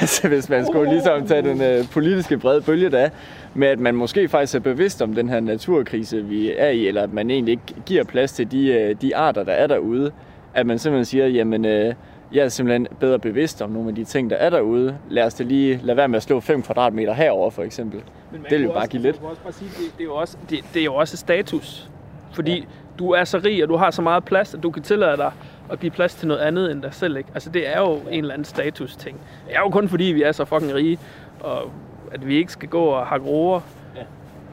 altså 0.00 0.28
hvis 0.28 0.48
man 0.48 0.66
skulle 0.66 0.90
ligesom 0.90 1.26
tage 1.26 1.42
den 1.42 1.62
øh, 1.62 1.90
politiske 1.90 2.38
brede 2.38 2.60
bølge 2.62 2.90
der, 2.90 2.98
er, 2.98 3.08
med 3.54 3.68
at 3.68 3.78
man 3.78 3.94
måske 3.94 4.28
faktisk 4.28 4.54
er 4.54 4.60
bevidst 4.60 5.02
om 5.02 5.14
den 5.14 5.28
her 5.28 5.40
naturkrise, 5.40 6.24
vi 6.24 6.52
er 6.58 6.68
i, 6.68 6.86
eller 6.86 7.02
at 7.02 7.12
man 7.12 7.30
egentlig 7.30 7.52
ikke 7.52 7.82
giver 7.86 8.04
plads 8.04 8.32
til 8.32 8.50
de, 8.50 8.68
øh, 8.68 8.96
de 9.02 9.16
arter, 9.16 9.44
der 9.44 9.52
er 9.52 9.66
derude. 9.66 10.10
At 10.54 10.66
man 10.66 10.78
simpelthen 10.78 11.04
siger, 11.04 11.26
jamen 11.26 11.64
øh, 11.64 11.94
jeg 12.34 12.44
er 12.44 12.48
simpelthen 12.48 12.86
bedre 13.00 13.18
bevidst 13.18 13.62
om 13.62 13.70
nogle 13.70 13.88
af 13.88 13.94
de 13.94 14.04
ting, 14.04 14.30
der 14.30 14.36
er 14.36 14.50
derude. 14.50 14.98
Lad 15.10 15.24
os 15.24 15.34
da 15.34 15.44
lige 15.44 15.80
lade 15.82 15.96
være 15.96 16.08
med 16.08 16.16
at 16.16 16.22
slå 16.22 16.40
5 16.40 16.62
kvadratmeter 16.62 17.12
herover 17.12 17.50
for 17.50 17.62
eksempel. 17.62 18.02
Det 18.32 18.50
vil 18.50 18.62
jo 18.62 18.68
bare 18.68 18.76
også- 18.78 18.90
give 18.90 19.02
lidt. 19.02 19.20
også 19.22 19.42
bare 19.42 19.52
sige, 19.52 19.68
det, 19.68 19.92
det, 19.98 20.00
er 20.00 20.04
jo 20.04 20.14
også, 20.14 20.36
det, 20.50 20.64
det 20.74 20.80
er 20.80 20.84
jo 20.84 20.94
også 20.94 21.16
status. 21.16 21.90
Fordi 22.32 22.58
ja. 22.58 22.64
du 22.98 23.10
er 23.10 23.24
så 23.24 23.40
rig, 23.44 23.62
og 23.62 23.68
du 23.68 23.76
har 23.76 23.90
så 23.90 24.02
meget 24.02 24.24
plads, 24.24 24.54
at 24.54 24.62
du 24.62 24.70
kan 24.70 24.82
tillade 24.82 25.16
dig 25.16 25.32
at 25.70 25.80
give 25.80 25.90
plads 25.90 26.14
til 26.14 26.28
noget 26.28 26.40
andet 26.40 26.70
end 26.72 26.82
dig 26.82 26.94
selv. 26.94 27.16
Ikke? 27.16 27.28
Altså 27.34 27.50
det 27.50 27.68
er 27.76 27.80
jo 27.80 27.94
en 28.10 28.18
eller 28.18 28.32
anden 28.34 28.44
status-ting. 28.44 29.20
Det 29.48 29.54
er 29.56 29.60
jo 29.60 29.68
kun 29.70 29.88
fordi, 29.88 30.04
vi 30.04 30.22
er 30.22 30.32
så 30.32 30.44
fucking 30.44 30.74
rige, 30.74 30.98
og 31.40 31.70
at 32.12 32.26
vi 32.26 32.36
ikke 32.36 32.52
skal 32.52 32.68
gå 32.68 32.84
og 32.84 33.06
hakke 33.06 33.26
roer 33.26 33.60
ja. 33.96 34.02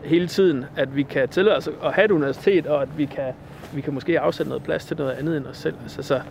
hele 0.04 0.28
tiden. 0.28 0.66
At 0.78 0.96
vi 0.96 1.04
kan 1.04 1.30
tillade 1.30 1.58
os 1.58 1.68
at 1.84 1.94
have 1.94 2.06
et 2.06 2.12
universitet, 2.12 2.68
og 2.68 2.82
at 2.82 2.98
vi 2.98 3.06
kan, 3.06 3.34
vi 3.74 3.82
kan 3.82 3.94
måske 3.94 4.20
afsætte 4.20 4.50
noget 4.50 4.64
plads 4.64 4.86
til 4.86 4.98
noget 4.98 5.12
andet 5.12 5.38
end 5.38 5.46
os 5.48 5.58
selv. 5.58 5.76
Altså, 5.84 6.04
så, 6.04 6.22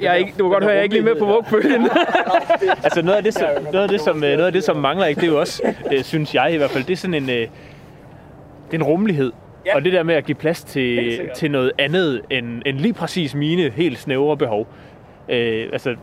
jeg 0.00 0.10
er 0.10 0.14
ikke, 0.14 0.32
du 0.38 0.44
kan 0.44 0.52
godt 0.52 0.64
høre, 0.64 0.72
jeg 0.72 0.78
er 0.78 0.82
ikke 0.82 0.94
lige 0.94 1.04
med 1.04 1.14
på 1.14 1.24
vuggebølgen. 1.26 1.88
Altså 2.84 3.02
noget 3.02 3.16
af 3.16 3.22
det, 3.22 3.34
som, 3.34 3.48
noget 3.72 3.82
af 3.82 3.88
det, 3.88 4.00
som, 4.00 4.16
øh, 4.24 4.32
noget 4.32 4.46
af 4.46 4.52
det, 4.52 4.64
som 4.64 4.76
mangler 4.76 5.06
ikke, 5.06 5.20
det 5.20 5.26
er 5.26 5.32
jo 5.32 5.40
også, 5.40 5.62
øh, 5.92 6.02
synes 6.02 6.34
jeg 6.34 6.54
i 6.54 6.56
hvert 6.56 6.70
fald, 6.70 6.84
det 6.84 6.92
er 6.92 6.96
sådan 6.96 7.14
en, 7.14 7.30
øh, 7.30 7.36
det 7.36 7.48
er 8.70 8.74
en 8.74 8.82
rummelighed. 8.82 9.32
Ja. 9.66 9.76
Og 9.76 9.84
det 9.84 9.92
der 9.92 10.02
med 10.02 10.14
at 10.14 10.24
give 10.24 10.34
plads 10.34 10.64
til, 10.64 11.20
til 11.36 11.50
noget 11.50 11.72
andet 11.78 12.22
end, 12.30 12.62
end 12.66 12.78
lige 12.78 12.92
præcis 12.94 13.34
mine 13.34 13.70
helt 13.70 13.98
snævre 13.98 14.36
behov. 14.36 14.66
Øh, 15.28 15.68
altså, 15.72 15.96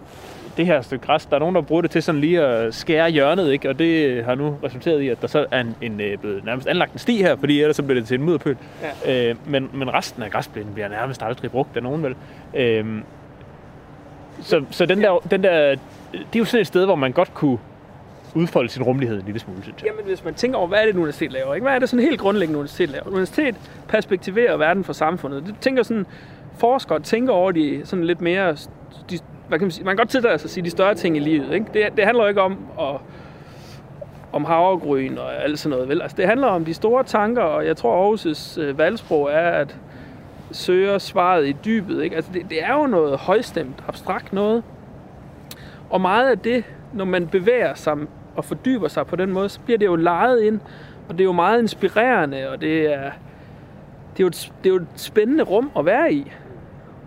det 0.58 0.66
her 0.66 0.82
stykke 0.82 1.06
græs, 1.06 1.26
der 1.26 1.36
er 1.36 1.40
nogen, 1.40 1.56
der 1.56 1.62
bruger 1.62 1.82
det 1.82 1.92
til 1.92 2.04
sådan 2.04 2.22
lige 2.22 2.42
at 2.42 2.74
skære 2.74 3.10
hjørnet, 3.10 3.52
ikke? 3.52 3.70
og 3.70 3.80
det 3.80 4.24
har 4.24 4.36
nu 4.36 4.58
resulteret 4.64 5.02
i, 5.02 5.10
at 5.10 5.22
der 5.22 5.28
så 5.28 5.46
er 5.52 5.62
en, 5.62 5.76
en 5.82 6.20
blevet 6.22 6.46
nærmest 6.46 6.68
anlagt 6.68 6.94
en 6.94 7.00
sti 7.00 7.18
her, 7.18 7.36
fordi 7.36 7.62
ellers 7.62 7.76
så 7.76 7.84
bliver 7.84 8.00
det 8.00 8.08
til 8.08 8.20
en 8.20 8.26
mudderpøl. 8.26 8.58
Ja. 9.06 9.30
Øh, 9.30 9.36
men, 9.46 9.70
men 9.74 9.94
resten 9.94 10.24
af 10.24 10.32
græsplænen 10.32 10.74
bliver 10.74 10.88
nærmest 10.88 11.24
aldrig 11.24 11.52
brugt 11.52 11.78
af 11.78 11.84
nogen, 11.84 12.04
vel? 12.04 12.16
Øh, 12.54 12.86
så, 14.42 14.64
så 14.72 14.86
den 14.86 15.02
der, 15.02 15.18
den 15.32 15.44
der, 15.44 15.76
det 16.12 16.36
er 16.36 16.40
jo 16.40 16.46
sådan 16.46 16.62
et 16.62 16.68
sted, 16.68 16.86
hvor 16.86 16.96
man 16.96 17.12
godt 17.12 17.34
kunne 17.34 17.58
udfolde 18.36 18.70
sin 18.70 18.84
rummelighed 18.84 19.20
en 19.20 19.26
lille 19.26 19.40
smule, 19.40 19.64
synes 19.64 19.82
jeg. 19.82 19.88
Jamen, 19.92 20.06
hvis 20.06 20.24
man 20.24 20.34
tænker 20.34 20.58
over, 20.58 20.68
hvad 20.68 20.80
er 20.80 20.82
det, 20.82 20.90
et 20.90 20.96
universitet 20.96 21.32
laver? 21.32 21.54
Ikke? 21.54 21.66
Hvad 21.66 21.76
er 21.76 21.80
det 21.80 21.90
sådan 21.90 22.06
helt 22.06 22.20
grundlæggende, 22.20 22.60
universitet 22.60 22.90
laver? 22.90 23.08
Universitet 23.08 23.56
perspektiverer 23.88 24.58
verden 24.58 24.84
for 24.84 24.94
samfundet. 24.94 25.46
Det 25.46 25.56
tænker 25.62 25.84
sådan, 25.84 26.06
forskere 26.58 27.00
tænker 27.00 27.34
over 27.34 27.52
de 27.52 27.82
sådan 27.84 28.06
lidt 28.06 28.22
mere, 28.22 28.52
de, 29.10 29.20
hvad 29.48 29.60
kan 29.60 29.66
man 29.66 29.72
sige, 29.72 29.86
man 29.86 29.92
kan 29.92 29.98
godt 29.98 30.10
tillade 30.10 30.40
sig 30.40 30.46
at 30.46 30.52
sige 30.52 30.64
de 30.64 30.70
større 30.70 30.96
ting 30.96 31.18
i 31.18 31.20
livet. 31.20 31.54
Ikke? 31.54 31.66
Det, 31.74 31.98
det 31.98 32.06
handler 32.06 32.24
jo 32.24 32.30
ikke 32.30 32.42
om 32.42 32.58
at, 32.80 32.96
om 34.34 34.46
havregryn 34.46 35.18
og 35.18 35.44
alt 35.44 35.60
sådan 35.60 35.76
noget. 35.76 35.90
Vel? 35.90 36.02
Altså, 36.02 36.18
det 36.18 36.28
handler 36.28 36.48
om 36.48 36.66
de 36.66 36.74
store 36.74 37.04
tanker, 37.04 37.42
og 37.42 37.66
jeg 37.66 37.78
tror, 37.78 38.16
Aarhus' 38.16 38.62
øh, 38.62 38.78
valgsprog 38.78 39.30
er, 39.32 39.50
at 39.50 39.78
søger 40.52 40.98
svaret 40.98 41.48
i 41.48 41.56
dybet. 41.66 42.04
Ikke? 42.04 42.16
Altså, 42.16 42.32
det, 42.34 42.50
det 42.50 42.64
er 42.64 42.74
jo 42.74 42.88
noget 42.88 43.18
højstemt, 43.18 43.84
abstrakt 43.88 44.34
noget. 44.34 44.64
Og 45.90 46.02
meget 46.02 46.32
af 46.32 46.40
det, 46.40 46.64
når 46.94 47.06
man 47.06 47.28
bevæger 47.28 47.74
sig 47.74 47.98
og 48.36 48.46
fordyber 48.46 48.88
sig 48.88 49.08
på 49.08 49.16
den 49.16 49.32
måde, 49.32 49.50
så 49.50 49.60
bliver 49.60 49.78
det 49.78 49.86
jo 49.86 49.96
lejet 49.96 50.42
ind, 50.42 50.60
og 51.10 51.14
det 51.14 51.22
er 51.22 51.26
jo 51.26 51.32
meget 51.32 51.62
inspirerende, 51.62 52.50
og 52.50 52.62
det 52.62 52.94
er, 52.94 53.12
det 54.18 54.20
er, 54.20 54.24
jo, 54.24 54.28
et, 54.28 54.54
det 54.64 54.70
er 54.70 54.74
jo 54.74 54.82
et 54.82 54.88
spændende 54.96 55.44
rum 55.44 55.72
at 55.78 55.86
være 55.86 56.14
i. 56.14 56.32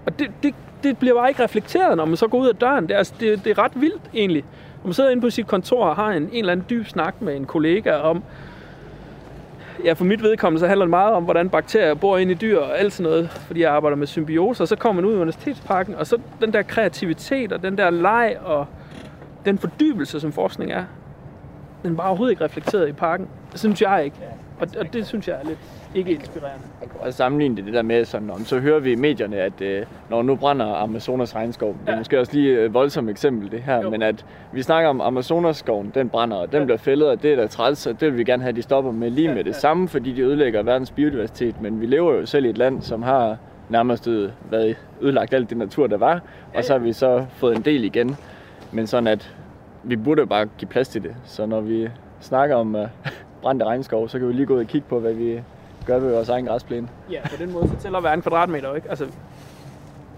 Og 0.06 0.18
det, 0.18 0.30
det, 0.42 0.54
det 0.82 0.98
bliver 0.98 1.14
bare 1.14 1.28
ikke 1.28 1.44
reflekteret, 1.44 1.96
når 1.96 2.04
man 2.04 2.16
så 2.16 2.28
går 2.28 2.38
ud 2.38 2.48
af 2.48 2.56
døren. 2.56 2.84
Det 2.84 2.94
er, 2.94 2.98
altså, 2.98 3.14
det, 3.20 3.44
det 3.44 3.50
er 3.50 3.58
ret 3.58 3.80
vildt, 3.80 4.02
egentlig. 4.14 4.44
Når 4.82 4.88
man 4.88 4.94
sidder 4.94 5.10
inde 5.10 5.22
på 5.22 5.30
sit 5.30 5.46
kontor 5.46 5.84
og 5.84 5.96
har 5.96 6.10
en, 6.10 6.22
en 6.22 6.30
eller 6.32 6.52
anden 6.52 6.66
dyb 6.70 6.86
snak 6.86 7.22
med 7.22 7.36
en 7.36 7.44
kollega 7.44 7.96
om, 7.96 8.22
ja, 9.84 9.92
for 9.92 10.04
mit 10.04 10.22
vedkommende, 10.22 10.60
så 10.60 10.66
handler 10.66 10.84
det 10.84 10.90
meget 10.90 11.14
om, 11.14 11.24
hvordan 11.24 11.48
bakterier 11.48 11.94
bor 11.94 12.18
inde 12.18 12.32
i 12.32 12.34
dyr 12.34 12.58
og 12.58 12.78
alt 12.78 12.92
sådan 12.92 13.10
noget, 13.10 13.30
fordi 13.30 13.60
jeg 13.60 13.72
arbejder 13.72 13.96
med 13.96 14.06
symbiose, 14.06 14.62
og 14.62 14.68
så 14.68 14.76
kommer 14.76 15.02
man 15.02 15.10
ud 15.10 15.14
i 15.14 15.18
universitetsparken, 15.18 15.94
og 15.94 16.06
så 16.06 16.18
den 16.40 16.52
der 16.52 16.62
kreativitet 16.62 17.52
og 17.52 17.62
den 17.62 17.78
der 17.78 17.90
leg 17.90 18.36
og 18.44 18.66
den 19.44 19.58
fordybelse, 19.58 20.20
som 20.20 20.32
forskning 20.32 20.72
er, 20.72 20.84
den 21.82 21.96
var 21.96 22.06
overhovedet 22.06 22.32
ikke 22.32 22.44
reflekteret 22.44 22.88
i 22.88 22.92
parken. 22.92 23.28
Det 23.52 23.60
synes 23.60 23.82
jeg 23.82 24.04
ikke. 24.04 24.16
Og, 24.76 24.80
og 24.80 24.92
det 24.92 25.06
synes 25.06 25.28
jeg 25.28 25.36
er 25.42 25.44
lidt 25.48 25.58
ikke 25.94 26.10
inspirerende. 26.12 26.64
Man 26.80 26.88
kan 26.88 27.00
også 27.00 27.16
sammenligne 27.16 27.56
det, 27.56 27.64
det 27.64 27.74
der 27.74 27.82
med, 27.82 28.04
sådan, 28.04 28.30
om, 28.30 28.44
så 28.44 28.58
hører 28.58 28.80
vi 28.80 28.92
i 28.92 28.94
medierne, 28.94 29.36
at 29.36 29.60
øh, 29.60 29.86
når 30.10 30.22
nu 30.22 30.36
brænder 30.36 30.66
Amazonas 30.82 31.34
regnskov, 31.34 31.68
det 31.68 31.88
er 31.88 31.92
Ja. 31.92 31.98
måske 31.98 32.20
også 32.20 32.32
lige 32.34 32.64
et 32.64 32.74
voldsomt 32.74 33.10
eksempel 33.10 33.50
det 33.50 33.60
her, 33.62 33.82
Jo. 33.82 33.90
men 33.90 34.02
at 34.02 34.24
vi 34.52 34.62
snakker 34.62 34.90
om 34.90 35.00
Amazonas 35.00 35.56
skoven, 35.56 35.92
den 35.94 36.08
brænder, 36.08 36.36
og 36.36 36.52
den 36.52 36.58
Ja. 36.58 36.64
bliver 36.64 36.78
fældet, 36.78 37.08
og 37.08 37.22
det 37.22 37.32
er 37.32 37.36
da 37.36 37.46
træls, 37.46 37.86
og 37.86 38.00
det 38.00 38.08
vil 38.10 38.18
vi 38.18 38.24
gerne 38.24 38.42
have, 38.42 38.48
at 38.50 38.56
de 38.56 38.62
stopper 38.62 38.90
med 38.92 39.10
lige 39.10 39.28
Ja, 39.28 39.34
med 39.34 39.44
det 39.44 39.50
ja. 39.54 39.58
samme, 39.58 39.88
fordi 39.88 40.12
de 40.12 40.22
ødelægger 40.22 40.62
verdens 40.62 40.90
biodiversitet, 40.90 41.60
men 41.60 41.80
vi 41.80 41.86
lever 41.86 42.14
jo 42.14 42.26
selv 42.26 42.44
i 42.44 42.48
et 42.48 42.58
land, 42.58 42.82
som 42.82 43.02
har 43.02 43.36
nærmest 43.68 44.08
øh, 44.08 44.30
været 44.50 44.76
ødelagt 45.00 45.34
alt 45.34 45.50
det 45.50 45.58
natur, 45.58 45.86
der 45.86 45.96
var, 45.96 46.20
og 46.54 46.64
så 46.64 46.72
har 46.72 46.78
vi 46.80 46.92
så 46.92 47.24
fået 47.36 47.56
en 47.56 47.62
del 47.62 47.84
igen, 47.84 48.16
men 48.72 48.86
sådan 48.86 49.06
at 49.06 49.34
vi 49.82 49.96
burde 49.96 50.26
bare 50.26 50.46
give 50.58 50.68
plads 50.68 50.88
til 50.88 51.02
det, 51.02 51.14
så 51.24 51.46
når 51.46 51.60
vi 51.60 51.88
snakker 52.20 52.56
om 52.56 52.74
uh, 52.74 52.80
brændte 53.44 53.64
regnskov, 53.66 54.08
så 54.08 54.18
kan 54.18 54.28
vi 54.28 54.32
lige 54.32 54.46
gå 54.46 54.54
ud 54.54 54.60
og 54.60 54.66
kigge 54.66 54.86
på, 54.88 55.00
hvad 55.00 55.12
vi 55.12 55.40
gør 55.86 55.98
ved 55.98 56.12
vores 56.12 56.28
egen 56.28 56.46
græsplæne. 56.46 56.88
Ja, 57.10 57.20
på 57.30 57.36
den 57.38 57.52
måde 57.52 57.68
så 57.68 57.74
tæller 57.82 58.00
hver 58.00 58.12
en 58.12 58.22
kvadratmeter 58.22 58.68
jo 58.68 58.74
ikke. 58.74 58.90
Altså, 58.90 59.06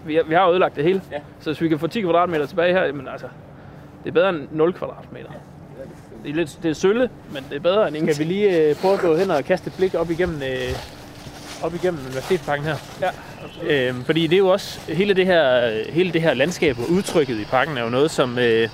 vi 0.05 0.15
har, 0.15 0.23
vi 0.23 0.33
har 0.33 0.49
ødelagt 0.49 0.75
det 0.75 0.83
hele. 0.83 1.01
Ja. 1.11 1.17
Så 1.39 1.49
hvis 1.49 1.61
vi 1.61 1.67
kan 1.69 1.79
få 1.79 1.87
10 1.87 2.01
kvadratmeter 2.01 2.45
tilbage 2.45 2.73
her, 2.73 2.83
jamen 2.83 3.07
altså, 3.07 3.27
det 4.03 4.09
er 4.09 4.13
bedre 4.13 4.29
end 4.29 4.47
0 4.51 4.73
kvadratmeter. 4.73 5.29
Det 6.23 6.31
er, 6.31 6.35
lidt, 6.35 6.59
det 6.63 6.69
er 6.69 6.73
sølle, 6.73 7.09
men 7.33 7.43
det 7.49 7.55
er 7.55 7.59
bedre 7.59 7.81
end 7.87 7.95
Skal 7.95 8.01
ingenting. 8.01 8.29
vi 8.29 8.33
lige 8.33 8.69
øh, 8.69 8.75
prøve 8.75 8.93
at 8.93 8.99
gå 8.99 9.15
hen 9.15 9.31
og 9.31 9.43
kaste 9.43 9.67
et 9.67 9.73
blik 9.77 9.95
op 9.95 10.09
igennem, 10.11 10.35
øh, 10.41 11.63
op 11.63 11.73
igennem 11.73 11.99
universitetsparken 12.07 12.65
her? 12.65 12.75
Ja, 13.01 13.09
Øhm, 13.63 14.03
fordi 14.03 14.27
det 14.27 14.33
er 14.33 14.37
jo 14.37 14.47
også, 14.47 14.91
hele 14.91 15.13
det 15.13 15.25
her, 15.25 15.69
hele 15.91 16.13
det 16.13 16.21
her 16.21 16.33
landskab 16.33 16.77
og 16.79 16.91
udtrykket 16.91 17.39
i 17.39 17.45
parken 17.45 17.77
er 17.77 17.83
jo 17.83 17.89
noget, 17.89 18.11
som, 18.11 18.39
øh, 18.39 18.69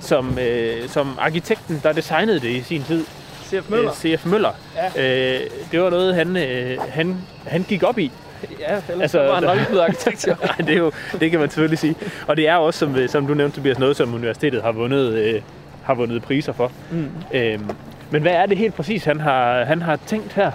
som, 0.00 0.38
øh, 0.38 0.88
som 0.88 1.18
arkitekten, 1.20 1.80
der 1.82 1.92
designede 1.92 2.40
det 2.40 2.48
i 2.48 2.60
sin 2.62 2.82
tid, 2.82 3.04
C.F. 3.44 3.70
Møller. 3.70 3.90
øh, 3.90 3.96
C.F. 3.96 4.26
Møller, 4.26 4.50
Ja. 4.96 5.34
øh, 5.34 5.40
det 5.72 5.80
var 5.82 5.90
noget, 5.90 6.14
han, 6.14 6.36
øh, 6.36 6.78
han, 6.88 7.16
han 7.46 7.62
gik 7.62 7.82
op 7.82 7.98
i. 7.98 8.12
Ja, 8.60 8.66
ellers 8.88 9.00
Altså, 9.02 9.18
var 9.18 9.34
han 9.34 9.42
nok 9.42 9.56
ikke 9.58 9.68
blevet 9.68 9.82
arkitekt. 9.84 10.26
Nej, 10.26 10.54
det, 10.58 10.70
er 10.70 10.78
jo, 10.78 10.92
det 11.20 11.30
kan 11.30 11.40
man 11.40 11.50
selvfølgelig 11.50 11.78
sige. 11.78 11.94
Og 12.26 12.36
det 12.36 12.48
er 12.48 12.54
også, 12.56 12.78
som, 12.78 12.96
øh, 12.96 13.08
som 13.08 13.26
du 13.26 13.34
nævnte, 13.34 13.56
Tobias, 13.56 13.78
noget, 13.78 13.96
som 13.96 14.14
universitetet 14.14 14.62
har 14.62 14.72
vundet, 14.72 15.12
øh, 15.12 15.42
har 15.82 15.94
vundet 15.94 16.22
priser 16.22 16.52
for. 16.52 16.72
Mm. 16.90 17.10
Øhm, 17.34 17.70
men 18.10 18.22
hvad 18.22 18.32
er 18.32 18.46
det 18.46 18.56
helt 18.58 18.74
præcis, 18.74 19.04
han 19.04 19.20
har, 19.20 19.64
han 19.64 19.82
har 19.82 19.98
tænkt 20.06 20.32
her? 20.32 20.50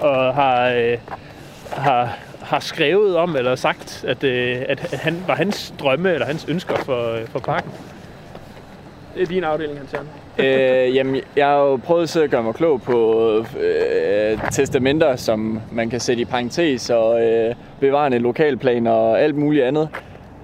Og 0.00 0.34
har, 0.34 0.68
øh, 0.68 0.98
har, 1.72 2.16
har 2.42 2.60
skrevet 2.60 3.16
om 3.16 3.36
eller 3.36 3.54
sagt, 3.54 4.04
at, 4.08 4.24
øh, 4.24 4.62
at 4.68 4.92
at 4.92 4.98
han 4.98 5.24
var 5.26 5.34
hans 5.34 5.74
drømme 5.80 6.12
eller 6.12 6.26
hans 6.26 6.44
ønsker 6.48 6.76
for, 6.76 7.12
øh, 7.14 7.26
for 7.28 7.38
parken? 7.38 7.70
Det 9.14 9.22
er 9.22 9.26
din 9.26 9.44
afdeling, 9.44 9.78
han 9.78 9.88
siger. 9.88 10.02
øh, 10.86 10.94
jamen, 10.94 11.16
jeg 11.36 11.46
har 11.46 11.58
jo 11.58 11.76
prøvet 11.76 12.02
at 12.02 12.08
sidde 12.08 12.24
og 12.24 12.30
gøre 12.30 12.42
mig 12.42 12.54
klog 12.54 12.82
på 12.82 13.20
øh, 13.60 14.38
testamenter, 14.52 15.16
som 15.16 15.60
man 15.72 15.90
kan 15.90 16.00
sætte 16.00 16.22
i 16.22 16.24
parentes, 16.24 16.90
og 16.90 17.22
øh, 17.22 17.54
bevarende 17.80 18.18
lokalplaner 18.18 18.90
og 18.90 19.20
alt 19.20 19.36
muligt 19.36 19.64
andet. 19.64 19.88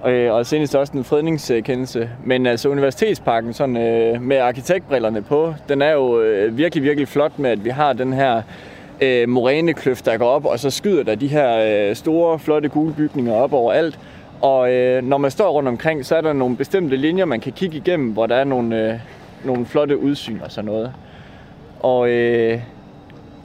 Øh, 0.07 0.33
og 0.33 0.47
senest 0.47 0.75
også 0.75 0.93
en 0.97 1.05
fredningskendelse. 1.05 2.11
Men 2.25 2.47
altså 2.47 2.69
universitetsparken 2.69 3.53
sådan, 3.53 3.77
øh, 3.77 4.23
med 4.23 4.37
arkitektbrillerne 4.37 5.23
på, 5.23 5.55
den 5.69 5.83
er 5.83 5.93
jo 5.93 6.21
øh, 6.21 6.59
virkelig, 6.59 6.85
virkelig 6.85 7.09
flot 7.09 7.39
med, 7.39 7.51
at 7.51 7.65
vi 7.65 7.71
har 7.71 7.93
den 7.93 8.13
her 8.13 8.43
øh, 9.01 9.29
morænekløft, 9.29 10.07
der 10.07 10.17
går 10.17 10.27
op, 10.27 10.45
og 10.45 10.59
så 10.59 10.71
skyder 10.71 11.03
der 11.03 11.15
de 11.15 11.27
her 11.29 11.89
øh, 11.91 11.97
store, 11.97 12.39
flotte 12.39 12.69
gule 12.69 12.95
bygninger 12.95 13.33
op 13.35 13.53
over 13.53 13.73
alt. 13.73 13.99
Og 14.43 14.73
øh, 14.73 15.05
når 15.05 15.19
man 15.19 15.31
står 15.31 15.51
rundt 15.51 15.69
omkring, 15.69 16.07
så 16.07 16.17
er 16.17 16.21
der 16.21 16.33
nogle 16.33 16.57
bestemte 16.57 16.97
linjer, 16.97 17.25
man 17.25 17.41
kan 17.41 17.53
kigge 17.53 17.77
igennem, 17.77 18.13
hvor 18.13 18.27
der 18.27 18.37
er 18.37 18.45
nogle, 18.45 18.93
øh, 18.93 18.99
nogle 19.45 19.67
flotte 19.67 19.99
udsyn 19.99 20.41
og 20.45 20.53
sådan 20.53 20.67
noget. 20.67 20.93
Og 21.81 22.09
øh, 22.09 22.61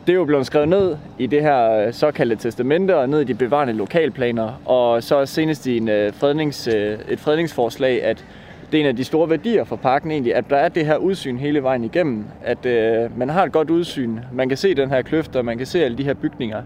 det 0.08 0.14
er 0.14 0.18
jo 0.18 0.26
blevet 0.26 0.46
skrevet 0.46 0.70
ned 0.70 0.98
i 1.20 1.28
det 1.28 1.42
her 1.42 1.72
øh, 1.72 1.94
såkaldte 1.94 2.36
testamente 2.36 2.98
og 2.98 3.10
ned 3.10 3.22
i 3.22 3.24
de 3.24 3.34
bevarende 3.34 3.74
lokalplaner. 3.74 4.62
Og 4.66 5.04
så 5.04 5.26
senest 5.26 5.68
i 5.68 5.78
en, 5.78 5.90
øh, 5.90 6.14
frednings, 6.14 6.68
øh, 6.68 6.98
et 7.10 7.20
fredningsforslag, 7.20 8.04
at 8.04 8.26
det 8.72 8.78
er 8.78 8.82
en 8.82 8.88
af 8.88 8.96
de 8.96 9.04
store 9.04 9.30
værdier 9.30 9.64
for 9.64 9.76
parken 9.76 10.12
egentlig, 10.12 10.36
at 10.36 10.50
der 10.50 10.58
er 10.58 10.70
det 10.70 10.86
her 10.86 10.98
udsyn 10.98 11.38
hele 11.38 11.64
vejen 11.64 11.84
igennem. 11.84 12.26
At 12.44 12.66
øh, 12.66 13.20
man 13.20 13.30
har 13.30 13.44
et 13.44 13.52
godt 13.52 13.70
udsyn. 13.70 14.20
Man 14.34 14.50
kan 14.50 14.58
se 14.58 14.76
den 14.76 14.90
her 14.90 15.02
kløft, 15.02 15.36
og 15.36 15.46
man 15.46 15.58
kan 15.58 15.68
se 15.68 15.84
alle 15.84 15.98
de 15.98 16.04
her 16.04 16.14
bygninger. 16.14 16.62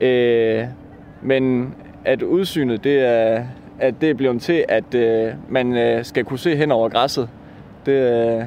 Øh, 0.00 0.64
men 1.22 1.74
at 2.04 2.22
udsynet, 2.22 2.84
det 2.84 2.98
er, 3.00 3.44
at 3.78 3.94
det 4.00 4.10
er 4.10 4.14
blevet 4.14 4.42
til, 4.42 4.64
at 4.68 4.94
øh, 4.94 5.32
man 5.48 5.76
øh, 5.76 6.04
skal 6.04 6.24
kunne 6.24 6.38
se 6.38 6.56
hen 6.56 6.72
over 6.72 6.88
græsset. 6.88 7.28
Det, 7.86 7.92
øh, 7.92 8.44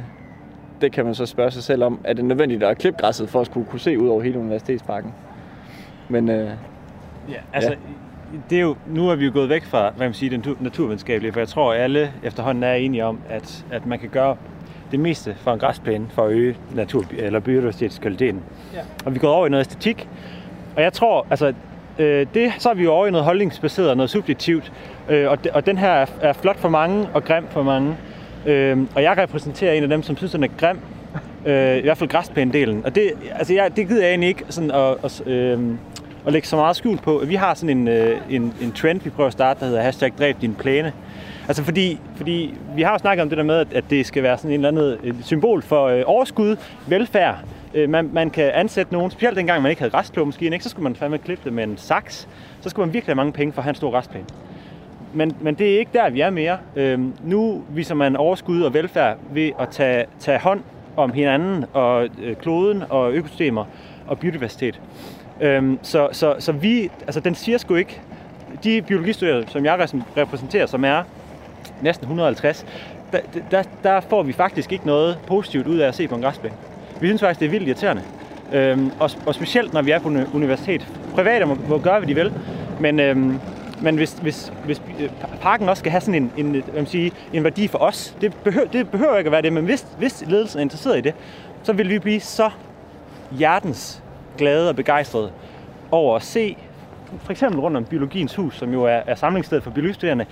det 0.81 0.91
kan 0.91 1.05
man 1.05 1.15
så 1.15 1.25
spørge 1.25 1.51
sig 1.51 1.63
selv 1.63 1.83
om. 1.83 1.99
Er 2.03 2.13
det 2.13 2.25
nødvendigt 2.25 2.63
at 2.63 2.77
klippe 2.77 2.99
græsset 3.01 3.29
for 3.29 3.39
at 3.41 3.45
skulle 3.45 3.65
kunne 3.69 3.79
se 3.79 3.99
ud 3.99 4.07
over 4.07 4.21
hele 4.21 4.39
universitetsparken? 4.39 5.13
Men 6.09 6.29
øh, 6.29 6.49
Ja, 7.29 7.35
altså, 7.53 7.69
ja. 7.71 7.77
det 8.49 8.57
er 8.57 8.61
jo, 8.61 8.75
nu 8.87 9.09
er 9.09 9.15
vi 9.15 9.25
jo 9.25 9.31
gået 9.33 9.49
væk 9.49 9.63
fra, 9.63 9.89
hvad 9.97 10.07
man 10.07 10.13
siger, 10.13 10.29
den 10.29 10.41
tu- 10.41 10.63
naturvidenskabelige, 10.63 11.33
for 11.33 11.39
jeg 11.39 11.47
tror, 11.47 11.73
at 11.73 11.81
alle 11.81 12.11
efterhånden 12.23 12.63
er 12.63 12.73
enige 12.73 13.05
om, 13.05 13.19
at, 13.29 13.65
at 13.71 13.85
man 13.85 13.99
kan 13.99 14.09
gøre 14.09 14.35
det 14.91 14.99
meste 14.99 15.35
for 15.37 15.53
en 15.53 15.59
græsplæne 15.59 16.05
for 16.09 16.23
at 16.25 16.31
øge 16.31 16.55
natur, 16.75 17.03
eller 17.17 17.39
biodiversitetskvaliteten. 17.39 18.41
Ja. 18.73 18.79
Og 19.05 19.13
vi 19.13 19.19
gået 19.19 19.33
over 19.33 19.47
i 19.47 19.49
noget 19.49 19.67
æstetik, 19.67 20.09
og 20.75 20.81
jeg 20.81 20.93
tror, 20.93 21.27
altså, 21.29 21.53
øh, 22.01 22.25
det, 22.33 22.51
så 22.59 22.69
er 22.69 22.73
vi 22.73 22.83
jo 22.83 22.91
over 22.91 23.07
i 23.07 23.11
noget 23.11 23.25
holdningsbaseret 23.25 23.89
og 23.89 23.97
noget 23.97 24.09
subjektivt, 24.09 24.71
øh, 25.09 25.29
og, 25.29 25.43
de, 25.43 25.49
og 25.53 25.65
den 25.65 25.77
her 25.77 25.89
er, 25.89 26.05
er 26.21 26.33
flot 26.33 26.57
for 26.57 26.69
mange 26.69 27.07
og 27.13 27.23
grim 27.23 27.45
for 27.49 27.63
mange. 27.63 27.97
Øh, 28.45 28.77
og 28.95 29.03
jeg 29.03 29.17
repræsenterer 29.17 29.73
en 29.73 29.83
af 29.83 29.89
dem, 29.89 30.03
som 30.03 30.17
synes, 30.17 30.31
den 30.31 30.43
er 30.43 30.47
grim, 30.57 30.79
øh, 31.45 31.77
i 31.77 31.81
hvert 31.81 31.97
fald 31.97 32.09
græsplænedelen. 32.09 32.85
Og 32.85 32.95
det, 32.95 33.11
altså 33.35 33.53
jeg, 33.53 33.75
det 33.75 33.87
gider 33.87 34.01
jeg 34.01 34.09
egentlig 34.09 34.27
ikke 34.27 34.43
sådan 34.49 34.71
at, 34.71 34.97
at, 35.03 35.27
øh, 35.27 35.59
at 36.27 36.33
lægge 36.33 36.47
så 36.47 36.55
meget 36.55 36.75
skjul 36.75 36.97
på. 36.97 37.23
Vi 37.25 37.35
har 37.35 37.53
sådan 37.53 37.77
en, 37.77 37.87
øh, 37.87 38.17
en, 38.29 38.53
en 38.61 38.71
trend, 38.71 39.01
vi 39.01 39.09
prøver 39.09 39.27
at 39.27 39.33
starte, 39.33 39.59
der 39.59 39.65
hedder 39.65 39.81
hashtag 39.81 40.11
dræb 40.19 40.35
din 40.41 40.55
plæne. 40.55 40.93
Altså 41.47 41.63
fordi, 41.63 41.99
fordi 42.15 42.53
vi 42.75 42.81
har 42.81 42.91
jo 42.91 42.97
snakket 42.97 43.21
om 43.21 43.29
det 43.29 43.37
der 43.37 43.43
med, 43.43 43.55
at, 43.55 43.67
at 43.73 43.83
det 43.89 44.05
skal 44.05 44.23
være 44.23 44.37
sådan 44.37 44.51
en 44.51 44.65
eller 44.65 44.81
anden 44.81 45.23
symbol 45.23 45.61
for 45.61 45.85
øh, 45.87 46.03
overskud, 46.05 46.55
velfærd. 46.87 47.35
Øh, 47.73 47.89
man, 47.89 48.09
man 48.13 48.29
kan 48.29 48.51
ansætte 48.53 48.93
nogen, 48.93 49.11
specielt 49.11 49.37
dengang 49.37 49.61
man 49.61 49.69
ikke 49.69 49.81
havde 49.81 49.91
græsklåmaskine, 49.91 50.55
ikke? 50.55 50.63
så 50.63 50.69
skulle 50.69 50.83
man 50.83 50.95
fandme 50.95 51.17
klippe 51.17 51.43
det 51.45 51.53
med 51.53 51.63
en 51.63 51.77
saks. 51.77 52.27
Så 52.61 52.69
skulle 52.69 52.85
man 52.85 52.93
virkelig 52.93 53.09
have 53.11 53.15
mange 53.15 53.31
penge 53.31 53.53
for 53.53 53.59
at 53.59 53.63
have 53.63 53.69
en 53.69 53.75
stor 53.75 53.91
græsplæne. 53.91 54.25
Men, 55.13 55.37
men 55.41 55.55
det 55.55 55.75
er 55.75 55.79
ikke 55.79 55.91
der, 55.93 56.09
vi 56.09 56.21
er 56.21 56.29
mere. 56.29 56.57
Øhm, 56.75 57.13
nu 57.23 57.63
viser 57.69 57.95
man 57.95 58.15
overskud 58.15 58.61
og 58.61 58.73
velfærd 58.73 59.17
ved 59.31 59.51
at 59.59 59.69
tage, 59.69 60.05
tage 60.19 60.39
hånd 60.39 60.61
om 60.97 61.13
hinanden 61.13 61.65
og 61.73 62.09
øh, 62.21 62.35
kloden 62.35 62.83
og 62.89 63.11
økosystemer 63.11 63.65
og 64.07 64.19
biodiversitet. 64.19 64.81
Øhm, 65.41 65.79
så, 65.81 66.09
så, 66.11 66.35
så 66.39 66.51
vi, 66.51 66.89
altså 67.01 67.19
den 67.19 67.35
siger 67.35 67.57
sgu 67.57 67.75
ikke, 67.75 68.01
de 68.63 68.81
biologistuderende, 68.81 69.49
som 69.49 69.65
jeg 69.65 69.87
repræsenterer, 70.17 70.65
som 70.65 70.85
er 70.85 71.03
næsten 71.81 72.03
150, 72.03 72.65
der, 73.11 73.19
der, 73.51 73.63
der 73.83 73.99
får 73.99 74.23
vi 74.23 74.33
faktisk 74.33 74.71
ikke 74.71 74.87
noget 74.87 75.17
positivt 75.27 75.67
ud 75.67 75.77
af 75.77 75.87
at 75.87 75.95
se 75.95 76.07
på 76.07 76.15
en 76.15 76.21
græsplæne. 76.21 76.55
Vi 77.01 77.07
synes 77.07 77.21
faktisk, 77.21 77.39
det 77.39 77.45
er 77.45 77.49
vildt 77.49 77.67
irriterende. 77.67 78.03
Øhm, 78.53 78.91
og, 78.99 79.09
og 79.25 79.35
specielt, 79.35 79.73
når 79.73 79.81
vi 79.81 79.91
er 79.91 79.99
på 79.99 80.09
universitet. 80.33 80.87
Private 81.15 81.45
må, 81.45 81.57
må 81.69 81.77
gøre, 81.77 81.99
hvad 81.99 82.07
de 82.07 82.15
vil, 82.15 82.33
men, 82.79 82.99
øhm, 82.99 83.39
men 83.81 83.95
hvis, 83.95 84.13
hvis, 84.13 84.53
hvis 84.65 84.81
øh, 84.99 85.09
parken 85.41 85.69
også 85.69 85.81
skal 85.81 85.91
have 85.91 86.01
sådan 86.01 86.23
en, 86.23 86.31
en, 86.37 86.55
øh, 86.55 86.63
hvad 86.63 86.73
man 86.73 86.85
siger, 86.85 87.11
en 87.33 87.43
værdi 87.43 87.67
for 87.67 87.77
os, 87.77 88.15
det 88.21 88.33
behøver, 88.43 88.67
det 88.67 88.91
behøver 88.91 89.17
ikke 89.17 89.27
at 89.27 89.31
være 89.31 89.41
det, 89.41 89.53
men 89.53 89.65
hvis, 89.65 89.87
hvis 89.97 90.23
ledelsen 90.27 90.59
er 90.59 90.61
interesseret 90.61 90.97
i 90.97 91.01
det, 91.01 91.13
så 91.63 91.73
vil 91.73 91.89
vi 91.89 91.99
blive 91.99 92.19
så 92.19 92.49
hjertens 93.31 94.03
glade 94.37 94.69
og 94.69 94.75
begejstrede 94.75 95.31
over 95.91 96.15
at 96.15 96.23
se, 96.23 96.57
for 97.23 97.31
eksempel 97.31 97.59
rundt 97.59 97.77
om 97.77 97.85
Biologiens 97.85 98.35
Hus, 98.35 98.57
som 98.57 98.73
jo 98.73 98.83
er, 98.83 99.01
er 99.07 99.15
samlingssted 99.15 99.61
for 99.61 99.71
biologistuderende, 99.71 100.25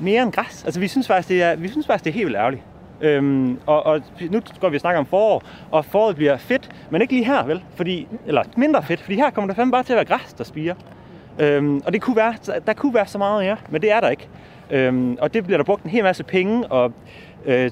mere 0.00 0.22
end 0.22 0.32
græs. 0.32 0.64
Altså 0.64 0.80
vi 0.80 0.88
synes 0.88 1.06
faktisk, 1.06 1.28
det 1.28 1.42
er, 1.42 1.56
vi 1.56 1.68
synes 1.68 1.86
faktisk, 1.86 2.04
det 2.04 2.10
er 2.10 2.14
helt 2.14 2.26
vildt 2.26 2.38
ærgerligt. 2.38 2.62
Øhm, 3.00 3.58
og, 3.66 3.86
og 3.86 4.00
nu 4.30 4.40
går 4.60 4.68
vi 4.68 4.76
og 4.76 4.80
snakker 4.80 4.98
om 4.98 5.06
forår, 5.06 5.42
og 5.70 5.84
foråret 5.84 6.16
bliver 6.16 6.36
fedt, 6.36 6.70
men 6.90 7.02
ikke 7.02 7.12
lige 7.14 7.24
her, 7.24 7.44
vel? 7.44 7.62
Fordi, 7.74 8.08
eller 8.26 8.42
mindre 8.56 8.82
fedt, 8.82 9.00
fordi 9.00 9.16
her 9.16 9.30
kommer 9.30 9.48
der 9.48 9.54
fandme 9.54 9.72
bare 9.72 9.82
til 9.82 9.92
at 9.92 9.96
være 9.96 10.18
græs, 10.18 10.32
der 10.32 10.44
spiger. 10.44 10.74
Øhm, 11.38 11.82
og 11.86 11.92
det 11.92 12.02
kunne 12.02 12.16
være, 12.16 12.34
der 12.66 12.72
kunne 12.72 12.94
være 12.94 13.06
så 13.06 13.18
meget 13.18 13.44
mere, 13.44 13.56
men 13.68 13.82
det 13.82 13.92
er 13.92 14.00
der 14.00 14.08
ikke. 14.08 14.28
Øhm, 14.70 15.18
og 15.20 15.34
det 15.34 15.44
bliver 15.44 15.58
der 15.58 15.64
brugt 15.64 15.82
en 15.82 15.90
hel 15.90 16.02
masse 16.02 16.24
penge 16.24 16.66
og 16.66 16.92
øh, 17.44 17.70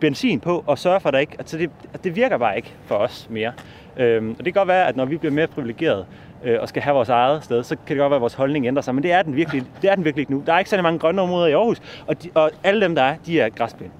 benzin 0.00 0.40
på 0.40 0.64
og 0.66 0.78
sørge 0.78 1.00
for, 1.00 1.08
at 1.08 1.12
der 1.12 1.18
ikke, 1.18 1.36
altså 1.38 1.58
det, 1.58 1.70
det 2.04 2.16
virker 2.16 2.38
bare 2.38 2.56
ikke 2.56 2.74
for 2.86 2.94
os 2.94 3.26
mere. 3.30 3.52
Øhm, 3.96 4.30
og 4.30 4.36
det 4.36 4.44
kan 4.44 4.52
godt 4.52 4.68
være, 4.68 4.88
at 4.88 4.96
når 4.96 5.04
vi 5.04 5.16
bliver 5.16 5.32
mere 5.32 5.46
privilegeret 5.46 6.06
øh, 6.44 6.58
og 6.60 6.68
skal 6.68 6.82
have 6.82 6.94
vores 6.94 7.08
eget 7.08 7.44
sted, 7.44 7.62
så 7.62 7.76
kan 7.76 7.96
det 7.96 7.98
godt 7.98 8.10
være, 8.10 8.16
at 8.16 8.20
vores 8.20 8.34
holdning 8.34 8.66
ændrer 8.66 8.82
sig, 8.82 8.94
men 8.94 9.02
det 9.04 9.12
er 9.12 9.22
den 9.22 9.36
virkelig, 9.36 9.64
det 9.82 9.90
er 9.90 9.94
den 9.94 10.04
virkelig 10.04 10.22
ikke 10.22 10.32
nu. 10.32 10.42
Der 10.46 10.52
er 10.52 10.58
ikke 10.58 10.70
så 10.70 10.82
mange 10.82 10.98
grønne 10.98 11.22
områder 11.22 11.46
i 11.46 11.52
Aarhus, 11.52 11.80
og, 12.06 12.22
de, 12.22 12.30
og 12.34 12.50
alle 12.64 12.80
dem, 12.80 12.94
der 12.94 13.02
er, 13.02 13.16
de 13.26 13.40
er 13.40 13.48
græsplæne. 13.48 13.92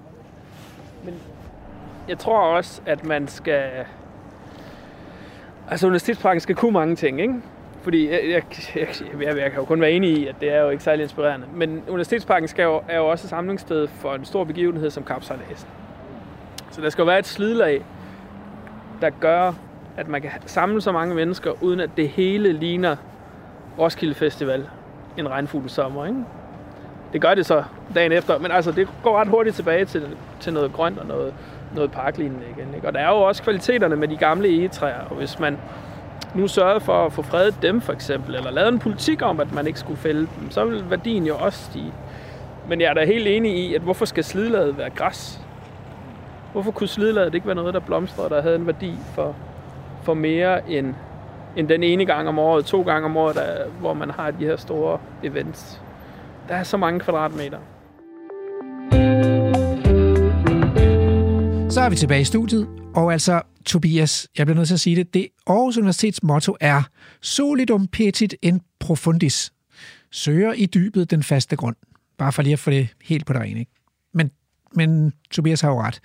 Jeg 2.09 2.19
tror 2.19 2.39
også, 2.39 2.83
at 2.87 3.05
man 3.05 3.29
skal... 3.29 3.71
Altså, 5.71 5.87
universitetsparken 5.87 6.41
skal 6.41 6.55
kunne 6.55 6.73
mange 6.73 6.97
ting, 6.97 7.21
ikke? 7.21 7.35
Fordi 7.83 8.11
jeg, 8.11 8.21
jeg, 8.31 8.43
jeg, 8.75 8.89
jeg, 9.23 9.37
jeg 9.37 9.51
kan 9.51 9.61
jo 9.61 9.65
kun 9.65 9.81
være 9.81 9.91
enig 9.91 10.11
i, 10.11 10.27
at 10.27 10.35
det 10.41 10.53
er 10.55 10.63
jo 10.63 10.71
ikke 10.71 10.83
særlig 10.83 11.03
inspirerende. 11.03 11.47
Men 11.55 11.83
Universitetsparken 11.89 12.49
skal 12.49 12.63
jo, 12.63 12.83
er 12.89 12.97
jo 12.97 13.09
også 13.09 13.25
et 13.25 13.31
samlingssted 13.31 13.89
for 13.89 14.15
en 14.15 14.25
stor 14.25 14.45
begivenhed 14.45 14.91
som 14.91 15.05
kapsalæsen. 15.05 15.69
Så 16.71 16.81
der 16.81 16.91
skal 16.91 17.03
jo 17.03 17.07
være 17.07 17.19
et 17.19 17.27
slidlag, 17.27 17.85
der 19.01 19.11
gør, 19.11 19.53
at 19.97 20.09
man 20.09 20.23
kan 20.23 20.31
samle 20.47 20.81
så 20.81 20.93
mange 20.93 21.15
mennesker, 21.15 21.63
uden 21.63 21.81
at 21.81 21.91
det 21.97 22.09
hele 22.09 22.53
ligner 22.53 22.97
Roskilde 23.79 24.15
Festival 24.15 24.69
en 25.17 25.31
regnfuld 25.31 25.69
sommer, 25.69 26.07
ikke? 26.07 26.25
Det 27.13 27.21
gør 27.21 27.35
det 27.35 27.47
så 27.47 27.65
dagen 27.95 28.13
efter, 28.13 28.39
men 28.39 28.51
altså, 28.51 28.73
det 28.73 28.89
går 29.03 29.21
ret 29.21 29.29
hurtigt 29.29 29.57
tilbage 29.57 29.85
til, 29.85 30.17
til 30.41 30.53
noget 30.53 30.73
grønt 30.73 30.99
og 30.99 31.07
noget, 31.07 31.35
noget 31.75 31.91
parklignende 31.91 32.45
igen. 32.57 32.75
Ikke? 32.75 32.87
Og 32.87 32.95
der 32.95 33.01
er 33.01 33.09
jo 33.09 33.23
også 33.23 33.43
kvaliteterne 33.43 33.97
med 33.97 34.09
de 34.09 34.17
gamle 34.17 34.49
egetræer, 34.49 35.01
og 35.11 35.17
hvis 35.17 35.39
man 35.39 35.59
nu 36.35 36.49
sørgede 36.49 36.81
for 36.81 37.07
at 37.07 37.13
få 37.13 37.23
fredet 37.23 37.55
dem 37.63 37.81
for 37.81 37.93
eksempel, 37.93 38.35
eller 38.35 38.51
lavet 38.51 38.69
en 38.69 38.79
politik 38.79 39.23
om, 39.23 39.41
at 39.41 39.53
man 39.53 39.67
ikke 39.67 39.79
skulle 39.79 39.99
fælde 40.01 40.21
dem, 40.21 40.51
så 40.51 40.65
vil 40.65 40.91
værdien 40.91 41.27
jo 41.27 41.37
også 41.37 41.65
stige. 41.65 41.93
Men 42.69 42.81
jeg 42.81 42.91
er 42.91 42.95
da 42.95 43.05
helt 43.05 43.27
enig 43.27 43.59
i, 43.59 43.75
at 43.75 43.81
hvorfor 43.81 44.05
skal 44.05 44.25
slidladet 44.25 44.79
være 44.79 44.91
græs? 44.91 45.41
Hvorfor 46.53 46.71
kunne 46.71 46.89
slidladet 46.89 47.35
ikke 47.35 47.47
være 47.47 47.57
noget, 47.57 47.75
der 47.75 47.81
blomstrede, 47.81 48.31
der 48.31 48.43
havde 48.43 48.57
en 48.57 48.67
værdi 48.67 48.95
for, 49.15 49.37
for 50.03 50.15
mere 50.15 50.71
end, 50.71 50.95
end 51.57 51.69
den 51.69 51.83
ene 51.83 52.05
gang 52.05 52.29
om 52.29 52.39
året, 52.39 52.65
to 52.65 52.83
gange 52.83 53.05
om 53.05 53.17
året, 53.17 53.37
der, 53.37 53.69
hvor 53.81 53.95
man 53.95 54.11
har 54.11 54.31
de 54.31 54.45
her 54.45 54.57
store 54.57 54.99
events? 55.23 55.83
Der 56.49 56.55
er 56.55 56.63
så 56.63 56.77
mange 56.77 57.01
kvadratmeter. 57.01 57.59
Så 61.79 61.83
er 61.83 61.89
vi 61.89 61.97
tilbage 61.97 62.21
i 62.21 62.25
studiet, 62.25 62.69
og 62.95 63.13
altså, 63.13 63.43
Tobias, 63.67 64.29
jeg 64.39 64.47
bliver 64.47 64.57
nødt 64.57 64.69
til 64.69 64.75
at 64.75 64.81
sige 64.81 64.97
det, 64.97 65.15
det 65.15 65.29
Aarhus 65.47 65.77
Universitets 65.77 66.23
motto 66.23 66.57
er 66.61 66.83
Solidum 67.21 67.87
petit 67.87 68.35
in 68.43 68.61
profundis. 68.81 69.53
Søger 70.11 70.53
i 70.53 70.67
dybet 70.67 71.11
den 71.11 71.23
faste 71.23 71.57
grund. 71.57 71.77
Bare 72.19 72.33
for 72.33 72.43
lige 72.43 72.53
at 72.53 72.59
få 72.59 72.71
det 72.71 72.89
helt 73.03 73.27
på 73.27 73.33
det 73.33 73.43
rene. 73.43 73.61
Ikke? 73.61 73.73
Men, 74.15 74.31
men 74.73 75.13
Tobias 75.31 75.61
har 75.61 75.71
jo 75.71 75.83
ret. 75.83 76.01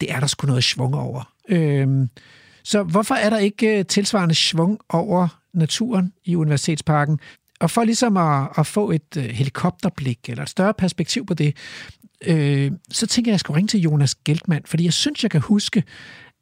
Det 0.00 0.12
er 0.12 0.20
der 0.20 0.26
sgu 0.26 0.46
noget 0.46 0.64
svung 0.64 0.94
over. 0.94 1.32
Øhm, 1.48 2.08
så 2.64 2.82
hvorfor 2.82 3.14
er 3.14 3.30
der 3.30 3.38
ikke 3.38 3.78
øh, 3.78 3.84
tilsvarende 3.84 4.34
svung 4.34 4.78
over 4.88 5.40
naturen 5.52 6.12
i 6.24 6.36
Universitetsparken? 6.36 7.18
Og 7.60 7.70
for 7.70 7.84
ligesom 7.84 8.16
at, 8.16 8.48
at 8.58 8.66
få 8.66 8.90
et 8.90 9.16
øh, 9.16 9.24
helikopterblik 9.24 10.18
eller 10.28 10.42
et 10.42 10.48
større 10.48 10.74
perspektiv 10.74 11.26
på 11.26 11.34
det, 11.34 11.56
øh, 12.26 12.72
så 12.90 13.06
tænker 13.06 13.28
jeg, 13.28 13.32
at 13.32 13.34
jeg 13.34 13.40
skal 13.40 13.52
ringe 13.52 13.68
til 13.68 13.80
Jonas 13.80 14.14
Geltmann, 14.14 14.62
fordi 14.66 14.84
jeg 14.84 14.92
synes, 14.92 15.22
jeg 15.22 15.30
kan 15.30 15.40
huske, 15.40 15.82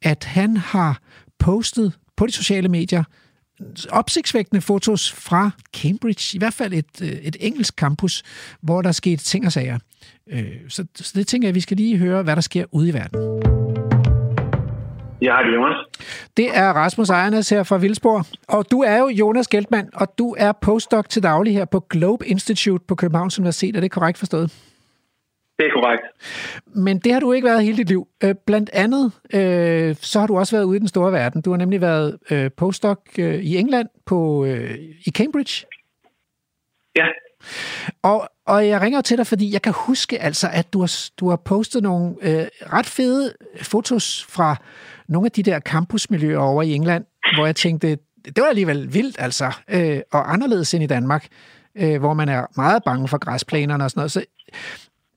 at 0.01 0.23
han 0.23 0.57
har 0.57 1.01
postet 1.39 1.93
på 2.17 2.25
de 2.27 2.31
sociale 2.31 2.69
medier 2.69 3.03
opsigtsvægtende 3.91 4.61
fotos 4.61 5.11
fra 5.11 5.51
Cambridge, 5.75 6.35
i 6.35 6.39
hvert 6.39 6.53
fald 6.53 6.73
et, 6.73 7.01
øh, 7.01 7.09
et 7.09 7.35
engelsk 7.39 7.75
campus, 7.75 8.23
hvor 8.61 8.81
der 8.81 8.91
skete 8.91 9.23
ting 9.23 9.45
og 9.45 9.51
sager. 9.51 9.79
Øh, 10.31 10.45
så, 10.69 10.85
så 10.95 11.11
det 11.15 11.27
tænker 11.27 11.47
jeg, 11.47 11.49
at 11.49 11.55
vi 11.55 11.59
skal 11.59 11.77
lige 11.77 11.97
høre, 11.97 12.23
hvad 12.23 12.35
der 12.35 12.41
sker 12.41 12.65
ude 12.71 12.89
i 12.89 12.93
verden. 12.93 13.19
Ja, 15.21 15.37
det 15.45 15.55
Jonas. 15.55 15.77
Det 16.37 16.57
er 16.57 16.73
Rasmus 16.73 17.09
Ejernes 17.09 17.49
her 17.49 17.63
fra 17.63 17.77
Vildsborg. 17.77 18.25
Og 18.47 18.71
du 18.71 18.81
er 18.81 18.97
jo 18.97 19.07
Jonas 19.07 19.47
Geltmann, 19.47 19.89
og 19.93 20.17
du 20.17 20.35
er 20.37 20.51
postdoc 20.51 21.09
til 21.09 21.23
daglig 21.23 21.53
her 21.53 21.65
på 21.65 21.79
Globe 21.79 22.27
Institute 22.27 22.83
på 22.87 22.95
Københavns 22.95 23.39
Universitet. 23.39 23.75
Er 23.75 23.79
det 23.79 23.91
korrekt 23.91 24.17
forstået? 24.17 24.51
Det 25.57 25.65
er 25.65 25.71
korrekt. 25.73 26.03
Men 26.75 26.99
det 26.99 27.13
har 27.13 27.19
du 27.19 27.31
ikke 27.31 27.45
været 27.45 27.63
hele 27.63 27.77
dit 27.77 27.87
liv. 27.87 28.07
Øh, 28.23 28.35
blandt 28.45 28.69
andet, 28.73 29.11
øh, 29.33 29.95
så 29.95 30.19
har 30.19 30.27
du 30.27 30.37
også 30.37 30.55
været 30.55 30.63
ude 30.63 30.77
i 30.77 30.79
den 30.79 30.87
store 30.87 31.11
verden. 31.11 31.41
Du 31.41 31.49
har 31.49 31.57
nemlig 31.57 31.81
været 31.81 32.17
øh, 32.31 32.51
postdoc 32.57 32.99
øh, 33.19 33.35
i 33.35 33.57
England 33.57 33.87
på 34.05 34.45
øh, 34.45 34.75
i 35.05 35.11
Cambridge. 35.11 35.65
Ja. 36.95 37.05
Og, 38.01 38.29
og 38.47 38.67
jeg 38.67 38.81
ringer 38.81 39.01
til 39.01 39.17
dig, 39.17 39.27
fordi 39.27 39.53
jeg 39.53 39.61
kan 39.61 39.73
huske 39.75 40.21
altså, 40.21 40.49
at 40.53 40.73
du 40.73 40.79
har, 40.79 41.09
du 41.19 41.29
har 41.29 41.35
postet 41.35 41.83
nogle 41.83 42.15
øh, 42.21 42.47
ret 42.73 42.85
fede 42.85 43.33
fotos 43.61 44.25
fra 44.29 44.55
nogle 45.07 45.25
af 45.25 45.31
de 45.31 45.43
der 45.43 45.59
campusmiljøer 45.59 46.39
over 46.39 46.63
i 46.63 46.73
England, 46.73 47.05
hvor 47.35 47.45
jeg 47.45 47.55
tænkte, 47.55 47.97
det 48.25 48.37
var 48.37 48.49
alligevel 48.49 48.93
vildt 48.93 49.15
altså, 49.19 49.51
øh, 49.67 49.99
og 50.11 50.33
anderledes 50.33 50.73
end 50.73 50.83
i 50.83 50.87
Danmark, 50.87 51.27
øh, 51.77 51.99
hvor 51.99 52.13
man 52.13 52.29
er 52.29 52.45
meget 52.55 52.83
bange 52.83 53.07
for 53.07 53.17
græsplænerne 53.17 53.83
og 53.83 53.91
sådan 53.91 53.99
noget. 53.99 54.11
Så, 54.11 54.25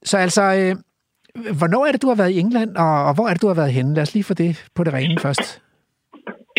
så 0.03 0.17
altså, 0.19 0.43
øh, 0.43 0.75
hvornår 1.59 1.87
er 1.87 1.93
det, 1.93 2.03
du 2.03 2.09
har 2.09 2.15
været 2.23 2.31
i 2.31 2.41
England, 2.41 2.77
og, 2.77 3.05
og 3.09 3.15
hvor 3.15 3.27
er 3.27 3.33
det, 3.33 3.43
du 3.43 3.47
har 3.47 3.61
været 3.63 3.73
henne? 3.73 3.95
Lad 3.95 4.03
os 4.03 4.15
lige 4.15 4.25
få 4.25 4.35
det 4.35 4.69
på 4.75 4.85
det 4.85 4.93
rene 4.95 5.19
først. 5.19 5.63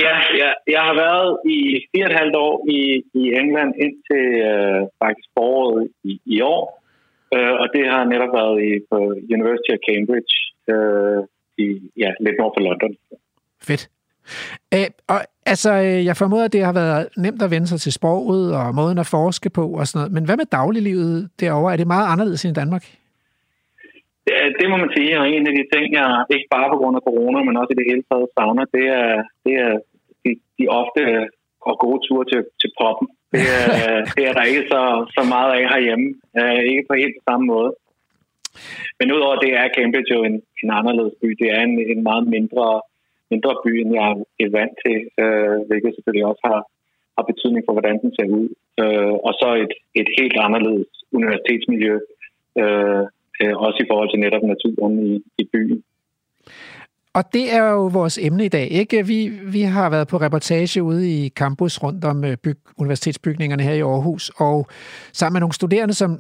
Ja, 0.06 0.16
ja, 0.42 0.50
jeg 0.76 0.82
har 0.90 0.96
været 1.06 1.32
i 1.56 1.58
fire 1.92 2.06
og 2.06 2.12
et 2.12 2.20
halvt 2.20 2.36
år 2.36 2.56
i, 2.78 2.80
i 3.22 3.24
England 3.42 3.72
indtil 3.86 4.26
øh, 4.50 4.82
faktisk 5.04 5.30
foråret 5.38 5.90
i, 6.04 6.22
i 6.26 6.42
år. 6.42 6.84
Øh, 7.36 7.54
og 7.62 7.68
det 7.76 7.84
har 7.94 8.04
netop 8.14 8.34
været 8.40 8.58
i, 8.68 8.72
på 8.92 8.98
University 9.36 9.72
of 9.76 9.84
Cambridge, 9.90 10.34
øh, 10.74 11.22
i, 11.64 11.68
ja, 12.04 12.10
lidt 12.20 12.36
nord 12.40 12.54
for 12.56 12.62
London. 12.68 12.94
Fedt. 13.68 13.90
Æh, 14.72 14.88
og 15.08 15.20
altså, 15.46 15.72
øh, 15.74 16.06
jeg 16.06 16.18
formoder, 16.18 16.46
at 16.46 16.54
det 16.54 16.66
har 16.66 16.74
været 16.74 17.08
nemt 17.18 17.42
at 17.42 17.52
vende 17.52 17.68
sig 17.68 17.80
til 17.80 17.94
sproget 17.94 18.56
og 18.56 18.76
måden 18.76 18.98
at 18.98 19.08
forske 19.08 19.50
på 19.50 19.68
og 19.80 19.88
sådan 19.88 20.00
noget. 20.00 20.14
Men 20.14 20.26
hvad 20.26 20.38
med 20.38 20.46
dagliglivet 20.46 21.30
derovre? 21.40 21.74
Er 21.74 21.78
det 21.78 21.88
meget 21.88 22.12
anderledes 22.12 22.46
end 22.46 22.58
i 22.58 22.60
Danmark? 22.60 22.86
Det, 24.28 24.36
det 24.60 24.66
må 24.70 24.76
man 24.78 24.92
sige, 24.98 25.20
og 25.20 25.26
en 25.30 25.48
af 25.50 25.54
de 25.58 25.64
ting, 25.74 25.86
jeg 26.00 26.26
ikke 26.36 26.54
bare 26.56 26.72
på 26.72 26.78
grund 26.80 26.96
af 26.98 27.06
corona, 27.10 27.40
men 27.44 27.58
også 27.58 27.72
i 27.74 27.80
det 27.80 27.90
hele 27.92 28.04
taget 28.10 28.34
savner, 28.36 28.66
det 28.76 28.86
er, 29.02 29.14
det 29.46 29.54
er 29.66 29.74
de, 30.24 30.32
de 30.58 30.66
ofte 30.82 31.02
og 31.70 31.76
gode 31.84 32.00
ture 32.06 32.26
til, 32.32 32.42
til 32.62 32.70
poppen. 32.80 33.08
Det 33.34 33.46
er, 33.60 33.66
det 34.16 34.24
er 34.30 34.34
der 34.38 34.52
ikke 34.52 34.66
så, 34.74 34.82
så 35.16 35.22
meget 35.34 35.52
af 35.58 35.64
herhjemme. 35.72 36.08
Uh, 36.40 36.62
ikke 36.72 36.88
på 36.90 36.94
helt 37.04 37.20
samme 37.30 37.46
måde. 37.54 37.72
Men 39.00 39.14
udover 39.16 39.36
det 39.46 39.52
er 39.62 39.74
Cambridge 39.76 40.14
jo 40.16 40.22
en, 40.30 40.38
en 40.64 40.70
anderledes 40.80 41.16
by. 41.22 41.30
Det 41.42 41.50
er 41.56 41.62
en, 41.68 41.76
en 41.94 42.02
meget 42.10 42.26
mindre, 42.36 42.68
mindre 43.32 43.54
by, 43.64 43.72
end 43.82 43.92
jeg 44.00 44.08
er 44.46 44.52
vant 44.60 44.76
til, 44.86 44.98
uh, 45.24 45.58
hvilket 45.68 45.92
selvfølgelig 45.94 46.26
også 46.32 46.44
har, 46.50 46.62
har 47.18 47.26
betydning 47.32 47.64
for, 47.66 47.74
hvordan 47.74 47.98
den 48.04 48.12
ser 48.18 48.28
ud. 48.40 48.48
Uh, 48.84 49.16
og 49.28 49.34
så 49.42 49.48
et, 49.64 49.74
et 50.02 50.10
helt 50.20 50.38
anderledes 50.48 50.92
universitetsmiljø, 51.18 51.96
uh, 53.44 53.56
også 53.66 53.78
i 53.84 53.88
forhold 53.92 54.10
til 54.12 54.20
netop 54.20 54.44
naturen 54.44 54.96
i, 55.08 55.14
i 55.38 55.44
byen. 55.54 55.84
Og 57.14 57.24
det 57.34 57.54
er 57.54 57.70
jo 57.70 57.88
vores 57.88 58.20
emne 58.22 58.46
i 58.46 58.48
dag, 58.48 58.68
ikke? 58.72 59.08
Vi, 59.08 59.32
vi 59.44 59.62
har 59.62 59.90
været 59.90 60.08
på 60.08 60.18
reportage 60.18 60.84
ude 60.84 61.12
i 61.12 61.30
campus 61.30 61.84
rundt 61.84 62.06
om 62.06 62.22
byg, 62.44 62.58
universitetsbygningerne 62.78 63.64
her 63.64 63.74
i 63.74 63.82
Aarhus, 63.82 64.32
og 64.36 64.68
sammen 65.14 65.34
med 65.34 65.40
nogle 65.40 65.54
studerende, 65.54 65.94
som 65.94 66.20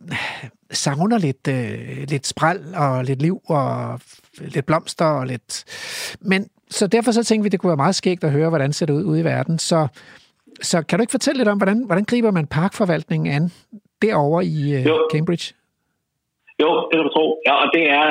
savner 0.71 1.17
lidt, 1.17 1.47
øh, 1.49 2.07
lidt 2.07 2.27
spral 2.27 2.61
og 2.75 3.03
lidt 3.03 3.21
liv 3.21 3.41
og 3.45 3.99
lidt 4.39 4.65
blomster 4.65 5.05
og 5.05 5.27
lidt... 5.27 5.63
Men 6.21 6.47
så 6.69 6.87
derfor 6.87 7.11
så 7.11 7.23
tænkte 7.23 7.43
vi, 7.43 7.49
det 7.49 7.59
kunne 7.59 7.69
være 7.69 7.77
meget 7.77 7.95
skægt 7.95 8.23
at 8.23 8.31
høre, 8.31 8.49
hvordan 8.49 8.73
ser 8.73 8.85
det 8.85 8.93
ud 8.93 9.03
ude 9.03 9.19
i 9.19 9.23
verden. 9.23 9.59
Så, 9.59 9.87
så 10.61 10.81
kan 10.81 10.99
du 10.99 11.03
ikke 11.03 11.11
fortælle 11.11 11.37
lidt 11.37 11.49
om, 11.49 11.57
hvordan, 11.57 11.83
hvordan 11.85 12.03
griber 12.03 12.31
man 12.31 12.47
parkforvaltningen 12.47 13.33
an 13.33 13.51
derovre 14.01 14.45
i 14.45 14.75
øh, 14.75 14.85
Cambridge? 15.13 15.53
Jo, 16.61 16.69
det 16.87 16.95
kan 16.95 17.07
du 17.07 17.13
tro. 17.13 17.25
Ja, 17.47 17.53
og 17.63 17.67
det 17.75 17.83
er 17.99 18.07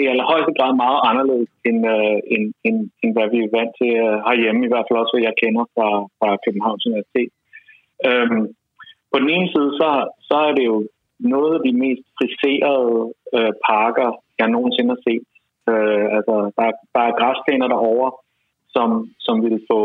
i, 0.00 0.04
allerhøjeste 0.12 0.52
grad 0.58 0.72
meget 0.84 1.00
anderledes, 1.10 1.50
end, 1.68 1.80
øh, 1.94 2.18
end, 2.34 2.44
end, 2.66 2.78
end 3.02 3.10
hvad 3.14 3.28
vi 3.32 3.38
er 3.42 3.54
vant 3.56 3.72
til 3.80 3.92
øh, 4.04 4.16
herhjemme, 4.26 4.60
i 4.64 4.70
hvert 4.70 4.86
fald 4.86 5.00
også, 5.00 5.12
hvad 5.14 5.26
jeg 5.28 5.40
kender 5.42 5.64
fra, 5.74 5.88
fra 6.18 6.28
Københavns 6.44 6.86
Universitet. 6.88 7.30
Øhm, 8.08 8.42
på 9.12 9.16
den 9.22 9.30
ene 9.36 9.48
side, 9.54 9.70
så, 9.80 9.88
så 10.28 10.36
er 10.48 10.52
det 10.58 10.64
jo 10.72 10.76
noget 11.34 11.52
af 11.56 11.62
de 11.66 11.72
mest 11.84 12.04
friserede 12.18 12.96
øh, 13.36 13.52
parker, 13.70 14.08
jeg 14.40 14.48
nogensinde 14.48 14.90
har 14.94 15.02
set. 15.08 15.26
Øh, 15.70 16.06
altså, 16.16 16.34
der, 16.56 16.66
der 16.94 17.02
er 17.08 17.18
græsplæner 17.20 17.68
derovre, 17.68 18.10
som, 18.74 18.88
som 19.26 19.36
vil 19.44 19.58
få, 19.70 19.80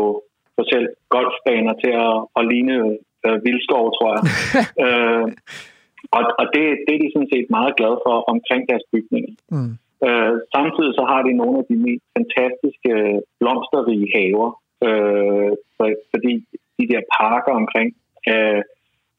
få 0.54 0.62
selv 0.72 0.88
golfbaner 1.14 1.74
til 1.82 1.92
at, 2.06 2.16
at 2.38 2.42
ligne 2.52 2.76
øh, 3.26 3.38
vildskov, 3.44 3.84
tror 3.96 4.10
jeg. 4.14 4.22
øh, 4.84 5.26
og, 6.16 6.22
og 6.40 6.44
det, 6.54 6.62
det 6.86 6.92
er 6.94 7.02
de 7.02 7.12
sådan 7.14 7.32
set 7.32 7.46
meget 7.56 7.76
glade 7.78 7.98
for 8.06 8.16
omkring 8.32 8.62
deres 8.70 8.86
bygninger. 8.92 9.34
Mm. 9.54 9.72
Øh, 10.06 10.34
samtidig 10.54 10.92
så 10.98 11.04
har 11.12 11.20
de 11.22 11.32
nogle 11.42 11.56
af 11.60 11.66
de 11.70 11.76
mest 11.86 12.04
fantastiske 12.16 12.92
blomsterrige 13.40 14.08
haver, 14.16 14.50
øh, 14.86 15.50
for, 15.76 15.86
fordi 16.12 16.32
de 16.78 16.84
der 16.92 17.02
parker 17.20 17.52
omkring, 17.60 17.90
øh, 18.32 18.62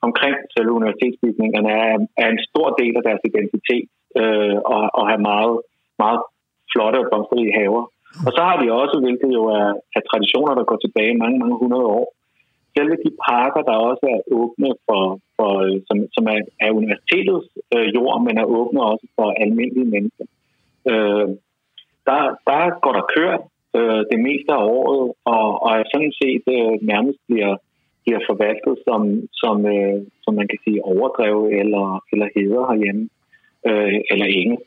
omkring 0.08 0.36
selve 0.54 0.72
universitetsbygningerne 0.80 1.72
er, 1.86 1.96
er 2.24 2.28
en 2.32 2.42
stor 2.50 2.68
del 2.82 2.94
af 3.00 3.04
deres 3.08 3.24
identitet 3.30 3.88
øh, 4.22 4.58
og, 4.74 4.82
og 4.98 5.04
have 5.10 5.22
meget, 5.32 5.56
meget 6.04 6.22
flotte 6.72 6.98
og 7.04 7.08
blomsterige 7.10 7.58
haver. 7.60 7.84
Og 8.26 8.32
så 8.36 8.42
har 8.48 8.56
de 8.62 8.68
også, 8.82 8.96
hvilket 9.04 9.32
jo 9.38 9.44
er, 9.60 9.70
er 9.98 10.02
traditioner, 10.10 10.54
der 10.56 10.70
går 10.70 10.80
tilbage 10.82 11.22
mange, 11.24 11.38
mange 11.44 11.58
hundrede 11.64 11.88
år, 11.98 12.06
selve 12.76 12.96
de 13.06 13.12
parker, 13.30 13.62
der 13.70 13.76
også 13.90 14.06
er 14.14 14.20
åbne 14.40 14.72
for, 14.88 15.04
for 15.38 15.52
øh, 15.66 15.76
som, 15.88 15.98
som 16.16 16.24
er, 16.34 16.40
er 16.66 16.78
universitetets 16.80 17.48
øh, 17.76 17.88
jord, 17.96 18.18
men 18.26 18.38
er 18.38 18.54
åbne 18.58 18.82
også 18.92 19.08
for 19.16 19.28
almindelige 19.44 19.92
mennesker. 19.96 20.26
Øh, 20.92 21.28
der, 22.08 22.22
der 22.50 22.62
går 22.84 22.94
der 22.98 23.06
kørt 23.16 23.44
øh, 23.78 24.02
det 24.12 24.20
meste 24.28 24.52
af 24.60 24.64
året, 24.80 25.04
og, 25.36 25.48
og 25.64 25.70
er 25.80 25.84
sådan 25.94 26.14
set 26.22 26.46
øh, 26.58 26.74
nærmest 26.92 27.20
bliver, 27.28 27.54
bliver 28.04 28.22
forvaltet 28.30 28.74
som, 28.88 29.02
som, 29.42 29.56
øh, 29.76 29.98
som 30.24 30.34
man 30.40 30.48
kan 30.48 30.60
sige 30.64 30.86
overdrev 30.92 31.38
eller, 31.62 31.86
eller 32.12 32.28
heder 32.36 32.64
herhjemme, 32.70 33.06
øh, 33.70 34.00
eller 34.12 34.28
ingen. 34.40 34.60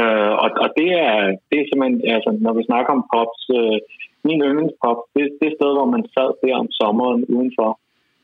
Øh, 0.00 0.32
og, 0.44 0.48
og 0.64 0.68
det 0.78 0.90
er, 1.08 1.16
det 1.48 1.56
er 1.58 1.66
simpelthen, 1.66 1.98
altså, 2.16 2.30
når 2.44 2.52
vi 2.58 2.62
snakker 2.70 2.90
om 2.96 3.06
pops, 3.12 3.42
øh, 3.58 3.78
min 4.26 4.40
yndlingspop, 4.48 4.98
det, 5.14 5.24
det 5.40 5.50
sted, 5.56 5.70
hvor 5.76 5.88
man 5.94 6.04
sad 6.14 6.30
der 6.42 6.54
om 6.62 6.68
sommeren 6.80 7.22
udenfor, 7.34 7.70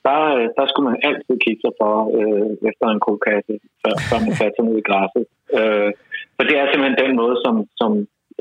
der, 0.08 0.20
øh, 0.36 0.46
der 0.58 0.64
skulle 0.66 0.88
man 0.90 0.98
altid 1.08 1.34
kigge 1.44 1.60
sig 1.64 1.72
for 1.80 1.94
øh, 2.18 2.50
efter 2.70 2.86
en 2.94 3.02
kokasse, 3.08 3.54
før, 3.82 3.94
før 4.08 4.18
man 4.24 4.34
satte 4.38 4.54
sig 4.56 4.64
ned 4.68 4.76
i 4.82 4.88
græsset. 4.88 5.24
Øh, 5.58 5.90
for 6.36 6.42
det 6.48 6.54
er 6.60 6.66
simpelthen 6.66 7.02
den 7.04 7.12
måde, 7.20 7.36
som, 7.44 7.54
som 7.80 7.90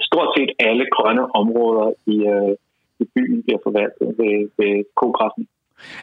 stort 0.09 0.30
set 0.36 0.51
alle 0.68 0.86
grønne 0.95 1.24
områder 1.41 1.88
i, 2.13 2.18
øh, 2.36 2.53
i 3.03 3.05
byen 3.15 3.39
bliver 3.45 3.59
forvaltet 3.68 4.07
ved, 4.20 4.36
ved 4.59 4.74
kogræssen. 5.01 5.45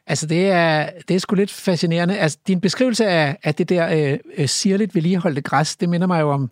Altså, 0.07 0.27
det 0.35 0.43
er, 0.51 0.75
det 1.09 1.15
er 1.15 1.21
sgu 1.21 1.35
lidt 1.35 1.65
fascinerende. 1.67 2.15
Altså, 2.25 2.39
din 2.49 2.61
beskrivelse 2.61 3.05
af, 3.07 3.37
af 3.45 3.55
det 3.55 3.69
der 3.75 3.85
øh, 3.97 4.19
øh 4.39 4.47
sirligt 4.47 4.95
vedligeholdte 4.95 5.43
græs, 5.43 5.77
det 5.77 5.89
minder 5.89 6.07
mig 6.07 6.21
jo 6.21 6.31
om 6.31 6.51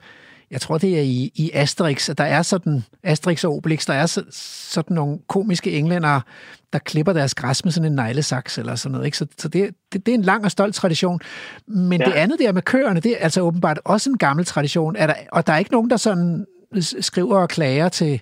jeg 0.52 0.60
tror 0.60 0.78
det 0.78 0.98
er 0.98 1.02
i, 1.02 1.30
i 1.34 1.50
Asterix, 1.54 2.10
at 2.10 2.18
der 2.18 2.24
er 2.24 2.42
sådan, 2.42 2.84
Asterix 3.02 3.44
og 3.44 3.52
Obelix, 3.52 3.86
der 3.86 3.94
er 3.94 4.06
så, 4.06 4.24
sådan 4.30 4.94
nogle 4.94 5.18
komiske 5.28 5.78
englænder, 5.78 6.20
der 6.72 6.78
klipper 6.78 7.12
deres 7.12 7.34
græs 7.34 7.64
med 7.64 7.72
sådan 7.72 7.92
en 7.92 7.96
neglesaks 7.96 8.58
eller 8.58 8.74
sådan 8.74 8.92
noget. 8.92 9.06
Ikke? 9.06 9.16
Så, 9.16 9.26
så 9.38 9.48
det, 9.48 9.74
det, 9.92 10.06
det 10.06 10.12
er 10.12 10.18
en 10.18 10.22
lang 10.22 10.44
og 10.44 10.50
stolt 10.50 10.74
tradition. 10.74 11.20
Men 11.66 12.00
ja. 12.00 12.06
det 12.06 12.12
andet 12.12 12.38
der 12.38 12.52
med 12.52 12.62
køerne, 12.62 13.00
det 13.00 13.12
er 13.12 13.16
altså 13.24 13.40
åbenbart 13.40 13.80
også 13.84 14.10
en 14.10 14.18
gammel 14.18 14.44
tradition. 14.44 14.96
Er 14.96 15.06
der, 15.06 15.14
og 15.32 15.46
der 15.46 15.52
er 15.52 15.58
ikke 15.58 15.72
nogen, 15.72 15.90
der 15.90 15.96
sådan 15.96 16.46
skriver 16.80 17.38
og 17.38 17.48
klager 17.48 17.88
til, 17.88 18.20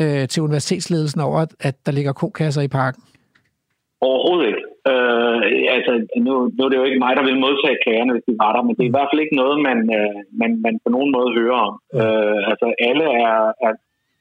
øh, 0.00 0.28
til 0.28 0.42
universitetsledelsen 0.42 1.20
over, 1.20 1.46
at 1.60 1.86
der 1.86 1.92
ligger 1.92 2.12
kokasser 2.12 2.62
i 2.62 2.68
parken? 2.68 3.02
Overhovedet 4.00 4.46
ikke. 4.46 4.67
Øh, 4.90 5.38
altså, 5.76 5.92
nu, 6.26 6.32
nu 6.54 6.60
er 6.64 6.70
det 6.70 6.80
jo 6.80 6.88
ikke 6.88 7.04
mig, 7.04 7.12
der 7.16 7.24
vil 7.28 7.44
modtage 7.46 7.82
klagerne, 7.84 8.12
hvis 8.12 8.28
de 8.28 8.34
var 8.44 8.52
der, 8.52 8.62
men 8.62 8.74
det 8.74 8.82
er 8.82 8.92
i 8.92 8.96
hvert 8.96 9.10
fald 9.10 9.24
ikke 9.24 9.40
noget, 9.42 9.56
man, 9.68 9.78
øh, 9.98 10.18
man, 10.40 10.50
man 10.64 10.74
på 10.84 10.88
nogen 10.96 11.10
måde 11.16 11.30
hører 11.38 11.60
om. 11.68 11.74
Øh, 12.00 12.40
altså, 12.50 12.66
alle 12.88 13.06
er, 13.28 13.38
er, 13.66 13.72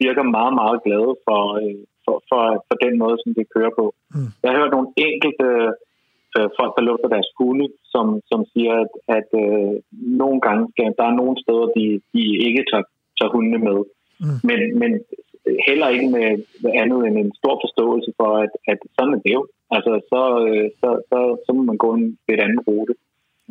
virker 0.05 0.35
meget, 0.37 0.53
meget 0.61 0.77
glade 0.85 1.11
for, 1.25 1.41
øh, 1.61 1.79
for, 2.05 2.15
for, 2.29 2.41
for 2.67 2.75
den 2.85 2.93
måde, 3.03 3.17
som 3.23 3.31
det 3.37 3.53
kører 3.55 3.73
på. 3.79 3.85
Mm. 4.13 4.29
Jeg 4.41 4.49
har 4.49 4.59
hørt 4.59 4.75
nogle 4.75 4.91
enkelte 5.07 5.47
øh, 6.37 6.49
folk, 6.59 6.71
der 6.77 6.87
lugter 6.89 7.09
deres 7.15 7.29
hunde, 7.37 7.67
som, 7.93 8.05
som 8.31 8.39
siger, 8.53 8.73
at, 8.83 8.91
at 9.17 9.29
øh, 9.43 9.73
nogle 10.21 10.39
gange 10.45 10.63
skal, 10.71 10.93
der 10.99 11.05
er 11.07 11.19
nogle 11.21 11.35
steder, 11.43 11.67
de, 11.77 11.85
de 12.13 12.23
ikke 12.47 12.63
tager, 12.71 12.85
tager 13.17 13.33
hundene 13.35 13.59
med. 13.67 13.79
Mm. 14.23 14.39
Men, 14.49 14.59
men 14.81 14.91
heller 15.67 15.87
ikke 15.95 16.09
med 16.15 16.27
andet 16.81 16.99
end 17.07 17.15
en 17.17 17.31
stor 17.39 17.55
forståelse 17.63 18.11
for, 18.19 18.31
at, 18.45 18.53
at 18.71 18.79
sådan 18.95 19.13
er 19.13 19.21
det 19.25 19.33
jo. 19.37 19.43
Altså, 19.75 19.91
så, 20.11 20.21
øh, 20.45 20.65
så, 20.81 20.89
så, 21.09 21.19
så 21.45 21.49
må 21.57 21.61
man 21.69 21.77
gå 21.83 21.89
en 21.99 22.17
lidt 22.27 22.41
anden 22.45 22.61
rute. 22.67 22.93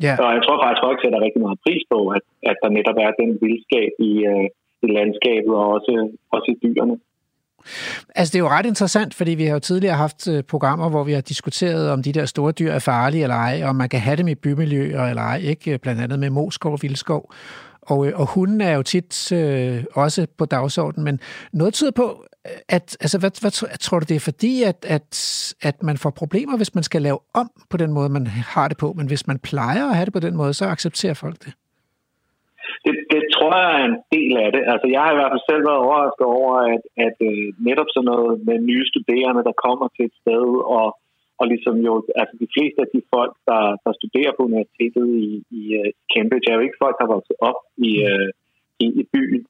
Yeah. 0.05 0.19
Og 0.25 0.29
jeg 0.35 0.43
tror 0.45 0.57
faktisk 0.63 0.85
folk 0.87 0.99
sætter 1.01 1.25
rigtig 1.27 1.43
meget 1.47 1.59
pris 1.67 1.83
på, 1.93 1.99
at, 2.17 2.25
at 2.51 2.57
der 2.63 2.71
netop 2.79 2.99
er 3.07 3.13
den 3.21 3.31
vildskab 3.43 3.93
i, 4.11 4.13
uh, 4.33 4.47
i 4.85 4.87
landskabet 4.97 5.53
og 5.63 5.67
også, 5.77 5.95
også 6.35 6.49
i 6.55 6.59
dyrene. 6.63 6.97
Altså, 8.15 8.33
det 8.33 8.39
er 8.39 8.45
jo 8.47 8.49
ret 8.57 8.67
interessant, 8.67 9.15
fordi 9.15 9.31
vi 9.35 9.45
har 9.45 9.53
jo 9.53 9.59
tidligere 9.59 9.97
haft 9.97 10.29
øh, 10.29 10.43
programmer, 10.43 10.91
hvor 10.91 11.05
vi 11.05 11.13
har 11.13 11.21
diskuteret, 11.21 11.91
om 11.91 12.03
de 12.03 12.13
der 12.13 12.25
store 12.25 12.53
dyr 12.53 12.71
er 12.71 12.79
farlige 12.79 13.23
eller 13.23 13.37
ej, 13.37 13.61
og 13.63 13.69
om 13.69 13.77
man 13.77 13.89
kan 13.89 14.01
have 14.01 14.17
dem 14.17 14.29
i 14.29 14.35
bymiljøer 14.35 15.03
eller 15.11 15.23
ej, 15.23 15.41
ikke? 15.45 15.79
Blandt 15.79 16.01
andet 16.03 16.19
med 16.19 16.31
moskov 16.31 16.73
og 16.73 16.79
vildskov. 16.83 17.33
Og, 17.83 17.99
og 18.15 18.35
hunden 18.35 18.61
er 18.61 18.75
jo 18.75 18.83
tit 18.83 19.33
øh, 19.33 19.85
også 19.95 20.27
på 20.39 20.45
dagsordenen, 20.45 21.05
men 21.05 21.21
noget 21.53 21.75
tyder 21.75 21.91
på, 21.91 22.25
at, 22.77 22.87
altså, 23.05 23.17
hvad, 23.21 23.33
hvad, 23.43 23.79
tror 23.85 23.99
du, 23.99 24.07
det 24.09 24.17
er 24.17 24.29
fordi, 24.31 24.55
at, 24.63 24.81
at, 24.97 25.11
at 25.69 25.77
man 25.89 25.97
får 25.97 26.13
problemer, 26.23 26.57
hvis 26.57 26.75
man 26.75 26.85
skal 26.89 27.03
lave 27.03 27.19
om 27.35 27.49
på 27.71 27.77
den 27.77 27.91
måde, 27.93 28.09
man 28.09 28.27
har 28.27 28.69
det 28.69 28.79
på, 28.85 28.89
men 28.99 29.07
hvis 29.07 29.27
man 29.31 29.39
plejer 29.51 29.85
at 29.89 29.97
have 29.97 30.07
det 30.09 30.19
på 30.19 30.27
den 30.27 30.37
måde, 30.37 30.53
så 30.55 30.65
accepterer 30.65 31.15
folk 31.15 31.39
det? 31.45 31.53
Det, 32.85 32.95
det 33.13 33.23
tror 33.35 33.53
jeg 33.63 33.73
er 33.81 33.85
en 33.93 34.01
del 34.17 34.33
af 34.45 34.49
det. 34.55 34.63
Altså, 34.73 34.87
jeg 34.95 35.01
har 35.05 35.13
i 35.13 35.19
hvert 35.19 35.33
fald 35.33 35.49
selv 35.51 35.63
været 35.69 35.85
overrasket 35.87 36.27
over, 36.39 36.53
at, 36.75 36.83
at 37.07 37.17
øh, 37.31 37.47
netop 37.69 37.89
sådan 37.91 38.11
noget 38.13 38.33
med 38.49 38.57
nye 38.71 38.87
studerende, 38.93 39.43
der 39.49 39.63
kommer 39.67 39.87
til 39.97 40.05
et 40.09 40.17
sted, 40.23 40.47
og, 40.77 40.87
og 41.41 41.45
ligesom 41.53 41.77
jo, 41.89 41.93
altså 42.21 42.35
de 42.43 42.53
fleste 42.55 42.79
af 42.85 42.89
de 42.95 43.01
folk, 43.15 43.35
der, 43.51 43.63
der 43.85 43.93
studerer 44.01 44.33
på 44.35 44.43
universitetet 44.49 45.07
i, 45.27 45.31
i 45.61 45.63
uh, 45.81 45.89
Cambridge, 46.13 46.47
er 46.49 46.57
jo 46.57 46.67
ikke 46.67 46.83
folk, 46.85 46.95
der 46.97 47.05
har 47.07 47.17
vokset 47.17 47.37
op 47.51 47.59
i, 47.89 47.91
uh, 48.11 48.29
i, 48.85 48.87
i 49.01 49.03
byen. 49.15 49.43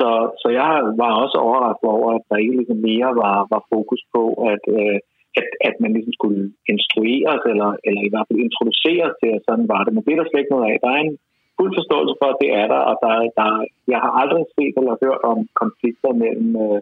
Så, 0.00 0.10
så 0.42 0.48
jeg 0.60 0.70
var 1.02 1.12
også 1.22 1.36
overrasket 1.46 1.88
over, 1.96 2.08
at 2.18 2.24
der 2.30 2.36
ikke 2.42 2.56
ligesom 2.58 2.80
mere 2.90 3.10
var, 3.24 3.38
var 3.52 3.62
fokus 3.74 4.02
på, 4.14 4.22
at, 4.52 4.64
øh, 4.78 4.98
at, 5.38 5.46
at 5.68 5.74
man 5.82 5.92
ligesom 5.96 6.14
skulle 6.18 6.42
instrueres, 6.72 7.42
eller, 7.52 7.70
eller 7.86 8.02
i 8.04 8.10
hvert 8.12 8.28
fald 8.28 8.46
introduceres 8.48 9.12
til, 9.20 9.30
at 9.36 9.44
sådan 9.48 9.68
var 9.74 9.82
det. 9.84 9.92
Men 9.92 10.02
det 10.04 10.12
er 10.12 10.18
der 10.18 10.28
slet 10.28 10.42
ikke 10.42 10.54
noget 10.56 10.68
af. 10.70 10.76
Der 10.84 10.90
er 10.92 11.00
en 11.02 11.16
fuld 11.58 11.72
forståelse 11.78 12.14
for, 12.20 12.28
at 12.30 12.40
det 12.42 12.50
er 12.60 12.66
der, 12.74 12.82
og 12.90 12.96
der, 13.04 13.14
der, 13.38 13.48
jeg 13.92 14.00
har 14.04 14.12
aldrig 14.22 14.44
set 14.56 14.74
eller 14.80 15.02
hørt 15.04 15.22
om 15.32 15.38
konflikter 15.62 16.12
mellem, 16.22 16.50
øh, 16.64 16.78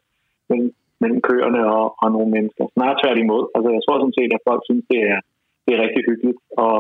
mellem, 0.49 0.71
mellem 1.03 1.21
køerne 1.29 1.63
og, 1.77 1.87
og 2.03 2.09
nogle 2.15 2.31
mennesker. 2.37 2.65
Snart 2.77 3.01
tværtimod. 3.03 3.43
Altså, 3.55 3.69
jeg 3.77 3.83
tror 3.83 3.97
sådan 3.99 4.19
set, 4.21 4.33
at 4.37 4.47
folk 4.49 4.63
synes, 4.69 4.85
det 4.93 5.01
er, 5.13 5.21
det 5.65 5.71
er 5.73 5.83
rigtig 5.85 6.03
hyggeligt, 6.09 6.41
og 6.67 6.79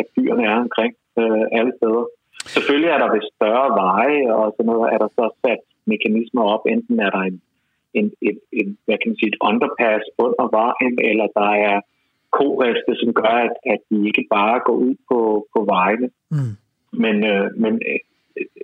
at 0.00 0.06
dyrene 0.16 0.44
er 0.52 0.56
omkring 0.66 0.92
øh, 1.20 1.44
alle 1.58 1.72
steder. 1.78 2.04
Selvfølgelig 2.54 2.90
er 2.90 3.00
der 3.02 3.10
ved 3.14 3.22
større 3.34 3.68
veje, 3.84 4.22
og 4.38 4.46
sådan 4.54 4.70
noget, 4.72 4.86
er 4.94 4.98
der 5.04 5.10
så 5.18 5.24
sat 5.42 5.62
mekanismer 5.94 6.44
op. 6.54 6.64
Enten 6.74 7.00
er 7.06 7.10
der 7.16 7.22
en, 7.30 7.36
en, 7.98 8.06
en, 8.28 8.36
en 8.52 8.68
hvad 8.84 8.96
kan 8.98 9.08
man 9.10 9.18
sige, 9.18 9.32
et 9.32 9.42
underpass 9.48 10.04
under 10.24 10.46
vejen, 10.60 10.94
eller 11.10 11.26
der 11.40 11.50
er 11.68 11.76
koreste, 12.40 12.92
som 13.00 13.10
gør, 13.20 13.36
at, 13.46 13.54
at 13.72 13.80
de 13.90 13.96
ikke 14.10 14.24
bare 14.36 14.56
går 14.66 14.76
ud 14.86 14.94
på, 15.08 15.20
på 15.54 15.60
vejene. 15.74 16.08
Mm. 16.34 16.54
Men, 17.02 17.16
øh, 17.32 17.46
men 17.62 17.72
øh, 17.90 18.00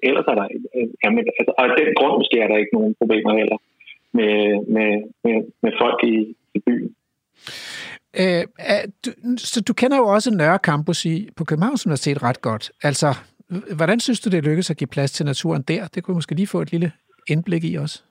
ellers 0.09 0.27
er 0.29 0.37
der... 0.41 0.47
Øh, 0.77 0.89
jamen, 1.05 1.25
altså, 1.39 1.53
og 1.59 1.65
af 1.65 1.77
den 1.81 1.95
grund 1.99 2.15
måske 2.21 2.37
er 2.41 2.49
der 2.49 2.57
ikke 2.57 2.77
nogen 2.79 2.95
problemer 3.01 3.33
heller 3.41 3.59
med, 4.19 4.35
med, 4.75 4.91
med, 5.25 5.37
med 5.63 5.73
folk 5.83 5.99
i, 6.13 6.17
i 6.57 6.59
byen. 6.67 6.91
Øh, 8.21 8.45
du, 9.05 9.11
så 9.37 9.61
du 9.69 9.73
kender 9.73 9.97
jo 9.97 10.07
også 10.07 10.35
Nørre 10.35 10.59
Campus 10.63 11.05
i, 11.05 11.29
på 11.37 11.45
Københavns 11.45 11.87
Universitet 11.87 12.23
ret 12.23 12.41
godt. 12.41 12.71
Altså, 12.83 13.09
hvordan 13.77 14.01
synes 14.01 14.21
du, 14.21 14.31
det 14.31 14.45
lykkedes 14.45 14.71
at 14.71 14.77
give 14.77 14.89
plads 14.89 15.13
til 15.13 15.27
naturen 15.27 15.63
der? 15.63 15.87
Det 15.95 16.03
kunne 16.03 16.15
måske 16.15 16.35
lige 16.35 16.47
få 16.47 16.61
et 16.61 16.73
lille 16.73 16.93
indblik 17.33 17.65
i 17.65 17.75
også? 17.85 18.03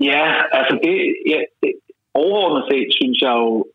Ja, 0.00 0.24
altså 0.58 0.74
det, 0.84 0.94
ja, 1.32 1.38
det 1.62 1.72
overordnet 2.14 2.64
set 2.70 2.88
synes 3.00 3.18
jeg 3.26 3.34
jo 3.44 3.66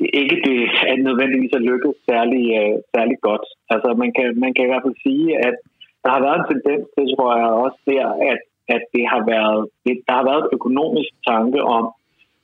ikke, 0.00 0.36
det 0.48 0.58
er 0.90 0.96
nødvendigvis 1.08 1.56
at 1.58 1.66
lykkes 1.70 1.96
særlig, 2.10 2.44
uh, 2.60 2.74
særlig 2.94 3.18
godt. 3.28 3.46
Altså 3.72 3.88
man 4.02 4.10
kan, 4.16 4.26
man 4.44 4.54
kan 4.54 4.64
i 4.64 4.70
hvert 4.70 4.84
fald 4.86 4.98
sige, 5.06 5.26
at 5.48 5.54
der 6.02 6.10
har 6.14 6.22
været 6.26 6.38
en 6.38 6.50
tendens 6.52 6.84
til, 6.94 7.06
tror 7.14 7.32
jeg 7.40 7.50
også 7.64 7.78
der, 7.90 8.06
at, 8.32 8.40
at 8.74 8.82
det 8.94 9.04
har 9.12 9.22
været, 9.34 9.60
det, 9.86 9.94
der 10.08 10.14
har 10.18 10.26
været 10.30 10.42
et 10.44 10.54
økonomisk 10.58 11.12
tanke 11.30 11.60
om, 11.78 11.84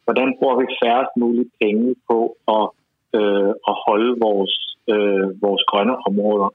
hvordan 0.04 0.28
bruger 0.38 0.56
vi 0.60 0.66
færrest 0.82 1.12
muligt 1.22 1.50
penge 1.62 1.94
på 2.10 2.18
at, 2.56 2.66
øh, 3.18 3.50
at 3.70 3.74
holde 3.86 4.10
vores, 4.26 4.54
øh, 4.92 5.26
vores 5.44 5.62
grønne 5.70 5.96
områder. 6.08 6.48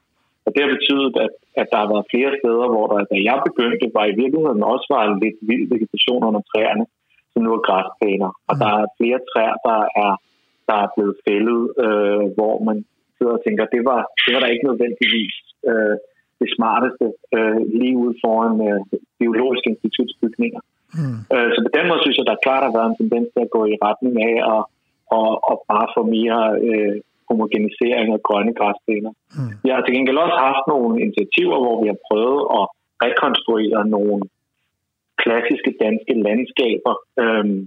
Og 0.46 0.50
det 0.52 0.60
har 0.62 0.70
betydet, 0.76 1.12
at, 1.24 1.32
at 1.60 1.66
der 1.72 1.78
har 1.82 1.88
været 1.92 2.10
flere 2.12 2.32
steder, 2.40 2.66
hvor 2.72 2.86
der, 2.92 2.98
da 3.12 3.16
jeg 3.30 3.38
begyndte, 3.48 3.94
var 3.98 4.04
i 4.08 4.18
virkeligheden 4.22 4.62
også 4.72 4.86
var 4.94 5.02
en 5.04 5.20
lidt 5.24 5.38
vild 5.50 5.66
vegetation 5.74 6.22
under 6.28 6.42
træerne, 6.50 6.84
som 7.32 7.40
nu 7.42 7.50
er 7.56 7.66
græsplæner. 7.68 8.30
Og 8.48 8.54
der 8.62 8.70
er 8.78 8.94
flere 8.98 9.20
træer, 9.30 9.56
der 9.68 9.80
er, 10.04 10.12
der 10.68 10.76
er 10.84 10.88
blevet 10.94 11.16
fældet, 11.26 11.62
øh, 11.84 12.24
hvor 12.36 12.54
man 12.68 12.76
sidder 13.16 13.34
og 13.38 13.42
tænker, 13.46 13.72
det 13.74 13.82
var, 13.90 14.00
det 14.22 14.30
var 14.34 14.40
der 14.40 14.54
ikke 14.54 14.68
nødvendigvis 14.70 15.34
øh, 15.70 15.96
det 16.40 16.48
smarteste 16.56 17.06
øh, 17.36 17.60
lige 17.80 17.96
ude 18.02 18.14
foran 18.22 18.54
øh, 18.68 18.80
biologiske 19.20 19.68
institutsbygninger. 19.74 20.60
Mm. 20.98 21.18
Øh, 21.34 21.48
så 21.54 21.58
på 21.66 21.72
den 21.76 21.84
måde 21.88 22.00
synes 22.02 22.18
jeg, 22.18 22.26
der 22.30 22.44
klart 22.46 22.66
har 22.66 22.72
været 22.76 22.88
en 22.90 23.00
tendens 23.00 23.28
til 23.34 23.42
at 23.46 23.54
gå 23.56 23.62
i 23.72 23.80
retning 23.86 24.14
af 24.30 24.36
at, 24.52 24.62
og, 25.18 25.28
og 25.48 25.56
bare 25.72 25.86
få 25.96 26.02
mere 26.16 26.40
øh, 26.68 26.96
homogenisering 27.30 28.08
af 28.16 28.20
grønne 28.28 28.54
græsplæner. 28.60 29.12
Mm. 29.36 29.52
Vi 29.64 29.68
har 29.72 29.80
til 29.82 29.94
gengæld 29.94 30.24
også 30.26 30.38
haft 30.48 30.64
nogle 30.72 30.92
initiativer, 31.04 31.58
hvor 31.64 31.76
vi 31.82 31.86
har 31.92 32.00
prøvet 32.08 32.42
at 32.58 32.64
rekonstruere 33.04 33.80
nogle 33.96 34.22
klassiske 35.22 35.72
danske 35.84 36.14
landskaber 36.26 36.94
øhm, 37.22 37.60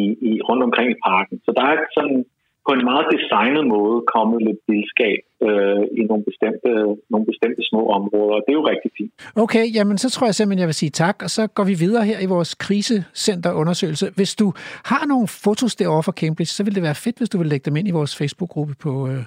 i, 0.00 0.02
i, 0.28 0.32
rundt 0.48 0.62
omkring 0.68 0.88
i 0.90 1.02
parken. 1.08 1.36
Så 1.44 1.50
der 1.56 1.64
er 1.70 1.76
sådan 1.98 2.20
på 2.66 2.70
en 2.76 2.84
meget 2.90 3.06
designet 3.14 3.64
måde 3.74 3.96
kommet 4.14 4.38
lidt 4.46 4.60
vildskab 4.68 5.20
øh, 5.46 5.82
i 6.00 6.02
nogle 6.10 6.24
bestemte, 6.28 6.68
nogle 7.12 7.26
bestemte 7.30 7.62
små 7.70 7.82
områder, 7.98 8.34
og 8.38 8.42
det 8.44 8.50
er 8.52 8.58
jo 8.60 8.66
rigtig 8.72 8.90
fint. 8.98 9.12
Okay, 9.44 9.64
jamen 9.76 9.98
så 9.98 10.08
tror 10.10 10.26
jeg 10.26 10.34
simpelthen, 10.34 10.60
jeg 10.64 10.70
vil 10.72 10.80
sige 10.82 10.90
tak, 10.90 11.16
og 11.24 11.30
så 11.30 11.42
går 11.46 11.64
vi 11.64 11.74
videre 11.84 12.04
her 12.10 12.18
i 12.26 12.26
vores 12.34 12.54
krisecenterundersøgelse. 12.54 14.06
Hvis 14.18 14.32
du 14.34 14.52
har 14.90 15.06
nogle 15.06 15.28
fotos 15.44 15.74
derovre 15.76 16.02
fra 16.02 16.12
Cambridge, 16.12 16.52
så 16.58 16.64
vil 16.64 16.74
det 16.74 16.82
være 16.82 16.98
fedt, 17.04 17.18
hvis 17.18 17.28
du 17.28 17.38
vil 17.38 17.46
lægge 17.46 17.64
dem 17.64 17.76
ind 17.76 17.88
i 17.88 17.94
vores 17.98 18.12
Facebook-gruppe 18.20 18.74
på, 18.84 18.92
øh, 19.08 19.22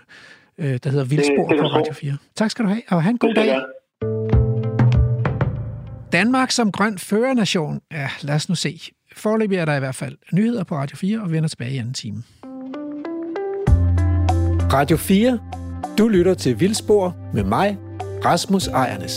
øh 0.61 0.75
der 0.83 0.89
hedder 0.93 1.05
Vildspor 1.11 1.47
på 1.61 1.67
Radio 1.77 1.93
4. 1.93 2.13
Tak 2.35 2.49
skal 2.51 2.65
du 2.65 2.69
have, 2.69 2.81
og 2.91 3.03
have 3.03 3.11
en 3.11 3.17
god 3.17 3.33
dag. 3.33 3.49
Danmark 6.11 6.51
som 6.51 6.71
grøn 6.71 6.97
førernation. 6.97 7.81
Ja, 7.91 8.07
lad 8.21 8.35
os 8.35 8.49
nu 8.49 8.55
se. 8.55 8.79
Forløbig 9.15 9.57
er 9.57 9.65
der 9.65 9.75
i 9.75 9.79
hvert 9.79 9.95
fald 9.95 10.17
nyheder 10.33 10.63
på 10.63 10.75
Radio 10.75 10.97
4, 10.97 11.21
og 11.21 11.29
vi 11.29 11.35
vender 11.35 11.49
tilbage 11.49 11.73
i 11.73 11.77
anden 11.77 11.93
time. 11.93 12.23
Radio 14.75 14.97
4. 14.97 15.39
Du 15.97 16.07
lytter 16.07 16.33
til 16.33 16.59
Vildspor 16.59 17.15
med 17.33 17.43
mig, 17.43 17.77
Rasmus 18.25 18.67
Ejernes. 18.67 19.11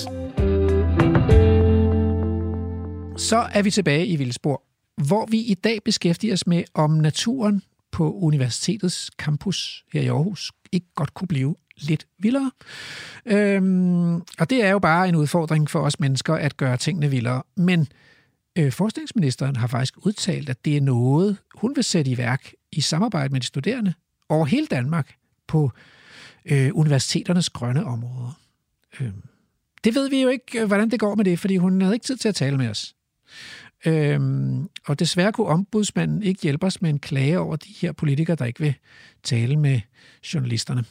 Så 3.21 3.37
er 3.53 3.63
vi 3.63 3.71
tilbage 3.71 4.07
i 4.07 4.17
Vildspor, 4.17 4.63
hvor 5.07 5.27
vi 5.31 5.39
i 5.39 5.55
dag 5.55 5.79
beskæftiger 5.85 6.33
os 6.33 6.47
med, 6.47 6.65
om 6.75 6.91
naturen 6.91 7.63
på 7.93 8.13
universitetets 8.13 9.11
campus 9.19 9.85
her 9.93 10.01
i 10.01 10.07
Aarhus 10.07 10.53
ikke 10.73 10.87
godt 10.95 11.15
kunne 11.15 11.29
blive 11.29 11.57
lidt 11.77 12.07
vildere. 12.19 12.51
Øhm, 13.27 14.15
og 14.15 14.51
det 14.51 14.65
er 14.65 14.71
jo 14.71 14.79
bare 14.79 15.09
en 15.09 15.17
udfordring 15.17 15.71
for 15.71 15.81
os 15.81 16.01
mennesker 16.01 16.35
at 16.35 16.57
gøre 16.57 16.77
tingene 16.77 17.11
vildere. 17.11 17.43
Men 17.57 17.89
øh, 18.59 18.73
forskningsministeren 18.73 19.57
har 19.57 19.67
faktisk 19.67 19.95
udtalt, 20.07 20.49
at 20.49 20.65
det 20.65 20.77
er 20.77 20.81
noget, 20.81 21.37
hun 21.55 21.77
vil 21.77 21.85
sætte 21.85 22.11
i 22.11 22.19
værk 22.19 22.53
i 22.73 22.81
samarbejde 22.81 23.33
med 23.33 23.41
de 23.41 23.47
studerende 23.47 23.95
over 24.29 24.47
hele 24.47 24.67
Danmark 24.67 25.18
på 25.49 25.71
øh, 26.45 26.71
universiteternes 26.75 27.51
grønne 27.51 27.85
områder. 27.85 28.41
Øh, 29.01 29.13
det 29.85 29.95
ved 29.95 30.11
vi 30.11 30.23
jo 30.23 30.29
ikke, 30.29 30.61
øh, 30.61 30.67
hvordan 30.67 30.91
det 30.91 31.01
går 31.01 31.15
med 31.15 31.25
det, 31.25 31.39
fordi 31.39 31.57
hun 31.57 31.81
havde 31.81 31.95
ikke 31.95 32.07
tid 32.07 32.17
til 32.17 32.29
at 32.29 32.35
tale 32.35 32.57
med 32.57 32.69
os. 32.69 32.95
Øhm, 33.87 34.69
og 34.87 34.99
desværre 34.99 35.33
kunne 35.33 35.47
ombudsmanden 35.47 36.23
ikke 36.23 36.43
hjælpe 36.43 36.67
os 36.67 36.83
med 36.83 36.91
en 36.91 36.99
klage 36.99 37.39
over 37.39 37.57
de 37.57 37.75
her 37.81 37.93
politikere, 37.93 38.37
der 38.37 38.45
ikke 38.45 38.61
vil 38.61 38.75
tale 39.23 39.57
med 39.57 39.81
journalisterne. 40.35 40.85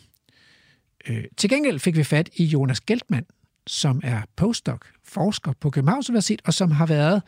Øh, 1.08 1.24
til 1.38 1.50
gengæld 1.50 1.80
fik 1.80 1.98
vi 1.98 2.04
fat 2.04 2.30
i 2.36 2.44
Jonas 2.44 2.82
Geltmann, 2.82 3.26
som 3.68 4.02
er 4.04 4.22
postdoc, 4.36 4.82
forsker 5.04 5.54
på 5.60 5.70
Københavns 5.70 6.10
Universitet, 6.10 6.42
og 6.46 6.54
som 6.54 6.72
har 6.72 6.86
været 6.86 7.22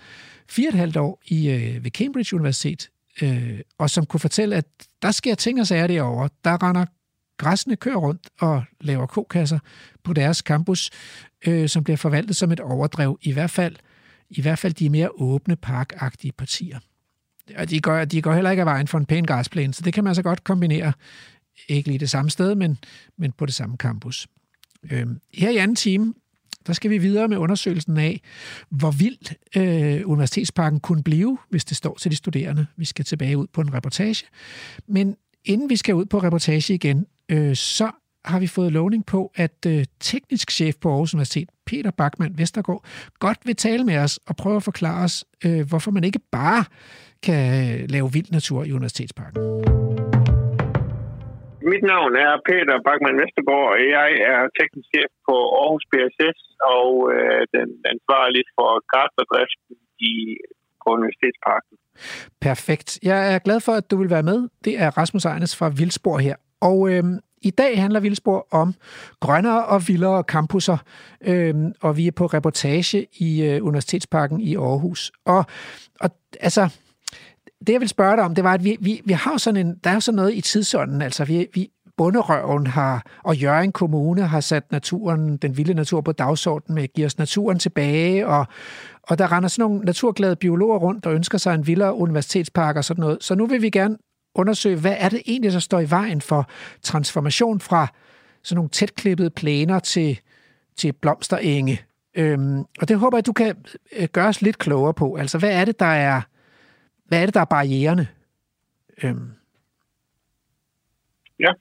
fire 0.50 0.68
og 0.68 0.74
et 0.74 0.80
halvt 0.80 0.98
år 0.98 1.22
i, 1.26 1.50
øh, 1.50 1.84
ved 1.84 1.92
Cambridge 1.92 2.36
Universitet, 2.36 2.90
øh, 3.22 3.60
og 3.78 3.90
som 3.90 4.06
kunne 4.06 4.20
fortælle, 4.20 4.56
at 4.56 4.66
der 5.02 5.12
sker 5.12 5.36
ting 5.36 5.60
og 5.60 5.68
sager 5.68 5.88
derovre. 5.88 6.30
Der 6.44 6.64
render 6.64 6.86
græsne 7.40 7.76
kører 7.76 7.98
rundt 7.98 8.30
og 8.40 8.64
laver 8.82 9.06
kokasser 9.06 9.60
på 10.04 10.14
deres 10.14 10.38
campus, 10.38 10.90
øh, 11.48 11.70
som 11.70 11.84
bliver 11.84 11.98
forvaltet 11.98 12.36
som 12.36 12.52
et 12.52 12.60
overdrev, 12.60 13.20
i 13.22 13.32
hvert 13.32 13.52
fald 13.52 13.76
i 14.30 14.42
hvert 14.42 14.60
fald 14.60 14.74
de 14.74 14.90
mere 14.90 15.10
åbne, 15.16 15.56
parkagtige 15.56 16.32
partier. 16.32 16.80
Og 17.58 17.70
de 17.70 17.82
går, 17.82 18.06
de 18.06 18.22
går 18.22 18.34
heller 18.34 18.52
ikke 18.52 18.62
af 18.62 18.66
vejen 18.66 18.88
for 18.88 18.98
en 18.98 19.06
pæn 19.06 19.26
græsplæne, 19.26 19.74
så 19.74 19.82
det 19.82 19.94
kan 19.94 20.04
man 20.04 20.16
så 20.16 20.24
godt 20.24 20.44
kombinere. 20.44 20.94
Ikke 21.68 21.88
lige 21.88 22.00
det 22.00 22.10
samme 22.10 22.32
sted, 22.32 22.56
men, 22.56 22.78
men 23.18 23.32
på 23.32 23.46
det 23.46 23.54
samme 23.54 23.78
campus. 23.78 24.28
Øh, 24.92 25.08
her 25.34 25.50
i 25.50 25.58
anden 25.58 25.76
time, 25.76 26.14
der 26.68 26.74
skal 26.74 26.92
vi 26.92 26.98
videre 26.98 27.28
med 27.28 27.38
undersøgelsen 27.38 27.98
af, 27.98 28.22
hvor 28.70 28.92
vild 28.92 29.36
øh, 29.58 30.02
Universitetsparken 30.06 30.80
kunne 30.80 31.04
blive, 31.04 31.38
hvis 31.50 31.66
det 31.66 31.78
står 31.78 31.98
til 31.98 32.12
de 32.12 32.16
studerende. 32.16 32.68
Vi 32.78 32.86
skal 32.86 33.06
tilbage 33.06 33.38
ud 33.38 33.48
på 33.48 33.62
en 33.62 33.74
reportage. 33.74 34.26
Men 34.88 35.16
inden 35.46 35.70
vi 35.70 35.76
skal 35.76 35.96
ud 35.96 36.06
på 36.06 36.20
reportage 36.20 36.74
igen, 36.74 37.06
øh, 37.34 37.56
så 37.56 37.88
har 38.26 38.40
vi 38.40 38.48
fået 38.48 38.72
lovning 38.80 39.06
på, 39.06 39.32
at 39.36 39.58
øh, 39.74 39.82
teknisk 40.00 40.52
chef 40.52 40.76
på 40.82 40.88
Aarhus 40.90 41.14
Universitet, 41.14 41.50
Peter 41.70 41.92
Bachmann 41.92 42.38
Vestergaard, 42.38 42.84
godt 43.20 43.40
vil 43.46 43.56
tale 43.56 43.84
med 43.90 43.98
os 44.06 44.20
og 44.30 44.34
prøve 44.42 44.56
at 44.56 44.64
forklare 44.64 45.04
os, 45.08 45.16
øh, 45.46 45.62
hvorfor 45.70 45.92
man 45.92 46.04
ikke 46.04 46.22
bare 46.32 46.64
kan 47.28 47.44
lave 47.96 48.08
vild 48.16 48.32
natur 48.32 48.60
i 48.64 48.72
Universitetsparken. 48.78 49.40
Mit 51.72 51.84
navn 51.94 52.12
er 52.26 52.32
Peter 52.50 52.78
Bachmann 52.88 53.20
Vestergaard, 53.22 53.70
og 53.76 53.80
jeg 53.98 54.10
er 54.32 54.42
teknisk 54.60 54.88
chef 54.94 55.12
på 55.28 55.36
Aarhus 55.60 55.86
BSS 55.92 56.40
og 56.78 56.92
øh, 57.16 57.42
den 57.56 57.70
ansvarlig 57.94 58.44
for 58.58 58.70
græsbedriften 58.92 59.76
i 60.12 60.14
på 60.90 60.94
Universitetsparken. 60.98 61.74
Perfekt. 62.48 62.90
Jeg 63.04 63.20
er 63.34 63.40
glad 63.40 63.60
for, 63.60 63.72
at 63.72 63.92
du 63.92 63.96
vil 64.02 64.10
være 64.10 64.24
med. 64.32 64.40
Det 64.66 64.74
er 64.84 64.90
Rasmus 64.98 65.26
Ejnes 65.26 65.58
fra 65.60 65.70
Vildspor 65.80 66.18
her. 66.18 66.36
Og 66.62 66.90
øh, 66.90 67.04
i 67.42 67.50
dag 67.50 67.82
handler 67.82 68.00
Vildspor 68.00 68.48
om 68.52 68.74
grønnere 69.20 69.66
og 69.66 69.88
vildere 69.88 70.24
campuser, 70.28 70.78
øh, 71.22 71.56
og 71.82 71.98
vi 71.98 72.08
er 72.08 72.12
på 72.12 72.26
reportage 72.26 73.08
i 73.20 73.44
øh, 73.44 73.66
Universitetsparken 73.66 74.42
i 74.42 74.56
Aarhus. 74.56 75.12
Og, 75.26 75.46
og 76.00 76.10
altså, 76.40 76.70
det 77.60 77.74
jeg 77.74 77.82
vil 77.82 77.90
spørge 77.90 78.16
dig 78.16 78.26
om, 78.26 78.36
det 78.36 78.44
var, 78.44 78.54
at 78.54 78.64
vi, 78.64 78.78
vi, 78.80 79.02
vi 79.06 79.14
har 79.14 79.38
sådan 79.38 79.68
en, 79.68 79.76
der 79.84 79.90
er 79.90 79.94
jo 79.94 80.00
sådan 80.00 80.16
noget 80.16 80.34
i 80.34 80.42
tidsånden, 80.42 81.02
altså 81.02 81.26
vi, 81.26 81.48
vi, 81.54 81.70
Bunderøven 81.98 82.68
har, 82.68 83.06
og 83.24 83.36
Jørgen 83.36 83.72
Kommune 83.72 84.22
har 84.22 84.40
sat 84.40 84.72
naturen, 84.72 85.38
den 85.38 85.58
vilde 85.58 85.74
natur 85.74 86.02
på 86.02 86.12
dagsordenen 86.12 86.76
med 86.76 86.84
at 86.84 86.94
give 86.94 87.06
os 87.06 87.18
naturen 87.18 87.60
tilbage, 87.60 88.28
og, 88.28 88.48
og 89.04 89.18
der 89.18 89.32
render 89.32 89.50
sådan 89.50 89.70
nogle 89.70 89.86
naturglade 89.86 90.36
biologer 90.36 90.78
rundt, 90.78 91.04
der 91.04 91.12
ønsker 91.12 91.38
sig 91.38 91.56
en 91.56 91.68
vildere 91.68 91.94
universitetspark 91.94 92.76
og 92.76 92.86
sådan 92.86 93.02
noget. 93.02 93.18
Så 93.24 93.36
nu 93.36 93.46
vil 93.46 93.62
vi 93.62 93.70
gerne 93.70 93.98
undersøge, 94.40 94.82
hvad 94.82 94.96
er 95.00 95.10
det 95.10 95.22
egentlig, 95.26 95.52
der 95.52 95.60
står 95.60 95.80
i 95.80 95.90
vejen 95.90 96.22
for 96.22 96.50
transformation 96.82 97.60
fra 97.60 97.88
sådan 98.44 98.56
nogle 98.56 98.70
tætklippede 98.70 99.30
plæner 99.30 99.80
til, 99.80 100.20
til 100.78 100.94
blomsterenge. 100.94 101.82
Øhm, 102.18 102.60
og 102.80 102.88
det 102.88 103.00
håber 103.00 103.18
jeg, 103.18 103.26
du 103.26 103.34
kan 103.34 103.66
øh, 104.00 104.08
gøre 104.08 104.28
os 104.28 104.42
lidt 104.42 104.58
klogere 104.58 104.94
på. 104.94 105.16
Altså, 105.16 105.40
hvad 105.40 105.62
er 105.62 105.66
det, 105.66 105.80
der 105.80 105.94
er, 106.10 106.22
hvad 107.08 107.22
er, 107.22 107.26
det, 107.26 107.34
der 107.34 107.42
er 107.42 107.46
barriererne? 107.46 108.08
Øhm. 109.04 109.30
Ja. 111.40 111.52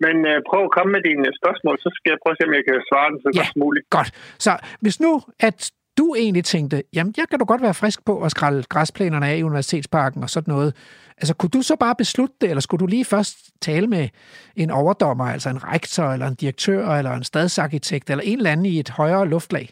Men 0.00 0.26
øh, 0.30 0.38
prøv 0.50 0.64
at 0.64 0.70
komme 0.76 0.92
med 0.92 1.02
dine 1.08 1.28
spørgsmål, 1.40 1.78
så 1.78 1.90
skal 1.96 2.10
jeg 2.10 2.18
prøve 2.22 2.32
at 2.34 2.38
se, 2.40 2.46
om 2.48 2.54
jeg 2.54 2.64
kan 2.68 2.76
svare 2.90 3.10
den 3.10 3.18
så 3.24 3.30
ja, 3.34 3.38
godt 3.38 3.46
som 3.52 3.60
muligt. 3.64 3.90
godt. 3.90 4.10
Så 4.38 4.52
hvis 4.80 5.00
nu, 5.00 5.22
at 5.40 5.72
du 5.98 6.14
egentlig 6.14 6.44
tænkte, 6.44 6.82
jamen, 6.96 7.14
jeg 7.16 7.26
kan 7.30 7.38
du 7.38 7.44
godt 7.44 7.62
være 7.62 7.74
frisk 7.74 8.04
på 8.04 8.22
at 8.22 8.30
skralde 8.30 8.62
græsplænerne 8.62 9.26
af 9.28 9.36
i 9.36 9.42
Universitetsparken 9.42 10.22
og 10.22 10.30
sådan 10.30 10.52
noget. 10.54 10.70
Altså, 11.20 11.34
kunne 11.36 11.54
du 11.56 11.62
så 11.62 11.76
bare 11.84 11.96
beslutte 12.02 12.34
det, 12.40 12.48
eller 12.50 12.60
skulle 12.60 12.82
du 12.84 12.86
lige 12.86 13.04
først 13.04 13.36
tale 13.60 13.86
med 13.86 14.08
en 14.56 14.70
overdommer, 14.70 15.24
altså 15.24 15.48
en 15.50 15.64
rektor, 15.72 16.04
eller 16.04 16.26
en 16.26 16.40
direktør, 16.42 16.82
eller 16.98 17.12
en 17.12 17.24
stadsarkitekt, 17.24 18.10
eller 18.10 18.24
en 18.24 18.38
eller 18.38 18.52
anden 18.52 18.66
i 18.66 18.78
et 18.78 18.90
højere 18.90 19.28
luftlag? 19.28 19.66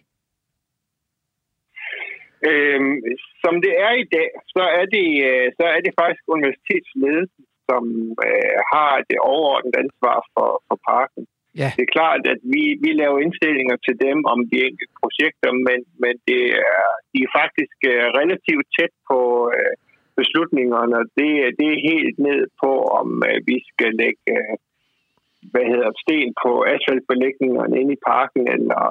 Øhm, 2.50 2.96
som 3.42 3.54
det 3.64 3.74
er 3.86 3.92
i 4.04 4.06
dag, 4.16 4.30
så 4.54 4.62
er 4.80 4.86
det, 4.96 5.08
øh, 5.28 5.46
så 5.58 5.64
er 5.74 5.80
det 5.84 5.92
faktisk 6.00 6.24
universitetsledelsen, 6.36 7.44
som 7.68 7.84
øh, 8.28 8.56
har 8.72 8.92
det 9.10 9.18
overordnede 9.32 9.80
ansvar 9.84 10.16
for, 10.34 10.50
for 10.68 10.78
parken. 10.90 11.24
Ja. 11.60 11.70
Det 11.76 11.82
er 11.84 11.94
klart, 11.98 12.22
at 12.32 12.40
vi, 12.54 12.64
vi 12.84 12.90
laver 13.02 13.18
indstillinger 13.24 13.76
til 13.86 13.96
dem 14.06 14.18
om 14.32 14.38
de 14.50 14.56
enkelte 14.68 14.94
projekter, 15.02 15.50
men, 15.66 15.78
men 16.02 16.14
det 16.28 16.42
er, 16.70 16.82
de 17.12 17.18
er 17.26 17.30
faktisk 17.40 17.78
øh, 17.92 18.06
relativt 18.20 18.66
tæt 18.76 18.94
på 19.10 19.18
øh, 19.56 19.72
beslutningerne. 20.22 20.98
Det, 21.18 21.30
det 21.58 21.66
er 21.74 21.86
helt 21.92 22.16
ned 22.28 22.42
på, 22.62 22.72
om 23.00 23.08
øh, 23.28 23.38
vi 23.50 23.56
skal 23.70 23.90
lægge 24.02 24.22
øh, 24.36 24.54
hvad 25.52 25.66
hedder 25.72 25.90
sten 26.02 26.30
på 26.42 26.50
asfaltbelægningerne 26.72 27.74
inde 27.80 27.94
i 27.98 28.04
parken, 28.12 28.44
eller 28.56 28.82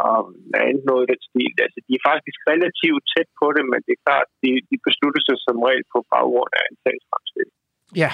andet 0.66 0.84
noget 0.90 1.04
i 1.06 1.10
den 1.12 1.22
stil. 1.30 1.54
Altså, 1.66 1.80
de 1.88 1.92
er 2.00 2.04
faktisk 2.12 2.38
relativt 2.52 3.04
tæt 3.14 3.30
på 3.40 3.48
det, 3.56 3.64
men 3.72 3.80
det 3.86 3.94
er 3.96 4.04
klart, 4.08 4.28
de, 4.44 4.52
de 4.72 4.78
beslutter 4.88 5.22
sig 5.28 5.38
som 5.46 5.58
regel 5.68 5.86
på 5.94 6.00
baggrund 6.14 6.52
af 6.60 6.64
en 6.70 6.78
sagsfremstilling. 6.84 7.58
Ja, 8.04 8.12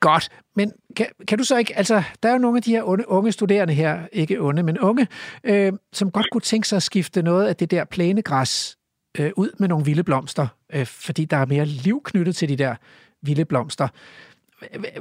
Godt, 0.00 0.28
men 0.56 0.72
kan, 0.96 1.06
kan 1.28 1.38
du 1.38 1.44
så 1.44 1.56
ikke, 1.58 1.76
altså 1.76 2.02
der 2.22 2.28
er 2.28 2.32
jo 2.32 2.38
nogle 2.38 2.56
af 2.56 2.62
de 2.62 2.70
her 2.70 2.82
unge, 2.82 3.08
unge 3.08 3.32
studerende 3.32 3.74
her, 3.74 4.06
ikke 4.12 4.40
onde, 4.40 4.62
men 4.62 4.78
unge, 4.78 5.06
øh, 5.44 5.72
som 5.92 6.10
godt 6.10 6.30
kunne 6.32 6.40
tænke 6.40 6.68
sig 6.68 6.76
at 6.76 6.82
skifte 6.82 7.22
noget 7.22 7.46
af 7.46 7.56
det 7.56 7.70
der 7.70 7.84
plænegræs 7.84 8.78
øh, 9.18 9.30
ud 9.36 9.50
med 9.60 9.68
nogle 9.68 9.84
vilde 9.84 10.04
blomster, 10.04 10.46
øh, 10.74 10.86
fordi 10.86 11.24
der 11.24 11.36
er 11.36 11.46
mere 11.46 11.64
liv 11.64 12.02
knyttet 12.04 12.36
til 12.36 12.48
de 12.48 12.56
der 12.56 12.74
vilde 13.22 13.44
blomster. 13.44 13.88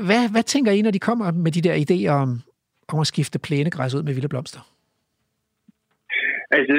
Hvad, 0.08 0.32
hvad 0.32 0.44
tænker 0.44 0.72
I, 0.72 0.82
når 0.82 0.92
de 0.92 1.00
kommer 1.00 1.32
med 1.32 1.52
de 1.52 1.62
der 1.68 1.76
idéer 1.86 2.14
om, 2.24 2.30
om 2.88 3.00
at 3.00 3.08
skifte 3.08 3.40
plænegræs 3.40 3.96
ud 3.96 4.04
med 4.04 4.14
vilde 4.14 4.30
blomster? 4.30 4.62
Altså, 6.58 6.76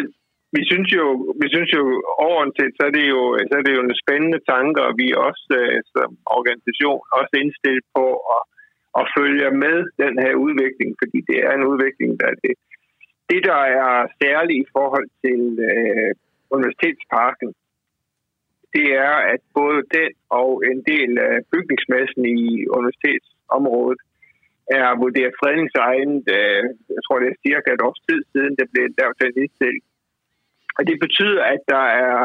vi 0.57 0.63
synes 0.71 0.89
jo, 0.99 1.05
vi 1.43 1.49
synes 1.55 1.71
jo 1.79 1.83
overordnet 2.25 2.75
så 2.79 2.83
er 2.89 2.95
det 2.99 3.07
jo, 3.15 3.21
så 3.49 3.55
er 3.59 3.65
det 3.67 3.73
jo 3.77 3.83
en 3.85 4.01
spændende 4.03 4.41
tanke, 4.53 4.79
og 4.87 4.93
vi 5.01 5.07
er 5.11 5.19
også 5.29 5.47
øh, 5.61 5.79
som 5.95 6.11
organisation 6.39 7.03
også 7.19 7.35
indstillet 7.43 7.87
på 7.97 8.07
at, 8.35 8.43
at 9.01 9.05
følge 9.17 9.49
med 9.65 9.77
den 10.03 10.15
her 10.25 10.35
udvikling, 10.47 10.91
fordi 11.01 11.19
det 11.29 11.39
er 11.47 11.53
en 11.55 11.69
udvikling, 11.73 12.11
der 12.21 12.27
er 12.33 12.39
det. 12.47 12.55
Det, 13.31 13.41
der 13.51 13.61
er 13.83 13.95
særligt 14.23 14.63
i 14.65 14.71
forhold 14.77 15.09
til 15.25 15.41
øh, 15.71 16.11
Universitetsparken, 16.57 17.51
det 18.75 18.87
er, 19.09 19.17
at 19.35 19.43
både 19.55 19.79
den 19.97 20.13
og 20.41 20.51
en 20.71 20.81
del 20.93 21.13
af 21.19 21.37
bygningsmassen 21.53 22.23
i 22.27 22.69
universitetsområdet 22.77 24.01
er 24.79 24.99
vurderet 25.03 25.39
fredningsegnet. 25.41 26.25
Øh, 26.39 26.63
jeg 26.97 27.03
tror, 27.05 27.19
det 27.19 27.29
er 27.31 27.43
cirka 27.47 27.69
et 27.73 27.87
års 27.89 28.03
tid 28.09 28.21
siden, 28.33 28.53
det 28.59 28.67
blev 28.73 28.85
lavet 28.99 29.21
den 29.23 29.33
indstilling. 29.43 29.85
Og 30.79 30.83
det 30.89 30.97
betyder, 31.05 31.43
at 31.55 31.63
der 31.75 31.87
er, 32.07 32.21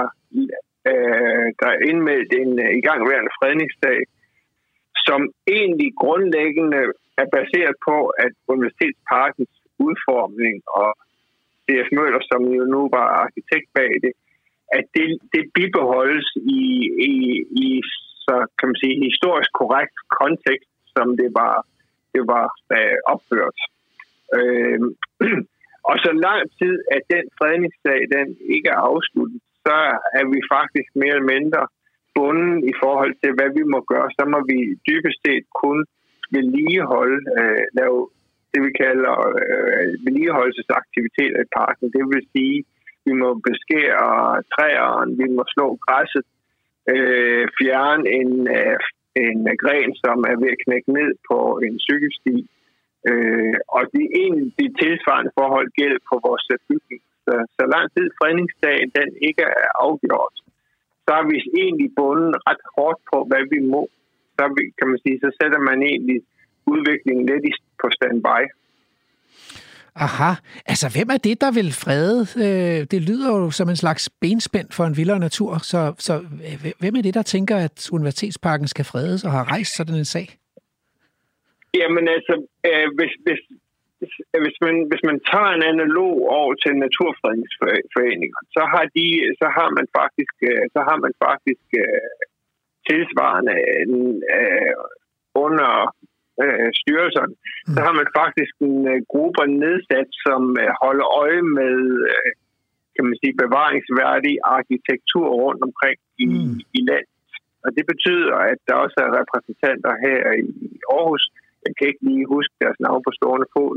øh, 0.89 1.45
der 1.59 1.69
er 1.73 1.84
indmeldt 1.89 2.32
en 2.41 2.51
igangværende 2.80 3.34
fredningsdag, 3.39 3.99
som 5.07 5.21
egentlig 5.57 5.89
grundlæggende 6.03 6.82
er 7.21 7.28
baseret 7.38 7.76
på, 7.88 7.97
at 8.26 8.34
Universitetsparkens 8.53 9.53
udformning 9.86 10.55
og 10.82 10.89
D.F. 11.68 11.89
Møller, 11.97 12.22
som 12.32 12.41
jo 12.57 12.63
nu 12.76 12.82
var 12.97 13.07
arkitekt 13.24 13.70
bag 13.78 13.91
det, 14.05 14.13
at 14.78 14.86
det, 14.95 15.07
det 15.34 15.43
bibeholdes 15.55 16.28
i, 16.59 16.61
i, 17.11 17.13
i 17.66 17.68
så 18.28 18.36
kan 18.57 18.68
man 18.70 18.82
sige, 18.84 19.05
historisk 19.07 19.51
korrekt 19.61 19.97
kontekst, 20.20 20.72
som 20.95 21.07
det 21.22 21.30
var, 21.41 21.55
det 22.13 22.24
var 22.34 22.47
øh, 22.78 22.97
opført. 23.13 23.59
Øh, 24.38 24.80
og 25.89 25.95
så 26.05 26.11
lang 26.28 26.41
tid, 26.59 26.76
at 26.95 27.03
den 27.16 27.26
fredningssag 27.39 27.99
den 28.16 28.28
ikke 28.55 28.70
er 28.76 28.82
afsluttet, 28.91 29.41
så 29.66 29.78
er 30.20 30.26
vi 30.34 30.39
faktisk 30.55 30.89
mere 31.01 31.16
eller 31.18 31.34
mindre 31.36 31.61
bunden 32.16 32.57
i 32.72 32.74
forhold 32.84 33.13
til, 33.22 33.32
hvad 33.38 33.49
vi 33.57 33.63
må 33.74 33.80
gøre. 33.91 34.09
Så 34.18 34.24
må 34.34 34.39
vi 34.51 34.57
dybest 34.88 35.20
set 35.26 35.45
kun 35.63 35.80
vedligeholde, 36.36 37.20
øh, 37.39 37.63
lave 37.80 37.99
det, 38.55 38.63
vi 38.69 38.73
kalder 38.85 39.15
øh, 39.43 39.87
vedligeholdelsesaktiviteter 40.05 41.39
i 41.43 41.51
parken. 41.59 41.85
Det 41.95 42.03
vil 42.11 42.23
sige, 42.33 42.57
vi 43.05 43.13
må 43.21 43.29
beskære 43.49 44.09
træerne, 44.53 45.17
vi 45.21 45.27
må 45.35 45.43
slå 45.53 45.67
græsset, 45.85 46.25
øh, 46.93 47.43
fjerne 47.59 48.05
en, 48.19 48.31
øh, 48.57 48.79
en 49.25 49.39
gren, 49.63 49.91
som 50.03 50.17
er 50.31 50.35
ved 50.41 50.49
at 50.55 50.61
knække 50.63 50.89
ned 50.99 51.11
på 51.29 51.37
en 51.65 51.75
cykelsti. 51.87 52.37
Øh, 53.09 53.57
og 53.75 53.81
det 53.93 54.03
er 54.05 54.17
egentlig 54.23 54.51
de 54.61 54.67
tilsvarende 54.81 55.31
forhold 55.39 55.67
gælder 55.79 56.01
på 56.09 56.15
vores 56.27 56.45
bygning. 56.69 57.01
Så, 57.25 57.33
så 57.57 57.63
lang 57.73 57.87
tid 57.95 58.07
fredningsdagen 58.19 58.89
den 58.99 59.09
ikke 59.27 59.43
er 59.61 59.69
afgjort, 59.85 60.35
så 61.05 61.11
er 61.19 61.25
vi 61.31 61.37
egentlig 61.63 61.89
bundet 61.97 62.35
ret 62.47 62.63
hårdt 62.75 62.99
på, 63.11 63.17
hvad 63.29 63.43
vi 63.53 63.59
må. 63.73 63.83
Så, 64.37 64.43
vi, 64.55 64.61
kan 64.77 64.87
man 64.91 64.99
sige, 65.03 65.17
så 65.23 65.29
sætter 65.39 65.61
man 65.69 65.79
egentlig 65.91 66.19
udviklingen 66.72 67.26
lidt 67.26 67.55
på 67.82 67.88
standby. 67.97 68.41
Aha. 69.95 70.32
Altså, 70.72 70.88
hvem 70.95 71.09
er 71.16 71.20
det, 71.28 71.41
der 71.41 71.51
vil 71.59 71.72
frede? 71.84 72.20
Øh, 72.45 72.80
det 72.91 73.01
lyder 73.09 73.30
jo 73.39 73.51
som 73.51 73.70
en 73.70 73.82
slags 73.84 74.03
benspænd 74.22 74.70
for 74.78 74.84
en 74.84 74.97
vildere 74.99 75.20
natur. 75.28 75.51
Så, 75.72 75.80
så 76.07 76.13
hvem 76.82 76.95
er 76.95 77.01
det, 77.01 77.13
der 77.13 77.32
tænker, 77.36 77.55
at 77.68 77.78
Universitetsparken 77.97 78.68
skal 78.68 78.86
fredes 78.86 79.22
og 79.26 79.32
har 79.32 79.51
rejst 79.53 79.76
sådan 79.78 79.95
en 79.95 80.11
sag? 80.16 80.28
Jamen 81.80 82.05
altså, 82.16 82.34
øh, 82.70 82.88
hvis, 82.97 83.13
hvis, 83.26 83.41
hvis, 84.43 84.57
man, 84.66 84.76
hvis 84.89 85.03
man 85.09 85.18
tager 85.32 85.51
en 85.57 85.66
analog 85.74 86.16
over 86.39 86.53
til 86.63 86.74
naturfredningsforeninger, 86.86 88.39
så 88.55 88.61
har, 88.74 88.86
de, 88.95 89.05
så 89.41 89.47
har 89.57 89.70
man 89.78 89.86
faktisk, 89.99 90.36
øh, 90.49 90.63
så 90.74 90.80
har 90.88 90.97
man 91.05 91.13
faktisk 91.28 91.68
tilsvarende 92.89 93.55
under 95.45 95.72
øh, 96.43 96.69
styrelserne, 96.81 97.36
mm. 97.38 97.73
så 97.73 97.79
har 97.86 97.93
man 97.99 98.07
faktisk 98.21 98.53
en 98.69 98.79
øh, 98.93 98.99
gruppe 99.11 99.43
nedsat, 99.63 100.09
som 100.25 100.41
øh, 100.63 100.69
holder 100.83 101.07
øje 101.23 101.43
med 101.59 101.77
øh, 102.11 102.31
kan 102.95 103.05
man 103.07 103.17
sige, 103.21 103.41
bevaringsværdig 103.43 104.36
arkitektur 104.57 105.27
rundt 105.43 105.61
omkring 105.67 105.97
i, 106.25 106.25
mm. 106.25 106.59
i 106.77 106.79
landet. 106.89 107.15
Og 107.65 107.69
det 107.77 107.86
betyder, 107.91 108.36
at 108.51 108.59
der 108.67 108.75
også 108.83 108.97
er 109.05 109.17
repræsentanter 109.21 109.93
her 110.05 110.21
i 110.47 110.51
Aarhus. 110.95 111.23
Jeg 111.65 111.73
kan 111.75 111.88
ikke 111.88 112.05
lige 112.09 112.31
huske 112.36 112.55
deres 112.63 112.79
navn 112.86 113.01
på 113.05 113.11
stående 113.17 113.47
fod. 113.55 113.75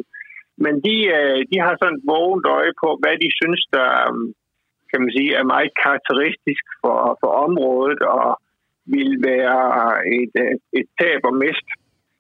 Men 0.65 0.75
de, 0.87 0.97
øh, 1.19 1.39
de 1.51 1.57
har 1.65 1.75
sådan 1.77 1.99
et 1.99 2.09
vågent 2.13 2.47
øje 2.59 2.75
på, 2.83 2.89
hvad 3.03 3.17
de 3.23 3.29
synes, 3.41 3.63
der 3.77 3.91
kan 4.91 5.01
man 5.03 5.13
sige, 5.17 5.31
er 5.41 5.53
meget 5.55 5.73
karakteristisk 5.85 6.65
for, 6.83 6.99
for 7.21 7.31
området 7.47 8.01
og 8.19 8.31
vil 8.95 9.11
være 9.31 9.59
et, 10.19 10.35
et 10.79 10.89
tab 10.99 11.21
og 11.31 11.35
mist 11.45 11.69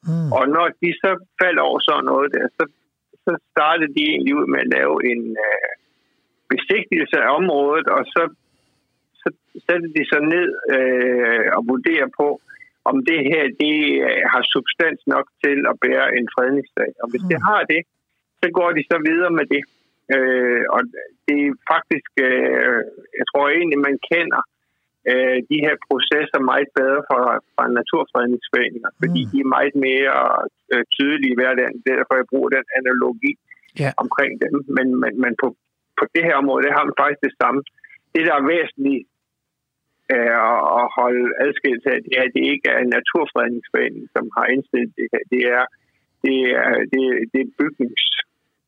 Mm. 0.08 0.30
Og 0.36 0.44
når 0.56 0.66
de 0.82 0.90
så 1.04 1.10
faldt 1.40 1.60
over 1.66 1.78
sådan 1.88 2.08
noget 2.12 2.28
der, 2.34 2.44
så, 2.58 2.64
så 3.24 3.32
startede 3.52 3.94
de 3.96 4.02
egentlig 4.12 4.34
ud 4.40 4.46
med 4.52 4.60
at 4.64 4.72
lave 4.78 4.94
en 5.12 5.22
øh, 5.46 5.70
besigtigelse 6.52 7.16
af 7.24 7.28
området, 7.38 7.86
og 7.96 8.02
så, 8.14 8.22
så 9.20 9.28
satte 9.66 9.88
de 9.96 10.04
sig 10.12 10.22
ned 10.34 10.48
øh, 10.76 11.46
og 11.56 11.62
vurderer 11.72 12.08
på, 12.20 12.28
om 12.90 12.96
det 13.10 13.20
her 13.30 13.44
det 13.62 13.78
øh, 14.06 14.22
har 14.32 14.42
substans 14.54 15.00
nok 15.14 15.26
til 15.44 15.58
at 15.70 15.74
bære 15.84 16.08
en 16.18 16.28
fredningssag. 16.34 16.90
Og 17.02 17.06
hvis 17.10 17.24
mm. 17.24 17.30
det 17.30 17.38
har 17.48 17.62
det, 17.72 17.82
så 18.42 18.48
går 18.58 18.70
de 18.78 18.82
så 18.92 18.98
videre 19.08 19.32
med 19.38 19.46
det. 19.54 19.62
Øh, 20.14 20.64
og 20.74 20.80
det 21.26 21.38
er 21.46 21.52
faktisk, 21.72 22.10
øh, 22.28 22.80
jeg 23.18 23.24
tror 23.30 23.44
egentlig, 23.48 23.78
man 23.88 23.98
kender 24.10 24.42
øh, 24.42 24.57
de 25.50 25.58
her 25.66 25.76
processer 25.88 26.40
meget 26.52 26.70
bedre 26.78 27.00
fra, 27.08 27.20
fra 27.54 27.64
naturfredningsforeninger, 27.78 28.90
mm. 28.92 28.98
fordi 29.02 29.20
de 29.32 29.36
er 29.44 29.54
meget 29.56 29.74
mere 29.88 30.18
øh, 30.72 30.84
tydelige 30.96 31.32
i 31.34 31.38
hverdagen. 31.38 31.76
Er 31.78 31.96
derfor, 31.98 32.14
jeg 32.20 32.30
bruger 32.32 32.50
den 32.56 32.66
analogi 32.78 33.32
yeah. 33.80 33.92
omkring 34.02 34.32
dem. 34.44 34.54
Men, 34.76 34.86
men, 35.02 35.12
men 35.24 35.32
på, 35.42 35.46
på 35.98 36.04
det 36.14 36.22
her 36.26 36.34
område, 36.42 36.64
det 36.66 36.76
har 36.76 36.84
man 36.88 37.00
faktisk 37.02 37.22
det 37.28 37.34
samme. 37.42 37.60
Det, 38.14 38.22
der 38.28 38.34
er 38.36 38.50
væsentligt 38.54 39.04
øh, 40.14 40.38
at 40.80 40.86
holde 40.98 41.26
adskilt 41.44 41.84
af, 41.92 41.96
det 42.04 42.12
er, 42.18 42.24
at 42.28 42.34
det 42.36 42.44
ikke 42.52 42.66
er 42.74 42.78
en 42.80 42.94
naturfredningsforening, 42.98 44.04
som 44.14 44.24
har 44.36 44.46
indstillet 44.54 44.92
det 44.98 45.06
her. 45.12 45.22
Det 45.34 45.42
er, 45.56 45.64
det 46.24 46.36
er, 46.60 46.70
det, 46.92 47.02
det 47.32 47.40
er 47.44 47.50
bygnings, 47.58 48.04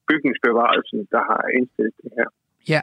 bygningsbevarelsen, 0.08 1.00
der 1.14 1.22
har 1.30 1.42
indstillet 1.58 1.96
det 2.02 2.12
her. 2.18 2.28
Ja, 2.68 2.80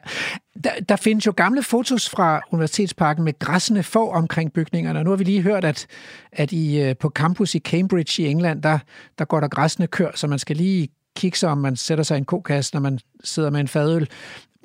der, 0.63 0.69
der 0.89 0.95
findes 0.95 1.25
jo 1.25 1.33
gamle 1.37 1.63
fotos 1.63 2.09
fra 2.09 2.41
Universitetsparken 2.51 3.23
med 3.23 3.39
græssende 3.39 3.83
få 3.83 4.09
omkring 4.09 4.53
bygningerne, 4.53 4.99
og 4.99 5.05
nu 5.05 5.11
har 5.11 5.17
vi 5.17 5.23
lige 5.23 5.41
hørt, 5.41 5.65
at, 5.65 5.87
at 6.31 6.51
I, 6.51 6.81
øh, 6.81 6.95
på 6.99 7.09
campus 7.09 7.55
i 7.55 7.59
Cambridge 7.59 8.23
i 8.23 8.27
England, 8.27 8.63
der, 8.63 8.79
der 9.17 9.25
går 9.25 9.39
der 9.39 9.47
græssende 9.47 9.87
kør, 9.87 10.11
så 10.15 10.27
man 10.27 10.39
skal 10.39 10.55
lige 10.55 10.89
kigge 11.15 11.37
sig 11.37 11.49
om, 11.49 11.57
man 11.57 11.75
sætter 11.75 12.03
sig 12.03 12.15
i 12.15 12.17
en 12.17 12.25
kokasse, 12.25 12.75
når 12.75 12.81
man 12.81 12.99
sidder 13.23 13.49
med 13.49 13.59
en 13.59 13.67
fadøl. 13.67 14.09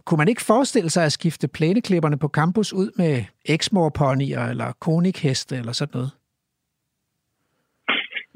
Kunne 0.05 0.19
man 0.19 0.29
ikke 0.29 0.43
forestille 0.43 0.91
sig 0.91 1.05
at 1.05 1.13
skifte 1.13 1.49
plæneklipperne 1.49 2.19
på 2.19 2.29
campus 2.29 2.73
ud 2.73 2.91
med 2.97 3.25
eksmorponier 3.45 4.43
eller 4.47 4.73
konikheste 4.81 5.57
eller 5.57 5.73
sådan 5.73 5.93
noget? 5.95 6.11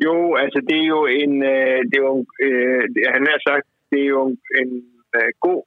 Jo, 0.04 0.34
altså 0.34 0.60
det 0.68 0.78
er 0.82 0.88
jo 0.96 1.06
en, 1.06 1.42
øh, 1.42 1.78
det 1.90 1.96
er 1.98 2.06
jo, 2.10 2.26
øh, 2.44 2.82
han 3.14 3.22
har 3.30 3.40
sagt, 3.48 3.66
det 3.90 4.00
er 4.00 4.10
jo 4.16 4.36
en 4.60 4.70
øh, 5.16 5.30
god 5.40 5.62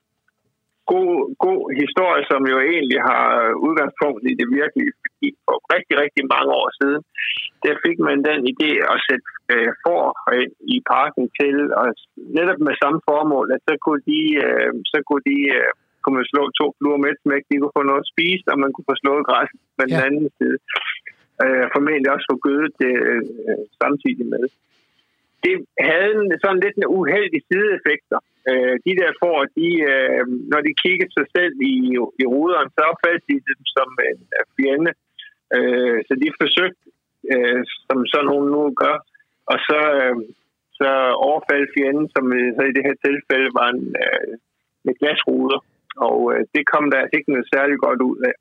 god, 0.94 1.14
god 1.48 1.62
historie, 1.82 2.24
som 2.32 2.42
jo 2.52 2.58
egentlig 2.74 3.00
har 3.12 3.28
udgangspunkt 3.68 4.24
i 4.32 4.34
det 4.42 4.48
virkelige. 4.60 4.92
Fordi 5.02 5.28
for 5.46 5.56
rigtig, 5.76 5.96
rigtig 6.04 6.24
mange 6.34 6.52
år 6.62 6.70
siden, 6.80 7.02
der 7.66 7.74
fik 7.86 7.98
man 8.08 8.18
den 8.30 8.40
idé 8.54 8.72
at 8.94 8.98
sætte 9.08 9.28
øh, 9.54 9.72
for 9.84 10.02
i 10.76 10.78
parken 10.94 11.26
til, 11.40 11.56
og 11.80 11.88
netop 12.38 12.60
med 12.68 12.76
samme 12.82 13.00
formål, 13.10 13.48
at 13.56 13.62
så 13.68 13.74
kunne 13.86 14.04
de, 14.12 14.22
øh, 14.46 14.72
så 14.94 14.98
kunne 15.08 15.26
de 15.32 15.40
øh, 15.58 15.72
kunne 16.02 16.18
man 16.20 16.32
slå 16.34 16.44
to 16.60 16.66
fluer 16.78 17.00
med 17.02 17.10
et 17.14 17.22
smæk, 17.24 17.44
de 17.50 17.60
kunne 17.60 17.78
få 17.80 17.84
noget 17.90 18.04
at 18.04 18.12
spise, 18.14 18.46
og 18.52 18.58
man 18.64 18.72
kunne 18.74 18.90
få 18.92 18.96
slået 19.04 19.28
græs 19.30 19.52
på 19.78 19.82
den 19.90 20.00
ja. 20.00 20.06
anden 20.06 20.28
side. 20.38 20.58
Øh, 21.44 21.66
formentlig 21.74 22.10
også 22.16 22.28
få 22.32 22.38
gødet 22.48 22.74
det 22.84 22.94
øh, 23.10 23.24
samtidig 23.82 24.26
med 24.34 24.46
det 25.44 25.56
havde 25.90 26.12
en, 26.20 26.26
sådan 26.44 26.64
lidt 26.66 26.76
en 26.78 26.92
uheldig 26.98 27.42
sideeffekter. 27.48 28.20
Øh, 28.50 28.76
de 28.86 28.94
der 29.02 29.12
får, 29.22 29.38
de, 29.58 29.68
øh, 29.92 30.24
når 30.52 30.62
de 30.68 30.80
kiggede 30.84 31.12
sig 31.18 31.26
selv 31.36 31.56
i, 31.72 31.74
i 32.22 32.26
ruderen, 32.34 32.70
så 32.76 32.82
opfattede 32.92 33.28
de 33.30 33.38
dem 33.50 33.62
som 33.76 33.90
en 34.10 34.20
fjende. 34.56 34.92
Øh, 35.56 35.98
så 36.08 36.14
de 36.24 36.30
forsøgte, 36.42 36.84
øh, 37.34 37.62
som 37.88 37.98
sådan 38.12 38.30
nogen 38.32 38.48
nu 38.56 38.62
gør, 38.84 38.98
og 39.52 39.58
så, 39.68 39.80
øh, 40.02 40.18
så 40.80 40.90
overfaldt 41.28 41.74
fjenden, 41.76 42.08
som 42.16 42.26
så 42.58 42.64
i 42.70 42.76
det 42.78 42.84
her 42.88 42.98
tilfælde 43.08 43.50
var 43.60 43.68
en, 43.76 43.86
øh, 44.06 44.32
med 44.86 44.94
glasruder. 45.00 45.60
Og 46.08 46.18
øh, 46.34 46.42
det 46.56 46.64
kom 46.72 46.86
der 46.92 46.98
altså 47.00 47.16
ikke 47.18 47.32
noget 47.34 47.52
særligt 47.54 47.84
godt 47.88 48.02
ud 48.12 48.20
af. 48.30 48.36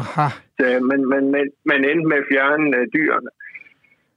Aha. 0.00 0.26
Så, 0.56 0.64
men, 0.90 1.00
men, 1.12 1.22
men 1.34 1.44
man 1.70 1.80
endte 1.90 2.08
med 2.10 2.18
at 2.22 2.28
fjerne 2.30 2.76
øh, 2.78 2.86
dyrene. 2.94 3.30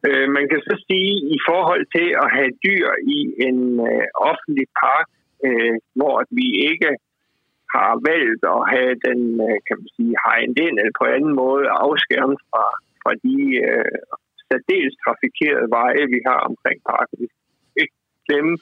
Øh, 0.08 0.28
man 0.38 0.46
kan 0.52 0.62
så 0.70 0.76
sige, 0.88 1.14
i 1.36 1.38
forhold 1.50 1.84
til 1.96 2.08
at 2.24 2.28
have 2.38 2.52
dyr 2.66 2.88
i 3.16 3.20
en 3.48 3.60
øh, 3.90 4.08
offentlig 4.30 4.68
park, 4.84 5.08
øh, 5.46 5.76
hvor 6.00 6.16
vi 6.40 6.48
ikke 6.72 6.92
har 7.76 7.92
valgt 8.10 8.44
at 8.56 8.62
have 8.74 8.94
den, 9.08 9.20
øh, 9.48 9.58
kan 9.68 9.76
man 9.82 9.90
sige, 9.96 10.14
hegnet 10.24 10.58
ind 10.66 10.76
eller 10.80 11.00
på 11.02 11.06
anden 11.16 11.34
måde 11.44 11.66
afskærmet 11.86 12.40
fra, 12.50 12.66
fra 13.02 13.12
de 13.26 13.38
øh, 13.68 13.98
særdeles 14.50 14.96
trafikerede 15.04 15.68
veje, 15.78 16.04
vi 16.16 16.20
har 16.30 16.40
omkring 16.50 16.80
parken. 16.92 17.16
Vi 17.22 17.28
ikke 17.82 17.98
glemme, 18.28 18.54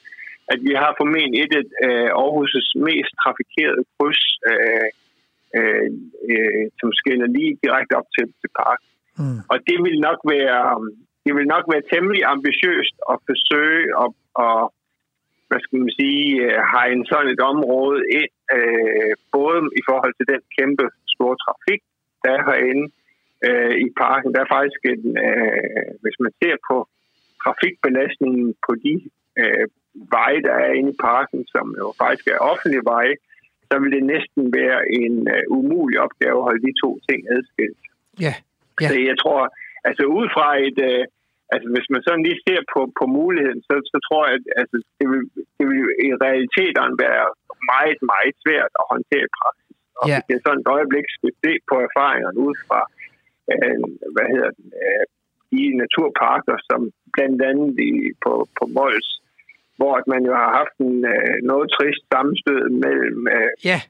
at 0.52 0.58
vi 0.66 0.72
har 0.82 0.92
formentlig 1.00 1.38
et 1.44 1.54
af 1.60 1.64
øh, 1.86 2.08
Aarhus' 2.22 2.70
mest 2.88 3.12
trafikerede 3.22 3.82
kryds 3.94 4.22
øh, 4.50 4.88
øh, 5.58 5.88
øh, 6.32 6.64
som 6.78 6.88
skiller 7.00 7.28
lige 7.36 7.58
direkte 7.64 7.92
op 8.00 8.08
til, 8.16 8.26
til 8.40 8.50
parken. 8.60 8.88
Mm. 9.20 9.40
Og 9.52 9.56
det 9.68 9.78
vil 9.84 9.96
nok 10.08 10.18
være 10.34 10.62
det 11.24 11.32
vil 11.36 11.52
nok 11.54 11.64
være 11.72 11.88
temmelig 11.92 12.22
ambitiøst 12.34 12.96
at 13.12 13.16
forsøge 13.28 13.84
at, 14.02 14.08
at 14.44 14.62
hvad 15.48 15.60
skal 15.64 15.78
man 15.84 15.92
sige, 16.00 16.24
øh, 16.44 16.58
hegne 16.72 17.04
sådan 17.10 17.32
et 17.34 17.42
område 17.52 18.00
ind, 18.20 18.32
øh, 18.56 19.12
både 19.36 19.58
i 19.80 19.82
forhold 19.88 20.14
til 20.16 20.26
den 20.32 20.42
kæmpe 20.56 20.86
store 21.14 21.36
trafik, 21.44 21.80
der 22.22 22.30
er 22.36 22.42
herinde 22.48 22.86
øh, 23.46 23.74
i 23.86 23.88
parken. 24.02 24.30
Der 24.34 24.40
er 24.42 24.54
faktisk 24.58 24.80
en, 24.92 25.04
øh, 25.26 25.88
hvis 26.02 26.16
man 26.24 26.32
ser 26.40 26.56
på 26.68 26.76
trafikbelastningen 27.42 28.46
på 28.66 28.72
de 28.84 28.94
øh, 29.40 29.66
veje, 30.16 30.40
der 30.48 30.54
er 30.64 30.72
inde 30.78 30.92
i 30.94 31.00
parken, 31.10 31.40
som 31.54 31.66
jo 31.80 31.86
faktisk 32.02 32.26
er 32.28 32.46
offentlige 32.50 32.88
veje, 32.94 33.16
så 33.68 33.74
vil 33.82 33.92
det 33.96 34.04
næsten 34.14 34.42
være 34.60 34.80
en 35.02 35.14
uh, 35.34 35.58
umulig 35.58 35.96
opgave 36.06 36.36
at 36.38 36.46
holde 36.48 36.62
de 36.66 36.72
to 36.82 36.90
ting 37.08 37.20
adskilt. 37.36 37.82
Ja. 38.24 38.34
ja. 38.82 38.88
Så 38.88 38.94
jeg 39.10 39.16
tror, 39.22 39.40
altså 39.88 40.04
ud 40.18 40.26
fra 40.36 40.48
et, 40.66 40.78
uh, 40.90 41.04
altså 41.54 41.66
hvis 41.74 41.88
man 41.92 42.02
sådan 42.06 42.24
lige 42.26 42.44
ser 42.46 42.60
på, 42.72 42.80
på 42.98 43.04
muligheden, 43.18 43.60
så, 43.68 43.74
så 43.92 43.98
tror 44.06 44.22
jeg, 44.26 44.34
at 44.38 44.44
altså, 44.60 44.76
det, 44.98 45.06
vil, 45.10 45.22
det 45.56 45.64
vil 45.68 45.78
i 46.08 46.10
realiteten 46.26 46.92
være 47.04 47.26
meget, 47.72 47.98
meget 48.12 48.34
svært 48.44 48.72
at 48.80 48.84
håndtere 48.92 49.24
i 49.28 49.34
praksis. 49.40 49.76
Og 50.00 50.06
ja. 50.10 50.18
det 50.26 50.32
er 50.34 50.42
sådan 50.44 50.62
et 50.64 50.72
øjeblik 50.76 51.06
skal 51.16 51.32
se 51.44 51.52
på 51.70 51.74
erfaringerne 51.88 52.38
ud 52.46 52.54
fra, 52.66 52.80
uh, 53.52 53.84
hvad 54.14 54.26
hedder 54.32 54.50
den, 54.58 54.68
uh, 54.86 55.04
de 55.52 55.62
naturparker, 55.82 56.56
som 56.68 56.80
blandt 57.14 57.40
andet 57.50 57.72
i, 57.90 57.92
på, 58.24 58.32
på 58.58 58.64
Mols 58.76 59.10
hvor 59.76 59.94
man 60.12 60.22
jo 60.28 60.32
har 60.42 60.50
haft 60.58 60.76
en 60.88 60.96
øh, 61.14 61.34
noget 61.50 61.66
trist 61.76 62.02
sammenstød 62.12 62.62
mellem 62.84 63.20
øh, 63.36 63.50
ja. 63.70 63.80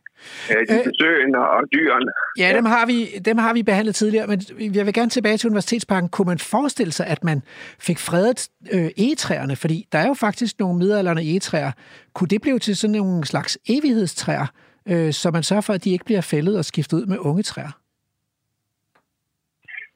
øh, 0.51 0.61
de 0.71 0.77
besøgende 0.89 1.39
øh, 1.39 1.55
og 1.57 1.63
dyrene. 1.75 2.13
Ja, 2.39 2.49
dem 2.59 2.65
har, 2.65 2.87
vi, 2.87 2.99
dem 3.29 3.39
har 3.39 3.53
vi 3.55 3.63
behandlet 3.63 3.95
tidligere, 3.95 4.27
men 4.27 4.39
jeg 4.77 4.87
vil 4.87 4.95
gerne 4.95 5.11
tilbage 5.11 5.37
til 5.37 5.49
Universitetsparken. 5.49 6.09
Kunne 6.09 6.27
man 6.33 6.39
forestille 6.39 6.93
sig, 6.93 7.07
at 7.07 7.25
man 7.25 7.43
fik 7.89 7.99
fredet 7.99 8.49
øh, 8.75 8.91
egetræerne? 8.97 9.57
Fordi 9.57 9.89
der 9.93 9.99
er 9.99 10.07
jo 10.07 10.15
faktisk 10.15 10.59
nogle 10.59 10.79
midalderne 10.79 11.23
egetræer. 11.23 11.73
Kunne 12.15 12.29
det 12.29 12.43
blive 12.43 12.59
til 12.59 12.77
sådan 12.77 12.97
nogle 12.97 13.25
slags 13.25 13.59
evighedstræer, 13.69 14.47
øh, 14.91 15.13
så 15.13 15.31
man 15.31 15.43
sørger 15.43 15.61
for, 15.61 15.73
at 15.73 15.85
de 15.85 15.93
ikke 15.93 16.05
bliver 16.05 16.21
fældet 16.21 16.59
og 16.59 16.65
skiftet 16.65 16.97
ud 16.97 17.07
med 17.07 17.19
unge 17.19 17.43
træer? 17.43 17.73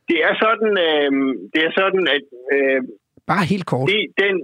Det 0.08 0.18
er 0.28 0.34
sådan, 0.44 0.72
øh, 0.88 1.10
det 1.54 1.60
er 1.68 1.72
sådan 1.80 2.08
at... 2.16 2.24
Øh, 2.56 2.82
Bare 3.26 3.44
helt 3.44 3.66
kort. 3.66 3.88
Det, 3.88 4.06
den, 4.22 4.34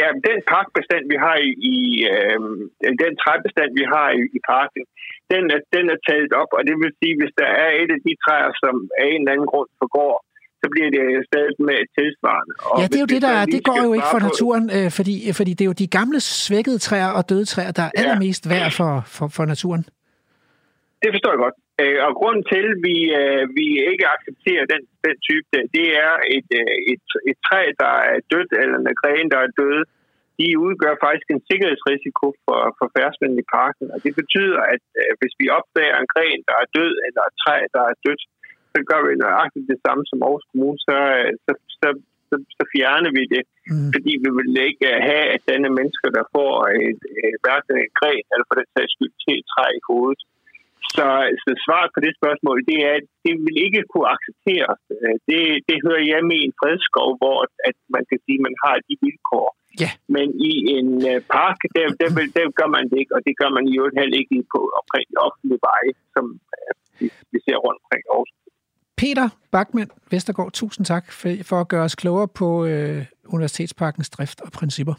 Ja, 0.00 0.08
den 0.28 0.38
parkbestand, 0.52 1.04
vi 1.12 1.16
har 1.24 1.36
i, 1.48 1.50
i 1.74 1.76
øh, 2.14 2.40
den 3.04 3.12
træbestand, 3.22 3.70
vi 3.80 3.84
har 3.94 4.08
i, 4.20 4.22
i 4.36 4.38
parken, 4.52 4.82
den 5.32 5.42
er, 5.54 5.60
den 5.76 5.84
er 5.94 5.98
taget 6.08 6.32
op, 6.42 6.50
og 6.56 6.62
det 6.68 6.74
vil 6.80 6.92
sige, 7.00 7.14
hvis 7.20 7.32
der 7.40 7.50
er 7.64 7.70
et 7.82 7.90
af 7.96 8.00
de 8.06 8.12
træer, 8.24 8.50
som 8.62 8.74
af 9.00 9.06
en 9.12 9.20
eller 9.20 9.32
anden 9.34 9.50
grund 9.52 9.70
forgår, 9.82 10.14
så 10.60 10.66
bliver 10.72 10.90
det 10.96 11.04
stadig 11.30 11.56
med 11.68 11.78
tilsvarende. 11.98 12.52
Og 12.70 12.76
ja, 12.80 12.84
det 12.90 12.96
er 13.00 13.04
jo 13.06 13.10
det, 13.14 13.22
der 13.26 13.34
er, 13.40 13.44
det 13.54 13.62
går 13.68 13.78
jo 13.86 13.92
ikke 13.96 14.10
for 14.14 14.22
naturen, 14.28 14.64
øh, 14.76 14.88
fordi, 14.98 15.14
fordi 15.38 15.52
det 15.56 15.62
er 15.64 15.70
jo 15.72 15.76
de 15.84 15.90
gamle 15.98 16.20
svækkede 16.44 16.78
træer 16.86 17.10
og 17.18 17.22
døde 17.30 17.46
træer, 17.52 17.72
der 17.78 17.84
er 17.88 17.92
allermest 18.00 18.42
værd 18.52 18.70
for, 18.78 18.92
for, 19.16 19.26
for 19.36 19.44
naturen. 19.52 19.82
Det 21.02 21.08
forstår 21.14 21.30
jeg 21.34 21.40
godt. 21.44 21.56
Øh, 21.80 21.98
og 22.06 22.12
grunden 22.20 22.44
til, 22.52 22.64
at 22.74 22.80
vi, 22.88 22.96
øh, 23.20 23.44
vi 23.58 23.66
ikke 23.90 24.06
accepterer 24.14 24.64
den, 24.72 24.82
den 25.06 25.16
type, 25.28 25.46
det 25.76 25.88
er 26.06 26.14
et, 26.36 26.48
øh, 26.60 26.76
et, 26.92 27.04
et 27.30 27.38
træ, 27.46 27.62
der 27.82 27.94
er 28.10 28.18
dødt, 28.32 28.52
eller 28.62 28.76
en 28.78 29.00
gren, 29.02 29.26
der 29.34 29.40
er 29.46 29.56
død. 29.62 29.78
De 30.40 30.48
udgør 30.66 30.94
faktisk 31.06 31.28
en 31.30 31.46
sikkerhedsrisiko 31.50 32.26
for, 32.44 32.60
for 32.78 32.86
færdsmænd 32.96 33.34
i 33.42 33.50
parken. 33.58 33.86
Og 33.94 33.98
det 34.04 34.12
betyder, 34.20 34.60
at 34.74 34.82
hvis 35.20 35.34
vi 35.40 35.46
opdager 35.58 35.96
en 35.98 36.12
gren, 36.14 36.40
der 36.48 36.56
er 36.62 36.68
død, 36.78 36.94
eller 37.06 37.22
et 37.28 37.36
træ, 37.42 37.56
der 37.76 37.84
er 37.90 37.96
dødt, 38.04 38.22
så 38.74 38.78
gør 38.90 39.00
vi 39.06 39.12
nøjagtigt 39.24 39.70
det 39.72 39.80
samme 39.86 40.02
som 40.06 40.22
Aarhus 40.22 40.46
Kommune, 40.50 40.78
så, 40.88 40.96
så, 41.44 41.52
så, 41.80 41.88
så, 42.28 42.36
så 42.56 42.62
fjerner 42.72 43.12
vi 43.18 43.24
det. 43.34 43.42
Mm. 43.70 43.90
Fordi 43.94 44.12
vi 44.24 44.30
vil 44.38 44.52
ikke 44.68 44.88
have, 45.08 45.26
at 45.34 45.42
denne 45.52 45.70
mennesker, 45.78 46.08
der 46.18 46.24
får 46.36 46.54
et, 46.88 47.02
et, 47.26 47.36
hverken 47.44 47.74
en 47.84 47.92
gren, 48.00 48.24
eller 48.32 48.46
for 48.48 48.56
den 48.60 48.68
sags 48.74 48.92
skyld 48.94 49.14
til 49.22 49.34
et 49.40 49.50
træ 49.52 49.66
i 49.80 49.86
hovedet, 49.90 50.20
så, 50.96 51.08
så 51.44 51.50
svaret 51.64 51.90
på 51.94 52.00
det 52.04 52.12
spørgsmål, 52.20 52.58
det 52.70 52.78
er, 52.88 52.94
at 53.00 53.06
det 53.26 53.34
vil 53.44 53.56
ikke 53.66 53.82
kunne 53.90 54.08
accepteres. 54.14 54.80
Øh, 54.96 55.14
det, 55.28 55.42
det 55.68 55.76
hører 55.86 56.08
hjemme 56.10 56.32
i 56.38 56.42
en 56.48 56.54
fredskov, 56.60 57.08
hvor 57.20 57.38
at 57.68 57.76
man 57.96 58.04
kan 58.10 58.18
sige, 58.24 58.38
at 58.40 58.44
man 58.48 58.56
har 58.64 58.76
de 58.86 58.94
vilkår. 59.04 59.48
Ja. 59.82 59.90
Men 60.16 60.26
i 60.50 60.52
en 60.76 60.90
uh, 61.10 61.18
park, 61.36 61.58
der, 61.76 61.86
der, 62.00 62.08
der, 62.16 62.26
der 62.36 62.44
gør 62.58 62.68
man 62.76 62.84
det 62.90 62.98
ikke, 63.02 63.14
og 63.16 63.20
det 63.26 63.34
gør 63.40 63.50
man 63.56 63.64
i 63.70 63.72
øvrigt 63.78 63.98
heller 64.00 64.16
ikke 64.22 64.36
på 64.54 64.60
omkring 64.80 65.06
offentlige 65.26 65.60
veje, 65.68 65.92
som 66.14 66.24
uh, 66.58 66.72
vi, 66.98 67.06
vi 67.32 67.38
ser 67.46 67.56
rundt 67.64 67.80
omkring 67.82 68.04
Aarhus. 68.10 68.30
Peter 69.00 69.28
Bachmann 69.52 69.90
Vestergaard, 70.10 70.52
tusind 70.52 70.84
tak 70.86 71.04
for, 71.18 71.28
for 71.50 71.58
at 71.60 71.68
gøre 71.68 71.84
os 71.88 71.94
klogere 71.94 72.28
på 72.40 72.48
uh, 72.64 73.34
Universitetsparkens 73.34 74.10
drift 74.10 74.40
og 74.40 74.50
principper. 74.52 74.94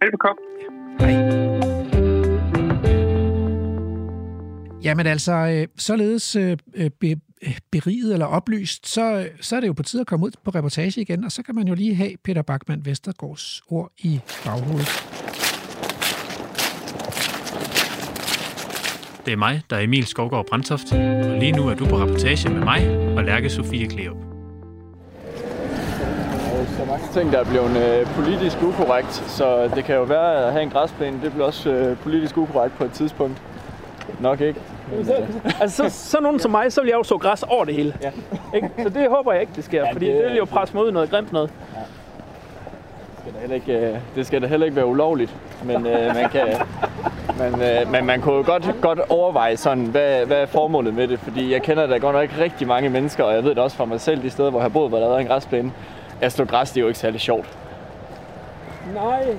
Velbekomme. 0.00 0.40
Ja. 0.62 0.68
Hej. 1.06 1.71
Jamen 4.84 5.06
altså, 5.06 5.32
øh, 5.32 5.66
således 5.78 6.36
øh, 6.36 6.56
øh, 6.74 6.90
beriget 7.72 8.12
eller 8.12 8.26
oplyst, 8.26 8.88
så, 8.88 9.28
så 9.40 9.56
er 9.56 9.60
det 9.60 9.66
jo 9.66 9.72
på 9.72 9.82
tide 9.82 10.00
at 10.00 10.06
komme 10.06 10.26
ud 10.26 10.30
på 10.44 10.50
reportage 10.50 11.00
igen, 11.00 11.24
og 11.24 11.32
så 11.32 11.42
kan 11.42 11.54
man 11.54 11.68
jo 11.68 11.74
lige 11.74 11.94
have 11.94 12.10
Peter 12.24 12.42
Bachmann 12.42 12.86
Vestergaards 12.86 13.62
ord 13.68 13.92
i 13.98 14.20
baghovedet. 14.44 14.88
Det 19.26 19.32
er 19.32 19.36
mig, 19.36 19.62
der 19.70 19.76
er 19.76 19.80
Emil 19.80 20.06
Skovgaard 20.06 20.46
Brandtoft, 20.46 20.92
og 20.92 21.38
lige 21.38 21.52
nu 21.52 21.68
er 21.68 21.74
du 21.74 21.86
på 21.86 21.96
reportage 21.98 22.48
med 22.48 22.60
mig 22.60 22.98
og 23.16 23.24
Lærke 23.24 23.50
Sofie 23.50 23.86
Kleop. 23.86 24.16
Så 26.76 26.84
mange 26.84 27.06
ting, 27.12 27.32
der 27.32 27.38
er 27.38 27.44
blevet 27.44 28.08
politisk 28.08 28.62
ukorrekt, 28.62 29.12
så 29.14 29.70
det 29.74 29.84
kan 29.84 29.94
jo 29.94 30.02
være 30.02 30.46
at 30.46 30.52
have 30.52 30.62
en 30.62 30.70
græsplæne, 30.70 31.20
det 31.22 31.32
bliver 31.32 31.46
også 31.46 31.96
politisk 32.02 32.36
ukorrekt 32.36 32.74
på 32.74 32.84
et 32.84 32.92
tidspunkt. 32.92 33.42
Nok 34.20 34.40
ikke. 34.40 34.60
Så, 35.04 35.14
altså, 35.60 35.90
så, 35.90 36.10
så 36.10 36.20
nogen 36.20 36.40
som 36.40 36.50
mig, 36.50 36.72
så 36.72 36.80
vil 36.80 36.88
jeg 36.88 36.96
jo 36.96 37.02
så 37.02 37.18
græs 37.18 37.42
over 37.42 37.64
det 37.64 37.74
hele. 37.74 37.94
Ja. 38.02 38.10
Ikke? 38.54 38.68
Så 38.82 38.88
det 38.88 39.08
håber 39.08 39.32
jeg 39.32 39.40
ikke, 39.40 39.52
det 39.56 39.64
sker, 39.64 39.84
ja, 39.86 39.92
fordi 39.92 40.06
det, 40.06 40.14
det 40.14 40.24
vil 40.24 40.36
jo 40.36 40.44
presse 40.44 40.76
mod 40.76 40.92
noget 40.92 41.10
grimt 41.10 41.32
noget. 41.32 41.50
Ja. 41.76 41.80
Det 43.24 43.34
skal 43.36 43.48
da 43.48 43.54
ikke, 43.54 43.72
øh, 43.72 43.98
det 44.14 44.26
skal 44.26 44.42
da 44.42 44.46
heller 44.46 44.64
ikke 44.64 44.76
være 44.76 44.86
ulovligt, 44.86 45.34
men 45.64 45.86
øh, 45.86 46.14
man 46.14 46.28
kan... 46.30 46.48
Men, 47.38 47.62
øh, 47.62 47.90
men 47.90 48.06
man 48.06 48.20
kunne 48.20 48.34
jo 48.34 48.42
godt, 48.46 48.74
godt 48.80 49.00
overveje 49.08 49.56
sådan, 49.56 49.84
hvad, 49.84 50.26
hvad 50.26 50.36
er 50.42 50.46
formålet 50.46 50.94
med 50.94 51.08
det, 51.08 51.18
fordi 51.18 51.52
jeg 51.52 51.62
kender 51.62 51.86
da 51.86 51.96
godt 51.96 52.16
nok 52.16 52.40
rigtig 52.40 52.66
mange 52.66 52.88
mennesker, 52.88 53.24
og 53.24 53.34
jeg 53.34 53.44
ved 53.44 53.50
det 53.50 53.58
også 53.58 53.76
fra 53.76 53.84
mig 53.84 54.00
selv, 54.00 54.22
de 54.22 54.30
steder, 54.30 54.50
hvor 54.50 54.58
jeg 54.58 54.64
har 54.64 54.68
boet, 54.68 54.88
hvor 54.88 54.98
der 54.98 55.14
er 55.14 55.18
en 55.18 55.26
græsplæne. 55.26 55.72
At 56.20 56.32
stå 56.32 56.44
græs, 56.44 56.70
det 56.70 56.76
er 56.76 56.80
jo 56.80 56.88
ikke 56.88 56.98
særlig 56.98 57.20
sjovt. 57.20 57.58
Nej, 58.94 59.36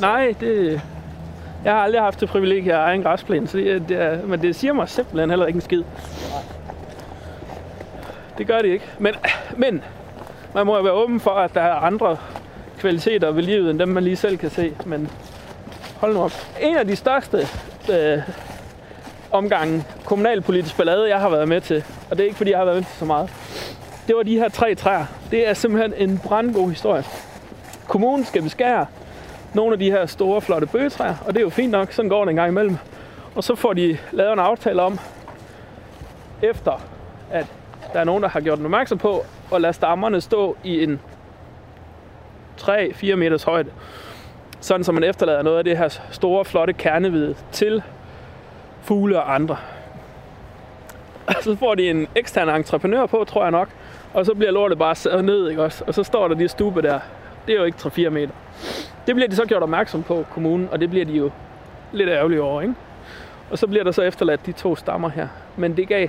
nej, 0.00 0.34
det, 0.40 0.80
jeg 1.64 1.72
har 1.72 1.80
aldrig 1.80 2.02
haft 2.02 2.20
det 2.20 2.28
privilegie 2.28 2.72
at 2.72 2.78
eje 2.78 2.94
en 2.94 3.02
græsplæne, 3.02 3.48
så 3.48 3.58
det, 3.58 3.88
det 3.88 4.02
er, 4.02 4.26
men 4.26 4.42
det 4.42 4.56
siger 4.56 4.72
mig 4.72 4.88
simpelthen 4.88 5.30
heller 5.30 5.46
ikke 5.46 5.56
en 5.56 5.60
skid. 5.60 5.82
Det 8.38 8.46
gør 8.46 8.58
det 8.58 8.68
ikke. 8.68 8.84
Men, 8.98 9.14
men 9.56 9.84
man 10.54 10.66
må 10.66 10.76
jo 10.76 10.82
være 10.82 10.92
åben 10.92 11.20
for, 11.20 11.30
at 11.30 11.54
der 11.54 11.60
er 11.60 11.74
andre 11.74 12.16
kvaliteter 12.78 13.30
ved 13.30 13.42
livet, 13.42 13.70
end 13.70 13.78
dem 13.78 13.88
man 13.88 14.04
lige 14.04 14.16
selv 14.16 14.38
kan 14.38 14.50
se. 14.50 14.74
Men 14.86 15.10
hold 15.96 16.14
nu 16.14 16.22
op. 16.22 16.32
En 16.60 16.76
af 16.76 16.86
de 16.86 16.96
største 16.96 17.48
øh, 17.92 18.18
omgange 19.30 19.84
kommunalpolitisk 20.04 20.76
ballade, 20.76 21.08
jeg 21.08 21.20
har 21.20 21.28
været 21.28 21.48
med 21.48 21.60
til, 21.60 21.84
og 22.10 22.16
det 22.16 22.20
er 22.20 22.26
ikke 22.26 22.36
fordi, 22.36 22.50
jeg 22.50 22.58
har 22.58 22.64
været 22.64 22.76
med 22.76 22.84
til 22.84 22.98
så 22.98 23.04
meget, 23.04 23.30
det 24.06 24.16
var 24.16 24.22
de 24.22 24.38
her 24.38 24.48
tre 24.48 24.74
træer. 24.74 25.04
Det 25.30 25.48
er 25.48 25.54
simpelthen 25.54 26.10
en 26.10 26.18
brandgod 26.18 26.70
historie. 26.70 27.04
Kommunen 27.88 28.24
skal 28.24 28.42
beskære 28.42 28.86
nogle 29.54 29.72
af 29.72 29.78
de 29.78 29.90
her 29.90 30.06
store, 30.06 30.40
flotte 30.40 30.66
bøgetræer, 30.66 31.14
og 31.26 31.34
det 31.34 31.36
er 31.36 31.44
jo 31.44 31.50
fint 31.50 31.70
nok, 31.70 31.92
sådan 31.92 32.08
går 32.08 32.24
det 32.24 32.30
en 32.30 32.36
gang 32.36 32.48
imellem. 32.48 32.76
Og 33.34 33.44
så 33.44 33.54
får 33.54 33.72
de 33.72 33.98
lavet 34.12 34.32
en 34.32 34.38
aftale 34.38 34.82
om, 34.82 34.98
efter 36.42 36.82
at 37.30 37.46
der 37.92 38.00
er 38.00 38.04
nogen, 38.04 38.22
der 38.22 38.28
har 38.28 38.40
gjort 38.40 38.58
den 38.58 38.64
opmærksom 38.64 38.98
på, 38.98 39.24
at 39.54 39.60
lade 39.60 39.72
stammerne 39.72 40.20
stå 40.20 40.56
i 40.64 40.82
en 40.82 41.00
3-4 42.60 43.14
meters 43.14 43.42
højde. 43.42 43.70
Sådan, 44.60 44.84
så 44.84 44.92
man 44.92 45.04
efterlader 45.04 45.42
noget 45.42 45.58
af 45.58 45.64
det 45.64 45.78
her 45.78 45.88
store, 46.10 46.44
flotte 46.44 46.72
kernehvide 46.72 47.34
til 47.52 47.82
fugle 48.82 49.22
og 49.22 49.34
andre. 49.34 49.56
Så 51.40 51.56
får 51.56 51.74
de 51.74 51.90
en 51.90 52.06
ekstern 52.14 52.48
entreprenør 52.48 53.06
på, 53.06 53.24
tror 53.24 53.42
jeg 53.42 53.50
nok, 53.50 53.68
og 54.14 54.26
så 54.26 54.34
bliver 54.34 54.50
lortet 54.50 54.78
bare 54.78 54.94
sat 54.94 55.24
ned, 55.24 55.48
ikke 55.50 55.62
også? 55.62 55.84
Og 55.86 55.94
så 55.94 56.02
står 56.02 56.28
der 56.28 56.34
de 56.34 56.48
stube 56.48 56.82
der. 56.82 57.00
Det 57.48 57.54
er 57.54 57.58
jo 57.58 57.64
ikke 57.64 57.78
3-4 57.78 58.08
meter. 58.08 58.32
Det 59.06 59.14
bliver 59.14 59.28
de 59.28 59.36
så 59.36 59.44
gjort 59.44 59.62
opmærksom 59.62 60.02
på, 60.02 60.24
kommunen, 60.30 60.68
og 60.72 60.80
det 60.80 60.90
bliver 60.90 61.04
de 61.04 61.12
jo 61.12 61.30
lidt 61.92 62.08
ærgerlige 62.08 62.42
over, 62.42 62.62
ikke? 62.62 62.74
Og 63.50 63.58
så 63.58 63.66
bliver 63.66 63.84
der 63.84 63.92
så 63.92 64.02
efterladt 64.02 64.46
de 64.46 64.52
to 64.52 64.76
stammer 64.76 65.08
her. 65.08 65.28
Men 65.56 65.76
det 65.76 65.88
gav, 65.88 66.08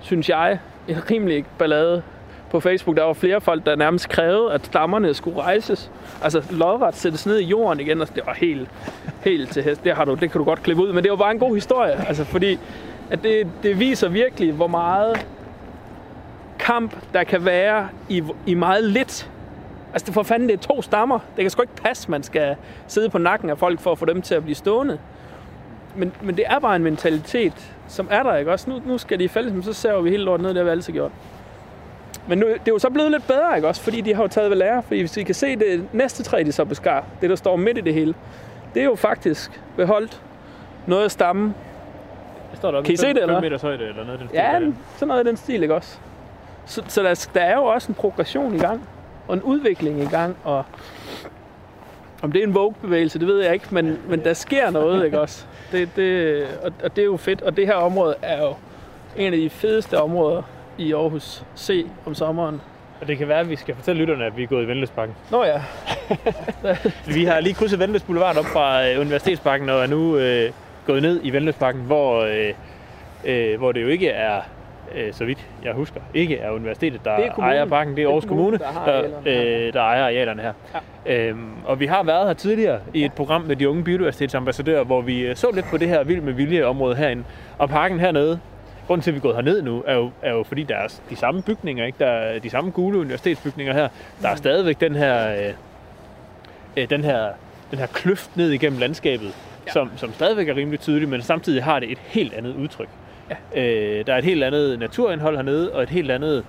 synes 0.00 0.28
jeg, 0.28 0.58
en 0.88 1.10
rimelig 1.10 1.44
ballade 1.58 2.02
på 2.50 2.60
Facebook, 2.60 2.96
der 2.96 3.02
var 3.02 3.12
flere 3.12 3.40
folk, 3.40 3.66
der 3.66 3.76
nærmest 3.76 4.08
krævede, 4.08 4.52
at 4.52 4.66
stammerne 4.66 5.14
skulle 5.14 5.40
rejses. 5.40 5.90
Altså 6.22 6.42
lodret 6.50 6.96
sættes 6.96 7.26
ned 7.26 7.38
i 7.38 7.44
jorden 7.44 7.80
igen, 7.80 8.00
og 8.00 8.14
det 8.14 8.22
var 8.26 8.34
helt, 8.34 8.68
helt 9.24 9.50
til 9.50 9.62
hest. 9.62 9.84
Det, 9.84 9.96
har 9.96 10.04
du, 10.04 10.14
det 10.14 10.30
kan 10.30 10.38
du 10.38 10.44
godt 10.44 10.62
klippe 10.62 10.82
ud, 10.82 10.92
men 10.92 11.04
det 11.04 11.10
var 11.10 11.16
bare 11.16 11.30
en 11.30 11.38
god 11.38 11.54
historie. 11.54 12.08
Altså 12.08 12.24
fordi 12.24 12.58
at 13.10 13.22
det, 13.22 13.48
det 13.62 13.80
viser 13.80 14.08
virkelig, 14.08 14.52
hvor 14.52 14.66
meget 14.66 15.26
kamp, 16.58 16.96
der 17.12 17.24
kan 17.24 17.44
være 17.44 17.88
i, 18.08 18.22
i 18.46 18.54
meget 18.54 18.84
lidt. 18.84 19.30
Altså 19.94 20.12
for 20.12 20.22
fanden, 20.22 20.48
det 20.48 20.54
er 20.54 20.58
to 20.74 20.82
stammer. 20.82 21.18
Det 21.36 21.42
kan 21.42 21.50
sgu 21.50 21.62
ikke 21.62 21.74
passe, 21.76 22.10
man 22.10 22.22
skal 22.22 22.56
sidde 22.86 23.08
på 23.10 23.18
nakken 23.18 23.50
af 23.50 23.58
folk 23.58 23.80
for 23.80 23.92
at 23.92 23.98
få 23.98 24.04
dem 24.04 24.22
til 24.22 24.34
at 24.34 24.42
blive 24.42 24.54
stående. 24.54 24.98
Men, 25.96 26.12
men 26.22 26.36
det 26.36 26.44
er 26.48 26.58
bare 26.58 26.76
en 26.76 26.82
mentalitet, 26.82 27.72
som 27.88 28.08
er 28.10 28.22
der, 28.22 28.36
ikke 28.36 28.52
også? 28.52 28.70
Nu, 28.70 28.80
nu 28.86 28.98
skal 28.98 29.18
de 29.18 29.28
fælles, 29.28 29.52
men 29.52 29.62
så 29.62 29.72
ser 29.72 30.00
vi 30.00 30.10
helt 30.10 30.22
lort 30.22 30.40
ned, 30.40 30.48
det 30.48 30.56
har 30.56 30.64
vi 30.64 30.70
altid 30.70 30.92
gjort. 30.92 31.10
Men 32.28 32.38
nu, 32.38 32.46
det 32.46 32.54
er 32.54 32.72
jo 32.72 32.78
så 32.78 32.90
blevet 32.90 33.10
lidt 33.10 33.26
bedre, 33.26 33.56
ikke 33.56 33.68
også? 33.68 33.82
Fordi 33.82 34.00
de 34.00 34.14
har 34.14 34.22
jo 34.22 34.28
taget 34.28 34.50
ved 34.50 34.56
lære. 34.56 34.82
Fordi 34.82 35.00
hvis 35.00 35.16
I 35.16 35.22
kan 35.22 35.34
se 35.34 35.56
det 35.56 35.88
næste 35.92 36.22
træ, 36.22 36.42
de 36.46 36.52
så 36.52 36.64
beskar, 36.64 37.04
det 37.20 37.30
der 37.30 37.36
står 37.36 37.56
midt 37.56 37.78
i 37.78 37.80
det 37.80 37.94
hele, 37.94 38.14
det 38.74 38.80
er 38.80 38.84
jo 38.84 38.94
faktisk 38.94 39.60
beholdt 39.76 40.22
noget 40.86 41.04
af 41.04 41.10
stammen. 41.10 41.54
Det 42.50 42.58
står 42.58 42.70
der 42.70 42.82
Kan 42.82 42.94
I 42.94 42.96
se 42.96 43.06
det, 43.06 43.22
eller? 43.22 43.34
5 43.34 43.42
meters 43.42 43.62
højde, 43.62 43.84
eller 43.84 44.04
noget 44.04 44.20
den 44.20 44.28
stil, 44.28 44.36
Ja, 44.38 44.60
der. 44.60 44.72
sådan 44.96 45.08
noget 45.08 45.24
i 45.24 45.28
den 45.28 45.36
stil, 45.36 45.62
ikke 45.62 45.74
også? 45.74 45.98
Så, 46.66 46.82
så 46.88 47.02
der, 47.02 47.26
der 47.34 47.40
er 47.40 47.54
jo 47.56 47.64
også 47.64 47.88
en 47.88 47.94
progression 47.94 48.54
i 48.54 48.58
gang, 48.58 48.88
og 49.28 49.34
en 49.34 49.42
udvikling 49.42 50.02
i 50.02 50.06
gang, 50.06 50.36
og 50.44 50.64
om 52.22 52.32
det 52.32 52.42
er 52.42 52.46
en 52.46 52.54
Vogue-bevægelse, 52.54 53.18
det 53.18 53.26
ved 53.26 53.42
jeg 53.42 53.54
ikke, 53.54 53.66
men, 53.70 53.98
men 54.08 54.24
der 54.24 54.34
sker 54.34 54.70
noget, 54.70 55.04
ikke 55.04 55.20
også? 55.20 55.46
Det, 55.72 55.88
det, 55.96 56.46
og, 56.62 56.72
og 56.84 56.96
det 56.96 57.02
er 57.02 57.06
jo 57.06 57.16
fedt, 57.16 57.42
og 57.42 57.56
det 57.56 57.66
her 57.66 57.74
område 57.74 58.14
er 58.22 58.42
jo 58.42 58.54
en 59.16 59.32
af 59.32 59.38
de 59.38 59.50
fedeste 59.50 60.00
områder 60.00 60.42
i 60.78 60.92
Aarhus 60.92 61.44
C 61.56 61.86
om 62.06 62.14
sommeren. 62.14 62.60
Og 63.00 63.08
det 63.08 63.18
kan 63.18 63.28
være, 63.28 63.40
at 63.40 63.50
vi 63.50 63.56
skal 63.56 63.74
fortælle 63.74 64.00
lytterne, 64.00 64.24
at 64.24 64.36
vi 64.36 64.42
er 64.42 64.46
gået 64.46 64.64
i 64.64 64.68
Venløsparken. 64.68 65.14
Nå 65.30 65.44
ja. 65.44 65.62
vi 67.06 67.24
har 67.24 67.40
lige 67.40 67.54
krydset 67.54 67.78
Venløs 67.78 68.02
Boulevard 68.02 68.36
op 68.36 68.44
fra 68.44 68.88
øh, 68.88 69.00
Universitetsparken 69.00 69.68
og 69.68 69.82
er 69.82 69.86
nu 69.86 70.16
øh, 70.16 70.50
gået 70.86 71.02
ned 71.02 71.20
i 71.22 71.30
Venløsparken, 71.30 71.80
hvor, 71.80 72.20
øh, 72.20 72.54
øh, 73.24 73.58
hvor 73.58 73.72
det 73.72 73.82
jo 73.82 73.88
ikke 73.88 74.08
er, 74.08 74.40
øh, 74.94 75.12
så 75.12 75.24
vidt 75.24 75.38
jeg 75.64 75.72
husker, 75.72 76.00
ikke 76.14 76.38
er 76.38 76.50
universitetet, 76.50 77.04
der 77.04 77.16
Det 77.16 77.26
er 77.26 77.32
kommunen. 77.32 77.56
ejer 77.56 77.64
parken. 77.66 77.96
Det 77.96 78.02
er 78.02 78.02
Det 78.02 78.04
er 78.04 78.08
Aarhus 78.08 78.24
Kommune, 78.24 78.58
der 78.58 78.66
har 78.66 78.86
der, 78.86 79.02
øh, 79.66 79.72
der 79.72 79.80
ejer 79.80 80.02
arealerne 80.04 80.42
her. 80.42 80.52
Ja. 81.06 81.28
Øhm, 81.28 81.50
og 81.64 81.80
vi 81.80 81.86
har 81.86 82.02
været 82.02 82.26
her 82.26 82.34
tidligere 82.34 82.80
i 82.94 83.04
et 83.04 83.12
program 83.12 83.42
med 83.42 83.56
de 83.56 83.68
unge 83.68 83.84
biodiversitetsambassadører, 83.84 84.84
hvor 84.84 85.00
vi 85.00 85.20
øh, 85.20 85.36
så 85.36 85.46
lidt 85.54 85.66
på 85.70 85.76
det 85.76 85.88
her 85.88 86.04
vild 86.04 86.20
med 86.20 86.32
vilje 86.32 86.64
område 86.64 86.96
herinde. 86.96 87.24
Og 87.58 87.68
parken 87.68 88.00
hernede, 88.00 88.40
grunden 88.86 89.02
til, 89.02 89.10
at 89.10 89.14
vi 89.14 89.18
er 89.18 89.22
gået 89.22 89.34
herned 89.34 89.62
nu, 89.62 89.82
er 89.86 89.94
jo, 89.94 90.10
er 90.22 90.32
jo 90.32 90.42
fordi, 90.42 90.62
der 90.62 90.76
er 90.76 90.88
de 91.10 91.16
samme 91.16 91.42
bygninger, 91.42 91.84
ikke? 91.86 91.98
Der 91.98 92.06
er 92.10 92.38
de 92.38 92.50
samme 92.50 92.70
gule 92.70 92.98
universitetsbygninger 92.98 93.72
her. 93.74 93.88
Der 94.22 94.28
er 94.28 94.34
stadigvæk 94.36 94.80
den 94.80 94.94
her, 94.94 95.30
øh, 95.46 95.52
øh, 96.76 96.90
den 96.90 97.04
her, 97.04 97.28
den 97.70 97.78
her 97.78 97.86
kløft 97.86 98.36
ned 98.36 98.50
igennem 98.50 98.78
landskabet, 98.78 99.34
ja. 99.66 99.72
som, 99.72 99.90
som 99.96 100.12
stadigvæk 100.12 100.48
er 100.48 100.56
rimelig 100.56 100.80
tydelig, 100.80 101.08
men 101.08 101.22
samtidig 101.22 101.64
har 101.64 101.80
det 101.80 101.92
et 101.92 101.98
helt 101.98 102.34
andet 102.34 102.54
udtryk. 102.54 102.88
Ja. 103.30 103.60
Øh, 103.62 104.06
der 104.06 104.14
er 104.14 104.18
et 104.18 104.24
helt 104.24 104.44
andet 104.44 104.78
naturindhold 104.78 105.36
hernede, 105.36 105.72
og 105.72 105.82
et 105.82 105.90
helt 105.90 106.10
andet, 106.10 106.44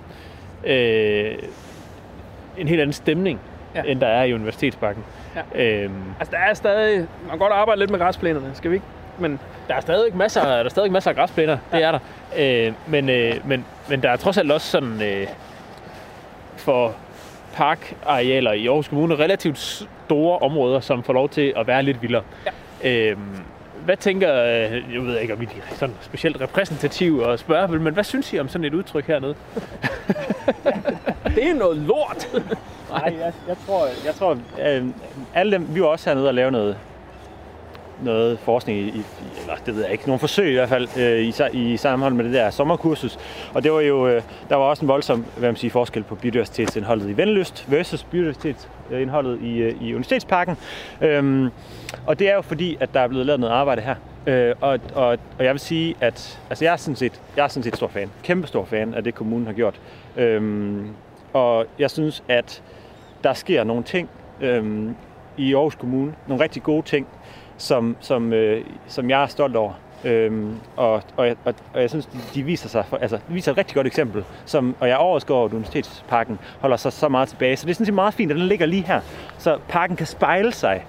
øh, 0.64 1.34
en 2.58 2.68
helt 2.68 2.80
anden 2.80 2.92
stemning, 2.92 3.40
ja. 3.74 3.82
end 3.82 4.00
der 4.00 4.06
er 4.06 4.24
i 4.24 4.34
Universitetsparken. 4.34 5.04
Ja. 5.54 5.64
Øhm, 5.64 5.94
Altså, 6.20 6.32
der 6.32 6.38
er 6.38 6.54
stadig... 6.54 6.98
Man 6.98 7.30
kan 7.30 7.38
godt 7.38 7.52
arbejde 7.52 7.78
lidt 7.78 7.90
med 7.90 7.98
græsplænerne, 7.98 8.50
skal 8.54 8.70
vi 8.70 8.76
ikke? 8.76 8.86
Men 9.18 9.40
der 9.68 9.74
er 9.74 9.80
stadig 9.80 10.16
masser, 10.16 10.42
der 10.42 10.50
er 10.50 10.68
stadig 10.68 10.92
masser 10.92 11.10
af 11.10 11.16
græsplæner, 11.16 11.58
det 11.72 11.82
er 11.82 11.90
der. 11.92 11.98
Øh, 12.38 12.72
men, 12.86 13.08
øh, 13.10 13.34
men, 13.44 13.64
men 13.88 14.02
der 14.02 14.10
er 14.10 14.16
trods 14.16 14.38
alt 14.38 14.52
også 14.52 14.66
sådan 14.70 15.02
øh, 15.02 15.26
for 16.56 16.94
parkarealer 17.54 18.52
i 18.52 18.66
Aarhus 18.66 18.88
Kommune 18.88 19.14
relativt 19.14 19.58
store 19.58 20.38
områder, 20.38 20.80
som 20.80 21.02
får 21.02 21.12
lov 21.12 21.28
til 21.28 21.52
at 21.56 21.66
være 21.66 21.82
lidt 21.82 22.02
vildere. 22.02 22.22
Ja. 22.84 23.10
Øh, 23.10 23.16
hvad 23.86 23.96
tænker, 23.96 24.34
øh, 24.34 24.94
jeg 24.94 25.02
ved 25.02 25.18
ikke, 25.18 25.34
om 25.34 25.42
I 25.42 25.44
er 25.44 25.74
sådan 25.74 25.94
specielt 26.00 26.40
repræsentative 26.40 27.26
og 27.26 27.38
spørge, 27.38 27.78
men 27.78 27.94
hvad 27.94 28.04
synes 28.04 28.32
I 28.32 28.38
om 28.38 28.48
sådan 28.48 28.64
et 28.64 28.74
udtryk 28.74 29.06
hernede? 29.06 29.34
det 31.24 31.50
er 31.50 31.54
noget 31.54 31.76
lort. 31.76 32.28
Nej, 32.90 33.14
jeg, 33.20 33.32
jeg 33.48 33.56
tror, 33.66 33.86
jeg 34.04 34.14
tror 34.14 34.38
øh, 34.60 34.86
alle 35.34 35.52
dem, 35.52 35.74
vi 35.74 35.80
var 35.80 35.86
også 35.86 36.10
hernede 36.10 36.28
og 36.28 36.34
lave 36.34 36.50
noget, 36.50 36.78
noget 38.02 38.38
forskning 38.38 38.78
i, 38.78 39.02
eller 39.40 39.54
det 39.66 39.74
ved 39.74 39.82
jeg 39.82 39.92
ikke, 39.92 40.06
nogle 40.06 40.20
forsøg 40.20 40.50
i 40.50 40.54
hvert 40.54 40.68
fald, 40.68 40.88
øh, 40.98 41.54
i, 41.54 41.72
i 41.72 41.76
sammenhold 41.76 42.14
med 42.14 42.24
det 42.24 42.32
der 42.32 42.50
sommerkursus. 42.50 43.18
Og 43.54 43.62
det 43.62 43.72
var 43.72 43.80
jo, 43.80 44.08
øh, 44.08 44.22
der 44.48 44.56
var 44.56 44.64
også 44.64 44.84
en 44.84 44.88
voldsom, 44.88 45.24
hvad 45.36 45.48
man 45.48 45.56
siger, 45.56 45.70
forskel 45.70 46.02
på 46.02 46.14
biodiversitetsindholdet 46.14 47.10
i 47.10 47.16
Vendelyst 47.16 47.64
versus 47.68 48.04
biodiversitetsindholdet 48.04 49.42
i, 49.42 49.56
øh, 49.56 49.82
i 49.82 49.92
Universitetsparken. 49.92 50.56
Øhm, 51.00 51.50
og 52.06 52.18
det 52.18 52.30
er 52.30 52.34
jo 52.34 52.42
fordi, 52.42 52.76
at 52.80 52.94
der 52.94 53.00
er 53.00 53.08
blevet 53.08 53.26
lavet 53.26 53.40
noget 53.40 53.54
arbejde 53.54 53.82
her. 53.82 53.94
Øh, 54.26 54.54
og, 54.60 54.78
og, 54.94 55.18
og 55.38 55.44
jeg 55.44 55.52
vil 55.52 55.60
sige, 55.60 55.94
at 56.00 56.40
altså 56.50 56.64
jeg, 56.64 56.72
er 56.72 56.76
sådan 56.76 56.96
set, 56.96 57.20
jeg 57.36 57.44
er 57.44 57.48
sådan 57.48 57.62
set 57.62 57.76
stor 57.76 57.88
fan. 57.88 58.10
Kæmpe 58.22 58.46
stor 58.46 58.64
fan 58.64 58.94
af 58.94 59.04
det, 59.04 59.14
kommunen 59.14 59.46
har 59.46 59.52
gjort. 59.52 59.80
Øhm, 60.16 60.88
og 61.32 61.66
jeg 61.78 61.90
synes, 61.90 62.22
at 62.28 62.62
der 63.24 63.32
sker 63.32 63.64
nogle 63.64 63.82
ting 63.82 64.08
øhm, 64.40 64.96
i 65.36 65.54
Aarhus 65.54 65.74
Kommune. 65.74 66.14
Nogle 66.26 66.42
rigtig 66.44 66.62
gode 66.62 66.86
ting, 66.86 67.06
som, 67.58 67.96
som, 68.00 68.32
øh, 68.32 68.64
som 68.86 69.10
jeg 69.10 69.22
er 69.22 69.26
stolt 69.26 69.56
over. 69.56 69.72
Øhm, 70.04 70.54
og, 70.76 71.02
og, 71.16 71.36
og, 71.44 71.54
og 71.74 71.80
jeg 71.80 71.90
synes, 71.90 72.06
de, 72.06 72.18
de 72.34 72.42
viser 72.42 72.68
sig, 72.68 72.84
for, 72.88 72.96
altså, 72.96 73.16
de 73.16 73.34
viser 73.34 73.52
et 73.52 73.58
rigtig 73.58 73.74
godt 73.74 73.86
eksempel, 73.86 74.24
som, 74.44 74.76
og 74.80 74.88
jeg 74.88 74.96
overskår, 74.96 75.44
at 75.44 75.52
Universitetsparken 75.52 76.38
holder 76.60 76.76
sig 76.76 76.92
så 76.92 77.08
meget 77.08 77.28
tilbage. 77.28 77.56
Så 77.56 77.66
det 77.66 77.70
er 77.70 77.74
sådan 77.74 77.86
set 77.86 77.94
meget 77.94 78.14
fint, 78.14 78.30
at 78.30 78.36
den 78.36 78.46
ligger 78.46 78.66
lige 78.66 78.82
her. 78.82 79.00
Så 79.38 79.58
parken 79.68 79.96
kan 79.96 80.06
spejle 80.06 80.52
sig 80.52 80.84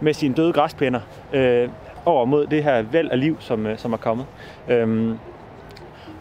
med 0.00 0.14
sine 0.14 0.34
døde 0.34 0.52
græsplæner 0.52 1.00
øh, 1.32 1.68
over 2.04 2.24
mod 2.24 2.46
det 2.46 2.64
her 2.64 2.82
væld 2.82 3.10
af 3.10 3.20
liv, 3.20 3.36
som, 3.40 3.66
øh, 3.66 3.78
som 3.78 3.92
er 3.92 3.96
kommet. 3.96 4.26
Øhm, 4.68 5.18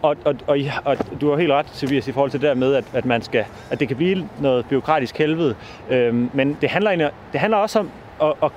og, 0.01 0.15
og, 0.25 0.36
og, 0.47 0.59
ja, 0.59 0.73
og 0.86 0.97
du 1.21 1.29
har 1.29 1.38
helt 1.38 1.51
ret, 1.51 1.65
Tobias, 1.65 2.07
i 2.07 2.11
forhold 2.11 2.32
til 2.32 2.41
det 2.41 2.47
der 2.47 2.55
med, 2.55 2.75
at, 2.75 2.84
at, 2.93 3.05
man 3.05 3.21
skal, 3.21 3.45
at 3.71 3.79
det 3.79 3.88
kan 3.88 3.97
blive 3.97 4.29
noget 4.39 4.65
byråkratisk 4.65 5.17
helvede. 5.17 5.55
Øhm, 5.89 6.29
men 6.34 6.57
det 6.61 6.69
handler, 6.69 7.09
det 7.32 7.39
handler 7.39 7.57
også 7.57 7.79
om 7.79 7.91
at, 8.21 8.34
at, 8.43 8.51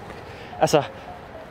altså, 0.61 0.83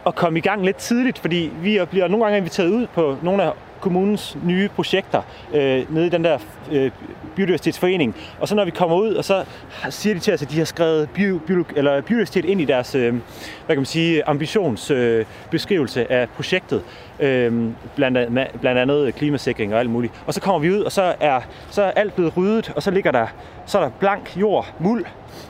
at 0.07 0.15
komme 0.15 0.39
i 0.39 0.41
gang 0.41 0.65
lidt 0.65 0.77
tidligt, 0.77 1.19
fordi 1.19 1.51
vi 1.61 1.79
bliver 1.89 2.07
nogle 2.07 2.25
gange 2.25 2.37
inviteret 2.37 2.69
ud 2.69 2.87
på 2.87 3.17
nogle 3.21 3.43
af 3.43 3.51
kommunens 3.83 4.37
nye 4.43 4.69
projekter 4.75 5.21
øh, 5.53 5.93
nede 5.93 6.05
i 6.05 6.09
den 6.09 6.23
der 6.23 6.37
øh, 6.71 6.91
biodiversitetsforening. 7.35 8.15
Og 8.39 8.47
så 8.47 8.55
når 8.55 8.65
vi 8.65 8.71
kommer 8.71 8.95
ud, 8.95 9.13
og 9.13 9.25
så 9.25 9.45
siger 9.89 10.13
de 10.13 10.19
til 10.19 10.33
os, 10.33 10.41
at 10.41 10.51
de 10.51 10.57
har 10.57 10.65
skrevet 10.65 11.09
bio, 11.09 11.39
bio, 11.47 11.65
eller 11.75 12.01
biodiversitet 12.01 12.45
ind 12.45 12.61
i 12.61 12.65
deres 12.65 12.95
øh, 12.95 13.13
hvad 13.13 13.75
kan 13.75 13.77
man 13.77 13.85
sige, 13.85 14.27
ambitionsbeskrivelse 14.27 15.99
øh, 15.99 16.05
af 16.09 16.29
projektet. 16.29 16.83
Øh, 17.19 17.69
blandt, 17.95 18.17
andet, 18.17 18.47
blandt 18.61 18.79
andet 18.79 19.15
klimasikring 19.15 19.73
og 19.73 19.79
alt 19.79 19.89
muligt. 19.89 20.13
Og 20.27 20.33
så 20.33 20.41
kommer 20.41 20.59
vi 20.59 20.71
ud, 20.71 20.79
og 20.79 20.91
så 20.91 21.15
er, 21.19 21.41
så 21.69 21.81
er 21.81 21.91
alt 21.91 22.13
blevet 22.13 22.37
ryddet, 22.37 22.73
og 22.75 22.83
så 22.83 22.91
ligger 22.91 23.11
der, 23.11 23.27
så 23.65 23.77
er 23.77 23.83
der 23.83 23.89
blank 23.99 24.37
jord, 24.37 24.73
muld, 24.79 25.05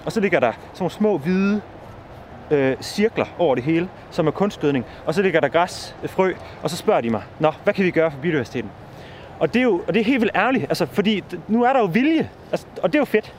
og 0.06 0.12
så 0.12 0.20
ligger 0.20 0.40
der 0.40 0.52
sådan 0.52 0.70
nogle 0.80 0.92
små 0.92 1.18
hvide 1.18 1.62
øh, 2.54 2.78
cirkler 2.82 3.26
over 3.40 3.56
det 3.56 3.64
hele, 3.64 3.90
som 4.12 4.28
er 4.28 4.32
kunstgødning. 4.32 4.86
Og 5.06 5.14
så 5.14 5.22
ligger 5.22 5.40
der 5.40 5.48
græs, 5.48 5.96
øh, 6.04 6.10
frø, 6.10 6.34
og 6.64 6.70
så 6.70 6.78
spørger 6.78 7.02
de 7.02 7.10
mig, 7.10 7.24
Nå, 7.40 7.52
hvad 7.64 7.74
kan 7.74 7.86
vi 7.86 7.92
gøre 7.92 8.12
for 8.12 8.18
biodiversiteten? 8.18 8.72
Og 9.40 9.54
det 9.54 9.60
er 9.60 9.64
jo 9.64 9.82
og 9.88 9.94
det 9.94 10.00
er 10.00 10.04
helt 10.04 10.22
vildt 10.22 10.36
ærligt, 10.36 10.64
altså, 10.64 10.86
fordi 10.86 11.24
nu 11.48 11.64
er 11.64 11.74
der 11.74 11.80
jo 11.80 11.86
vilje, 11.86 12.30
altså, 12.52 12.66
og 12.82 12.94
det 12.94 12.96
er 12.96 13.02
jo 13.02 13.06
fedt. 13.06 13.34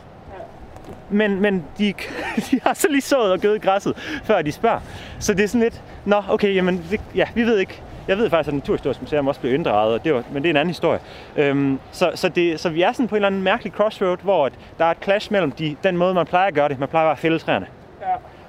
Men, 1.10 1.40
men 1.40 1.64
de, 1.78 1.94
de 2.50 2.60
har 2.62 2.74
så 2.74 2.88
lige 2.90 3.00
sået 3.00 3.32
og 3.32 3.38
gødet 3.38 3.62
græsset, 3.62 4.20
før 4.24 4.42
de 4.42 4.52
spørger. 4.52 4.80
Så 5.18 5.34
det 5.34 5.44
er 5.44 5.48
sådan 5.48 5.60
lidt, 5.60 5.82
nå, 6.04 6.22
okay, 6.28 6.54
jamen, 6.54 6.84
det, 6.90 7.00
ja, 7.14 7.28
vi 7.34 7.42
ved 7.42 7.58
ikke. 7.58 7.82
Jeg 8.08 8.18
ved 8.18 8.30
faktisk, 8.30 8.48
at 8.48 8.54
Naturhistorisk 8.54 9.00
Museum 9.00 9.28
også 9.28 9.40
blev 9.40 9.54
inddraget, 9.54 9.94
og 9.94 10.04
det 10.04 10.14
var, 10.14 10.22
men 10.32 10.42
det 10.42 10.48
er 10.48 10.52
en 10.52 10.56
anden 10.56 10.70
historie. 10.70 11.00
Øhm, 11.36 11.78
så, 11.92 12.10
så, 12.14 12.28
det, 12.28 12.60
så 12.60 12.68
vi 12.68 12.82
er 12.82 12.92
sådan 12.92 13.08
på 13.08 13.14
en 13.14 13.16
eller 13.16 13.26
anden 13.26 13.42
mærkelig 13.42 13.72
crossroad, 13.72 14.18
hvor 14.22 14.50
der 14.78 14.84
er 14.84 14.90
et 14.90 14.96
clash 15.02 15.32
mellem 15.32 15.50
de, 15.50 15.76
den 15.82 15.96
måde, 15.96 16.14
man 16.14 16.26
plejer 16.26 16.46
at 16.46 16.54
gøre 16.54 16.68
det. 16.68 16.78
Man 16.78 16.88
plejer 16.88 17.04
bare 17.04 17.12
at 17.12 17.18
fælde 17.18 17.38
træerne. 17.38 17.66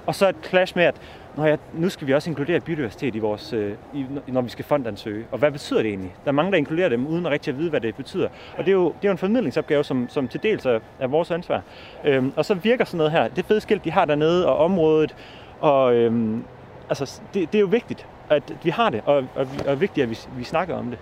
Og 0.06 0.14
så 0.14 0.28
et 0.28 0.36
clash 0.42 0.76
med, 0.76 0.84
at 0.84 0.94
Nå 1.36 1.44
ja, 1.44 1.56
nu 1.72 1.88
skal 1.88 2.06
vi 2.06 2.14
også 2.14 2.30
inkludere 2.30 2.60
biodiversitet 2.60 3.14
i 3.14 3.18
vores, 3.18 3.52
øh, 3.52 3.72
i, 3.94 4.06
når 4.26 4.40
vi 4.40 4.48
skal 4.50 4.64
fondansøge. 4.64 5.26
Og 5.32 5.38
hvad 5.38 5.50
betyder 5.50 5.82
det 5.82 5.88
egentlig? 5.88 6.14
Der 6.24 6.28
er 6.28 6.32
mange, 6.32 6.52
der 6.52 6.58
inkluderer 6.58 6.88
dem, 6.88 7.06
uden 7.06 7.26
at 7.26 7.32
rigtig 7.32 7.52
at 7.52 7.58
vide, 7.58 7.70
hvad 7.70 7.80
det 7.80 7.94
betyder. 7.94 8.28
Og 8.58 8.64
det 8.64 8.68
er 8.68 8.72
jo, 8.72 8.84
det 8.86 9.04
er 9.04 9.08
jo 9.08 9.10
en 9.12 9.18
formidlingsopgave, 9.18 9.84
som, 9.84 10.08
som 10.08 10.28
til 10.28 10.42
dels 10.42 10.66
er, 10.66 10.78
er 11.00 11.06
vores 11.06 11.30
ansvar. 11.30 11.62
Øhm, 12.04 12.32
og 12.36 12.44
så 12.44 12.54
virker 12.54 12.84
sådan 12.84 12.98
noget 12.98 13.12
her. 13.12 13.28
Det 13.28 13.44
fede 13.44 13.60
skilt, 13.60 13.84
de 13.84 13.90
har 13.90 14.04
dernede, 14.04 14.48
og 14.48 14.58
området. 14.58 15.16
Og 15.60 15.94
øhm, 15.94 16.44
altså, 16.88 17.20
det, 17.34 17.52
det 17.52 17.58
er 17.58 17.60
jo 17.60 17.66
vigtigt, 17.66 18.06
at 18.30 18.42
vi 18.62 18.70
har 18.70 18.90
det, 18.90 19.00
og, 19.06 19.16
og, 19.34 19.46
og 19.66 19.80
vigtigt, 19.80 20.04
at 20.04 20.10
vi, 20.10 20.18
vi 20.36 20.44
snakker 20.44 20.76
om 20.76 20.90
det. 20.90 20.98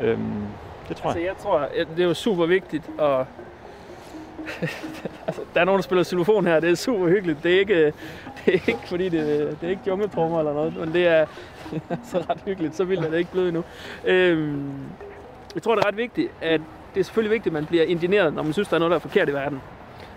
Ja. 0.00 0.06
Øhm, 0.06 0.42
det 0.88 0.96
tror 0.96 1.08
Altså, 1.10 1.18
jeg. 1.20 1.28
jeg 1.28 1.36
tror, 1.36 1.58
at 1.58 1.86
det 1.96 2.02
er 2.02 2.08
jo 2.08 2.14
super 2.14 2.46
vigtigt, 2.46 2.90
og 2.98 3.26
altså, 5.26 5.42
der 5.54 5.60
er 5.60 5.64
nogen, 5.64 5.78
der 5.78 5.82
spiller 5.82 6.04
xylofon 6.04 6.46
her, 6.46 6.60
det 6.60 6.70
er 6.70 6.74
super 6.74 7.08
hyggeligt. 7.08 7.42
Det 7.42 7.54
er 7.54 7.58
ikke, 7.58 7.84
det 8.46 8.54
er 8.54 8.68
ikke 8.68 8.88
fordi 8.88 9.08
det, 9.08 9.56
det 9.60 9.66
er 9.66 9.70
ikke 9.70 9.82
jungletrummer 9.86 10.38
eller 10.38 10.52
noget, 10.52 10.76
men 10.76 10.92
det 10.92 11.06
er 11.06 11.26
så 12.10 12.24
ret 12.30 12.40
hyggeligt. 12.44 12.76
Så 12.76 12.84
vildt 12.84 13.04
er 13.04 13.10
det 13.10 13.18
ikke 13.18 13.32
blevet 13.32 13.48
endnu. 13.48 13.64
Øhm, 14.04 14.72
jeg 15.54 15.62
tror, 15.62 15.74
det 15.74 15.84
er 15.84 15.88
ret 15.88 15.96
vigtigt, 15.96 16.30
at 16.40 16.60
det 16.94 17.00
er 17.00 17.04
selvfølgelig 17.04 17.32
vigtigt, 17.32 17.46
at 17.46 17.52
man 17.52 17.66
bliver 17.66 17.84
indigneret, 17.84 18.34
når 18.34 18.42
man 18.42 18.52
synes, 18.52 18.68
der 18.68 18.74
er 18.74 18.78
noget, 18.78 18.90
der 18.90 18.96
er 18.96 19.00
forkert 19.00 19.28
i 19.28 19.32
verden. 19.32 19.60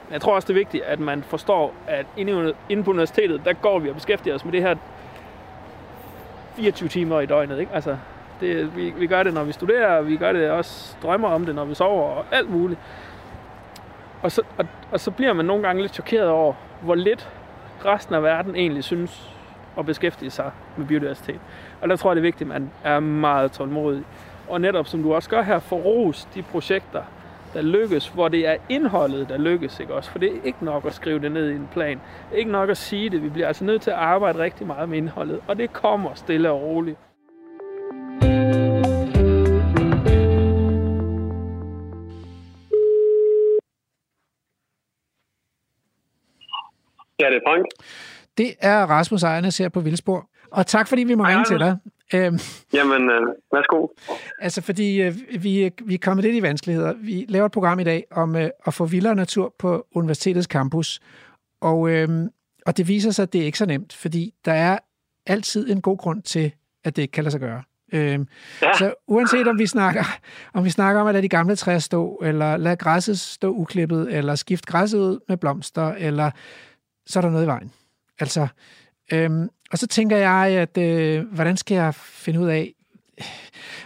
Men 0.08 0.14
jeg 0.14 0.22
tror 0.22 0.36
også, 0.36 0.46
det 0.46 0.54
er 0.54 0.58
vigtigt, 0.60 0.84
at 0.84 1.00
man 1.00 1.24
forstår, 1.24 1.74
at 1.88 2.06
inde 2.18 2.84
på 2.84 2.92
universitetet, 2.92 3.42
der 3.46 3.54
går 3.54 3.80
vi 3.80 3.90
og 3.90 3.96
beskæftiger 3.96 4.36
os 4.36 4.46
med 4.46 4.54
det 4.54 4.62
her 4.62 4.76
24 6.56 6.90
timer 6.90 7.20
i 7.20 7.26
døgnet. 7.26 7.60
Ikke? 7.60 7.74
Altså, 7.74 7.98
det, 8.42 8.76
vi, 8.76 8.94
vi 8.98 9.08
gør 9.08 9.24
det, 9.24 9.34
når 9.34 9.44
vi 9.44 9.52
studerer, 9.52 10.02
vi 10.02 10.18
gør 10.18 10.34
det 10.34 10.52
også, 10.52 10.96
drømmer 11.04 11.28
om 11.28 11.46
det, 11.46 11.56
når 11.56 11.66
vi 11.66 11.76
sover, 11.76 12.04
og 12.04 12.26
alt 12.32 12.50
muligt. 12.50 12.80
Og 14.22 14.32
så, 14.32 14.42
og, 14.58 14.66
og 14.92 15.00
så 15.00 15.12
bliver 15.12 15.34
man 15.34 15.46
nogle 15.46 15.64
gange 15.64 15.82
lidt 15.82 15.94
chokeret 15.94 16.28
over, 16.28 16.54
hvor 16.82 16.96
lidt 16.96 17.30
resten 17.86 18.16
af 18.16 18.24
verden 18.24 18.56
egentlig 18.56 18.84
synes 18.84 19.32
at 19.78 19.86
beskæftige 19.86 20.32
sig 20.32 20.52
med 20.78 20.86
biodiversitet. 20.86 21.40
Og 21.82 21.90
der 21.90 21.96
tror 21.96 22.10
jeg, 22.10 22.16
det 22.16 22.22
er 22.22 22.28
vigtigt, 22.28 22.42
at 22.52 22.62
man 22.62 22.72
er 22.84 23.00
meget 23.00 23.52
tålmodig. 23.52 24.04
Og 24.50 24.62
netop 24.62 24.88
som 24.88 25.04
du 25.04 25.14
også 25.14 25.30
gør 25.30 25.42
her, 25.42 25.60
for 25.60 25.76
ros 25.76 26.28
de 26.36 26.42
projekter, 26.42 27.04
der 27.54 27.62
lykkes, 27.62 28.08
hvor 28.08 28.28
det 28.28 28.48
er 28.48 28.56
indholdet, 28.70 29.30
der 29.30 29.38
lykkes, 29.38 29.80
ikke 29.80 29.94
også? 29.94 30.12
For 30.12 30.20
det 30.20 30.30
er 30.30 30.40
ikke 30.44 30.66
nok 30.66 30.86
at 30.86 30.94
skrive 30.94 31.20
det 31.20 31.32
ned 31.32 31.50
i 31.50 31.56
en 31.56 31.70
plan. 31.74 31.98
Det 32.30 32.36
er 32.36 32.38
ikke 32.38 32.52
nok 32.52 32.70
at 32.70 32.78
sige 32.78 33.10
det. 33.10 33.24
Vi 33.24 33.30
bliver 33.30 33.48
altså 33.48 33.64
nødt 33.64 33.82
til 33.82 33.92
at 33.92 33.98
arbejde 33.98 34.40
rigtig 34.40 34.68
meget 34.68 34.90
med 34.90 34.98
indholdet, 34.98 35.40
og 35.48 35.58
det 35.58 35.74
kommer 35.74 36.14
stille 36.14 36.52
og 36.52 36.62
roligt. 36.62 36.98
Ja, 47.20 47.26
det 47.26 47.36
er 47.36 47.40
Frank. 47.48 47.66
Det 48.38 48.56
er 48.60 48.86
Rasmus 48.86 49.24
Ejernes 49.24 49.58
her 49.58 49.70
på 49.70 49.80
Vildspor. 49.80 50.30
Og 50.52 50.68
tak, 50.68 50.88
fordi 50.88 51.04
vi 51.04 51.16
må 51.16 51.24
ringe 51.24 51.46
til 51.46 51.60
dig. 51.60 51.78
Øhm, 52.14 52.40
Jamen, 52.74 53.10
øh, 53.10 53.22
værsgo. 53.54 53.88
Altså, 54.40 54.62
fordi 54.62 55.02
øh, 55.02 55.16
vi, 55.44 55.72
vi 55.86 55.94
er 55.94 55.98
kommet 56.02 56.26
lidt 56.26 56.36
i 56.36 56.42
vanskeligheder. 56.42 56.94
Vi 56.94 57.26
laver 57.30 57.46
et 57.46 57.52
program 57.52 57.80
i 57.80 57.84
dag 57.84 58.06
om 58.12 58.36
øh, 58.36 58.50
at 58.66 58.74
få 58.74 58.86
vildere 58.86 59.16
natur 59.16 59.56
på 59.60 59.86
universitetets 59.96 60.48
campus. 60.48 61.00
Og, 61.62 61.90
øh, 61.90 62.10
og 62.66 62.78
det 62.78 62.88
viser 62.88 63.12
sig, 63.12 63.24
at 63.24 63.34
det 63.34 63.42
er 63.42 63.46
ikke 63.46 63.58
så 63.58 63.66
nemt, 63.66 63.94
fordi 63.94 64.34
der 64.46 64.54
er 64.54 64.78
altid 65.28 65.70
en 65.72 65.82
god 65.82 65.98
grund 65.98 66.22
til, 66.22 66.52
at 66.84 66.96
det 66.96 67.02
ikke 67.02 67.12
kan 67.12 67.24
lade 67.24 67.32
sig 67.32 67.42
gøre. 67.42 67.64
Øhm, 67.94 68.28
ja. 68.62 68.74
Så 68.74 68.94
uanset 69.08 69.48
om 69.48 69.60
vi 69.60 69.68
snakker 69.68 70.04
om 70.54 70.66
vi 70.66 70.70
snakker 70.70 71.02
om 71.02 71.08
at 71.08 71.14
lade 71.14 71.24
de 71.24 71.30
gamle 71.30 71.56
træer 71.56 71.80
stå, 71.80 72.20
eller 72.24 72.58
lade 72.58 72.76
græsset 72.76 73.20
stå 73.20 73.52
uklippet, 73.54 74.18
eller 74.18 74.36
skifte 74.36 74.72
græsset 74.72 75.00
ud 75.00 75.20
med 75.28 75.38
blomster, 75.38 75.88
eller 75.98 76.32
så 77.10 77.20
er 77.20 77.22
der 77.22 77.30
noget 77.30 77.44
i 77.44 77.48
vejen. 77.48 77.72
Altså, 78.20 78.48
øhm, 79.12 79.50
og 79.72 79.78
så 79.78 79.88
tænker 79.88 80.18
jeg, 80.18 80.48
at 80.48 80.78
øh, 80.78 81.34
hvordan 81.34 81.58
skal 81.58 81.76
jeg 81.76 81.96
finde 81.96 82.40
ud 82.40 82.48
af, 82.48 82.74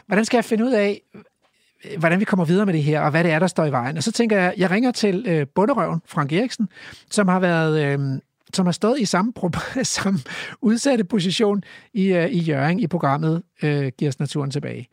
hvordan 0.05 0.25
skal 0.25 0.37
jeg 0.37 0.45
finde 0.45 0.65
ud 0.65 0.71
af, 0.71 1.01
hvordan 1.97 2.19
vi 2.19 2.25
kommer 2.25 2.45
videre 2.45 2.65
med 2.65 2.73
det 2.73 2.83
her, 2.83 3.01
og 3.01 3.11
hvad 3.11 3.23
det 3.23 3.31
er, 3.31 3.39
der 3.39 3.47
står 3.47 3.65
i 3.65 3.71
vejen. 3.71 3.97
Og 3.97 4.03
så 4.03 4.11
tænker 4.11 4.37
jeg, 4.37 4.53
jeg 4.57 4.71
ringer 4.71 4.91
til 4.91 5.25
øh, 5.27 5.47
bunderøven, 5.47 6.01
Frank 6.05 6.33
Eriksen, 6.33 6.69
som 7.09 7.27
har 7.27 7.39
været... 7.39 7.85
Øh, 7.85 8.19
som 8.53 8.65
har 8.65 8.71
stået 8.71 8.99
i 8.99 9.05
samme, 9.05 9.33
samme 9.83 10.19
udsatte 10.61 11.03
position 11.03 11.63
i, 11.93 12.11
uh, 12.11 12.25
i 12.25 12.37
Jørgen 12.37 12.79
i 12.79 12.87
programmet 12.87 13.43
uh, 13.63 13.87
Giv 13.87 14.07
os 14.07 14.19
naturen 14.19 14.51
tilbage. 14.51 14.87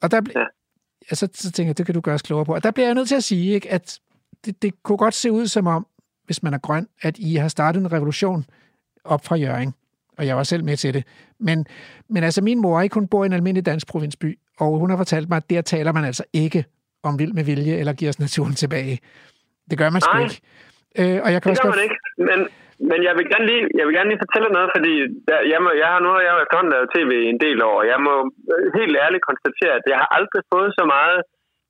Og 0.00 0.10
der, 0.10 0.20
ja. 0.34 0.44
altså, 1.10 1.28
så 1.34 1.52
tænker 1.52 1.68
jeg, 1.68 1.78
det 1.78 1.86
kan 1.86 1.94
du 1.94 2.00
gøre 2.00 2.14
os 2.14 2.22
klogere 2.22 2.44
på. 2.44 2.54
Og 2.54 2.62
der 2.62 2.70
bliver 2.70 2.86
jeg 2.86 2.94
nødt 2.94 3.08
til 3.08 3.14
at 3.14 3.24
sige, 3.24 3.54
ikke, 3.54 3.70
at 3.70 3.98
det, 4.44 4.62
det 4.62 4.82
kunne 4.82 4.98
godt 4.98 5.14
se 5.14 5.32
ud 5.32 5.46
som 5.46 5.66
om, 5.66 5.86
hvis 6.28 6.42
man 6.42 6.54
er 6.54 6.60
grøn, 6.66 6.86
at 7.08 7.14
I 7.18 7.30
har 7.42 7.48
startet 7.56 7.80
en 7.80 7.92
revolution 7.96 8.40
op 9.14 9.22
fra 9.26 9.36
Jørgen. 9.44 9.70
Og 10.18 10.26
jeg 10.28 10.36
var 10.36 10.46
selv 10.52 10.64
med 10.68 10.76
til 10.76 10.94
det. 10.96 11.02
Men, 11.46 11.58
men 12.14 12.22
altså, 12.28 12.40
min 12.48 12.58
mor, 12.64 12.80
ikke, 12.80 12.94
hun 13.00 13.08
bor 13.12 13.22
i 13.24 13.26
en 13.26 13.36
almindelig 13.38 13.66
dansk 13.72 13.86
provinsby, 13.92 14.30
og 14.62 14.68
hun 14.82 14.90
har 14.90 14.98
fortalt 15.04 15.28
mig, 15.28 15.36
at 15.42 15.50
der 15.50 15.62
taler 15.74 15.92
man 15.96 16.04
altså 16.10 16.24
ikke 16.44 16.60
om 17.08 17.18
vild 17.20 17.32
med 17.38 17.44
vilje, 17.50 17.74
eller 17.80 17.92
giver 17.98 18.10
os 18.14 18.20
naturen 18.26 18.54
tilbage. 18.62 18.94
Det 19.70 19.76
gør 19.80 19.90
man 19.94 20.00
sgu 20.00 20.14
ikke. 20.26 20.40
Øh, 21.00 21.18
og 21.24 21.28
jeg 21.32 21.38
kan 21.40 21.48
det 21.50 21.62
gør 21.62 21.76
man 21.76 21.86
ikke, 21.88 21.98
men, 22.28 22.38
men 22.90 23.00
jeg 23.06 23.14
vil 23.18 23.26
gerne 23.32 23.46
lige, 23.50 23.64
jeg 23.78 23.84
vil 23.86 23.94
gerne 23.98 24.10
lige 24.10 24.24
fortælle 24.24 24.48
noget, 24.56 24.68
fordi 24.76 24.94
der, 25.28 25.38
jeg, 25.52 25.60
må, 25.64 25.70
jeg 25.82 25.88
har 25.92 26.00
nu 26.04 26.08
jeg 26.26 26.32
har 26.32 26.40
efterhånden 26.44 26.72
lavet 26.74 26.92
tv 26.96 27.10
en 27.32 27.40
del 27.46 27.58
år, 27.70 27.76
og 27.82 27.86
jeg 27.92 27.98
må 28.06 28.14
helt 28.78 28.96
ærligt 29.04 29.24
konstatere, 29.30 29.74
at 29.80 29.84
jeg 29.92 29.98
har 30.02 30.08
aldrig 30.18 30.42
fået 30.52 30.70
så 30.78 30.84
meget 30.96 31.18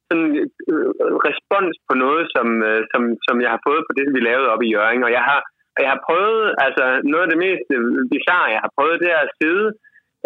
sådan, 0.08 0.30
øh, 0.70 0.88
respons 1.28 1.74
på 1.88 1.94
noget, 2.04 2.24
som, 2.34 2.48
øh, 2.68 2.80
som, 2.92 3.02
som 3.26 3.36
jeg 3.44 3.50
har 3.54 3.62
fået 3.68 3.82
på 3.84 3.92
det, 3.98 4.06
vi 4.14 4.20
lavede 4.28 4.52
op 4.54 4.62
i 4.62 4.72
Jørgen. 4.74 5.02
Og 5.06 5.12
jeg 5.18 5.24
har, 5.30 5.40
jeg 5.84 5.90
har 5.94 6.00
prøvet, 6.08 6.44
altså 6.66 6.84
noget 7.10 7.24
af 7.24 7.30
det 7.32 7.40
mest 7.46 7.66
øh, 7.76 7.82
bizarre, 8.12 8.54
jeg 8.54 8.62
har 8.64 8.72
prøvet, 8.76 9.02
det 9.02 9.10
er 9.16 9.20
at 9.24 9.34
sidde 9.40 9.66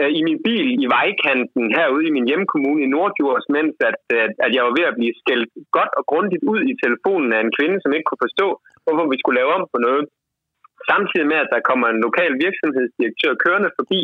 øh, 0.01 0.11
i 0.19 0.21
min 0.29 0.39
bil 0.47 0.67
i 0.85 0.87
vejkanten 0.97 1.65
herude 1.77 2.05
i 2.09 2.15
min 2.17 2.29
hjemkommune 2.31 2.83
i 2.85 2.93
Nordjurs, 2.95 3.47
mens 3.57 3.75
at, 3.89 3.99
at, 4.25 4.33
at 4.45 4.51
jeg 4.57 4.63
var 4.67 4.75
ved 4.79 4.87
at 4.91 4.99
blive 4.99 5.15
skældt 5.23 5.51
godt 5.77 5.93
og 5.99 6.05
grundigt 6.11 6.45
ud 6.53 6.61
i 6.71 6.75
telefonen 6.85 7.31
af 7.37 7.41
en 7.43 7.55
kvinde, 7.57 7.79
som 7.81 7.93
ikke 7.93 8.09
kunne 8.09 8.27
forstå, 8.27 8.49
hvorfor 8.85 9.05
vi 9.13 9.21
skulle 9.21 9.41
lave 9.41 9.55
om 9.59 9.65
på 9.73 9.79
noget. 9.87 10.05
Samtidig 10.91 11.27
med, 11.33 11.39
at 11.45 11.53
der 11.55 11.67
kommer 11.69 11.87
en 11.89 12.01
lokal 12.07 12.33
virksomhedsdirektør 12.45 13.33
kørende 13.45 13.71
forbi, 13.79 14.01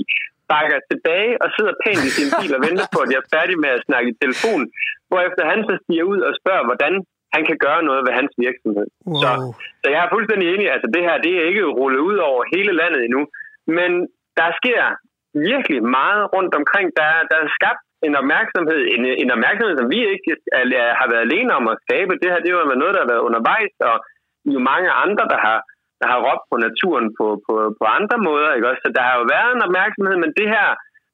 bakker 0.52 0.78
tilbage 0.90 1.32
og 1.42 1.48
sidder 1.56 1.74
pænt 1.84 2.04
i 2.08 2.14
sin 2.18 2.30
bil 2.38 2.52
og 2.56 2.62
venter 2.66 2.86
på, 2.94 2.98
at 3.04 3.10
jeg 3.12 3.20
er 3.22 3.32
færdig 3.36 3.56
med 3.64 3.70
at 3.76 3.84
snakke 3.86 4.08
i 4.12 4.18
telefon, 4.22 4.62
hvorefter 5.10 5.42
han 5.52 5.60
så 5.68 5.74
stiger 5.82 6.04
ud 6.12 6.20
og 6.28 6.32
spørger, 6.40 6.64
hvordan 6.70 6.92
han 7.34 7.42
kan 7.48 7.58
gøre 7.66 7.82
noget 7.88 8.02
ved 8.06 8.12
hans 8.18 8.32
virksomhed. 8.44 8.88
Wow. 9.06 9.20
Så, 9.22 9.30
så 9.82 9.86
jeg 9.94 10.00
er 10.04 10.14
fuldstændig 10.14 10.46
enig. 10.54 10.66
Altså 10.74 10.88
det 10.94 11.02
her, 11.06 11.16
det 11.24 11.32
er 11.34 11.44
ikke 11.50 11.64
rullet 11.78 12.02
ud 12.10 12.16
over 12.30 12.40
hele 12.54 12.72
landet 12.80 13.00
endnu. 13.06 13.22
Men 13.78 13.90
der 14.38 14.48
sker 14.60 14.82
virkelig 15.50 15.80
meget 15.98 16.24
rundt 16.34 16.52
omkring. 16.60 16.86
Der, 17.00 17.10
der 17.30 17.36
er 17.40 17.48
skabt 17.58 17.82
en 18.06 18.14
opmærksomhed, 18.20 18.80
en, 18.94 19.02
en 19.22 19.30
opmærksomhed, 19.36 19.74
som 19.78 19.90
vi 19.94 20.00
ikke 20.14 20.30
er, 20.82 20.90
har 21.00 21.08
været 21.12 21.26
alene 21.28 21.52
om 21.58 21.64
at 21.72 21.80
skabe. 21.84 22.12
Det 22.22 22.28
her, 22.32 22.40
det 22.42 22.50
er 22.50 22.58
jo 22.58 22.80
noget, 22.82 22.94
der 22.94 23.02
har 23.04 23.12
været 23.12 23.26
undervejs, 23.28 23.74
og 23.90 23.96
jo 24.54 24.58
mange 24.72 24.90
andre, 25.04 25.24
der 25.32 25.38
har, 25.46 25.58
der 26.00 26.06
har 26.12 26.18
råbt 26.26 26.44
på 26.50 26.56
naturen 26.66 27.06
på, 27.18 27.26
på, 27.46 27.54
på 27.78 27.84
andre 27.98 28.18
måder. 28.28 28.50
Ikke? 28.52 28.68
Også, 28.70 28.82
så 28.84 28.90
der 28.96 29.04
har 29.08 29.14
jo 29.20 29.24
været 29.34 29.50
en 29.52 29.66
opmærksomhed, 29.68 30.16
men 30.24 30.32
det 30.38 30.48
her, 30.54 30.66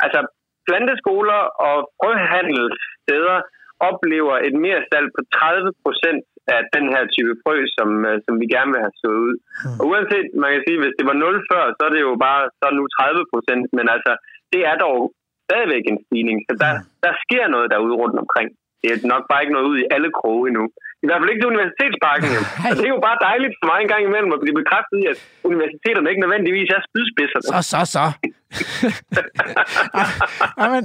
altså 0.05 0.21
planteskoler 0.69 1.41
og 1.69 1.77
frøhandelssteder 1.99 3.39
oplever 3.89 4.35
et 4.49 4.57
mere 4.65 4.81
salg 4.91 5.09
på 5.17 5.21
30 5.35 5.73
procent 5.85 6.23
af 6.57 6.61
den 6.77 6.87
her 6.95 7.05
type 7.15 7.35
frø, 7.43 7.57
som, 7.77 7.89
øh, 8.09 8.17
som 8.25 8.35
vi 8.41 8.47
gerne 8.55 8.71
vil 8.75 8.85
have 8.87 8.99
sået 9.03 9.21
ud. 9.29 9.37
Mm. 9.65 9.79
Og 9.81 9.85
uanset, 9.91 10.27
man 10.43 10.51
kan 10.53 10.63
sige, 10.67 10.79
hvis 10.83 10.97
det 10.99 11.07
var 11.11 11.17
0 11.17 11.49
før, 11.51 11.65
så 11.77 11.83
er 11.89 11.93
det 11.95 12.03
jo 12.09 12.13
bare 12.27 12.43
så 12.61 12.67
nu 12.79 12.85
30 12.87 13.33
procent, 13.33 13.65
men 13.77 13.87
altså, 13.95 14.13
det 14.53 14.63
er 14.71 14.77
dog 14.87 14.99
stadigvæk 15.47 15.85
en 15.87 16.03
stigning, 16.05 16.39
så 16.47 16.53
der, 16.63 16.73
mm. 16.75 16.85
der 17.05 17.13
sker 17.25 17.45
noget 17.55 17.69
derude 17.73 17.97
rundt 18.03 18.19
omkring. 18.25 18.49
Det 18.81 18.89
er 18.93 18.99
nok 19.15 19.25
bare 19.31 19.43
ikke 19.43 19.57
noget 19.57 19.71
ud 19.73 19.79
i 19.81 19.91
alle 19.95 20.11
kroge 20.19 20.43
endnu. 20.49 20.65
I 21.05 21.07
hvert 21.09 21.21
fald 21.21 21.31
ikke 21.33 21.43
til 21.43 21.53
universitetsparken. 21.55 22.29
Og 22.69 22.73
det 22.79 22.87
er 22.89 22.95
jo 22.97 23.03
bare 23.09 23.19
dejligt 23.29 23.55
for 23.61 23.67
mig 23.71 23.79
en 23.85 23.91
gang 23.93 24.03
imellem 24.09 24.33
at 24.37 24.41
blive 24.45 24.57
bekræftet 24.61 24.97
i, 25.03 25.05
at 25.13 25.19
universiteterne 25.51 26.07
ikke 26.11 26.23
nødvendigvis 26.25 26.69
er 26.77 26.81
spydspidser. 26.89 27.41
Så, 27.51 27.59
så, 27.73 27.81
så. 27.97 28.05
Jamen, 30.61 30.85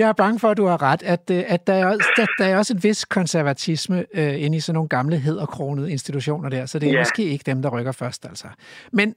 jeg 0.00 0.06
er 0.12 0.16
bange 0.22 0.36
for, 0.42 0.48
at 0.52 0.58
du 0.62 0.66
har 0.72 0.80
ret, 0.90 1.02
at, 1.14 1.24
øh, 1.36 1.54
at 1.54 1.62
der, 1.68 1.76
er, 1.84 1.92
der, 2.18 2.26
der 2.38 2.46
er 2.50 2.54
også 2.60 2.72
en 2.76 2.82
vis 2.88 3.00
konservatisme 3.18 3.98
uh, 4.20 4.44
inde 4.44 4.56
i 4.58 4.62
sådan 4.64 4.76
nogle 4.78 4.92
gamle 4.96 5.16
hedderkronede 5.26 5.88
institutioner 5.96 6.48
der, 6.56 6.62
så 6.70 6.74
det 6.80 6.86
er 6.88 6.96
ja. 6.98 7.04
måske 7.04 7.22
ikke 7.34 7.44
dem, 7.50 7.58
der 7.64 7.70
rykker 7.76 7.94
først, 8.02 8.20
altså. 8.30 8.48
Men, 8.98 9.08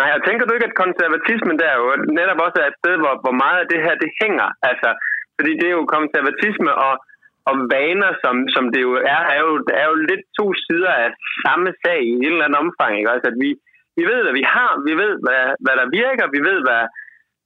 Nej, 0.00 0.08
jeg 0.14 0.20
tænker 0.26 0.44
du 0.44 0.52
ikke, 0.54 0.68
at 0.70 0.80
konservatismen 0.84 1.56
der 1.62 1.72
jo 1.80 1.84
netop 2.18 2.40
også 2.46 2.58
er 2.62 2.68
et 2.72 2.78
sted, 2.82 2.94
hvor, 3.02 3.14
hvor 3.24 3.34
meget 3.44 3.58
af 3.62 3.66
det 3.72 3.80
her, 3.86 3.94
det 4.02 4.10
hænger, 4.22 4.48
altså, 4.70 4.88
fordi 5.38 5.52
det 5.60 5.66
er 5.70 5.74
jo 5.78 5.84
konservatisme 5.96 6.70
og 6.86 6.92
om 7.52 7.58
vaner, 7.74 8.10
som, 8.22 8.34
som 8.54 8.64
det 8.72 8.80
jo 8.86 8.92
er, 9.16 9.22
er 9.34 9.40
jo, 9.46 9.52
er 9.80 9.86
jo 9.90 9.96
lidt 10.10 10.24
to 10.38 10.46
sider 10.64 10.92
af 11.04 11.08
samme 11.44 11.70
sag 11.82 12.00
i 12.12 12.14
et 12.24 12.32
eller 12.32 12.46
andet 12.46 12.62
omfang. 12.64 12.92
Ikke? 12.98 13.12
Også 13.14 13.26
at 13.32 13.38
vi, 13.44 13.50
vi 13.98 14.02
ved, 14.10 14.20
hvad 14.24 14.36
vi 14.40 14.46
har, 14.54 14.72
vi 14.88 14.94
ved, 15.02 15.12
hvad, 15.24 15.44
hvad 15.64 15.74
der 15.80 15.88
virker, 16.00 16.34
vi 16.36 16.40
ved, 16.50 16.58
hvad, 16.66 16.82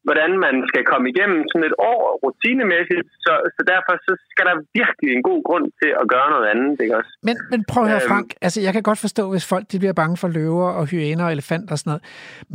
hvordan 0.06 0.30
man 0.46 0.54
skal 0.70 0.82
komme 0.90 1.06
igennem 1.12 1.40
sådan 1.50 1.68
et 1.70 1.76
år 1.92 2.02
rutinemæssigt, 2.24 3.06
så, 3.24 3.32
så 3.56 3.60
derfor 3.72 3.92
så 4.06 4.12
skal 4.32 4.44
der 4.48 4.56
virkelig 4.80 5.10
en 5.16 5.24
god 5.30 5.40
grund 5.48 5.66
til 5.80 5.90
at 6.00 6.06
gøre 6.14 6.28
noget 6.34 6.46
andet, 6.52 6.76
ikke 6.84 6.96
også? 7.00 7.12
Men, 7.28 7.36
men 7.52 7.60
prøv 7.70 7.82
at 7.84 7.90
høre, 7.92 8.02
øhm. 8.04 8.10
Frank, 8.12 8.28
altså 8.46 8.58
jeg 8.66 8.72
kan 8.72 8.82
godt 8.82 9.00
forstå, 9.06 9.24
hvis 9.32 9.46
folk 9.52 9.64
de 9.72 9.78
bliver 9.82 9.96
bange 10.02 10.16
for 10.22 10.28
løver 10.28 10.68
og 10.78 10.84
hyæner 10.92 11.24
og 11.26 11.32
elefanter 11.32 11.72
og 11.74 11.78
sådan 11.78 11.90
noget, 11.90 12.04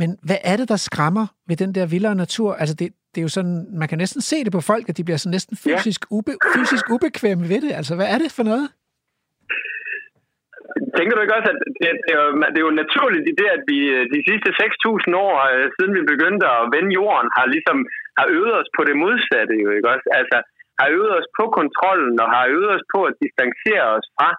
men 0.00 0.10
hvad 0.28 0.40
er 0.50 0.56
det, 0.60 0.68
der 0.72 0.78
skræmmer 0.88 1.26
ved 1.48 1.56
den 1.56 1.70
der 1.76 1.86
vildere 1.86 2.14
natur? 2.24 2.50
Altså 2.54 2.74
det, 2.80 2.88
det 3.12 3.18
er 3.20 3.22
jo 3.22 3.28
sådan, 3.28 3.66
man 3.72 3.88
kan 3.88 3.98
næsten 3.98 4.20
se 4.20 4.44
det 4.44 4.52
på 4.52 4.60
folk, 4.60 4.88
at 4.88 4.96
de 4.96 5.04
bliver 5.04 5.16
sådan 5.16 5.30
næsten 5.30 5.56
fysisk, 5.56 6.00
ja. 6.04 6.16
ube, 6.16 6.32
fysisk 6.54 6.84
ubekvemme 6.90 7.48
ved 7.48 7.60
det. 7.60 7.72
Altså, 7.72 7.94
hvad 7.94 8.06
er 8.06 8.18
det 8.18 8.32
for 8.32 8.42
noget? 8.42 8.68
Tænker 10.96 11.12
du 11.14 11.22
ikke 11.22 11.38
også, 11.38 11.50
at 11.54 11.60
det, 11.82 11.90
det, 12.06 12.12
er, 12.16 12.22
jo, 12.24 12.30
det 12.52 12.58
er 12.60 12.68
jo 12.68 12.80
naturligt 12.82 13.26
i 13.30 13.34
det, 13.40 13.48
at 13.56 13.62
vi 13.70 13.78
øh, 13.96 14.02
de 14.14 14.20
sidste 14.28 14.50
6.000 14.62 15.26
år, 15.26 15.34
øh, 15.54 15.66
siden 15.74 15.92
vi 15.98 16.12
begyndte 16.12 16.44
at 16.56 16.62
vende 16.74 16.90
jorden, 17.00 17.28
har 17.36 17.46
ligesom 17.54 17.78
har 18.18 18.26
øvet 18.36 18.54
os 18.60 18.70
på 18.76 18.82
det 18.88 18.96
modsatte, 19.04 19.54
jo 19.64 19.68
ikke 19.76 19.88
også? 19.94 20.08
Altså, 20.20 20.38
har 20.80 20.88
øvet 20.96 21.12
os 21.18 21.28
på 21.38 21.44
kontrollen, 21.58 22.16
og 22.24 22.28
har 22.34 22.44
øvet 22.54 22.70
os 22.76 22.84
på 22.94 23.00
at 23.08 23.18
distancere 23.22 23.84
os 23.96 24.06
fra 24.16 24.30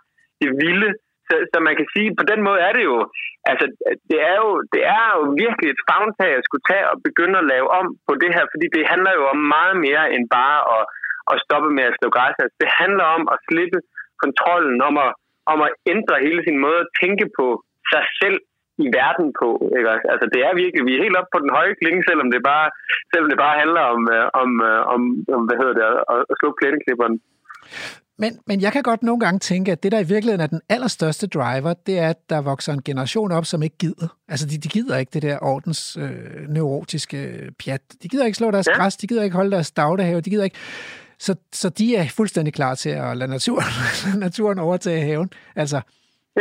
det 0.41 0.49
vilde, 0.63 0.89
så, 1.27 1.35
så 1.51 1.57
man 1.67 1.75
kan 1.79 1.87
sige, 1.93 2.09
på 2.19 2.23
den 2.31 2.39
måde 2.47 2.59
er 2.67 2.73
det 2.77 2.83
jo, 2.89 2.97
altså 3.51 3.65
det 4.09 4.19
er 4.31 4.37
jo, 4.43 4.49
det 4.73 4.83
er 4.97 5.05
jo 5.15 5.21
virkelig 5.43 5.67
et 5.69 5.85
fagntag 5.89 6.31
at 6.35 6.45
skulle 6.47 6.65
tage 6.71 6.85
og 6.91 6.97
begynde 7.07 7.37
at 7.39 7.49
lave 7.53 7.67
om 7.79 7.85
på 8.07 8.13
det 8.21 8.31
her, 8.35 8.45
fordi 8.53 8.67
det 8.75 8.91
handler 8.91 9.13
jo 9.19 9.23
om 9.33 9.39
meget 9.55 9.75
mere 9.85 10.03
end 10.13 10.25
bare 10.39 10.59
at, 10.75 10.83
at 11.31 11.41
stoppe 11.45 11.69
med 11.77 11.85
at 11.89 11.97
slå 11.97 12.07
græs. 12.15 12.35
Altså, 12.43 12.57
det 12.63 12.69
handler 12.81 13.05
om 13.17 13.23
at 13.33 13.37
slippe 13.47 13.79
kontrollen, 14.23 14.77
om 14.89 14.95
at, 15.05 15.11
om 15.53 15.59
at 15.67 15.73
ændre 15.93 16.23
hele 16.27 16.41
sin 16.47 16.57
måde 16.65 16.79
at 16.83 16.91
tænke 17.01 17.25
på 17.39 17.47
sig 17.91 18.03
selv 18.21 18.39
i 18.85 18.87
verden 18.99 19.27
på. 19.41 19.49
Ikke? 19.77 19.89
Altså, 20.13 20.25
det 20.33 20.41
er 20.47 20.59
virkelig, 20.63 20.83
vi 20.87 20.93
er 20.95 21.03
helt 21.05 21.17
oppe 21.19 21.31
på 21.33 21.39
den 21.43 21.51
høje 21.57 21.75
klinge, 21.81 22.01
selvom 22.09 22.29
det 22.33 22.41
bare, 22.51 22.67
selvom 23.11 23.29
det 23.31 23.39
bare 23.45 23.59
handler 23.61 23.83
om, 23.93 24.01
øh, 24.15 24.27
om, 24.41 24.49
øh, 24.69 24.81
om, 24.93 25.01
om 25.35 25.41
hvad 25.47 25.57
hedder 25.61 25.75
det, 25.79 25.85
at, 26.13 26.21
at 26.31 26.35
slå 26.39 26.49
plæneklipperen. 26.59 27.15
Men, 28.21 28.31
men 28.47 28.61
jeg 28.61 28.71
kan 28.73 28.83
godt 28.83 29.03
nogle 29.03 29.19
gange 29.19 29.39
tænke, 29.39 29.71
at 29.71 29.83
det, 29.83 29.91
der 29.91 29.99
i 29.99 30.11
virkeligheden 30.13 30.41
er 30.41 30.47
den 30.55 30.61
allerstørste 30.69 31.27
driver, 31.27 31.73
det 31.87 31.99
er, 31.99 32.09
at 32.09 32.29
der 32.29 32.41
vokser 32.41 32.73
en 32.73 32.83
generation 32.83 33.31
op, 33.31 33.45
som 33.45 33.63
ikke 33.63 33.77
gider. 33.77 34.07
Altså, 34.27 34.45
de, 34.47 34.57
de 34.57 34.69
gider 34.69 34.97
ikke 34.97 35.13
det 35.13 35.21
der 35.21 35.37
ordens 35.41 35.97
øh, 36.01 36.49
neurotiske 36.49 37.51
pjat. 37.59 37.81
De 38.03 38.07
gider 38.07 38.25
ikke 38.25 38.37
slå 38.37 38.51
deres 38.51 38.67
ja. 38.67 38.77
græs, 38.77 38.97
de 38.97 39.07
gider 39.07 39.23
ikke 39.23 39.35
holde 39.35 39.51
deres 39.51 39.71
dagdehave, 39.71 40.21
de 40.21 40.29
gider 40.29 40.43
ikke... 40.43 40.59
Så, 41.25 41.31
så 41.61 41.67
de 41.79 41.85
er 41.95 42.05
fuldstændig 42.19 42.53
klar 42.53 42.73
til 42.83 42.93
at 43.05 43.17
lade 43.19 43.31
naturen, 43.37 43.71
naturen 44.25 44.59
overtage 44.59 45.01
haven. 45.09 45.29
Altså, 45.55 45.79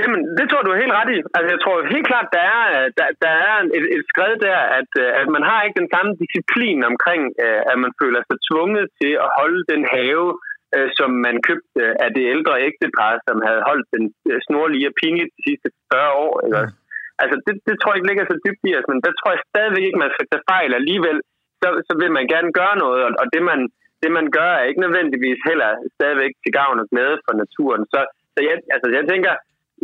Jamen, 0.00 0.20
det 0.38 0.46
tror 0.46 0.62
du 0.62 0.70
er 0.72 0.82
helt 0.84 0.98
ret 1.00 1.10
i. 1.16 1.18
Altså, 1.36 1.48
jeg 1.54 1.60
tror 1.62 1.76
helt 1.96 2.08
klart, 2.10 2.28
der 2.36 2.44
er, 2.56 2.64
der, 2.98 3.06
der 3.24 3.34
er 3.48 3.54
et, 3.78 3.86
et 3.96 4.04
skred 4.10 4.32
der, 4.46 4.58
at, 4.78 4.90
at 5.20 5.28
man 5.36 5.44
har 5.50 5.58
ikke 5.60 5.80
den 5.82 5.92
samme 5.94 6.12
disciplin 6.22 6.80
omkring, 6.90 7.22
øh, 7.44 7.60
at 7.70 7.76
man 7.84 7.92
føler 8.00 8.20
sig 8.28 8.38
tvunget 8.48 8.86
til 9.00 9.12
at 9.24 9.28
holde 9.38 9.62
den 9.72 9.82
have, 9.96 10.26
øh, 10.74 10.88
som 10.98 11.10
man 11.26 11.36
købte 11.48 11.80
af 12.04 12.10
det 12.16 12.24
ældre 12.34 12.54
ægtepar, 12.68 13.12
som 13.26 13.36
havde 13.46 13.62
holdt 13.68 13.86
den 13.94 14.04
øh, 14.30 14.38
snorlige 14.48 14.96
pinligt 15.00 15.30
de 15.36 15.42
sidste 15.46 15.68
40 15.92 16.12
år. 16.26 16.34
Ikke? 16.46 16.62
Mm. 16.62 16.76
Altså, 17.22 17.36
det, 17.46 17.54
det 17.68 17.74
tror 17.76 17.90
jeg 17.90 17.98
ikke 17.98 18.10
ligger 18.10 18.26
så 18.26 18.36
dybt 18.44 18.62
i 18.68 18.76
os, 18.78 18.88
men 18.90 19.00
der 19.04 19.12
tror 19.14 19.30
jeg 19.32 19.42
stadigvæk 19.52 19.84
ikke, 19.86 20.02
man 20.04 20.14
skal 20.14 20.26
tage 20.28 20.48
fejl 20.52 20.70
alligevel. 20.80 21.18
Så, 21.62 21.68
så 21.88 21.92
vil 22.00 22.10
man 22.18 22.26
gerne 22.34 22.50
gøre 22.60 22.76
noget, 22.84 23.00
og, 23.06 23.12
og 23.22 23.26
det, 23.34 23.42
man, 23.50 23.60
det 24.02 24.10
man 24.18 24.26
gør 24.38 24.50
er 24.58 24.64
ikke 24.68 24.84
nødvendigvis 24.86 25.40
heller 25.48 25.70
stadigvæk 25.96 26.32
til 26.42 26.52
gavn 26.58 26.82
og 26.82 26.86
glæde 26.92 27.16
for 27.26 27.32
naturen. 27.42 27.82
Så, 27.92 28.00
så 28.34 28.38
jeg, 28.48 28.56
altså, 28.74 28.88
jeg 28.98 29.04
tænker, 29.12 29.32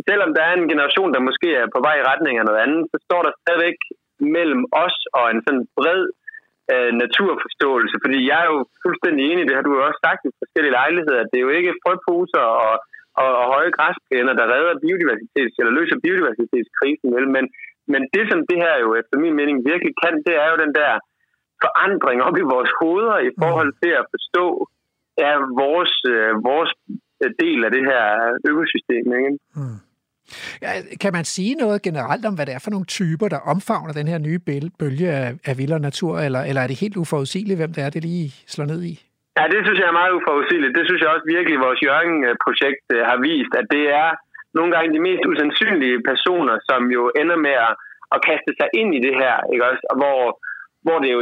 selvom 0.09 0.29
der 0.37 0.43
er 0.49 0.53
en 0.55 0.69
generation, 0.73 1.09
der 1.15 1.27
måske 1.29 1.49
er 1.61 1.67
på 1.75 1.79
vej 1.87 1.95
i 1.99 2.07
retning 2.11 2.35
af 2.37 2.45
noget 2.45 2.63
andet, 2.65 2.81
så 2.91 2.97
står 3.07 3.21
der 3.23 3.39
stadigvæk 3.43 3.77
mellem 4.37 4.61
os 4.85 4.97
og 5.17 5.25
en 5.33 5.41
sådan 5.45 5.65
bred 5.77 6.01
øh, 6.73 6.91
naturforståelse. 7.03 7.95
Fordi 8.03 8.19
jeg 8.29 8.39
er 8.43 8.49
jo 8.53 8.59
fuldstændig 8.83 9.23
enig, 9.31 9.43
det 9.47 9.55
har 9.57 9.65
du 9.65 9.73
jo 9.77 9.81
også 9.87 9.99
sagt 10.07 10.21
i 10.27 10.37
forskellige 10.41 10.77
lejligheder, 10.79 11.19
at 11.21 11.29
det 11.31 11.37
er 11.39 11.47
jo 11.47 11.57
ikke 11.59 11.79
frøposer 11.83 12.45
og, 12.65 12.73
og, 13.21 13.29
og 13.39 13.45
høje 13.53 13.71
græsplæner, 13.77 14.33
der 14.39 14.51
redder 14.53 14.81
biodiversitets, 14.83 15.55
eller 15.59 15.73
løser 15.79 15.97
biodiversitetskrisen, 16.05 17.07
vel? 17.15 17.27
Men, 17.35 17.45
men 17.93 18.01
det, 18.15 18.23
som 18.31 18.39
det 18.49 18.57
her 18.65 18.75
jo 18.85 18.89
efter 18.99 19.15
min 19.23 19.35
mening 19.39 19.57
virkelig 19.71 19.93
kan, 20.03 20.15
det 20.27 20.35
er 20.43 20.47
jo 20.51 20.57
den 20.63 20.73
der 20.79 20.91
forandring 21.63 22.19
op 22.27 22.37
i 22.43 22.45
vores 22.53 22.71
hoveder 22.79 23.17
i 23.29 23.31
forhold 23.41 23.71
til 23.81 23.91
at 23.99 24.05
forstå 24.13 24.45
ja, 25.23 25.31
vores, 25.63 25.93
øh, 26.15 26.31
vores 26.49 26.71
del 27.43 27.59
af 27.67 27.71
det 27.75 27.83
her 27.91 28.03
økosystem. 28.49 29.05
Ikke? 29.19 29.31
Hmm. 29.55 29.79
Ja, 30.65 30.71
kan 31.03 31.13
man 31.17 31.25
sige 31.35 31.53
noget 31.63 31.81
generelt 31.87 32.25
om, 32.29 32.35
hvad 32.35 32.45
det 32.45 32.53
er 32.55 32.63
for 32.65 32.73
nogle 32.75 32.89
typer, 32.97 33.27
der 33.35 33.47
omfavner 33.53 33.93
den 33.99 34.07
her 34.11 34.19
nye 34.27 34.39
bølge 34.79 35.09
af, 35.21 35.27
af 35.49 35.53
vildere 35.59 35.85
natur, 35.89 36.13
eller, 36.25 36.41
eller 36.49 36.61
er 36.61 36.69
det 36.69 36.83
helt 36.83 36.97
uforudsigeligt, 37.03 37.59
hvem 37.59 37.73
det 37.73 37.83
er, 37.83 37.89
det 37.89 38.01
lige 38.09 38.29
slår 38.53 38.67
ned 38.73 38.81
i? 38.91 38.93
Ja, 39.37 39.43
det 39.53 39.59
synes 39.65 39.79
jeg 39.79 39.87
er 39.89 39.99
meget 40.01 40.17
uforudsigeligt. 40.19 40.77
Det 40.77 40.85
synes 40.85 41.01
jeg 41.01 41.09
også 41.15 41.27
virkelig, 41.35 41.65
vores 41.67 41.81
Jørgen-projekt 41.87 42.85
øh, 42.95 43.01
har 43.09 43.17
vist, 43.29 43.53
at 43.61 43.67
det 43.75 43.85
er 44.03 44.09
nogle 44.57 44.71
gange 44.75 44.89
de 44.95 45.05
mest 45.07 45.23
usandsynlige 45.31 45.97
personer, 46.09 46.55
som 46.69 46.81
jo 46.97 47.01
ender 47.21 47.37
med 47.47 47.55
at, 47.67 47.73
at 48.15 48.19
kaste 48.29 48.51
sig 48.59 48.69
ind 48.79 48.89
i 48.97 49.03
det 49.07 49.15
her, 49.23 49.35
ikke 49.51 49.65
også? 49.69 49.83
Og 49.91 49.95
hvor, 50.01 50.19
hvor 50.85 50.97
det 51.03 51.09
jo, 51.15 51.19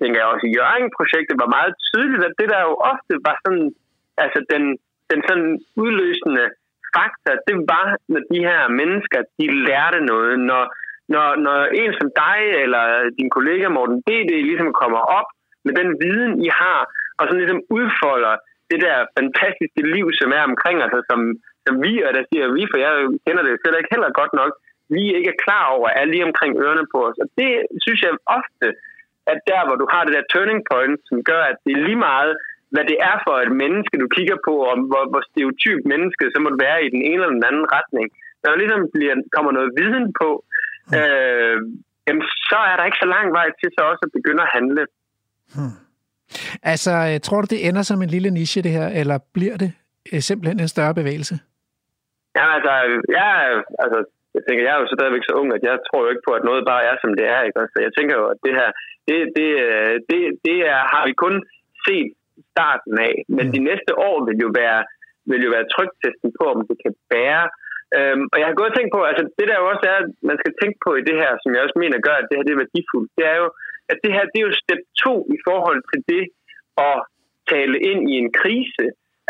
tænker 0.00 0.18
jeg 0.20 0.32
også 0.32 0.46
i 0.46 0.54
Jørgen-projektet, 0.58 1.42
var 1.44 1.56
meget 1.58 1.74
tydeligt, 1.88 2.24
at 2.28 2.38
det 2.40 2.48
der 2.54 2.60
jo 2.68 2.74
ofte 2.92 3.12
var 3.26 3.36
sådan, 3.44 3.66
altså 4.24 4.40
den, 4.52 4.62
den 5.10 5.20
sådan 5.28 5.50
udløsende 5.82 6.44
faktor, 6.96 7.32
det 7.48 7.56
var, 7.72 7.86
når 8.12 8.22
de 8.32 8.38
her 8.48 8.60
mennesker, 8.80 9.20
de 9.38 9.46
lærte 9.68 10.00
noget. 10.12 10.32
Når, 10.50 10.62
når, 11.14 11.26
når 11.46 11.58
en 11.82 11.92
som 11.98 12.08
dig 12.22 12.38
eller 12.64 12.84
din 13.18 13.30
kollega 13.36 13.66
Morten 13.76 13.98
D.D. 14.06 14.32
ligesom 14.50 14.70
kommer 14.82 15.00
op 15.18 15.28
med 15.66 15.74
den 15.80 15.90
viden, 16.02 16.32
I 16.46 16.48
har, 16.60 16.80
og 17.18 17.24
så 17.28 17.32
ligesom 17.40 17.60
udfolder 17.76 18.34
det 18.70 18.80
der 18.86 18.96
fantastiske 19.18 19.82
liv, 19.94 20.06
som 20.20 20.28
er 20.38 20.42
omkring 20.50 20.76
os, 20.84 20.94
som, 21.10 21.20
som 21.64 21.74
vi, 21.84 21.92
og 22.06 22.10
der 22.16 22.24
siger 22.30 22.46
vi, 22.56 22.62
for 22.70 22.78
jeg 22.84 22.92
kender 23.26 23.42
det 23.44 23.54
selv 23.64 23.78
ikke 23.78 23.94
heller 23.94 24.18
godt 24.20 24.32
nok, 24.40 24.52
vi 24.94 25.02
ikke 25.16 25.30
er 25.34 25.42
klar 25.44 25.64
over, 25.76 25.88
er 25.88 26.04
lige 26.04 26.28
omkring 26.30 26.52
ørerne 26.64 26.86
på 26.94 26.98
os. 27.08 27.16
Og 27.22 27.28
det 27.38 27.50
synes 27.84 28.00
jeg 28.02 28.12
ofte, 28.38 28.66
at 29.32 29.38
der, 29.50 29.60
hvor 29.66 29.76
du 29.82 29.86
har 29.92 30.02
det 30.04 30.14
der 30.16 30.30
turning 30.34 30.60
point, 30.70 30.98
som 31.08 31.18
gør, 31.30 31.42
at 31.50 31.56
det 31.64 31.72
er 31.74 31.86
lige 31.88 32.02
meget, 32.10 32.32
hvad 32.74 32.84
det 32.90 32.98
er 33.10 33.16
for 33.26 33.36
et 33.46 33.52
menneske, 33.62 33.94
du 34.04 34.08
kigger 34.16 34.38
på, 34.48 34.54
og 34.70 34.74
hvor, 34.90 35.02
hvor 35.12 35.22
stereotyp 35.30 35.80
menneske 35.92 36.24
så 36.32 36.38
må 36.40 36.48
det 36.52 36.60
være 36.68 36.78
i 36.86 36.92
den 36.94 37.02
ene 37.10 37.20
eller 37.22 37.36
den 37.38 37.48
anden 37.50 37.66
retning. 37.76 38.06
Når 38.40 38.48
der 38.50 38.58
ligesom 38.62 38.82
bliver, 38.94 39.14
kommer 39.36 39.52
noget 39.58 39.70
viden 39.78 40.06
på, 40.20 40.28
øh, 40.98 41.56
jamen, 42.06 42.24
så 42.50 42.58
er 42.70 42.74
der 42.76 42.84
ikke 42.88 43.02
så 43.04 43.08
lang 43.16 43.26
vej 43.38 43.48
til 43.60 43.68
så 43.76 43.82
også 43.90 44.02
at 44.08 44.14
begynde 44.18 44.42
at 44.46 44.52
handle. 44.56 44.82
Hmm. 45.54 45.76
Altså, 46.72 46.92
øh, 47.08 47.20
tror 47.26 47.40
du, 47.40 47.46
det 47.50 47.66
ender 47.68 47.82
som 47.82 48.02
en 48.02 48.10
lille 48.16 48.30
niche, 48.30 48.62
det 48.62 48.72
her, 48.78 48.88
eller 49.00 49.18
bliver 49.34 49.56
det 49.56 49.70
øh, 50.12 50.20
simpelthen 50.20 50.60
en 50.60 50.68
større 50.68 50.94
bevægelse? 51.00 51.34
Ja, 52.36 52.46
altså, 52.56 52.72
jeg, 53.18 53.30
altså, 53.84 53.98
jeg 54.38 54.44
tænker, 54.44 54.62
jeg 54.64 54.74
er 54.74 54.82
jo 54.82 54.94
stadigvæk 54.96 55.24
så 55.26 55.34
ung, 55.40 55.48
at 55.58 55.64
jeg 55.68 55.76
tror 55.86 56.00
jo 56.02 56.12
ikke 56.12 56.26
på, 56.28 56.32
at 56.38 56.46
noget 56.48 56.62
bare 56.70 56.82
er, 56.90 56.96
som 57.02 57.12
det 57.18 57.26
er. 57.34 57.40
Ikke? 57.46 57.60
Så 57.74 57.78
jeg 57.86 57.92
tænker 57.98 58.14
jo, 58.20 58.24
at 58.34 58.38
det 58.46 58.52
her, 58.58 58.68
det, 59.08 59.16
det, 59.38 59.48
øh, 59.66 59.94
det, 60.10 60.20
det 60.46 60.58
er, 60.74 60.80
har 60.94 61.02
vi 61.08 61.14
kun 61.24 61.34
set 61.86 62.10
starten 62.52 62.94
af. 63.08 63.14
Men 63.36 63.44
mm. 63.46 63.52
de 63.54 63.60
næste 63.68 63.92
år 64.08 64.16
vil 64.28 64.38
jo 64.46 64.50
være, 64.62 64.80
vil 65.30 65.42
jo 65.46 65.50
være 65.56 65.70
trygtesten 65.74 66.30
på, 66.38 66.44
om 66.54 66.60
det 66.68 66.76
kan 66.84 66.94
bære. 67.12 67.44
Øhm, 67.96 68.24
og 68.32 68.36
jeg 68.40 68.46
har 68.48 68.56
gået 68.58 68.72
og 68.72 68.76
tænkt 68.76 68.92
på, 68.96 69.00
altså 69.10 69.24
det 69.38 69.46
der 69.50 69.58
jo 69.60 69.66
også 69.72 69.84
er, 69.92 69.98
at 70.02 70.10
man 70.30 70.36
skal 70.42 70.52
tænke 70.60 70.78
på 70.86 70.90
i 71.00 71.06
det 71.08 71.16
her, 71.22 71.32
som 71.42 71.50
jeg 71.52 71.62
også 71.66 71.78
mener 71.82 71.98
gør, 72.06 72.16
at 72.18 72.26
det 72.28 72.36
her 72.36 72.46
det 72.46 72.54
er 72.54 72.62
værdifuldt, 72.64 73.10
det 73.18 73.24
er 73.32 73.36
jo, 73.42 73.48
at 73.92 73.98
det 74.04 74.10
her 74.16 74.24
det 74.30 74.38
er 74.38 74.46
jo 74.48 74.60
step 74.62 74.82
2 75.04 75.26
i 75.36 75.38
forhold 75.48 75.80
til 75.90 76.00
det 76.12 76.24
at 76.88 76.98
tale 77.52 77.76
ind 77.90 78.00
i 78.12 78.14
en 78.22 78.30
krise, 78.40 78.84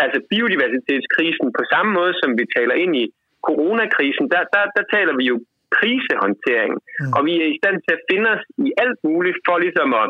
altså 0.04 0.18
biodiversitetskrisen, 0.32 1.46
på 1.58 1.62
samme 1.72 1.90
måde 1.98 2.12
som 2.20 2.30
vi 2.38 2.44
taler 2.56 2.76
ind 2.84 2.92
i 3.02 3.04
coronakrisen, 3.46 4.26
der, 4.32 4.42
der, 4.54 4.62
der 4.76 4.84
taler 4.94 5.14
vi 5.20 5.24
jo 5.32 5.36
krisehåndtering, 5.76 6.72
mm. 6.78 7.12
og 7.16 7.20
vi 7.26 7.32
er 7.42 7.48
i 7.52 7.58
stand 7.60 7.76
til 7.84 7.92
at 7.96 8.04
finde 8.10 8.26
os 8.34 8.44
i 8.66 8.68
alt 8.82 8.98
muligt 9.08 9.38
for 9.46 9.56
ligesom 9.64 9.90
at 10.02 10.08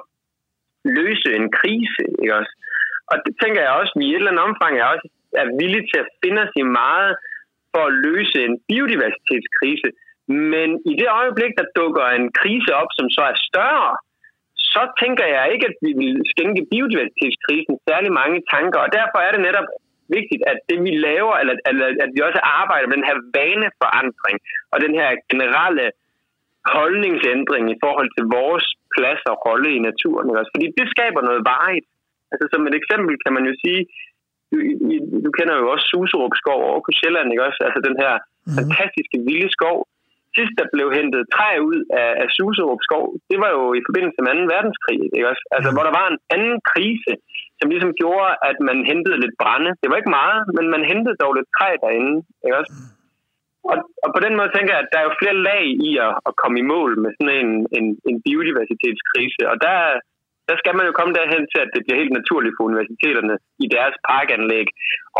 løse 0.99 1.29
en 1.39 1.49
krise, 1.59 2.03
ikke 2.23 2.35
også? 2.41 2.53
Og 3.11 3.17
det 3.25 3.33
tænker 3.43 3.61
jeg 3.63 3.73
også, 3.81 3.93
at 3.95 4.01
vi 4.01 4.07
i 4.07 4.13
et 4.13 4.21
eller 4.21 4.33
andet 4.33 4.49
omfang 4.51 4.73
er 4.75 4.87
også 4.95 5.09
er 5.43 5.47
villige 5.61 5.89
til 5.91 5.99
at 6.05 6.13
finde 6.23 6.39
os 6.45 6.55
i 6.63 6.65
meget 6.83 7.13
for 7.73 7.83
at 7.89 7.97
løse 8.07 8.39
en 8.47 8.55
biodiversitetskrise. 8.69 9.89
Men 10.53 10.69
i 10.91 10.93
det 11.01 11.09
øjeblik, 11.21 11.53
der 11.61 11.73
dukker 11.81 12.07
en 12.19 12.27
krise 12.41 12.71
op, 12.81 12.91
som 12.99 13.07
så 13.17 13.23
er 13.33 13.37
større, 13.51 13.93
så 14.73 14.83
tænker 15.03 15.27
jeg 15.37 15.45
ikke, 15.53 15.67
at 15.71 15.77
vi 15.87 15.93
vil 16.03 16.15
skænke 16.33 16.63
biodiversitetskrisen 16.73 17.75
særlig 17.89 18.11
mange 18.21 18.39
tanker. 18.55 18.79
Og 18.87 18.91
derfor 18.99 19.19
er 19.27 19.31
det 19.33 19.43
netop 19.49 19.69
vigtigt, 20.17 20.43
at 20.53 20.59
det 20.71 20.79
vi 20.87 20.93
laver, 21.09 21.35
eller, 21.41 21.55
eller 21.71 21.87
at 22.05 22.11
vi 22.15 22.21
også 22.29 22.41
arbejder 22.61 22.87
med 22.89 22.97
den 22.99 23.09
her 23.11 23.19
vaneforandring 23.37 24.39
og 24.73 24.77
den 24.85 24.93
her 25.01 25.09
generelle 25.33 25.87
holdningsændring 26.77 27.65
i 27.75 27.81
forhold 27.85 28.09
til 28.17 28.25
vores 28.39 28.67
plads 28.95 29.23
og 29.33 29.37
rolle 29.47 29.71
i 29.77 29.85
naturen. 29.89 30.27
Også? 30.41 30.53
Fordi 30.55 30.67
det 30.79 30.87
skaber 30.95 31.21
noget 31.29 31.43
varigt. 31.55 31.87
Altså 32.33 32.45
som 32.53 32.63
et 32.69 32.75
eksempel 32.81 33.15
kan 33.25 33.33
man 33.37 33.45
jo 33.49 33.55
sige, 33.65 33.81
du, 34.51 34.57
du 35.25 35.31
kender 35.39 35.55
jo 35.61 35.67
også 35.75 35.87
Suserup 35.93 36.35
skov 36.43 36.61
over 36.71 36.81
på 36.87 36.91
Sjælland, 36.99 37.29
ikke 37.31 37.47
også? 37.49 37.61
Altså 37.67 37.81
den 37.89 37.97
her 38.03 38.13
mm. 38.19 38.57
fantastiske 38.59 39.19
vilde 39.27 39.51
skov. 39.59 39.79
Sidst 40.37 40.55
der 40.61 40.67
blev 40.75 40.87
hentet 40.99 41.23
træ 41.35 41.51
ud 41.71 41.81
af, 42.03 42.11
af 42.23 42.29
Suserup 42.37 42.83
skov, 42.89 43.05
det 43.31 43.39
var 43.43 43.51
jo 43.57 43.65
i 43.79 43.83
forbindelse 43.89 44.21
med 44.27 44.33
2. 44.35 44.55
verdenskrig, 44.55 45.01
ikke 45.17 45.29
også? 45.33 45.45
Altså 45.57 45.69
mm. 45.69 45.75
hvor 45.75 45.85
der 45.89 45.95
var 46.01 46.07
en 46.09 46.21
anden 46.35 46.57
krise, 46.71 47.13
som 47.59 47.71
ligesom 47.73 47.93
gjorde, 48.01 48.31
at 48.51 48.57
man 48.69 48.79
hentede 48.91 49.23
lidt 49.25 49.37
brænde. 49.43 49.71
Det 49.81 49.89
var 49.91 49.97
ikke 49.99 50.17
meget, 50.21 50.41
men 50.57 50.67
man 50.75 50.83
hentede 50.93 51.21
dog 51.23 51.33
lidt 51.35 51.51
træ 51.57 51.71
derinde, 51.85 52.15
ikke 52.45 52.59
også? 52.61 52.73
Og, 53.71 53.77
og 54.05 54.11
på 54.17 54.21
den 54.25 54.35
måde 54.39 54.51
tænker 54.53 54.73
jeg, 54.75 54.83
at 54.83 54.93
der 54.93 54.99
er 55.01 55.07
jo 55.09 55.19
flere 55.21 55.37
lag 55.49 55.65
i 55.89 55.91
at, 56.07 56.13
at 56.29 56.33
komme 56.43 56.57
i 56.59 56.69
mål 56.75 56.91
med 57.03 57.11
sådan 57.17 57.37
en, 57.45 57.53
en, 57.79 57.87
en 58.11 58.17
biodiversitetskrise. 58.27 59.43
Og 59.53 59.57
der, 59.67 59.77
der 60.49 60.57
skal 60.59 60.75
man 60.77 60.87
jo 60.89 60.93
komme 60.99 61.17
derhen 61.19 61.45
til, 61.53 61.61
at 61.65 61.71
det 61.75 61.83
bliver 61.83 62.01
helt 62.03 62.15
naturligt 62.19 62.57
for 62.57 62.69
universiteterne 62.71 63.35
i 63.65 63.67
deres 63.77 63.95
parkanlæg 64.09 64.67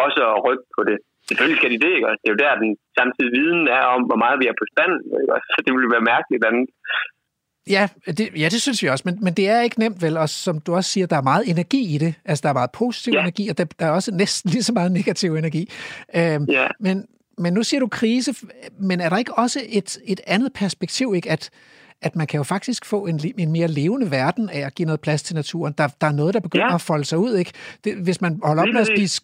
også 0.05 0.21
at 0.33 0.43
rykke 0.47 0.67
på 0.77 0.83
det. 0.89 0.99
Selvfølgelig 1.29 1.59
skal 1.61 1.73
de 1.73 1.83
det, 1.85 1.93
ikke? 1.97 2.19
Det 2.21 2.27
er 2.29 2.35
jo 2.35 2.45
der, 2.45 2.61
den 2.63 2.71
samtidig 2.99 3.33
viden 3.39 3.63
er 3.79 3.85
om, 3.95 4.03
hvor 4.09 4.21
meget 4.25 4.41
vi 4.43 4.47
er 4.49 4.57
på 4.61 4.67
stand. 4.73 4.95
Ikke? 5.21 5.35
Så 5.53 5.59
det 5.65 5.73
ville 5.75 5.95
være 5.95 6.11
mærkeligt 6.13 6.45
andet. 6.49 6.67
Ja, 7.69 7.89
det, 8.07 8.29
ja, 8.37 8.49
det 8.49 8.63
synes 8.63 8.83
vi 8.83 8.89
også, 8.89 9.03
men, 9.05 9.19
men 9.23 9.35
det 9.35 9.49
er 9.49 9.61
ikke 9.61 9.79
nemt 9.79 10.03
vel, 10.03 10.17
og 10.17 10.29
som 10.29 10.61
du 10.61 10.75
også 10.75 10.91
siger, 10.91 11.07
der 11.07 11.17
er 11.17 11.23
meget 11.23 11.49
energi 11.49 11.95
i 11.95 11.99
det. 11.99 12.15
Altså, 12.25 12.43
der 12.43 12.49
er 12.49 12.53
meget 12.53 12.71
positiv 12.71 13.13
ja. 13.13 13.21
energi, 13.21 13.49
og 13.49 13.59
der, 13.59 13.65
der 13.65 13.87
er 13.87 13.91
også 13.91 14.13
næsten 14.15 14.51
lige 14.53 14.63
så 14.63 14.73
meget 14.73 14.93
negativ 14.93 15.35
energi. 15.35 15.71
Øhm, 16.15 16.45
ja. 16.45 16.67
Men, 16.81 17.07
men 17.39 17.53
nu 17.53 17.63
siger 17.63 17.81
du 17.81 17.87
krise, 17.87 18.35
men 18.81 19.01
er 19.01 19.09
der 19.09 19.17
ikke 19.17 19.35
også 19.35 19.61
et, 19.69 19.99
et 20.05 20.21
andet 20.27 20.53
perspektiv, 20.53 21.15
ikke? 21.15 21.31
At, 21.31 21.51
at 22.03 22.17
man 22.17 22.27
kan 22.27 22.39
jo 22.39 22.45
faktisk 22.45 22.85
få 22.85 23.07
en, 23.07 23.21
en 23.39 23.53
mere 23.53 23.69
levende 23.69 24.11
verden 24.11 24.51
af 24.51 24.61
at 24.61 24.75
give 24.75 24.87
noget 24.87 25.01
plads 25.01 25.23
til 25.23 25.35
naturen. 25.35 25.75
Der, 25.79 25.89
der 26.01 26.07
er 26.07 26.13
noget, 26.13 26.35
der 26.35 26.41
begynder 26.41 26.67
ja. 26.67 26.75
at 26.75 26.81
folde 26.81 27.05
sig 27.05 27.19
ud, 27.19 27.37
ikke? 27.37 27.53
Det, 27.85 27.97
hvis 27.97 28.21
man 28.21 28.41
holder 28.43 28.63
op 28.63 28.69
med 28.73 28.81
at 28.81 28.87
spise 28.87 29.21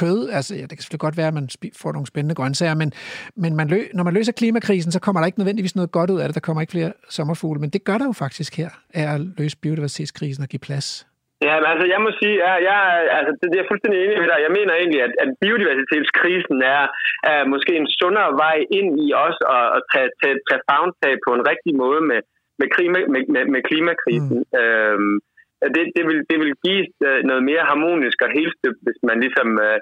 kød. 0.00 0.30
Altså, 0.38 0.54
ja, 0.54 0.62
det 0.62 0.74
kan 0.76 0.82
selvfølgelig 0.82 1.06
godt 1.08 1.16
være, 1.16 1.28
at 1.28 1.34
man 1.34 1.48
får 1.82 1.92
nogle 1.92 2.06
spændende 2.06 2.34
grøntsager, 2.34 2.74
men, 2.74 2.92
men 3.36 3.56
man 3.56 3.68
lø, 3.68 3.80
når 3.94 4.04
man 4.04 4.14
løser 4.14 4.32
klimakrisen, 4.32 4.92
så 4.92 5.00
kommer 5.00 5.20
der 5.20 5.26
ikke 5.26 5.38
nødvendigvis 5.38 5.76
noget 5.76 5.92
godt 5.92 6.10
ud 6.10 6.20
af 6.20 6.26
det. 6.28 6.34
Der 6.34 6.40
kommer 6.40 6.60
ikke 6.60 6.70
flere 6.70 6.92
sommerfugle, 7.08 7.60
men 7.60 7.70
det 7.70 7.84
gør 7.84 7.98
der 7.98 8.06
jo 8.10 8.12
faktisk 8.12 8.56
her, 8.56 8.70
er 8.94 9.14
at 9.14 9.20
løse 9.38 9.56
biodiversitetskrisen 9.62 10.42
og 10.42 10.48
give 10.48 10.60
plads 10.68 11.06
Ja, 11.46 11.54
men 11.60 11.68
altså 11.72 11.86
jeg 11.94 12.00
må 12.04 12.10
sige, 12.20 12.36
ja, 12.46 12.52
jeg, 12.68 12.78
altså, 13.18 13.32
det, 13.40 13.46
det 13.52 13.58
er 13.58 13.70
fuldstændig 13.70 13.98
enig 14.00 14.18
med 14.22 14.28
dig. 14.32 14.38
Jeg 14.46 14.52
mener 14.58 14.72
egentlig, 14.74 15.00
at, 15.06 15.12
at 15.22 15.28
biodiversitetskrisen 15.42 16.58
er, 16.76 16.84
er 17.32 17.40
måske 17.54 17.72
en 17.76 17.88
sundere 18.00 18.32
vej 18.44 18.58
ind 18.78 18.90
i 19.06 19.08
os 19.26 19.38
at, 19.56 19.66
at 19.76 19.82
tage, 19.92 20.10
tage, 20.20 20.36
tage 20.48 20.62
fagntag 20.70 21.14
på 21.26 21.30
en 21.36 21.44
rigtig 21.50 21.72
måde 21.84 22.00
med, 22.10 22.20
med, 22.60 22.68
klima, 22.74 22.98
med, 23.12 23.22
med, 23.34 23.44
med 23.54 23.60
klimakrisen. 23.68 24.38
Mm. 24.40 24.58
Øhm, 24.60 25.14
det, 25.74 25.84
det, 25.96 26.04
vil, 26.08 26.18
det 26.30 26.38
vil 26.42 26.52
give 26.64 26.84
øh, 27.06 27.20
noget 27.30 27.42
mere 27.50 27.68
harmonisk 27.70 28.18
og 28.26 28.30
helstøbt, 28.38 28.80
hvis 28.86 29.00
man 29.08 29.16
ligesom, 29.24 29.48
øh, 29.66 29.78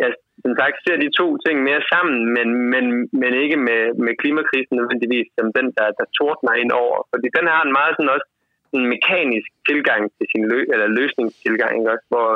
ja, 0.00 0.08
som 0.44 0.52
sagt, 0.60 0.76
ser 0.84 0.96
de 1.04 1.16
to 1.20 1.26
ting 1.44 1.56
mere 1.68 1.82
sammen, 1.92 2.18
men, 2.36 2.48
men, 2.72 2.84
men 3.20 3.32
ikke 3.44 3.58
med, 3.68 3.82
med 4.04 4.14
klimakrisen 4.22 4.74
nødvendigvis 4.76 5.28
som 5.38 5.46
den, 5.58 5.66
der, 5.78 5.88
der 5.98 6.06
tordner 6.18 6.54
ind 6.62 6.72
over. 6.84 6.98
Fordi 7.12 7.26
den 7.38 7.46
har 7.52 7.62
en 7.64 7.76
meget 7.78 7.94
sådan 7.94 8.14
også 8.16 8.28
en 8.76 8.84
mekanisk 8.94 9.50
tilgang 9.68 10.02
til 10.16 10.26
sin 10.32 10.44
lø- 10.52 10.70
eller 10.72 10.88
løsningstilgang, 10.98 11.72
ikke 11.78 11.92
også? 11.94 12.08
hvor, 12.12 12.30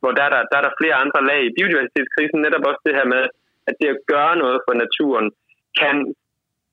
hvor 0.00 0.12
der, 0.16 0.24
er 0.28 0.32
der, 0.34 0.42
der 0.50 0.56
er 0.58 0.64
der 0.66 0.78
flere 0.80 1.00
andre 1.04 1.20
lag 1.30 1.40
i 1.44 1.54
biodiversitetskrisen, 1.56 2.38
netop 2.40 2.68
også 2.70 2.82
det 2.86 2.94
her 2.98 3.06
med, 3.14 3.22
at 3.68 3.74
det 3.80 3.88
at 3.94 4.02
gøre 4.12 4.34
noget 4.42 4.58
for 4.66 4.74
naturen 4.84 5.28
kan, 5.80 5.96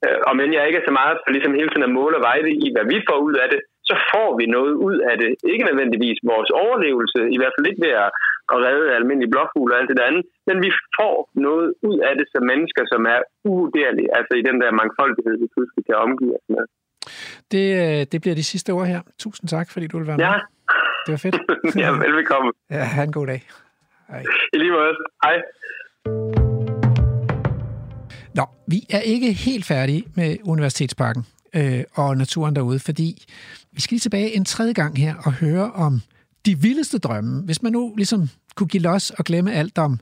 øh, 0.06 0.20
og 0.28 0.34
men 0.40 0.54
jeg 0.54 0.68
ikke 0.68 0.80
er 0.82 0.88
så 0.90 0.96
meget 1.02 1.16
for 1.22 1.32
ligesom 1.32 1.58
hele 1.60 1.70
tiden 1.70 1.90
at 1.90 1.98
måle 2.00 2.18
og 2.18 2.26
veje 2.30 2.52
i, 2.66 2.68
hvad 2.76 2.86
vi 2.94 2.98
får 3.10 3.18
ud 3.28 3.36
af 3.44 3.48
det, 3.54 3.62
så 3.90 3.96
får 4.12 4.30
vi 4.40 4.46
noget 4.58 4.74
ud 4.88 4.98
af 5.10 5.16
det. 5.22 5.32
Ikke 5.54 5.68
nødvendigvis 5.70 6.18
vores 6.34 6.50
overlevelse, 6.64 7.20
i 7.36 7.38
hvert 7.40 7.54
fald 7.56 7.70
ikke 7.70 7.84
ved 7.86 7.94
at, 8.06 8.10
at 8.54 8.58
redde 8.66 8.96
almindelige 8.98 9.34
blåfugle 9.34 9.74
og 9.74 9.80
alt 9.80 9.90
det 9.92 10.08
andet, 10.10 10.24
men 10.48 10.58
vi 10.66 10.72
får 10.98 11.16
noget 11.48 11.68
ud 11.90 11.98
af 12.08 12.14
det 12.20 12.28
som 12.34 12.44
mennesker, 12.52 12.84
som 12.94 13.02
er 13.16 13.20
uvurderlige, 13.50 14.10
altså 14.18 14.34
i 14.42 14.44
den 14.50 14.58
der 14.62 14.70
mangfoldighed, 14.82 15.34
vi 15.44 15.48
pludselig 15.56 15.84
kan 15.90 15.98
omgive 16.06 16.34
os 16.40 16.48
med. 16.56 16.64
Det, 17.54 17.66
øh, 17.82 18.02
det 18.12 18.18
bliver 18.24 18.36
de 18.42 18.50
sidste 18.54 18.70
ord 18.78 18.88
her. 18.94 19.02
Tusind 19.24 19.48
tak, 19.56 19.68
fordi 19.74 19.86
du 19.88 19.98
vil 19.98 20.08
være 20.08 20.18
med. 20.18 20.26
Ja. 20.26 20.36
Det 21.06 21.12
var 21.16 21.22
fedt. 21.26 21.38
ja, 21.84 21.90
velbekomme. 22.06 22.52
Ja, 22.70 22.84
have 22.96 23.06
en 23.10 23.12
god 23.20 23.28
dag. 23.28 23.42
Hej. 24.10 24.24
I 24.54 24.58
lige 24.58 24.72
måde. 24.72 24.94
Hej. 25.24 25.38
Nå, 28.36 28.46
vi 28.68 28.80
er 28.90 29.00
ikke 29.14 29.34
helt 29.34 29.66
færdige 29.66 30.04
med 30.16 30.38
Universitetsparken 30.44 31.24
øh, 31.56 31.84
og 31.94 32.18
naturen 32.18 32.56
derude, 32.56 32.80
fordi 32.80 33.10
vi 33.76 33.82
skal 33.82 33.96
lige 33.96 34.00
tilbage 34.00 34.36
en 34.36 34.46
tredje 34.46 34.74
gang 34.74 34.98
her 34.98 35.16
og 35.16 35.34
høre 35.34 35.72
om 35.72 36.02
de 36.46 36.62
vildeste 36.62 36.98
drømme. 36.98 37.42
Hvis 37.42 37.62
man 37.62 37.72
nu 37.72 37.94
ligesom 37.98 38.30
kunne 38.56 38.68
give 38.68 38.84
los 38.84 39.10
og 39.10 39.26
glemme 39.26 39.54
alt 39.54 39.78
om 39.78 40.00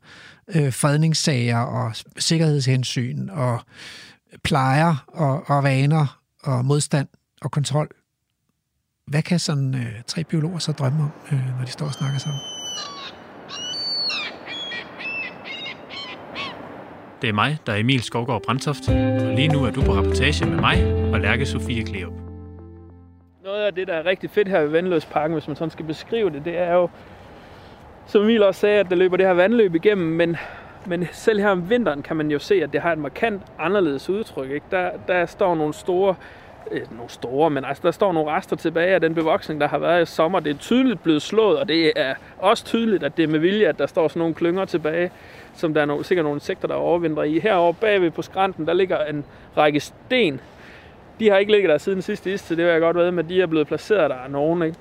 øh, 0.55 0.73
fredningssager 0.73 1.57
og 1.57 1.95
sikkerhedshensyn 2.17 3.29
og 3.29 3.59
plejer 4.43 5.05
og, 5.07 5.49
og 5.49 5.63
vaner 5.63 6.19
og 6.43 6.65
modstand 6.65 7.07
og 7.41 7.51
kontrol. 7.51 7.89
Hvad 9.07 9.21
kan 9.21 9.39
sådan 9.39 9.75
øh, 9.75 10.01
tre 10.07 10.23
biologer 10.23 10.59
så 10.59 10.71
drømme 10.71 11.03
om, 11.03 11.11
øh, 11.31 11.57
når 11.57 11.65
de 11.65 11.71
står 11.71 11.85
og 11.85 11.93
snakker 11.93 12.19
sammen? 12.19 12.39
Det 17.21 17.29
er 17.29 17.33
mig, 17.33 17.57
der 17.65 17.73
er 17.73 17.77
Emil 17.77 18.03
Skovgaard 18.03 18.43
Brandtoft, 18.45 18.89
og 18.89 19.35
lige 19.35 19.47
nu 19.47 19.63
er 19.63 19.71
du 19.71 19.81
på 19.81 19.93
rapportage 19.93 20.45
med 20.45 20.59
mig 20.59 20.93
og 21.13 21.19
Lærke 21.19 21.45
Sofie 21.45 21.83
Kleop. 21.83 22.32
Noget 23.43 23.63
af 23.65 23.73
det, 23.73 23.87
der 23.87 23.93
er 23.93 24.05
rigtig 24.05 24.29
fedt 24.29 24.47
her 24.47 24.59
ved 24.59 24.69
Vandløsparken, 24.69 25.33
hvis 25.33 25.47
man 25.47 25.55
sådan 25.55 25.71
skal 25.71 25.85
beskrive 25.85 26.29
det, 26.29 26.45
det 26.45 26.57
er 26.57 26.73
jo, 26.73 26.89
som 28.07 28.21
Emil 28.21 28.43
også 28.43 28.59
sagde, 28.59 28.79
at 28.79 28.89
der 28.89 28.95
løber 28.95 29.17
det 29.17 29.25
her 29.25 29.33
vandløb 29.33 29.75
igennem, 29.75 30.07
men, 30.07 30.37
men 30.85 31.07
selv 31.11 31.39
her 31.39 31.49
om 31.49 31.69
vinteren 31.69 32.01
kan 32.01 32.15
man 32.15 32.31
jo 32.31 32.39
se, 32.39 32.63
at 32.63 32.73
det 32.73 32.81
har 32.81 32.91
et 32.91 32.97
markant 32.97 33.41
anderledes 33.59 34.09
udtryk. 34.09 34.51
Ikke? 34.51 34.65
Der, 34.71 34.89
der 35.07 35.25
står 35.25 35.55
nogle 35.55 35.73
store 35.73 36.15
øh, 36.71 36.81
nogle 36.91 37.09
store, 37.09 37.49
men 37.49 37.65
altså, 37.65 37.81
der 37.83 37.91
står 37.91 38.13
nogle 38.13 38.31
rester 38.31 38.55
tilbage 38.55 38.93
af 38.93 39.01
den 39.01 39.15
bevoksning, 39.15 39.61
der 39.61 39.67
har 39.67 39.77
været 39.77 40.01
i 40.01 40.05
sommer. 40.05 40.39
Det 40.39 40.49
er 40.49 40.57
tydeligt 40.57 41.03
blevet 41.03 41.21
slået, 41.21 41.59
og 41.59 41.67
det 41.67 41.93
er 41.95 42.15
også 42.37 42.65
tydeligt, 42.65 43.03
at 43.03 43.17
det 43.17 43.23
er 43.23 43.27
med 43.27 43.39
vilje, 43.39 43.67
at 43.67 43.79
der 43.79 43.87
står 43.87 44.07
sådan 44.07 44.19
nogle 44.19 44.33
klynger 44.33 44.65
tilbage, 44.65 45.11
som 45.55 45.73
der 45.73 45.81
er 45.81 45.85
nogle, 45.85 46.05
sikkert 46.05 46.23
nogle 46.23 46.37
insekter, 46.37 46.67
der 46.67 46.75
overvintrer 46.75 47.23
i. 47.23 47.39
Herovre 47.39 47.73
bagved 47.73 48.11
på 48.11 48.21
skrænten, 48.21 48.67
der 48.67 48.73
ligger 48.73 49.05
en 49.05 49.25
række 49.57 49.79
sten. 49.79 50.41
De 51.19 51.29
har 51.29 51.37
ikke 51.37 51.51
ligget 51.51 51.69
der 51.69 51.77
siden 51.77 52.01
sidste 52.01 52.33
istid, 52.33 52.55
det 52.55 52.65
vil 52.65 52.71
jeg 52.71 52.81
godt 52.81 52.97
ved, 52.97 53.11
men 53.11 53.29
de 53.29 53.41
er 53.41 53.45
blevet 53.45 53.67
placeret 53.67 54.09
der 54.09 54.15
af 54.15 54.31
nogen. 54.31 54.61
Ikke? 54.63 54.77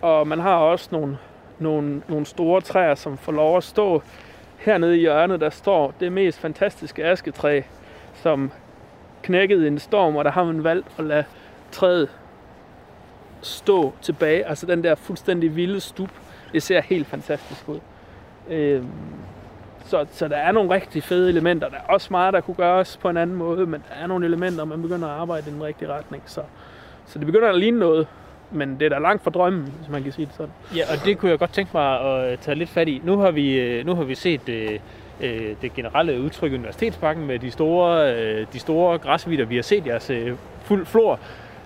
Og 0.00 0.28
man 0.28 0.40
har 0.40 0.56
også 0.56 0.88
nogle, 0.92 1.18
nogle, 1.58 2.02
nogle 2.08 2.26
store 2.26 2.60
træer, 2.60 2.94
som 2.94 3.18
får 3.18 3.32
lov 3.32 3.56
at 3.56 3.64
stå 3.64 4.02
hernede 4.58 4.96
i 4.96 5.00
hjørnet, 5.00 5.40
der 5.40 5.50
står 5.50 5.94
det 6.00 6.12
mest 6.12 6.38
fantastiske 6.38 7.04
asketræ, 7.04 7.62
som 8.14 8.52
knækkede 9.22 9.64
i 9.64 9.66
en 9.66 9.78
storm, 9.78 10.16
og 10.16 10.24
der 10.24 10.30
har 10.30 10.44
man 10.44 10.64
valgt 10.64 10.86
at 10.98 11.04
lade 11.04 11.24
træet 11.70 12.08
stå 13.42 13.92
tilbage. 14.02 14.46
Altså 14.46 14.66
den 14.66 14.84
der 14.84 14.94
fuldstændig 14.94 15.56
vilde 15.56 15.80
stup. 15.80 16.10
Det 16.52 16.62
ser 16.62 16.80
helt 16.80 17.06
fantastisk 17.06 17.68
ud. 17.68 17.80
Øh, 18.48 18.82
så, 19.84 20.06
så 20.12 20.28
der 20.28 20.36
er 20.36 20.52
nogle 20.52 20.74
rigtig 20.74 21.02
fede 21.02 21.28
elementer. 21.28 21.68
Der 21.68 21.76
er 21.76 21.92
også 21.92 22.08
meget, 22.10 22.34
der 22.34 22.40
kunne 22.40 22.54
gøres 22.54 22.96
på 22.96 23.08
en 23.08 23.16
anden 23.16 23.36
måde, 23.36 23.66
men 23.66 23.82
der 23.88 24.02
er 24.02 24.06
nogle 24.06 24.26
elementer, 24.26 24.64
man 24.64 24.82
begynder 24.82 25.08
at 25.08 25.20
arbejde 25.20 25.50
i 25.50 25.54
den 25.54 25.62
rigtige 25.62 25.88
retning. 25.92 26.22
Så, 26.26 26.40
så 27.06 27.18
det 27.18 27.26
begynder 27.26 27.48
at 27.48 27.58
ligne 27.58 27.78
noget, 27.78 28.06
men 28.50 28.80
det 28.80 28.84
er 28.84 28.88
da 28.88 28.98
langt 28.98 29.24
fra 29.24 29.30
drømmen, 29.30 29.62
hvis 29.78 29.88
man 29.88 30.02
kan 30.02 30.12
sige 30.12 30.26
det 30.26 30.34
sådan. 30.34 30.52
Ja, 30.76 30.82
og 30.92 31.04
det 31.04 31.18
kunne 31.18 31.30
jeg 31.30 31.38
godt 31.38 31.52
tænke 31.52 31.70
mig 31.74 32.00
at 32.00 32.38
tage 32.38 32.54
lidt 32.54 32.70
fat 32.70 32.88
i. 32.88 33.00
Nu 33.04 33.18
har 33.18 33.30
vi, 33.30 33.60
øh, 33.60 33.86
nu 33.86 33.94
har 33.94 34.04
vi 34.04 34.14
set 34.14 34.48
øh, 34.48 34.78
øh, 35.20 35.56
det 35.62 35.74
generelle 35.74 36.20
udtryk 36.20 36.52
i 36.52 36.54
Universitetsparken 36.54 37.26
med 37.26 37.38
de 37.38 37.50
store, 37.50 38.14
øh, 38.14 38.46
de 38.52 38.58
store 38.58 38.98
græsvider. 38.98 39.44
Vi 39.44 39.56
har 39.56 39.62
set 39.62 39.86
jeres 39.86 40.10
øh, 40.10 40.32
fuld 40.64 40.86
flor 40.86 41.18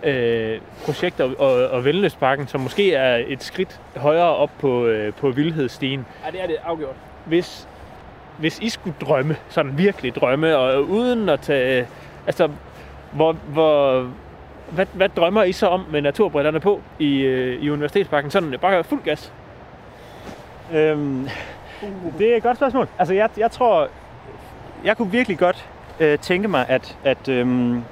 øh, 0.02 0.60
projekter 0.84 1.24
og, 1.38 1.68
og 1.68 1.84
Velløsparken, 1.84 2.46
som 2.46 2.60
måske 2.60 2.94
er 2.94 3.24
et 3.28 3.42
skridt 3.42 3.80
højere 3.96 4.36
op 4.36 4.50
på, 4.58 4.86
øh, 4.86 5.12
på 5.12 5.30
vildhedsstigen. 5.30 6.06
Ja, 6.26 6.30
det 6.30 6.42
er 6.42 6.46
det 6.46 6.56
afgjort. 6.64 6.94
Hvis, 7.24 7.68
hvis 8.38 8.58
I 8.58 8.68
skulle 8.68 8.96
drømme, 9.00 9.36
sådan 9.48 9.78
virkelig 9.78 10.14
drømme, 10.14 10.56
og 10.56 10.84
uden 10.84 11.28
at 11.28 11.40
tage... 11.40 11.86
Altså, 12.26 12.50
hvor, 13.12 13.32
hvor, 13.32 14.06
hvad, 14.70 14.86
hvad 14.92 15.08
drømmer 15.08 15.42
I 15.42 15.52
så 15.52 15.66
om 15.66 15.84
med 15.90 16.02
naturbrillerne 16.02 16.60
på 16.60 16.80
i, 16.98 17.20
øh, 17.20 17.62
i 17.62 17.70
Universitetsparken? 17.70 18.30
Sådan 18.30 18.58
bare 18.60 18.84
fuld 18.84 19.02
gas? 19.02 19.32
Øhm, 20.72 21.28
det 22.18 22.32
er 22.32 22.36
et 22.36 22.42
godt 22.42 22.56
spørgsmål. 22.56 22.88
Altså, 22.98 23.14
jeg, 23.14 23.30
jeg 23.36 23.50
tror, 23.50 23.88
jeg 24.84 24.96
kunne 24.96 25.10
virkelig 25.10 25.38
godt 25.38 25.68
øh, 26.00 26.18
tænke 26.18 26.48
mig, 26.48 26.66
at, 26.68 26.98
at 27.04 27.28
øhm, 27.28 27.82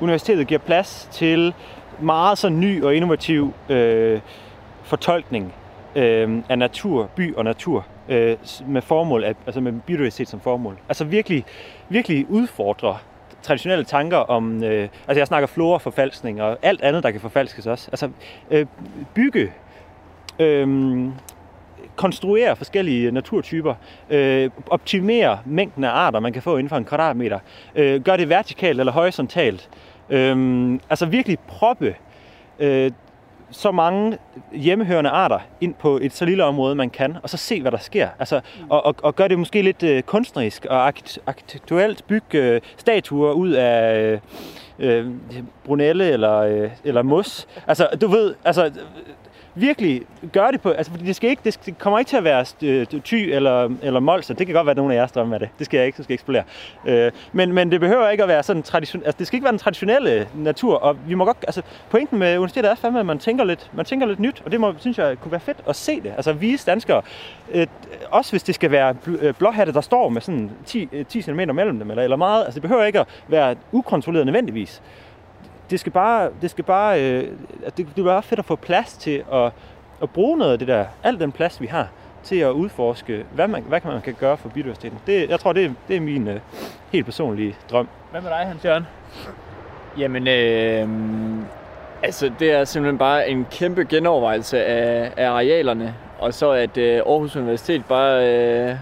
universitetet 0.00 0.46
giver 0.46 0.60
plads 0.60 1.08
til 1.12 1.54
meget 2.00 2.38
så 2.38 2.48
ny 2.48 2.82
og 2.82 2.94
innovativ 2.94 3.54
øh, 3.68 4.20
fortolkning 4.82 5.54
øh, 5.96 6.42
af 6.48 6.58
natur, 6.58 7.10
by 7.16 7.34
og 7.36 7.44
natur 7.44 7.86
øh, 8.12 8.36
med 8.66 8.82
formål, 8.82 9.24
af, 9.24 9.34
altså 9.46 9.60
med 9.60 9.72
biodiversitet 9.72 10.28
som 10.28 10.40
formål. 10.40 10.78
Altså 10.88 11.04
virkelig, 11.04 11.44
virkelig 11.88 12.30
udfordre 12.30 12.98
traditionelle 13.42 13.84
tanker 13.84 14.16
om, 14.16 14.64
øh, 14.64 14.88
altså 15.08 15.20
jeg 15.20 15.26
snakker 15.26 15.46
flora-forfalskning 15.46 16.42
og 16.42 16.58
alt 16.62 16.82
andet, 16.82 17.02
der 17.02 17.10
kan 17.10 17.20
forfalskes 17.20 17.66
også. 17.66 17.88
Altså 17.92 18.10
øh, 18.50 18.66
bygge 19.14 19.52
øh, 20.38 21.08
konstruere 21.96 22.56
forskellige 22.56 23.10
naturtyper, 23.10 23.74
øh, 24.10 24.50
optimere 24.70 25.38
mængden 25.44 25.84
af 25.84 25.90
arter, 25.90 26.20
man 26.20 26.32
kan 26.32 26.42
få 26.42 26.56
inden 26.56 26.68
for 26.68 26.76
en 26.76 26.84
kvadratmeter, 26.84 27.38
øh, 27.74 28.00
gør 28.00 28.16
det 28.16 28.28
vertikalt 28.28 28.80
eller 28.80 28.92
horisontalt, 28.92 29.70
øh, 30.10 30.78
altså 30.90 31.06
virkelig 31.06 31.38
proppe 31.38 31.94
øh, 32.58 32.90
så 33.52 33.70
mange 33.70 34.18
hjemmehørende 34.52 35.10
arter 35.10 35.38
ind 35.60 35.74
på 35.74 35.98
et 36.02 36.12
så 36.12 36.24
lille 36.24 36.44
område, 36.44 36.74
man 36.74 36.90
kan, 36.90 37.16
og 37.22 37.30
så 37.30 37.36
se, 37.36 37.60
hvad 37.60 37.72
der 37.72 37.78
sker. 37.78 38.08
Altså, 38.18 38.40
og, 38.70 38.86
og, 38.86 38.94
og 39.02 39.16
gøre 39.16 39.28
det 39.28 39.38
måske 39.38 39.62
lidt 39.62 39.82
øh, 39.82 40.02
kunstnerisk 40.02 40.66
og 40.70 40.86
aktuelt. 41.26 42.06
bygge 42.06 42.38
øh, 42.38 42.60
statuer 42.76 43.32
ud 43.32 43.50
af 43.50 44.00
øh, 44.02 44.20
øh, 44.78 45.06
Brunelle 45.64 46.10
eller, 46.10 46.38
øh, 46.38 46.70
eller 46.84 47.02
mos. 47.02 47.48
Altså, 47.66 47.88
du 48.00 48.06
ved, 48.06 48.34
altså, 48.44 48.70
virkelig 49.54 50.02
gøre 50.32 50.52
det 50.52 50.60
på, 50.60 50.70
altså 50.70 50.92
fordi 50.92 51.04
det, 51.04 51.16
skal 51.16 51.30
ikke, 51.30 51.42
det 51.44 51.78
kommer 51.78 51.98
ikke 51.98 52.08
til 52.08 52.16
at 52.16 52.24
være 52.24 52.44
øh, 52.62 52.86
ty 52.86 53.14
eller, 53.14 53.70
eller 53.82 54.00
molser. 54.00 54.34
Det 54.34 54.46
kan 54.46 54.54
godt 54.54 54.66
være, 54.66 54.70
at 54.70 54.76
nogle 54.76 54.94
af 54.94 54.98
jer 54.98 55.06
drømmer 55.06 55.34
af 55.34 55.40
det. 55.40 55.48
Det 55.58 55.66
skal 55.66 55.78
jeg 55.78 55.86
ikke, 55.86 55.96
så 55.96 56.02
skal 56.02 56.18
jeg 56.28 56.44
ikke. 56.84 57.06
Øh, 57.06 57.12
men, 57.32 57.52
men 57.52 57.70
det 57.70 57.80
behøver 57.80 58.08
ikke 58.08 58.22
at 58.22 58.28
være 58.28 58.42
sådan 58.42 58.62
tradition, 58.62 59.02
altså 59.04 59.18
det 59.18 59.26
skal 59.26 59.36
ikke 59.36 59.44
være 59.44 59.52
den 59.52 59.58
traditionelle 59.58 60.28
natur, 60.34 60.76
og 60.76 60.96
vi 61.06 61.14
må 61.14 61.24
godt, 61.24 61.36
altså 61.42 61.62
pointen 61.90 62.18
med 62.18 62.36
universitetet 62.36 62.70
er 62.70 62.74
fandme, 62.74 63.00
at 63.00 63.06
man 63.06 63.18
tænker 63.18 63.44
lidt, 63.44 63.70
man 63.72 63.84
tænker 63.84 64.06
lidt 64.06 64.20
nyt, 64.20 64.42
og 64.44 64.52
det 64.52 64.60
må, 64.60 64.74
synes 64.78 64.98
jeg 64.98 65.20
kunne 65.20 65.32
være 65.32 65.40
fedt 65.40 65.58
at 65.68 65.76
se 65.76 66.00
det. 66.00 66.12
Altså 66.16 66.32
vise 66.32 66.66
danskere, 66.66 67.02
øh, 67.52 67.66
også 68.10 68.32
hvis 68.32 68.42
det 68.42 68.54
skal 68.54 68.70
være 68.70 68.94
øh, 69.06 69.34
blåhatte, 69.34 69.72
der 69.72 69.80
står 69.80 70.08
med 70.08 70.20
sådan 70.20 70.50
10, 70.66 70.88
10 71.08 71.22
cm 71.22 71.34
mellem 71.34 71.78
dem, 71.78 71.90
eller, 71.90 72.02
eller 72.02 72.16
meget, 72.16 72.44
altså 72.44 72.54
det 72.54 72.62
behøver 72.62 72.84
ikke 72.84 73.00
at 73.00 73.06
være 73.28 73.56
ukontrolleret 73.72 74.26
nødvendigvis 74.26 74.82
det 75.72 75.80
skal 75.80 75.92
bare, 75.92 76.30
det 76.42 76.50
skal 76.50 76.64
bare, 76.64 77.02
øh, 77.02 77.28
det, 77.64 77.76
det 77.76 77.98
er 77.98 78.04
bare 78.04 78.22
fedt 78.22 78.38
at 78.38 78.44
få 78.44 78.56
plads 78.56 78.92
til 78.92 79.24
at, 79.32 79.52
at 80.02 80.10
bruge 80.10 80.38
noget 80.38 80.52
af 80.52 80.58
det 80.58 80.68
der, 80.68 80.84
al 81.02 81.20
den 81.20 81.32
plads 81.32 81.60
vi 81.60 81.66
har, 81.66 81.88
til 82.22 82.36
at 82.36 82.50
udforske, 82.50 83.24
hvad 83.34 83.48
man, 83.48 83.62
hvad 83.62 83.80
man 83.84 84.00
kan 84.00 84.14
gøre 84.14 84.36
for 84.36 84.48
biodiversiteten. 84.48 84.98
Det, 85.06 85.30
jeg 85.30 85.40
tror, 85.40 85.52
det 85.52 85.64
er, 85.64 85.70
det 85.88 85.96
er 85.96 86.00
min 86.00 86.28
uh, 86.28 86.34
helt 86.90 87.04
personlige 87.04 87.56
drøm. 87.70 87.88
Hvad 88.10 88.20
med 88.20 88.30
dig, 88.30 88.38
Hans 88.38 88.64
Jørgen? 88.64 88.86
Jamen, 89.98 90.28
øh, 90.28 90.88
altså 92.02 92.30
det 92.38 92.52
er 92.52 92.64
simpelthen 92.64 92.98
bare 92.98 93.28
en 93.28 93.46
kæmpe 93.50 93.84
genovervejelse 93.84 94.64
af, 94.64 95.12
af 95.16 95.30
arealerne, 95.30 95.94
og 96.18 96.34
så 96.34 96.50
at 96.50 96.76
øh, 96.76 96.96
Aarhus 96.96 97.36
Universitet 97.36 97.84
bare 97.84 98.28
øh, 98.28 98.76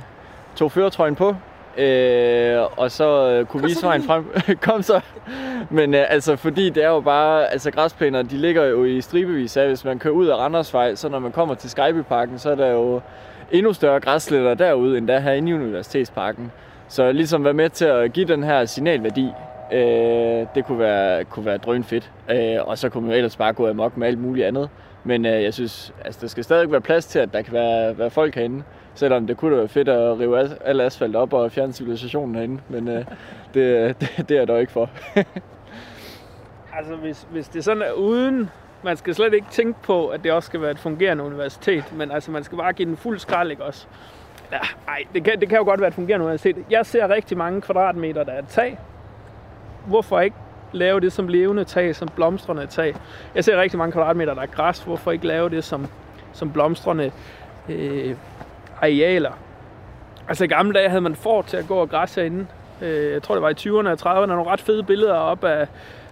tog 0.56 0.72
føretrøjen 0.72 1.14
på, 1.14 1.36
øh, 1.78 2.58
og 2.76 2.90
så 2.90 3.30
øh, 3.30 3.46
kunne 3.46 3.62
vise 3.62 3.86
vejen 3.86 4.02
frem. 4.02 4.24
Kom 4.66 4.82
så! 4.82 5.00
Men 5.70 5.94
øh, 5.94 6.04
altså, 6.08 6.36
fordi 6.36 6.70
det 6.70 6.84
er 6.84 6.88
jo 6.88 7.00
bare, 7.00 7.52
altså 7.52 7.70
græsplæner, 7.70 8.22
de 8.22 8.36
ligger 8.36 8.64
jo 8.64 8.84
i 8.84 9.00
stribevis 9.00 9.56
af, 9.56 9.66
hvis 9.66 9.84
man 9.84 9.98
kører 9.98 10.14
ud 10.14 10.26
af 10.26 10.36
Randersvej, 10.36 10.94
så 10.94 11.08
når 11.08 11.18
man 11.18 11.32
kommer 11.32 11.54
til 11.54 11.70
Skybyparken, 11.70 12.38
så 12.38 12.50
er 12.50 12.54
der 12.54 12.68
jo 12.68 13.00
endnu 13.50 13.72
større 13.72 14.00
græssletter 14.00 14.54
derude, 14.54 14.98
end 14.98 15.08
der 15.08 15.18
her 15.20 15.32
inde 15.32 15.50
i 15.50 15.54
Universitetsparken. 15.54 16.52
Så 16.88 17.12
ligesom 17.12 17.44
være 17.44 17.54
med 17.54 17.70
til 17.70 17.84
at 17.84 18.12
give 18.12 18.26
den 18.26 18.42
her 18.42 18.64
signalværdi, 18.64 19.28
øh, 19.72 20.46
det 20.54 20.64
kunne 20.66 20.78
være, 20.78 21.24
kunne 21.24 21.46
være 21.46 21.58
drøn 21.58 21.84
fedt. 21.84 22.10
Øh, 22.30 22.56
og 22.60 22.78
så 22.78 22.88
kunne 22.88 23.06
man 23.06 23.16
ellers 23.16 23.36
bare 23.36 23.52
gå 23.52 23.68
amok 23.68 23.96
med 23.96 24.08
alt 24.08 24.18
muligt 24.18 24.46
andet. 24.46 24.68
Men 25.04 25.26
øh, 25.26 25.42
jeg 25.42 25.54
synes, 25.54 25.94
altså, 26.04 26.20
der 26.20 26.26
skal 26.26 26.44
stadig 26.44 26.72
være 26.72 26.80
plads 26.80 27.06
til, 27.06 27.18
at 27.18 27.32
der 27.32 27.42
kan 27.42 27.52
være, 27.52 27.98
være 27.98 28.10
folk 28.10 28.34
herinde. 28.34 28.62
Selvom 28.94 29.26
det 29.26 29.36
kunne 29.36 29.50
da 29.50 29.56
være 29.56 29.68
fedt 29.68 29.88
at 29.88 30.18
rive 30.18 30.38
al, 30.38 30.58
al 30.64 30.80
asfalt 30.80 31.16
op 31.16 31.32
og 31.32 31.52
fjerne 31.52 31.72
civilisationen 31.72 32.34
herinde. 32.34 32.60
Men 32.68 32.88
øh, 32.88 33.04
det, 33.54 33.60
øh, 33.60 33.94
det, 34.00 34.28
det 34.28 34.30
er 34.30 34.38
jeg 34.40 34.48
dog 34.48 34.60
ikke 34.60 34.72
for. 34.72 34.90
altså, 36.78 36.96
hvis, 36.96 37.26
hvis 37.30 37.48
det 37.48 37.64
sådan 37.64 37.82
er 37.82 37.92
uden... 37.92 38.50
Man 38.82 38.96
skal 38.96 39.14
slet 39.14 39.34
ikke 39.34 39.46
tænke 39.50 39.82
på, 39.82 40.08
at 40.08 40.24
det 40.24 40.32
også 40.32 40.46
skal 40.46 40.60
være 40.60 40.70
et 40.70 40.78
fungerende 40.78 41.24
universitet, 41.24 41.84
men 41.96 42.10
altså, 42.10 42.30
man 42.30 42.44
skal 42.44 42.58
bare 42.58 42.72
give 42.72 42.88
den 42.88 42.96
fuld 42.96 43.18
skrald, 43.18 43.50
ikke 43.50 43.64
også? 43.64 43.86
Ja, 44.52 44.58
ej, 44.88 45.04
det 45.14 45.24
kan, 45.24 45.40
det 45.40 45.48
kan 45.48 45.58
jo 45.58 45.64
godt 45.64 45.80
være 45.80 45.88
et 45.88 45.94
fungerende 45.94 46.24
universitet. 46.24 46.56
Jeg 46.70 46.86
ser 46.86 47.08
rigtig 47.08 47.38
mange 47.38 47.60
kvadratmeter, 47.60 48.24
der 48.24 48.32
er 48.32 48.42
tag. 48.48 48.78
Hvorfor 49.86 50.20
ikke 50.20 50.36
lave 50.72 51.00
det 51.00 51.12
som 51.12 51.28
levende 51.28 51.64
tag, 51.64 51.96
som 51.96 52.08
blomstrende 52.08 52.66
tag? 52.66 52.94
Jeg 53.34 53.44
ser 53.44 53.60
rigtig 53.60 53.78
mange 53.78 53.92
kvadratmeter, 53.92 54.34
der 54.34 54.42
er 54.42 54.46
græs. 54.46 54.82
Hvorfor 54.82 55.10
ikke 55.10 55.26
lave 55.26 55.50
det 55.50 55.64
som, 55.64 55.86
som 56.32 56.52
blomstrende 56.52 57.12
øh, 57.68 58.14
arealer? 58.82 59.32
Altså 60.28 60.44
i 60.44 60.46
gamle 60.46 60.72
dage 60.72 60.88
havde 60.88 61.00
man 61.00 61.14
får 61.14 61.42
til 61.42 61.56
at 61.56 61.68
gå 61.68 61.74
og 61.74 61.90
græsse 61.90 62.20
herinde. 62.20 62.46
Øh, 62.82 63.12
jeg 63.12 63.22
tror, 63.22 63.34
det 63.34 63.42
var 63.42 63.48
i 63.48 63.54
20'erne 63.60 63.88
og 63.88 64.22
30'erne. 64.22 64.26
Nogle 64.26 64.50
ret 64.50 64.60
fede 64.60 64.82
billeder 64.82 65.14
op 65.14 65.44
af, 65.44 65.66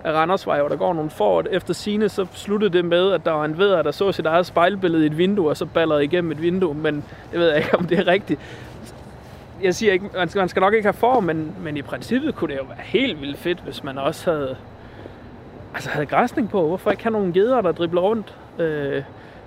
af 0.05 0.12
Randersvej, 0.12 0.59
hvor 0.59 0.69
der 0.69 0.77
går 0.77 0.93
nogle 0.93 1.11
får. 1.11 1.45
Efter 1.51 1.74
sine 1.74 2.09
så 2.09 2.27
sluttede 2.32 2.73
det 2.73 2.85
med, 2.85 3.12
at 3.12 3.24
der 3.24 3.32
var 3.32 3.45
en 3.45 3.59
veder, 3.59 3.82
der 3.82 3.90
så 3.90 4.12
sit 4.12 4.27
eget 4.27 4.47
spejlbillede 4.47 5.03
i 5.03 5.07
et 5.07 5.19
vindue, 5.19 5.49
og 5.49 5.57
så 5.57 5.65
ballerede 5.66 6.05
igennem 6.05 6.31
et 6.31 6.43
vindue. 6.43 6.74
Men 6.74 7.05
det 7.32 7.40
ved 7.40 7.49
jeg 7.49 7.57
ikke, 7.57 7.78
om 7.78 7.86
det 7.86 7.99
er 7.99 8.07
rigtigt. 8.07 8.40
Jeg 9.62 9.74
siger 9.74 9.93
ikke, 9.93 10.11
man 10.16 10.28
skal, 10.28 10.39
man 10.39 10.49
skal 10.49 10.61
nok 10.61 10.74
ikke 10.74 10.86
have 10.86 10.93
for, 10.93 11.20
men, 11.20 11.55
men 11.61 11.77
i 11.77 11.82
princippet 11.82 12.35
kunne 12.35 12.53
det 12.53 12.61
jo 12.61 12.65
være 12.65 12.78
helt 12.85 13.20
vildt 13.20 13.39
fedt, 13.39 13.61
hvis 13.61 13.85
man 13.85 13.99
også 13.99 14.31
havde, 14.31 14.57
altså 15.74 15.90
havde 15.90 16.07
græsning 16.07 16.51
på. 16.51 16.66
Hvorfor 16.66 16.90
ikke 16.90 17.03
have 17.03 17.12
nogle 17.12 17.32
geder, 17.32 17.61
der 17.61 17.73
dribler 17.73 18.01
rundt? 18.01 18.35
Øh, 18.59 19.03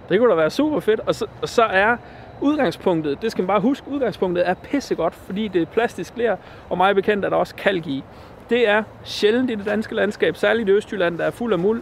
det 0.10 0.19
kunne 0.19 0.30
da 0.30 0.35
være 0.35 0.49
super 0.49 0.80
fedt. 0.80 0.99
Og 0.99 1.15
så, 1.15 1.26
og 1.41 1.49
så 1.49 1.64
er 1.64 1.98
udgangspunktet, 2.41 3.22
det 3.22 3.31
skal 3.31 3.41
man 3.41 3.47
bare 3.47 3.59
huske, 3.59 3.88
udgangspunktet 3.88 4.49
er 4.49 4.53
pissegodt, 4.53 5.13
fordi 5.15 5.47
det 5.47 5.61
er 5.61 5.65
plastisk 5.65 6.18
ler, 6.18 6.35
og 6.69 6.77
meget 6.77 6.95
bekendt 6.95 7.26
er 7.26 7.30
der 7.30 7.38
også 7.38 7.55
kalk 7.55 7.88
i. 7.88 8.03
Det 8.49 8.68
er 8.68 8.84
sjældent 9.03 9.51
i 9.51 9.55
det 9.55 9.65
danske 9.65 9.95
landskab, 9.95 10.35
særligt 10.35 10.69
i 10.69 10.72
Østjylland, 10.72 11.18
der 11.18 11.26
er 11.26 11.31
fuld 11.31 11.53
af 11.53 11.59
muld. 11.59 11.81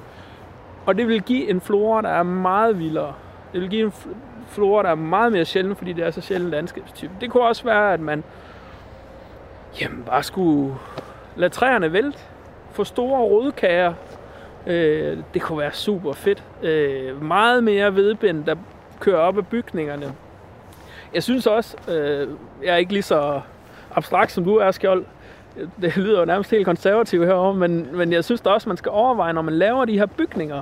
Og 0.86 0.98
det 0.98 1.08
vil 1.08 1.22
give 1.22 1.50
en 1.50 1.62
flora, 1.62 2.02
der 2.02 2.10
er 2.10 2.24
meget 2.24 2.80
vildere. 2.80 3.14
Det 3.54 3.62
vil 3.62 3.70
give 3.70 3.86
en 3.86 3.94
flora, 4.48 4.84
der 4.84 4.90
er 4.90 4.96
meget 4.96 5.32
mere 5.32 5.46
sjældent, 5.46 5.78
fordi 5.78 5.94
det 5.94 6.06
er 6.06 6.12
så 6.12 6.22
sjældent 6.22 6.52
landskabstype. 6.52 7.14
Det 7.22 7.32
kunne 7.32 7.44
også 7.44 7.64
være, 7.64 7.94
at 7.94 8.00
man 8.00 8.24
jamen, 9.82 10.04
bare 10.04 10.24
skulle 10.24 10.76
lade 11.36 11.54
træerne 11.54 11.94
vælte, 11.94 12.20
få 12.72 12.84
store 12.84 13.22
rodkager. 13.22 13.94
Øh, 14.68 15.18
det 15.34 15.42
kunne 15.42 15.60
være 15.60 15.74
super 15.74 16.14
fedt. 16.14 16.44
Øh, 16.62 17.24
meget 17.24 17.64
mere 17.64 17.96
vedbind, 17.96 18.46
der 18.46 18.56
kører 19.00 19.18
op 19.18 19.38
af 19.38 19.48
bygningerne. 19.48 20.14
Jeg 21.14 21.24
synes 21.24 21.48
også, 21.48 21.78
øh, 21.92 22.28
jeg 22.64 22.74
er 22.74 22.78
ikke 22.78 22.94
lige 22.94 23.04
så 23.04 23.42
abstrakt 23.96 24.32
som 24.32 24.44
du 24.44 24.56
er, 24.56 24.72
Skjold. 24.72 25.06
Det 25.82 25.98
lyder 25.98 26.20
jo 26.20 26.26
nærmest 26.26 26.52
helt 26.52 26.66
konservativt 26.66 27.26
herovre, 27.26 27.54
men, 27.54 27.88
men 27.94 28.14
jeg 28.14 28.24
synes 28.24 28.42
da 28.42 28.50
også, 28.50 28.70
man 28.70 28.78
skal 28.78 28.92
overveje, 28.92 29.34
når 29.34 29.42
man 29.42 29.54
laver 29.54 29.86
de 29.86 30.00
her 30.00 30.06
bygninger, 30.06 30.62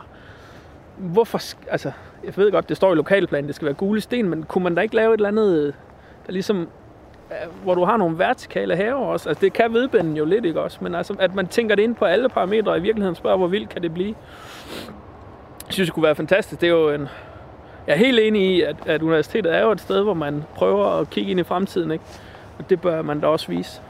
hvorfor, 0.98 1.40
altså, 1.72 1.92
jeg 2.24 2.38
ved 2.38 2.52
godt, 2.52 2.70
det 2.70 2.78
står 2.78 2.92
i 2.92 2.96
lokalplanen, 2.96 3.48
det 3.48 3.56
skal 3.56 3.66
være 3.66 3.74
gule 3.74 4.02
sten, 4.02 4.30
men 4.30 4.44
kunne 4.44 4.64
man 4.64 4.76
da 4.76 4.82
ikke 4.82 4.96
lave 4.96 5.14
et 5.14 5.18
eller 5.18 5.28
andet, 5.28 5.74
der 6.28 6.32
ligesom, 6.32 6.62
øh, 7.32 7.64
hvor 7.64 7.76
du 7.76 7.84
har 7.84 7.98
nogle 7.98 8.20
vertikale 8.20 8.76
haver 8.76 9.06
også? 9.06 9.30
Altså, 9.30 9.42
det 9.42 9.54
kan 9.54 9.74
vedbænden 9.74 10.18
jo 10.18 10.26
lidt, 10.26 10.46
ikke 10.46 10.62
også? 10.62 10.78
Men 10.82 10.96
altså, 10.96 11.16
at 11.20 11.36
man 11.36 11.48
tænker 11.48 11.76
det 11.76 11.84
ind 11.84 11.96
på 11.96 12.06
alle 12.06 12.30
parametre, 12.30 12.72
og 12.72 12.78
i 12.78 12.82
virkeligheden 12.82 13.16
spørger, 13.16 13.38
hvor 13.38 13.48
vildt 13.48 13.70
kan 13.70 13.82
det 13.82 13.94
blive? 13.94 14.16
Jeg 15.68 15.74
synes, 15.74 15.88
det 15.88 15.94
kunne 15.94 16.04
være 16.04 16.16
fantastisk. 16.16 16.62
Det 16.62 16.68
er 16.68 16.74
jo 16.74 16.90
en, 16.90 17.08
jeg 17.88 17.94
er 17.94 17.98
helt 17.98 18.20
enig 18.20 18.42
i, 18.42 18.62
at, 18.62 18.76
at 18.86 19.02
universitetet 19.02 19.56
er 19.56 19.62
jo 19.62 19.72
et 19.72 19.82
sted, 19.82 20.04
hvor 20.04 20.14
man 20.14 20.44
prøver 20.56 20.86
at 20.86 21.10
kigge 21.10 21.32
ind 21.32 21.40
i 21.40 21.44
fremtiden, 21.44 21.92
ikke? 21.92 22.04
Og 22.60 22.70
det 22.70 22.82
bør 22.82 23.02
man 23.02 23.20
da 23.20 23.28
også 23.28 23.48
vise. 23.48 23.82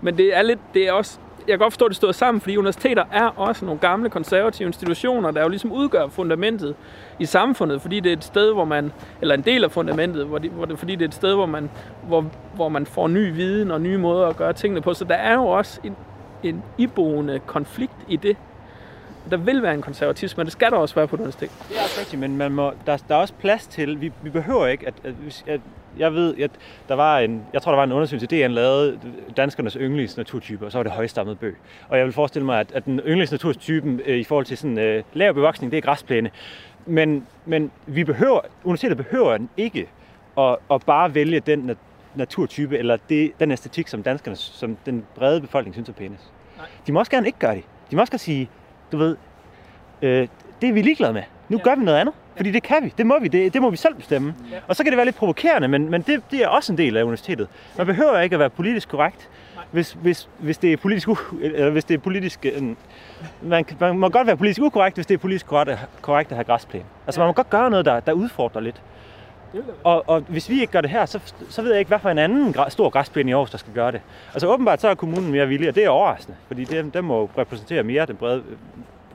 Men 0.00 0.16
det 0.16 0.36
er 0.36 0.42
lidt, 0.42 0.58
det 0.74 0.88
er 0.88 0.92
også, 0.92 1.18
jeg 1.38 1.52
kan 1.52 1.58
godt 1.58 1.72
forstå, 1.72 1.84
at 1.84 1.88
det 1.88 1.96
står 1.96 2.12
sammen, 2.12 2.40
fordi 2.40 2.56
universiteter 2.56 3.04
er 3.12 3.26
også 3.26 3.64
nogle 3.64 3.80
gamle 3.80 4.10
konservative 4.10 4.66
institutioner, 4.66 5.30
der 5.30 5.42
jo 5.42 5.48
ligesom 5.48 5.72
udgør 5.72 6.08
fundamentet 6.08 6.74
i 7.18 7.24
samfundet, 7.24 7.82
fordi 7.82 8.00
det 8.00 8.12
er 8.12 8.16
et 8.16 8.24
sted, 8.24 8.52
hvor 8.52 8.64
man, 8.64 8.92
eller 9.20 9.34
en 9.34 9.42
del 9.42 9.64
af 9.64 9.70
fundamentet, 9.70 10.26
hvor 10.26 10.38
det, 10.38 10.50
hvor 10.50 10.64
det, 10.64 10.78
fordi 10.78 10.92
det 10.92 11.02
er 11.02 11.08
et 11.08 11.14
sted, 11.14 11.34
hvor 11.34 11.46
man, 11.46 11.70
hvor, 12.06 12.24
hvor 12.54 12.68
man 12.68 12.86
får 12.86 13.08
ny 13.08 13.34
viden 13.34 13.70
og 13.70 13.80
nye 13.80 13.98
måder 13.98 14.26
at 14.26 14.36
gøre 14.36 14.52
tingene 14.52 14.80
på. 14.80 14.94
Så 14.94 15.04
der 15.04 15.14
er 15.14 15.34
jo 15.34 15.46
også 15.46 15.80
en, 15.84 15.96
en 16.42 16.62
iboende 16.78 17.40
konflikt 17.46 17.96
i 18.08 18.16
det. 18.16 18.36
Der 19.30 19.36
vil 19.36 19.62
være 19.62 19.74
en 19.74 19.82
konservatisme, 19.82 20.40
men 20.40 20.46
det 20.46 20.52
skal 20.52 20.70
der 20.70 20.76
også 20.76 20.94
være 20.94 21.08
på 21.08 21.16
universitet. 21.16 21.50
Det 21.68 21.78
er 21.78 21.82
også 21.82 22.00
rigtigt, 22.00 22.20
men 22.20 22.36
man 22.36 22.52
må, 22.52 22.72
der, 22.86 22.96
der 23.08 23.14
er 23.14 23.18
også 23.18 23.34
plads 23.34 23.66
til, 23.66 24.00
vi, 24.00 24.12
vi 24.22 24.30
behøver 24.30 24.66
ikke, 24.66 24.86
at, 24.86 24.94
at, 25.04 25.14
at 25.46 25.60
jeg 25.98 26.14
ved, 26.14 26.38
at 26.38 26.50
der 26.88 26.94
var 26.94 27.18
en, 27.18 27.42
jeg 27.52 27.62
tror, 27.62 27.72
der 27.72 27.76
var 27.76 27.84
en 27.84 27.92
undersøgelse, 27.92 28.42
han 28.42 28.52
lavede 28.52 28.98
danskernes 29.36 29.76
yndlingsnaturtyper, 29.80 30.66
og 30.66 30.72
så 30.72 30.78
var 30.78 30.82
det 30.82 30.92
højstammet 30.92 31.38
bøg. 31.38 31.56
Og 31.88 31.98
jeg 31.98 32.06
vil 32.06 32.12
forestille 32.12 32.46
mig, 32.46 32.60
at, 32.60 32.72
at 32.72 32.84
den 32.84 33.00
yndlingsnaturtypen 33.06 34.00
øh, 34.06 34.18
i 34.18 34.24
forhold 34.24 34.46
til 34.46 34.56
sådan 34.56 34.78
øh, 34.78 35.02
lav 35.12 35.34
bevoksning, 35.34 35.72
det 35.72 35.78
er 35.78 35.82
græsplæne. 35.82 36.30
Men, 36.86 37.26
men 37.46 37.70
vi 37.86 38.04
behøver, 38.04 38.40
universitetet 38.64 38.96
behøver 38.96 39.38
ikke 39.56 39.88
at, 40.38 40.56
at 40.70 40.82
bare 40.82 41.14
vælge 41.14 41.40
den 41.40 41.76
naturtype, 42.14 42.78
eller 42.78 42.96
det, 43.08 43.32
den 43.40 43.50
æstetik, 43.50 43.88
som 43.88 44.02
danskerne, 44.02 44.36
som 44.36 44.76
den 44.86 45.04
brede 45.14 45.40
befolkning 45.40 45.74
synes 45.74 45.88
er 45.88 45.92
pænest. 45.92 46.24
Nej. 46.56 46.66
De 46.86 46.92
må 46.92 46.98
også 46.98 47.10
gerne 47.10 47.26
ikke 47.26 47.38
gøre 47.38 47.54
det. 47.54 47.64
De 47.90 47.96
må 47.96 48.02
også 48.02 48.12
gerne 48.12 48.18
sige, 48.18 48.48
du 48.92 48.96
ved, 48.96 49.16
øh, 50.02 50.28
det 50.60 50.68
er 50.68 50.72
vi 50.72 50.82
ligeglade 50.82 51.12
med. 51.12 51.22
Nu 51.48 51.56
ja. 51.56 51.62
gør 51.62 51.74
vi 51.74 51.84
noget 51.84 51.98
andet. 51.98 52.14
Fordi 52.36 52.50
det 52.50 52.62
kan 52.62 52.84
vi, 52.84 52.94
det 52.98 53.06
må 53.06 53.18
vi, 53.20 53.28
det, 53.28 53.54
det 53.54 53.62
må 53.62 53.70
vi 53.70 53.76
selv 53.76 53.94
bestemme. 53.94 54.34
Ja. 54.52 54.56
Og 54.68 54.76
så 54.76 54.82
kan 54.82 54.92
det 54.92 54.96
være 54.96 55.04
lidt 55.06 55.16
provokerende, 55.16 55.68
men, 55.68 55.90
men 55.90 56.02
det, 56.02 56.22
det 56.30 56.42
er 56.42 56.48
også 56.48 56.72
en 56.72 56.78
del 56.78 56.96
af 56.96 57.02
universitetet. 57.02 57.48
Man 57.78 57.86
behøver 57.86 58.20
ikke 58.20 58.34
at 58.34 58.40
være 58.40 58.50
politisk 58.50 58.88
korrekt, 58.88 59.28
hvis, 59.70 59.92
hvis, 60.02 60.28
hvis 60.38 60.58
det 60.58 60.72
er 60.72 60.76
politisk, 60.76 61.08
u- 61.08 61.44
eller 61.44 61.70
hvis 61.70 61.84
det 61.84 61.94
er 61.94 61.98
politisk 61.98 62.46
øh, 62.46 62.62
man, 63.42 63.64
man 63.80 63.98
må 63.98 64.08
godt 64.08 64.26
være 64.26 64.36
politisk 64.36 64.60
ukorrekt, 64.62 64.96
hvis 64.96 65.06
det 65.06 65.14
er 65.14 65.18
politisk 65.18 65.46
korrekt, 65.46 65.78
korrekt 66.02 66.30
at 66.32 66.36
have 66.36 66.44
græsplæne. 66.44 66.84
Altså 67.06 67.20
man 67.20 67.26
må 67.26 67.32
godt 67.32 67.50
gøre 67.50 67.70
noget, 67.70 67.84
der, 67.86 68.00
der 68.00 68.12
udfordrer 68.12 68.60
lidt. 68.60 68.82
Og, 69.84 70.08
og 70.08 70.20
hvis 70.20 70.48
vi 70.48 70.60
ikke 70.60 70.72
gør 70.72 70.80
det 70.80 70.90
her, 70.90 71.06
så, 71.06 71.20
så 71.48 71.62
ved 71.62 71.70
jeg 71.70 71.78
ikke, 71.78 71.88
hvad 71.88 71.98
for 71.98 72.10
en 72.10 72.18
anden 72.18 72.54
stor 72.68 72.90
græsplæne 72.90 73.30
i 73.30 73.34
Aarhus, 73.34 73.50
der 73.50 73.58
skal 73.58 73.72
gøre 73.72 73.92
det. 73.92 74.00
Altså 74.32 74.46
åbenbart 74.46 74.80
så 74.80 74.88
er 74.88 74.94
kommunen 74.94 75.32
mere 75.32 75.48
villig, 75.48 75.68
og 75.68 75.74
det 75.74 75.84
er 75.84 75.88
overraskende, 75.88 76.36
fordi 76.46 76.64
det, 76.64 76.94
det 76.94 77.04
må 77.04 77.30
repræsentere 77.38 77.82
mere 77.82 78.06
den 78.06 78.16
brede 78.16 78.42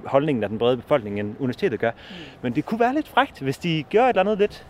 holdningen 0.06 0.44
af 0.44 0.49
den 0.49 0.57
brede 0.57 0.78
befolkning, 0.78 1.20
end 1.20 1.36
universitetet 1.40 1.80
gør. 1.80 1.91
Mm. 1.91 2.16
Men 2.41 2.56
det 2.56 2.66
kunne 2.66 2.80
være 2.80 2.94
lidt 2.94 3.07
frægt, 3.07 3.40
hvis 3.40 3.57
de 3.57 3.84
gør 3.91 4.03
et 4.03 4.10
eller 4.10 4.22
andet 4.22 4.38
lidt, 4.38 4.66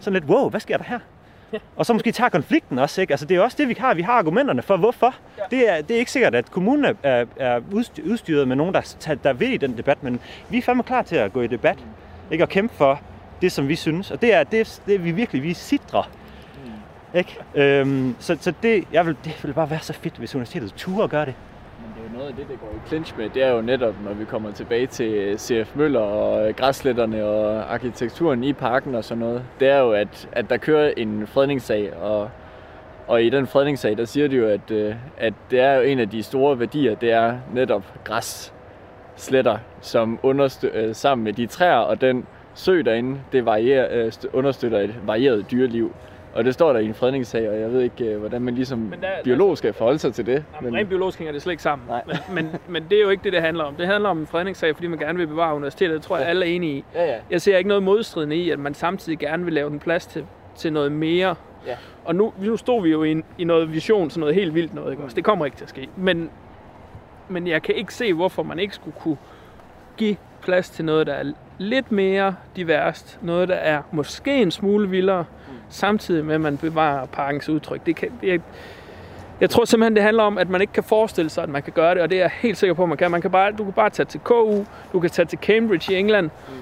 sådan 0.00 0.20
lidt, 0.20 0.24
wow, 0.30 0.48
hvad 0.50 0.60
sker 0.60 0.76
der 0.76 0.84
her? 0.84 0.98
Ja. 1.52 1.58
Og 1.76 1.86
så 1.86 1.92
måske 1.92 2.12
tager 2.12 2.28
konflikten 2.28 2.78
også, 2.78 3.00
ikke? 3.00 3.12
Altså 3.12 3.26
det 3.26 3.36
er 3.36 3.40
også 3.40 3.56
det, 3.60 3.68
vi 3.68 3.76
har. 3.78 3.94
Vi 3.94 4.02
har 4.02 4.12
argumenterne 4.12 4.62
for, 4.62 4.76
hvorfor. 4.76 5.14
Ja. 5.38 5.42
Det, 5.50 5.70
er, 5.70 5.82
det 5.82 5.94
er 5.94 5.98
ikke 5.98 6.10
sikkert, 6.10 6.34
at 6.34 6.50
kommunen 6.50 6.96
er, 7.02 7.24
er, 7.36 7.60
udstyret 8.04 8.48
med 8.48 8.56
nogen, 8.56 8.74
der, 8.74 9.16
der 9.24 9.32
vil 9.32 9.52
i 9.52 9.56
den 9.56 9.76
debat, 9.76 10.02
men 10.02 10.20
vi 10.48 10.58
er 10.58 10.62
fandme 10.62 10.82
klar 10.82 11.02
til 11.02 11.16
at 11.16 11.32
gå 11.32 11.42
i 11.42 11.46
debat, 11.46 11.78
ikke? 12.30 12.44
Og 12.44 12.48
kæmpe 12.48 12.74
for 12.74 13.00
det, 13.40 13.52
som 13.52 13.68
vi 13.68 13.76
synes. 13.76 14.10
Og 14.10 14.22
det 14.22 14.34
er 14.34 14.44
det, 14.44 14.82
det 14.86 15.04
vi 15.04 15.10
virkelig, 15.10 15.42
vi 15.42 15.54
sidder. 15.54 16.10
Mm. 16.64 17.18
Ikke? 17.18 17.38
Øhm, 17.54 18.16
så 18.18 18.36
så 18.40 18.52
det, 18.62 18.84
jeg 18.92 19.06
vil, 19.06 19.16
det 19.24 19.40
vil 19.44 19.52
bare 19.52 19.70
være 19.70 19.80
så 19.80 19.92
fedt, 19.92 20.16
hvis 20.16 20.34
universitetet 20.34 20.72
turde 20.76 21.08
gøre 21.08 21.26
det 21.26 21.34
noget 22.20 22.28
af 22.28 22.36
det, 22.36 22.48
der 22.48 22.56
går 22.56 22.74
i 22.76 22.88
clinch 22.88 23.18
med, 23.18 23.30
det 23.30 23.42
er 23.42 23.48
jo 23.48 23.62
netop, 23.62 23.94
når 24.04 24.14
vi 24.14 24.24
kommer 24.24 24.52
tilbage 24.52 24.86
til 24.86 25.38
CF 25.38 25.76
Møller 25.76 26.00
og 26.00 26.56
græsletterne 26.56 27.24
og 27.24 27.72
arkitekturen 27.74 28.44
i 28.44 28.52
parken 28.52 28.94
og 28.94 29.04
sådan 29.04 29.18
noget. 29.18 29.42
Det 29.60 29.68
er 29.68 29.78
jo, 29.78 29.92
at, 29.92 30.28
at 30.32 30.50
der 30.50 30.56
kører 30.56 30.92
en 30.96 31.26
fredningssag, 31.26 31.96
og, 31.96 32.30
og 33.06 33.22
i 33.22 33.30
den 33.30 33.46
fredningssag, 33.46 33.96
der 33.96 34.04
siger 34.04 34.28
de 34.28 34.36
jo, 34.36 34.48
at, 34.48 34.70
øh, 34.70 34.94
at 35.18 35.34
det 35.50 35.60
er 35.60 35.74
jo 35.74 35.82
en 35.82 35.98
af 35.98 36.10
de 36.10 36.22
store 36.22 36.58
værdier, 36.58 36.94
det 36.94 37.12
er 37.12 37.38
netop 37.54 37.84
græssletter, 38.04 39.58
som 39.80 40.18
understøtter 40.22 40.88
øh, 40.88 40.94
sammen 40.94 41.24
med 41.24 41.32
de 41.32 41.46
træer 41.46 41.76
og 41.76 42.00
den 42.00 42.26
sø 42.60 42.82
derinde, 42.82 43.20
det 43.32 43.46
varierer, 43.46 44.04
øh, 44.06 44.12
understøtter 44.32 44.78
et 44.78 44.94
varieret 45.06 45.50
dyreliv. 45.50 45.92
Og 46.34 46.44
det 46.44 46.54
står 46.54 46.72
der 46.72 46.80
i 46.80 46.84
en 46.84 46.94
fredningssag, 46.94 47.50
og 47.50 47.60
jeg 47.60 47.72
ved 47.72 47.80
ikke, 47.80 48.04
øh, 48.04 48.18
hvordan 48.18 48.42
man 48.42 48.54
ligesom 48.54 48.78
men 48.78 49.00
der, 49.00 49.08
biolog 49.24 49.58
skal 49.58 49.72
forholde 49.72 49.98
sig 49.98 50.14
til 50.14 50.26
det. 50.26 50.44
Jamen, 50.54 50.70
men... 50.72 50.80
Rent 50.80 50.88
biologisk 50.88 51.18
hænger 51.18 51.32
det 51.32 51.42
slet 51.42 51.52
ikke 51.52 51.62
sammen. 51.62 51.88
Nej. 51.88 52.02
Men, 52.06 52.16
men, 52.34 52.60
men 52.68 52.84
det 52.90 52.98
er 52.98 53.02
jo 53.02 53.08
ikke 53.08 53.24
det, 53.24 53.32
det 53.32 53.42
handler 53.42 53.64
om. 53.64 53.74
Det 53.74 53.86
handler 53.86 54.08
om 54.08 54.18
en 54.18 54.26
fredningssag, 54.26 54.74
fordi 54.74 54.86
man 54.86 54.98
gerne 54.98 55.18
vil 55.18 55.26
bevare 55.26 55.54
universitetet. 55.54 55.94
Det 55.94 56.02
tror 56.02 56.16
jeg, 56.16 56.24
ja. 56.24 56.30
alle 56.30 56.46
er 56.46 56.50
enige 56.50 56.76
i. 56.76 56.84
Ja, 56.94 57.04
ja. 57.04 57.16
Jeg 57.30 57.40
ser 57.40 57.56
ikke 57.56 57.68
noget 57.68 57.82
modstridende 57.82 58.36
i, 58.36 58.50
at 58.50 58.58
man 58.58 58.74
samtidig 58.74 59.18
gerne 59.18 59.44
vil 59.44 59.54
lave 59.54 59.70
den 59.70 59.78
plads 59.78 60.06
til, 60.06 60.26
til 60.56 60.72
noget 60.72 60.92
mere. 60.92 61.34
Ja. 61.66 61.76
Og 62.04 62.14
nu, 62.14 62.32
nu 62.38 62.56
stod 62.56 62.82
vi 62.82 62.90
jo 62.90 63.02
i, 63.02 63.10
en, 63.10 63.24
i 63.38 63.44
noget 63.44 63.72
vision, 63.72 64.10
sådan 64.10 64.20
noget 64.20 64.34
helt 64.34 64.54
vildt 64.54 64.74
noget. 64.74 64.90
Ikke? 64.90 65.02
Mm. 65.02 65.08
Det 65.08 65.24
kommer 65.24 65.44
ikke 65.44 65.56
til 65.56 65.64
at 65.64 65.70
ske. 65.70 65.88
Men, 65.96 66.30
men 67.28 67.46
jeg 67.46 67.62
kan 67.62 67.74
ikke 67.74 67.94
se, 67.94 68.14
hvorfor 68.14 68.42
man 68.42 68.58
ikke 68.58 68.74
skulle 68.74 68.96
kunne 69.00 69.16
give 69.96 70.16
plads 70.42 70.70
til 70.70 70.84
noget, 70.84 71.06
der 71.06 71.12
er 71.12 71.32
lidt 71.60 71.92
mere 71.92 72.34
diverst. 72.56 73.18
Noget, 73.22 73.48
der 73.48 73.54
er 73.54 73.82
måske 73.92 74.42
en 74.42 74.50
smule 74.50 74.88
vildere, 74.88 75.24
mm. 75.48 75.54
samtidig 75.68 76.24
med, 76.24 76.34
at 76.34 76.40
man 76.40 76.56
bevarer 76.56 77.06
parkens 77.06 77.48
udtryk. 77.48 77.86
Det 77.86 77.96
kan, 77.96 78.08
jeg, 78.22 78.40
jeg 79.40 79.50
tror 79.50 79.64
simpelthen, 79.64 79.96
det 79.96 80.02
handler 80.02 80.22
om, 80.22 80.38
at 80.38 80.48
man 80.48 80.60
ikke 80.60 80.72
kan 80.72 80.84
forestille 80.84 81.30
sig, 81.30 81.42
at 81.42 81.48
man 81.48 81.62
kan 81.62 81.72
gøre 81.72 81.94
det, 81.94 82.02
og 82.02 82.10
det 82.10 82.16
er 82.16 82.20
jeg 82.20 82.30
helt 82.34 82.58
sikker 82.58 82.74
på, 82.74 82.82
at 82.82 82.88
man 82.88 82.98
kan. 82.98 83.10
Man 83.10 83.20
kan 83.20 83.30
bare, 83.30 83.52
du 83.52 83.64
kan 83.64 83.72
bare 83.72 83.90
tage 83.90 84.06
til 84.06 84.20
KU, 84.20 84.64
du 84.92 85.00
kan 85.00 85.10
tage 85.10 85.26
til 85.26 85.38
Cambridge 85.38 85.94
i 85.94 85.96
England. 85.96 86.26
Mm. 86.26 86.54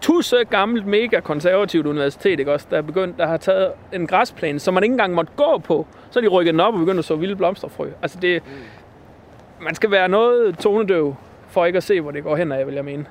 Tusse 0.00 0.44
gammelt, 0.50 0.86
mega 0.86 1.20
konservativt 1.20 1.86
universitet, 1.86 2.38
ikke 2.40 2.52
også, 2.52 2.66
der, 2.70 2.76
er 2.76 2.82
begyndt, 2.82 3.18
der 3.18 3.26
har 3.26 3.36
taget 3.36 3.72
en 3.92 4.06
græsplæne, 4.06 4.58
som 4.58 4.74
man 4.74 4.82
ikke 4.82 4.92
engang 4.92 5.14
måtte 5.14 5.32
gå 5.36 5.58
på. 5.58 5.86
Så 6.10 6.20
de 6.20 6.28
rykket 6.28 6.52
den 6.52 6.60
op 6.60 6.74
og 6.74 6.80
begyndt 6.80 6.98
at 6.98 7.04
så 7.04 7.16
vilde 7.16 7.36
blomsterfrø. 7.36 7.90
Altså 8.02 8.18
det, 8.20 8.42
mm. 8.46 9.64
man 9.64 9.74
skal 9.74 9.90
være 9.90 10.08
noget 10.08 10.58
tonedøv 10.58 11.14
for 11.48 11.64
ikke 11.64 11.76
at 11.76 11.82
se, 11.82 12.00
hvor 12.00 12.10
det 12.10 12.22
går 12.22 12.36
hen 12.36 12.52
af, 12.52 12.66
vil 12.66 12.74
jeg 12.74 12.84
mene. 12.84 13.06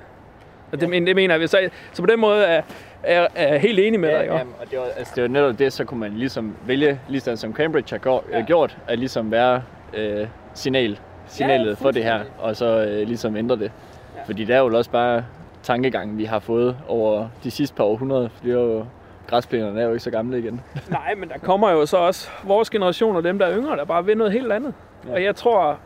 Og 0.73 0.81
det, 0.81 0.93
ja. 0.93 0.99
det 0.99 1.15
mener 1.15 1.37
jeg. 1.37 1.49
Så, 1.49 1.69
så 1.93 2.01
på 2.01 2.05
den 2.05 2.19
måde 2.19 2.45
er, 2.45 2.61
er, 3.03 3.27
er 3.35 3.57
helt 3.57 3.79
enig 3.79 3.99
med 3.99 4.09
ja, 4.09 4.17
dig. 4.17 4.25
Jamen, 4.25 4.53
og 4.61 4.71
det 4.71 4.79
var, 4.79 4.85
altså, 4.97 5.13
det 5.15 5.21
var 5.23 5.29
netop 5.29 5.59
det, 5.59 5.73
så 5.73 5.85
kunne 5.85 5.99
man 5.99 6.13
ligesom 6.13 6.55
vælge, 6.65 6.99
ligesom 7.09 7.35
som 7.35 7.53
Cambridge 7.53 7.87
har 7.91 7.97
gjort, 7.97 8.23
ja. 8.31 8.41
gjort 8.41 8.77
at 8.87 8.99
ligesom 8.99 9.31
være 9.31 9.63
øh, 9.93 10.27
signal, 10.53 10.99
signalet 11.27 11.69
ja, 11.69 11.85
for 11.85 11.91
det 11.91 12.03
her, 12.03 12.19
og 12.39 12.55
så 12.55 12.85
øh, 12.85 13.07
ligesom 13.07 13.35
ændre 13.35 13.55
det. 13.55 13.71
Ja. 14.15 14.21
Fordi 14.25 14.45
det 14.45 14.55
er 14.55 14.59
jo 14.59 14.77
også 14.77 14.91
bare 14.91 15.25
tankegangen, 15.63 16.17
vi 16.17 16.23
har 16.23 16.39
fået 16.39 16.77
over 16.87 17.27
de 17.43 17.51
sidste 17.51 17.75
par 17.75 17.83
århundreder. 17.83 18.29
For 18.29 18.43
det 18.43 18.51
er 18.51 18.59
jo, 18.59 18.85
græsplænerne 19.27 19.81
er 19.81 19.85
jo 19.85 19.91
ikke 19.91 20.03
så 20.03 20.11
gamle 20.11 20.39
igen. 20.39 20.61
Nej, 20.89 21.15
men 21.15 21.29
der 21.29 21.37
kommer 21.37 21.71
jo 21.71 21.85
så 21.85 21.97
også 21.97 22.29
vores 22.43 22.69
generation 22.69 23.15
og 23.15 23.23
dem, 23.23 23.39
der 23.39 23.45
er 23.45 23.57
yngre, 23.57 23.77
der 23.77 23.85
bare 23.85 24.05
vil 24.05 24.17
noget 24.17 24.33
helt 24.33 24.51
andet. 24.51 24.73
Ja. 25.07 25.13
Og 25.13 25.23
jeg 25.23 25.35
tror, 25.35 25.79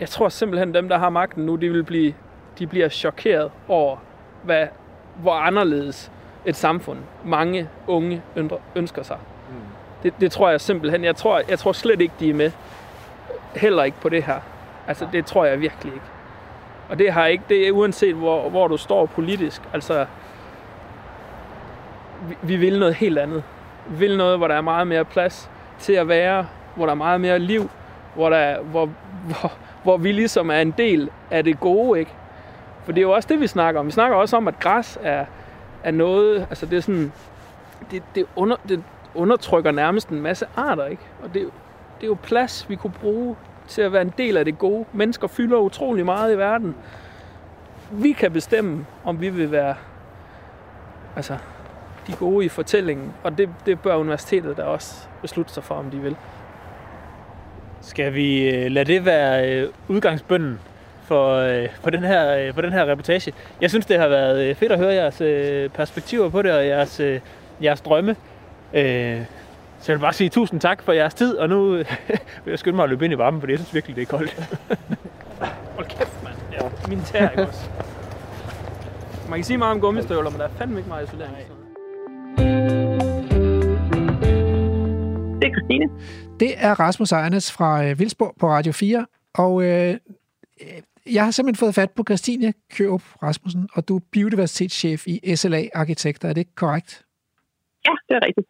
jeg 0.00 0.08
tror 0.08 0.28
simpelthen, 0.28 0.74
dem, 0.74 0.88
der 0.88 0.98
har 0.98 1.10
magten 1.10 1.46
nu, 1.46 1.56
de 1.56 1.68
vil 1.68 1.84
blive 1.84 2.14
de 2.58 2.66
bliver 2.66 2.88
chokeret 2.88 3.50
over, 3.68 3.96
hvad, 4.42 4.66
hvor 5.16 5.34
anderledes 5.34 6.12
et 6.44 6.56
samfund 6.56 6.98
mange 7.24 7.68
unge 7.86 8.22
ønsker 8.74 9.02
sig. 9.02 9.18
Mm. 9.50 9.54
Det, 10.02 10.14
det 10.20 10.32
tror 10.32 10.50
jeg 10.50 10.60
simpelthen. 10.60 11.04
Jeg 11.04 11.16
tror, 11.16 11.42
jeg 11.48 11.58
tror 11.58 11.72
slet 11.72 12.00
ikke, 12.00 12.14
de 12.20 12.30
er 12.30 12.34
med. 12.34 12.50
Heller 13.56 13.84
ikke 13.84 14.00
på 14.00 14.08
det 14.08 14.22
her. 14.22 14.40
Altså, 14.88 15.08
det 15.12 15.26
tror 15.26 15.44
jeg 15.44 15.60
virkelig 15.60 15.94
ikke. 15.94 16.06
Og 16.88 16.98
det 16.98 17.12
har 17.12 17.26
ikke, 17.26 17.44
det 17.48 17.68
er 17.68 17.72
uanset 17.72 18.14
hvor, 18.14 18.48
hvor 18.48 18.68
du 18.68 18.76
står 18.76 19.06
politisk. 19.06 19.62
Altså, 19.72 20.06
vi, 22.28 22.36
vi 22.42 22.56
vil 22.56 22.78
noget 22.78 22.94
helt 22.94 23.18
andet. 23.18 23.42
Vi 23.88 23.98
vil 23.98 24.16
noget, 24.16 24.38
hvor 24.38 24.48
der 24.48 24.54
er 24.54 24.60
meget 24.60 24.86
mere 24.86 25.04
plads 25.04 25.50
til 25.78 25.92
at 25.92 26.08
være, 26.08 26.46
hvor 26.74 26.86
der 26.86 26.90
er 26.90 26.96
meget 26.96 27.20
mere 27.20 27.38
liv, 27.38 27.70
hvor, 28.14 28.30
der, 28.30 28.60
hvor, 28.60 28.90
hvor, 29.24 29.52
hvor 29.82 29.96
vi 29.96 30.12
ligesom 30.12 30.50
er 30.50 30.60
en 30.60 30.70
del 30.70 31.10
af 31.30 31.44
det 31.44 31.60
gode, 31.60 32.00
ikke? 32.00 32.10
For 32.86 32.92
det 32.92 32.98
er 32.98 33.02
jo 33.02 33.12
også 33.12 33.28
det, 33.28 33.40
vi 33.40 33.46
snakker 33.46 33.80
om. 33.80 33.86
Vi 33.86 33.92
snakker 33.92 34.16
også 34.16 34.36
om, 34.36 34.48
at 34.48 34.60
græs 34.60 34.98
er, 35.02 35.24
er 35.84 35.90
noget, 35.90 36.46
altså 36.50 36.66
det 36.66 36.76
er 36.76 36.80
sådan, 36.80 37.12
det, 37.90 38.02
det, 38.14 38.26
under, 38.36 38.56
det 38.68 38.82
undertrykker 39.14 39.70
nærmest 39.70 40.08
en 40.08 40.20
masse 40.20 40.46
arter, 40.56 40.86
ikke? 40.86 41.02
Og 41.22 41.34
det, 41.34 41.42
det 42.00 42.02
er 42.02 42.06
jo 42.06 42.16
plads, 42.22 42.66
vi 42.68 42.76
kunne 42.76 42.92
bruge 43.00 43.36
til 43.68 43.82
at 43.82 43.92
være 43.92 44.02
en 44.02 44.12
del 44.18 44.36
af 44.36 44.44
det 44.44 44.58
gode. 44.58 44.84
Mennesker 44.92 45.26
fylder 45.26 45.58
utrolig 45.58 46.04
meget 46.04 46.34
i 46.34 46.38
verden. 46.38 46.76
Vi 47.90 48.12
kan 48.12 48.32
bestemme, 48.32 48.86
om 49.04 49.20
vi 49.20 49.28
vil 49.28 49.52
være 49.52 49.74
altså, 51.16 51.36
de 52.06 52.12
gode 52.12 52.44
i 52.44 52.48
fortællingen, 52.48 53.12
og 53.22 53.38
det, 53.38 53.48
det 53.66 53.80
bør 53.80 53.96
universitetet 53.96 54.56
da 54.56 54.62
også 54.62 55.08
beslutte 55.22 55.52
sig 55.52 55.64
for, 55.64 55.74
om 55.74 55.90
de 55.90 55.98
vil. 55.98 56.16
Skal 57.80 58.14
vi 58.14 58.50
øh, 58.50 58.70
lade 58.70 58.92
det 58.92 59.04
være 59.04 59.50
øh, 59.50 59.68
udgangsbønden 59.88 60.60
for, 61.06 61.36
øh, 61.36 61.68
for, 61.82 61.90
den 61.90 62.04
her, 62.04 62.36
øh, 62.36 62.54
for 62.54 62.60
den 62.62 62.72
her 62.72 62.90
reportage. 62.90 63.32
Jeg 63.60 63.70
synes, 63.70 63.86
det 63.86 63.98
har 63.98 64.08
været 64.08 64.44
øh, 64.44 64.54
fedt 64.54 64.72
at 64.72 64.78
høre 64.78 64.94
jeres 64.94 65.20
øh, 65.20 65.68
perspektiver 65.68 66.28
på 66.28 66.42
det, 66.42 66.52
og 66.52 66.66
jeres, 66.66 67.00
øh, 67.00 67.20
jeres 67.62 67.80
drømme. 67.80 68.16
Øh, 68.74 69.20
så 69.80 69.92
jeg 69.92 69.98
vil 69.98 70.02
bare 70.02 70.12
sige 70.12 70.30
tusind 70.30 70.60
tak 70.60 70.82
for 70.82 70.92
jeres 70.92 71.14
tid, 71.14 71.36
og 71.36 71.48
nu 71.48 71.74
øh, 71.74 71.84
vil 72.44 72.50
jeg 72.50 72.58
skynde 72.58 72.76
mig 72.76 72.82
at 72.82 72.88
løbe 72.90 73.04
ind 73.04 73.14
i 73.14 73.18
varmen, 73.18 73.40
for 73.40 73.48
jeg 73.48 73.58
synes 73.58 73.74
virkelig, 73.74 73.96
det 73.96 74.02
er 74.02 74.06
koldt. 74.06 74.34
Hold 75.76 75.86
kæft, 75.86 76.22
mand. 76.24 76.34
Ja, 76.52 76.88
min 76.88 77.00
tær, 77.02 77.28
ikke 77.28 77.46
også? 77.46 77.68
Man 79.28 79.38
kan 79.38 79.44
sige 79.44 79.58
meget 79.58 79.74
om 79.74 79.80
gummistøvler, 79.80 80.30
men 80.30 80.40
der 80.40 80.44
er 80.44 80.50
fandme 80.58 80.78
ikke 80.78 80.88
meget 80.88 81.06
isolering. 81.06 81.36
Det 85.40 85.46
er 85.46 85.52
Christine. 85.54 85.88
Det 86.40 86.54
er 86.56 86.80
Rasmus 86.80 87.12
Ejernes 87.12 87.52
fra 87.52 87.84
øh, 87.84 87.98
Vildsborg 87.98 88.34
på 88.40 88.48
Radio 88.48 88.72
4, 88.72 89.06
og 89.34 89.62
øh, 89.62 89.96
jeg 91.14 91.24
har 91.24 91.30
simpelthen 91.30 91.66
fået 91.66 91.74
fat 91.74 91.90
på 91.90 92.04
Christine 92.08 92.52
Kørup 92.76 93.02
Rasmussen, 93.22 93.68
og 93.74 93.88
du 93.88 93.96
er 93.96 94.00
biodiversitetschef 94.12 95.06
i 95.06 95.36
SLA 95.36 95.62
Arkitekter. 95.74 96.28
Er 96.28 96.32
det 96.32 96.40
ikke 96.40 96.54
korrekt? 96.54 97.06
Ja, 97.86 97.94
det 98.08 98.14
er 98.16 98.26
rigtigt. 98.26 98.46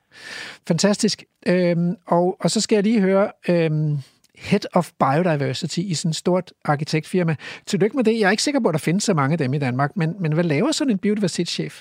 Fantastisk. 0.68 1.24
Øhm, 1.46 1.96
og, 2.06 2.36
og 2.40 2.50
så 2.50 2.60
skal 2.60 2.76
jeg 2.76 2.82
lige 2.82 3.00
høre, 3.00 3.26
øhm, 3.48 3.96
Head 4.50 4.64
of 4.78 4.86
Biodiversity 5.02 5.82
i 5.92 5.94
sådan 5.94 6.10
et 6.10 6.16
stort 6.24 6.52
arkitektfirma. 6.64 7.34
Tillykke 7.66 7.96
med 7.96 8.04
det. 8.04 8.20
Jeg 8.20 8.26
er 8.26 8.30
ikke 8.36 8.48
sikker 8.48 8.60
på, 8.60 8.68
at 8.68 8.76
der 8.78 8.86
findes 8.88 9.04
så 9.04 9.14
mange 9.14 9.32
af 9.32 9.38
dem 9.38 9.54
i 9.54 9.58
Danmark, 9.66 9.90
men, 9.96 10.08
men 10.22 10.32
hvad 10.32 10.44
laver 10.44 10.70
sådan 10.72 10.94
en 10.94 10.98
biodiversitetschef? 11.04 11.74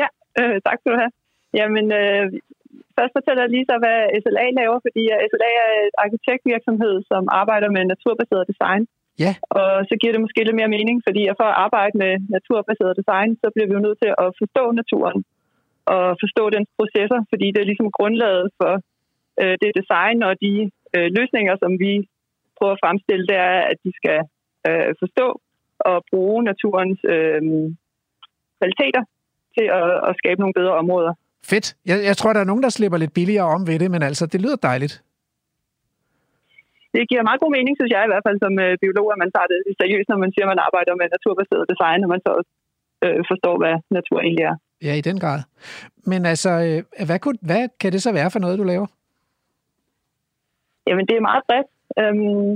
Ja, 0.00 0.06
øh, 0.40 0.56
tak 0.66 0.76
skal 0.78 0.92
du 0.92 0.98
have. 1.02 1.12
Jamen, 1.58 1.86
øh, 2.00 2.24
først 2.98 3.12
fortæller 3.16 3.42
jeg 3.44 3.52
lige 3.56 3.68
så, 3.70 3.76
hvad 3.82 3.98
SLA 4.22 4.46
laver, 4.60 4.78
fordi 4.86 5.02
SLA 5.30 5.50
er 5.64 5.70
et 5.88 5.94
arkitektvirksomhed, 6.04 6.94
som 7.10 7.22
arbejder 7.40 7.68
med 7.76 7.82
naturbaseret 7.92 8.44
design. 8.52 8.82
Ja. 9.24 9.32
Og 9.58 9.70
så 9.88 9.94
giver 10.00 10.12
det 10.12 10.24
måske 10.24 10.44
lidt 10.44 10.60
mere 10.60 10.74
mening, 10.76 10.96
fordi 11.06 11.22
for 11.40 11.46
at 11.52 11.58
arbejde 11.66 11.94
med 12.02 12.12
naturbaseret 12.34 12.98
design, 13.00 13.30
så 13.42 13.46
bliver 13.54 13.68
vi 13.68 13.76
jo 13.76 13.86
nødt 13.86 13.98
til 14.02 14.10
at 14.24 14.28
forstå 14.40 14.64
naturen 14.80 15.20
og 15.94 16.04
forstå 16.22 16.44
dens 16.56 16.68
processer, 16.78 17.20
fordi 17.30 17.46
det 17.52 17.60
er 17.60 17.70
ligesom 17.70 17.90
grundlaget 17.98 18.46
for 18.58 18.72
øh, 19.42 19.54
det 19.62 19.70
design 19.80 20.18
og 20.28 20.32
de 20.44 20.54
øh, 20.96 21.08
løsninger, 21.18 21.54
som 21.62 21.72
vi 21.84 21.92
prøver 22.56 22.74
at 22.74 22.82
fremstille, 22.84 23.24
det 23.30 23.38
er, 23.50 23.58
at 23.70 23.76
de 23.84 23.92
skal 24.00 24.18
øh, 24.68 24.90
forstå 25.02 25.28
og 25.90 25.96
bruge 26.10 26.40
naturens 26.50 27.00
øh, 27.14 27.40
kvaliteter 28.58 29.02
til 29.56 29.66
at, 29.80 29.90
at 30.08 30.12
skabe 30.20 30.40
nogle 30.40 30.58
bedre 30.60 30.74
områder. 30.82 31.12
Fedt. 31.44 31.66
Jeg, 31.86 31.98
jeg 32.08 32.16
tror, 32.16 32.32
der 32.32 32.40
er 32.40 32.50
nogen, 32.50 32.62
der 32.62 32.68
slipper 32.68 32.98
lidt 32.98 33.14
billigere 33.14 33.48
om 33.56 33.66
ved 33.66 33.78
det, 33.78 33.90
men 33.90 34.02
altså, 34.02 34.26
det 34.26 34.40
lyder 34.42 34.56
dejligt 34.56 35.02
det 36.94 37.08
giver 37.10 37.28
meget 37.28 37.42
god 37.42 37.52
mening, 37.56 37.74
synes 37.76 37.92
jeg 37.94 38.02
i 38.04 38.12
hvert 38.12 38.26
fald 38.26 38.38
som 38.44 38.54
øh, 38.64 38.72
biolog, 38.82 39.06
at 39.14 39.22
man 39.22 39.32
tager 39.34 39.48
det 39.52 39.58
seriøst, 39.80 40.08
når 40.10 40.22
man 40.24 40.32
siger, 40.32 40.44
at 40.46 40.52
man 40.54 40.64
arbejder 40.66 40.92
med 41.00 41.06
naturbaseret 41.14 41.70
design, 41.72 42.04
og 42.04 42.10
man 42.14 42.22
så 42.24 42.30
også 42.38 42.52
øh, 43.04 43.20
forstår, 43.30 43.54
hvad 43.62 43.74
natur 43.98 44.18
egentlig 44.20 44.46
er. 44.50 44.56
Ja, 44.86 44.92
i 45.00 45.06
den 45.08 45.18
grad. 45.22 45.40
Men 46.10 46.20
altså, 46.32 46.50
øh, 46.66 47.06
hvad, 47.08 47.18
kunne, 47.24 47.40
hvad 47.50 47.62
kan 47.80 47.92
det 47.94 48.00
så 48.02 48.10
være 48.18 48.30
for 48.32 48.40
noget, 48.44 48.60
du 48.62 48.66
laver? 48.72 48.88
Jamen, 50.86 51.06
det 51.08 51.16
er 51.16 51.28
meget 51.30 51.44
bredt. 51.48 51.68
Øhm, 52.00 52.52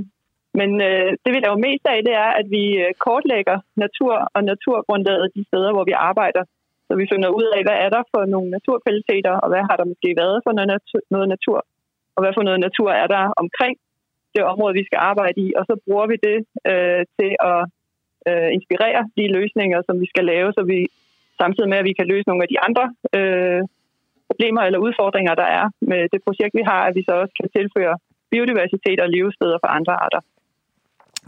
men 0.59 0.69
øh, 0.87 1.09
det, 1.23 1.31
vi 1.35 1.39
laver 1.45 1.65
mest 1.67 1.85
af, 1.93 1.99
det 2.07 2.15
er, 2.25 2.31
at 2.39 2.47
vi 2.55 2.63
øh, 2.83 2.91
kortlægger 3.05 3.57
natur 3.83 4.15
og 4.35 4.41
naturgrundlaget 4.51 5.27
de 5.35 5.43
steder, 5.49 5.71
hvor 5.75 5.85
vi 5.89 5.95
arbejder. 6.09 6.43
Så 6.87 6.93
vi 7.01 7.05
finder 7.11 7.29
ud 7.39 7.47
af, 7.55 7.61
hvad 7.67 7.77
er 7.85 7.89
der 7.95 8.03
for 8.13 8.21
nogle 8.33 8.49
naturkvaliteter, 8.55 9.33
og 9.43 9.47
hvad 9.51 9.63
har 9.69 9.75
der 9.77 9.91
måske 9.91 10.09
været 10.21 10.37
for 10.45 10.51
noget 10.57 10.69
natur, 10.75 11.01
noget 11.15 11.27
natur 11.35 11.59
og 12.15 12.19
hvad 12.23 12.33
for 12.35 12.43
noget 12.47 12.59
natur 12.67 12.89
er 13.03 13.07
der 13.15 13.23
omkring 13.43 13.75
det 14.35 14.43
område, 14.53 14.73
vi 14.79 14.87
skal 14.89 14.99
arbejde 15.11 15.39
i, 15.47 15.49
og 15.59 15.63
så 15.69 15.73
bruger 15.85 16.07
vi 16.11 16.17
det 16.27 16.37
øh, 16.71 17.01
til 17.17 17.31
at 17.51 17.61
øh, 18.29 18.49
inspirere 18.57 19.01
de 19.17 19.25
løsninger, 19.37 19.79
som 19.87 19.95
vi 20.03 20.07
skal 20.13 20.25
lave, 20.33 20.49
så 20.57 20.61
vi 20.71 20.79
samtidig 21.41 21.69
med, 21.69 21.77
at 21.81 21.89
vi 21.89 21.97
kan 21.99 22.07
løse 22.11 22.27
nogle 22.27 22.43
af 22.45 22.51
de 22.53 22.59
andre 22.67 22.85
øh, 23.17 23.61
problemer 24.29 24.61
eller 24.61 24.79
udfordringer, 24.87 25.33
der 25.41 25.47
er 25.59 25.65
med 25.91 26.01
det 26.13 26.19
projekt, 26.27 26.53
vi 26.59 26.63
har, 26.71 26.81
at 26.87 26.95
vi 26.97 27.03
så 27.07 27.13
også 27.21 27.33
kan 27.39 27.49
tilføre 27.57 27.95
biodiversitet 28.31 28.99
og 29.03 29.09
levesteder 29.15 29.57
for 29.63 29.69
andre 29.79 29.93
arter. 30.05 30.21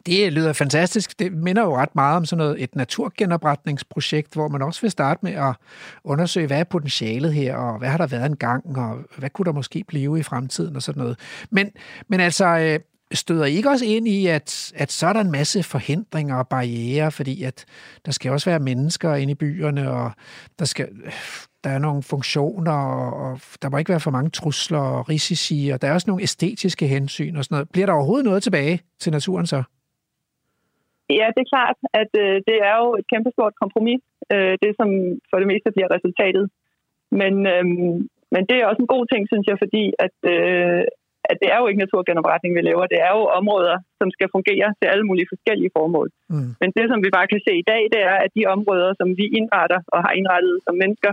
Det 0.06 0.34
lyder 0.34 0.54
fantastisk. 0.54 1.20
Det 1.20 1.34
minder 1.34 1.64
jo 1.64 1.76
ret 1.76 1.96
meget 1.96 2.18
om 2.18 2.26
sådan 2.26 2.38
noget, 2.44 2.64
et 2.64 2.76
naturgenopretningsprojekt, 2.76 4.34
hvor 4.34 4.48
man 4.48 4.62
også 4.62 4.82
vil 4.82 4.92
starte 4.92 5.20
med 5.24 5.32
at 5.32 5.56
undersøge, 6.04 6.48
hvad 6.48 6.60
er 6.60 6.64
potentialet 6.64 7.34
her, 7.34 7.56
og 7.56 7.80
hvad 7.80 7.90
har 7.90 7.98
der 7.98 8.08
været 8.08 8.26
engang, 8.26 8.78
og 8.78 8.98
hvad 9.18 9.30
kunne 9.30 9.46
der 9.46 9.52
måske 9.52 9.84
blive 9.88 10.20
i 10.20 10.24
fremtiden 10.24 10.76
og 10.76 10.82
sådan 10.82 11.02
noget. 11.02 11.20
Men, 11.50 11.72
men 12.08 12.20
altså, 12.20 12.46
øh, 12.46 12.80
støder 13.14 13.46
I 13.46 13.52
ikke 13.52 13.70
også 13.70 13.86
ind 13.86 14.08
i, 14.08 14.28
at, 14.28 14.74
at 14.76 14.92
så 14.92 15.08
er 15.08 15.14
der 15.14 15.22
en 15.22 15.32
masse 15.32 15.64
forhindringer 15.64 16.36
og 16.36 16.48
barriere, 16.48 17.12
fordi 17.12 17.44
at 17.44 17.66
der 18.06 18.12
skal 18.12 18.32
også 18.32 18.50
være 18.50 18.60
mennesker 18.60 19.16
inde 19.16 19.32
i 19.32 19.36
byerne, 19.36 19.92
og 19.92 20.12
der 20.60 20.66
skal 20.66 20.88
der 21.64 21.70
er 21.70 21.80
nogle 21.88 22.04
funktioner, 22.14 22.80
og 23.24 23.40
der 23.62 23.70
må 23.70 23.78
ikke 23.78 23.94
være 23.96 24.06
for 24.08 24.16
mange 24.18 24.30
trusler 24.30 24.84
og 24.96 25.10
risici, 25.10 25.60
og 25.74 25.82
der 25.82 25.88
er 25.88 25.94
også 25.94 26.10
nogle 26.10 26.24
æstetiske 26.24 26.86
hensyn 26.88 27.36
og 27.36 27.44
sådan 27.44 27.56
noget. 27.56 27.70
Bliver 27.74 27.88
der 27.88 27.94
overhovedet 27.94 28.26
noget 28.26 28.44
tilbage 28.44 28.76
til 29.02 29.12
naturen 29.12 29.46
så? 29.46 29.60
Ja, 31.20 31.28
det 31.36 31.42
er 31.44 31.52
klart, 31.56 31.78
at 32.02 32.12
øh, 32.24 32.36
det 32.50 32.58
er 32.70 32.76
jo 32.84 32.90
et 33.00 33.06
kæmpestort 33.12 33.54
kompromis, 33.62 34.02
øh, 34.34 34.54
det 34.64 34.72
som 34.80 34.90
for 35.30 35.38
det 35.42 35.48
meste 35.52 35.70
bliver 35.76 35.90
resultatet. 35.96 36.46
Men, 37.22 37.34
øh, 37.54 37.66
men 38.34 38.42
det 38.50 38.56
er 38.58 38.66
også 38.70 38.82
en 38.82 38.94
god 38.96 39.06
ting, 39.12 39.22
synes 39.32 39.46
jeg, 39.52 39.58
fordi 39.64 39.84
at, 40.06 40.18
øh, 40.34 40.84
at 41.32 41.38
det 41.42 41.48
er 41.54 41.58
jo 41.62 41.68
ikke 41.68 41.84
naturgenopretning, 41.84 42.52
vi 42.58 42.62
laver. 42.70 42.86
Det 42.94 43.00
er 43.08 43.12
jo 43.18 43.24
områder, 43.40 43.78
som 44.00 44.08
skal 44.16 44.28
fungere 44.36 44.68
til 44.80 44.88
alle 44.92 45.06
mulige 45.10 45.32
forskellige 45.34 45.74
formål. 45.78 46.10
Mm. 46.34 46.52
Men 46.62 46.70
det, 46.78 46.86
som 46.92 47.00
vi 47.06 47.10
bare 47.18 47.28
kan 47.32 47.42
se 47.48 47.54
i 47.60 47.68
dag, 47.72 47.82
det 47.94 48.02
er, 48.12 48.18
at 48.26 48.32
de 48.38 48.44
områder, 48.56 48.90
som 49.00 49.10
vi 49.20 49.26
indretter 49.40 49.80
og 49.94 50.00
har 50.06 50.14
indrettet 50.20 50.56
som 50.66 50.76
mennesker, 50.84 51.12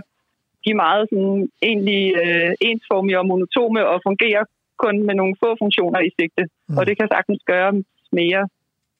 de 0.63 0.69
er 0.71 0.83
meget 0.85 1.03
sådan, 1.11 1.39
egentlig 1.69 2.03
øh, 2.23 2.51
ensformige 2.69 3.19
og 3.21 3.27
monotome 3.29 3.81
og 3.91 3.97
fungerer 4.07 4.43
kun 4.83 4.95
med 5.07 5.15
nogle 5.15 5.35
få 5.41 5.49
funktioner 5.61 5.99
i 6.07 6.09
sigte. 6.17 6.43
Mm. 6.69 6.77
Og 6.77 6.83
det 6.87 6.93
kan 6.97 7.07
sagtens 7.15 7.41
gøre 7.53 7.71
mere 8.19 8.41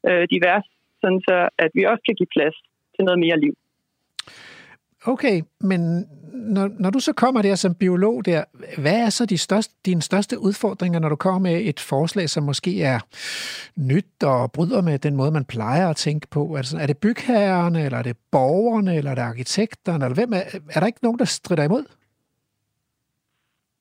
øh, 0.08 0.24
divers, 0.32 0.68
sådan 1.02 1.22
så 1.28 1.38
at 1.64 1.72
vi 1.78 1.84
også 1.92 2.04
kan 2.08 2.16
give 2.20 2.34
plads 2.36 2.58
til 2.96 3.04
noget 3.08 3.20
mere 3.26 3.40
liv. 3.46 3.56
Okay, 5.08 5.42
men 5.62 5.82
når, 6.34 6.70
når 6.80 6.90
du 6.90 7.00
så 7.00 7.14
kommer 7.14 7.42
der 7.42 7.56
som 7.56 7.76
biolog 7.76 8.26
der, 8.26 8.44
hvad 8.82 9.00
er 9.06 9.10
så 9.10 9.26
de 9.26 9.38
største, 9.38 9.74
dine 9.86 10.02
største 10.02 10.40
udfordringer, 10.40 11.00
når 11.00 11.10
du 11.10 11.16
kommer 11.16 11.40
med 11.50 11.62
et 11.62 11.80
forslag, 11.80 12.30
som 12.30 12.44
måske 12.44 12.84
er 12.84 13.00
nyt 13.92 14.24
og 14.24 14.52
bryder 14.52 14.82
med 14.82 15.00
den 15.00 15.16
måde, 15.16 15.32
man 15.32 15.46
plejer 15.46 15.90
at 15.90 15.96
tænke 15.96 16.28
på? 16.28 16.56
Altså, 16.56 16.78
er 16.78 16.88
det 16.88 16.98
bygherrerne, 16.98 17.86
eller 17.86 17.98
er 17.98 18.04
det 18.04 18.18
borgerne, 18.32 18.96
eller 18.98 19.12
er 19.12 19.16
det 19.16 19.22
arkitekterne, 19.22 20.06
eller 20.06 20.20
hvem 20.22 20.34
er, 20.34 20.44
er 20.76 20.80
der 20.80 20.88
ikke 20.88 21.04
nogen, 21.04 21.20
der 21.20 21.26
strider 21.26 21.64
imod? 21.64 21.86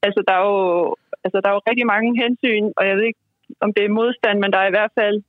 Altså, 0.02 0.20
der 0.28 0.34
er 0.40 0.44
jo, 0.52 0.96
altså, 1.24 1.40
der 1.40 1.48
er 1.48 1.54
jo 1.54 1.62
rigtig 1.70 1.86
mange 1.86 2.10
hensyn, 2.22 2.66
og 2.76 2.82
jeg 2.88 2.96
ved 2.96 3.04
ikke, 3.10 3.22
om 3.60 3.72
det 3.76 3.84
er 3.84 3.98
modstand, 4.00 4.36
men 4.40 4.52
der 4.52 4.58
er 4.58 4.68
i 4.68 4.76
hvert 4.76 4.94
fald 5.00 5.22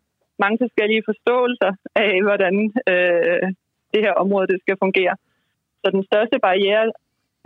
mange 0.43 0.57
forskellige 0.63 1.03
forståelser 1.09 1.71
af, 1.95 2.11
hvordan 2.27 2.53
øh, 2.91 3.45
det 3.93 4.01
her 4.05 4.13
område 4.23 4.47
det 4.47 4.59
skal 4.61 4.77
fungere. 4.85 5.15
Så 5.85 5.91
den 5.97 6.03
største 6.09 6.37
barriere, 6.47 6.85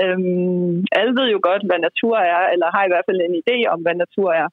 øhm, 0.03 0.85
alle 0.99 1.13
ved 1.19 1.27
jo 1.35 1.39
godt, 1.49 1.63
hvad 1.67 1.79
natur 1.87 2.17
er, 2.17 2.43
eller 2.53 2.67
har 2.75 2.83
i 2.85 2.91
hvert 2.91 3.07
fald 3.07 3.21
en 3.21 3.39
idé 3.41 3.57
om, 3.73 3.79
hvad 3.81 3.95
natur 3.95 4.29
er. 4.41 4.47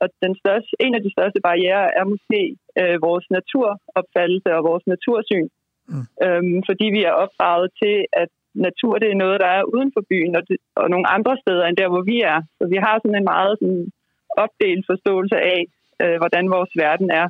Og 0.00 0.08
den 0.24 0.34
største, 0.42 0.72
en 0.80 0.94
af 0.94 1.02
de 1.02 1.14
største 1.16 1.40
barriere 1.48 1.84
er 1.98 2.04
måske 2.12 2.40
øh, 2.80 2.96
vores 3.08 3.26
naturopfattelse 3.36 4.50
og 4.56 4.62
vores 4.70 4.84
natursyn. 4.92 5.48
Mm. 5.88 6.04
Øhm, 6.24 6.58
fordi 6.68 6.86
vi 6.96 7.02
er 7.10 7.20
opdraget 7.24 7.68
til, 7.82 7.96
at 8.22 8.30
natur 8.54 8.98
det 8.98 9.10
er 9.10 9.22
noget, 9.24 9.40
der 9.40 9.50
er 9.58 9.70
uden 9.74 9.90
for 9.94 10.02
byen 10.10 10.36
og, 10.36 10.42
det, 10.48 10.56
og 10.80 10.90
nogle 10.90 11.06
andre 11.16 11.34
steder 11.42 11.64
end 11.66 11.76
der, 11.76 11.88
hvor 11.88 12.02
vi 12.12 12.16
er. 12.20 12.38
Så 12.58 12.64
vi 12.72 12.78
har 12.86 12.94
sådan 12.98 13.18
en 13.20 13.30
meget 13.34 13.54
sådan, 13.60 13.92
opdelt 14.44 14.84
forståelse 14.90 15.36
af, 15.54 15.60
øh, 16.02 16.16
hvordan 16.20 16.50
vores 16.50 16.72
verden 16.84 17.10
er 17.10 17.26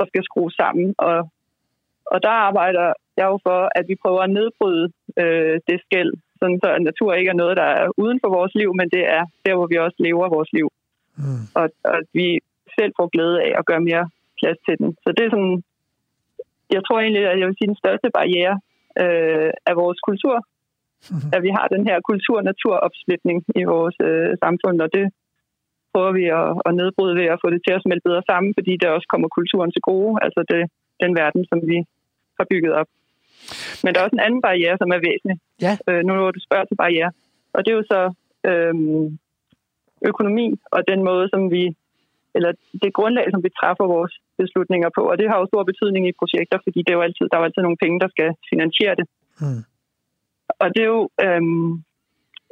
og 0.00 0.06
skal 0.06 0.24
skrues 0.24 0.54
sammen. 0.54 0.94
Og, 0.98 1.18
og 2.06 2.22
der 2.22 2.34
arbejder 2.48 2.92
jeg 3.16 3.26
jo 3.32 3.38
for, 3.46 3.60
at 3.78 3.84
vi 3.90 3.94
prøver 4.02 4.20
at 4.24 4.34
nedbryde 4.38 4.86
øh, 5.22 5.60
det 5.68 5.78
skæld, 5.86 6.12
sådan 6.40 6.60
så 6.62 6.68
at 6.76 6.82
natur 6.82 7.12
ikke 7.14 7.32
er 7.34 7.42
noget, 7.42 7.56
der 7.56 7.68
er 7.80 7.88
uden 8.02 8.18
for 8.22 8.30
vores 8.38 8.54
liv, 8.60 8.70
men 8.80 8.88
det 8.94 9.04
er 9.16 9.24
der, 9.46 9.54
hvor 9.56 9.66
vi 9.72 9.76
også 9.76 9.98
lever 10.06 10.34
vores 10.36 10.52
liv. 10.52 10.68
Mm. 11.16 11.44
Og, 11.58 11.66
og 11.84 11.96
at 12.00 12.06
vi 12.20 12.26
selv 12.78 12.92
får 12.98 13.08
glæde 13.14 13.36
af 13.46 13.52
at 13.58 13.66
gøre 13.70 13.86
mere 13.90 14.04
plads 14.38 14.58
til 14.66 14.74
den. 14.80 14.88
Så 15.04 15.08
det 15.16 15.22
er 15.24 15.30
sådan, 15.36 15.56
jeg 16.76 16.82
tror 16.84 16.98
egentlig, 17.00 17.24
at 17.32 17.38
jeg 17.40 17.46
vil 17.48 17.58
sige, 17.58 17.72
den 17.72 17.82
største 17.82 18.08
barriere 18.18 18.54
øh, 19.02 19.50
af 19.70 19.74
vores 19.82 20.00
kultur, 20.08 20.36
mm. 21.10 21.30
at 21.36 21.40
vi 21.46 21.50
har 21.56 21.66
den 21.74 21.84
her 21.88 21.98
kultur-natur-opsplitning 22.10 23.38
i 23.60 23.62
vores 23.74 23.96
øh, 24.08 24.30
samfund, 24.44 24.76
og 24.84 24.90
det 24.96 25.06
prøver 25.92 26.12
vi 26.20 26.24
at, 26.40 26.48
at 26.66 26.72
nedbryde 26.80 27.18
ved 27.20 27.28
at 27.34 27.40
få 27.42 27.48
det 27.54 27.60
til 27.62 27.74
at 27.76 27.82
smelte 27.84 28.06
bedre 28.08 28.24
sammen, 28.30 28.50
fordi 28.58 28.72
det 28.80 28.88
også 28.96 29.08
kommer 29.12 29.28
kulturen 29.38 29.70
til 29.72 29.82
gode, 29.90 30.12
altså 30.24 30.40
det, 30.52 30.62
den 31.04 31.12
verden, 31.20 31.42
som 31.50 31.58
vi 31.70 31.78
har 32.38 32.46
bygget 32.52 32.72
op. 32.80 32.88
Men 33.82 33.88
der 33.90 33.98
er 33.98 34.04
også 34.04 34.18
en 34.18 34.26
anden 34.26 34.42
barriere, 34.46 34.76
som 34.78 34.90
er 34.96 35.00
væsentlig. 35.08 35.36
Ja. 35.66 35.72
Øh, 35.88 36.00
nu 36.06 36.10
når 36.14 36.30
du 36.36 36.40
spørger 36.46 36.66
til 36.66 36.80
barriere. 36.82 37.10
Og 37.54 37.58
det 37.60 37.70
er 37.70 37.78
jo 37.80 37.86
så 37.94 38.00
øh, 38.50 38.74
økonomi 40.10 40.46
og 40.74 40.80
den 40.90 41.00
måde, 41.08 41.26
som 41.32 41.42
vi 41.54 41.64
eller 42.34 42.52
det 42.82 42.92
grundlag, 42.98 43.26
som 43.30 43.42
vi 43.44 43.50
træffer 43.60 43.86
vores 43.96 44.14
beslutninger 44.38 44.90
på. 44.96 45.02
Og 45.10 45.18
det 45.18 45.26
har 45.30 45.38
jo 45.38 45.46
stor 45.46 45.64
betydning 45.70 46.08
i 46.08 46.18
projekter, 46.20 46.58
fordi 46.64 46.78
det 46.82 46.90
er 46.90 46.98
jo 46.98 47.06
altid, 47.08 47.24
der 47.28 47.36
er 47.36 47.40
jo 47.40 47.48
altid 47.48 47.62
nogle 47.62 47.82
penge, 47.82 48.00
der 48.00 48.08
skal 48.14 48.30
finansiere 48.50 48.94
det. 49.00 49.06
Mm. 49.40 49.62
Og 50.62 50.68
det 50.74 50.82
er 50.82 50.90
jo 50.96 51.02
øh, 51.24 51.42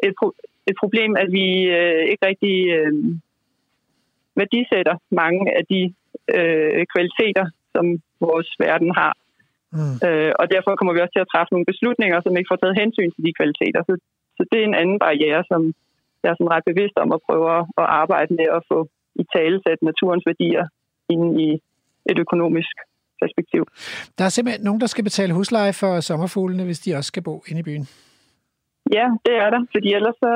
et, 0.06 0.14
pro- 0.18 0.38
et 0.70 0.76
problem, 0.82 1.12
at 1.22 1.28
vi 1.38 1.46
øh, 1.78 2.02
ikke 2.12 2.26
rigtig 2.30 2.56
øh, 2.78 2.92
værdisætter 4.40 4.96
mange 5.10 5.40
af 5.58 5.62
de 5.72 5.80
øh, 6.36 6.86
kvaliteter, 6.92 7.46
som 7.74 7.84
vores 8.26 8.48
verden 8.64 8.90
har. 9.00 9.12
Mm. 9.76 9.96
Øh, 10.06 10.32
og 10.40 10.44
derfor 10.54 10.70
kommer 10.76 10.94
vi 10.94 11.02
også 11.02 11.14
til 11.14 11.24
at 11.26 11.32
træffe 11.32 11.52
nogle 11.52 11.70
beslutninger, 11.72 12.18
som 12.20 12.36
ikke 12.36 12.50
får 12.52 12.60
taget 12.60 12.80
hensyn 12.82 13.10
til 13.12 13.24
de 13.26 13.38
kvaliteter. 13.38 13.80
Så, 13.88 13.92
så 14.36 14.42
det 14.50 14.58
er 14.58 14.66
en 14.66 14.80
anden 14.82 14.98
barriere, 15.04 15.42
som 15.50 15.60
jeg 16.22 16.30
er 16.30 16.36
sådan 16.38 16.54
ret 16.54 16.68
bevidst 16.70 16.96
om 17.04 17.10
at 17.16 17.24
prøve 17.26 17.46
at 17.82 17.86
arbejde 18.02 18.32
med 18.40 18.48
at 18.58 18.62
få 18.70 18.78
i 19.22 19.24
talesæt 19.34 19.80
naturens 19.90 20.24
værdier 20.30 20.64
ind 21.14 21.24
i 21.46 21.48
et 22.10 22.18
økonomisk 22.24 22.74
perspektiv. 23.22 23.62
Der 24.18 24.24
er 24.24 24.32
simpelthen 24.32 24.64
nogen, 24.64 24.80
der 24.80 24.90
skal 24.90 25.04
betale 25.04 25.32
husleje 25.38 25.72
for 25.72 26.00
sommerfuglene, 26.00 26.64
hvis 26.64 26.80
de 26.84 26.94
også 26.98 27.08
skal 27.08 27.22
bo 27.22 27.34
inde 27.48 27.60
i 27.60 27.68
byen. 27.68 27.86
Ja, 28.96 29.06
det 29.26 29.34
er 29.44 29.50
der, 29.54 29.62
fordi 29.74 29.88
ellers 29.98 30.16
så, 30.24 30.32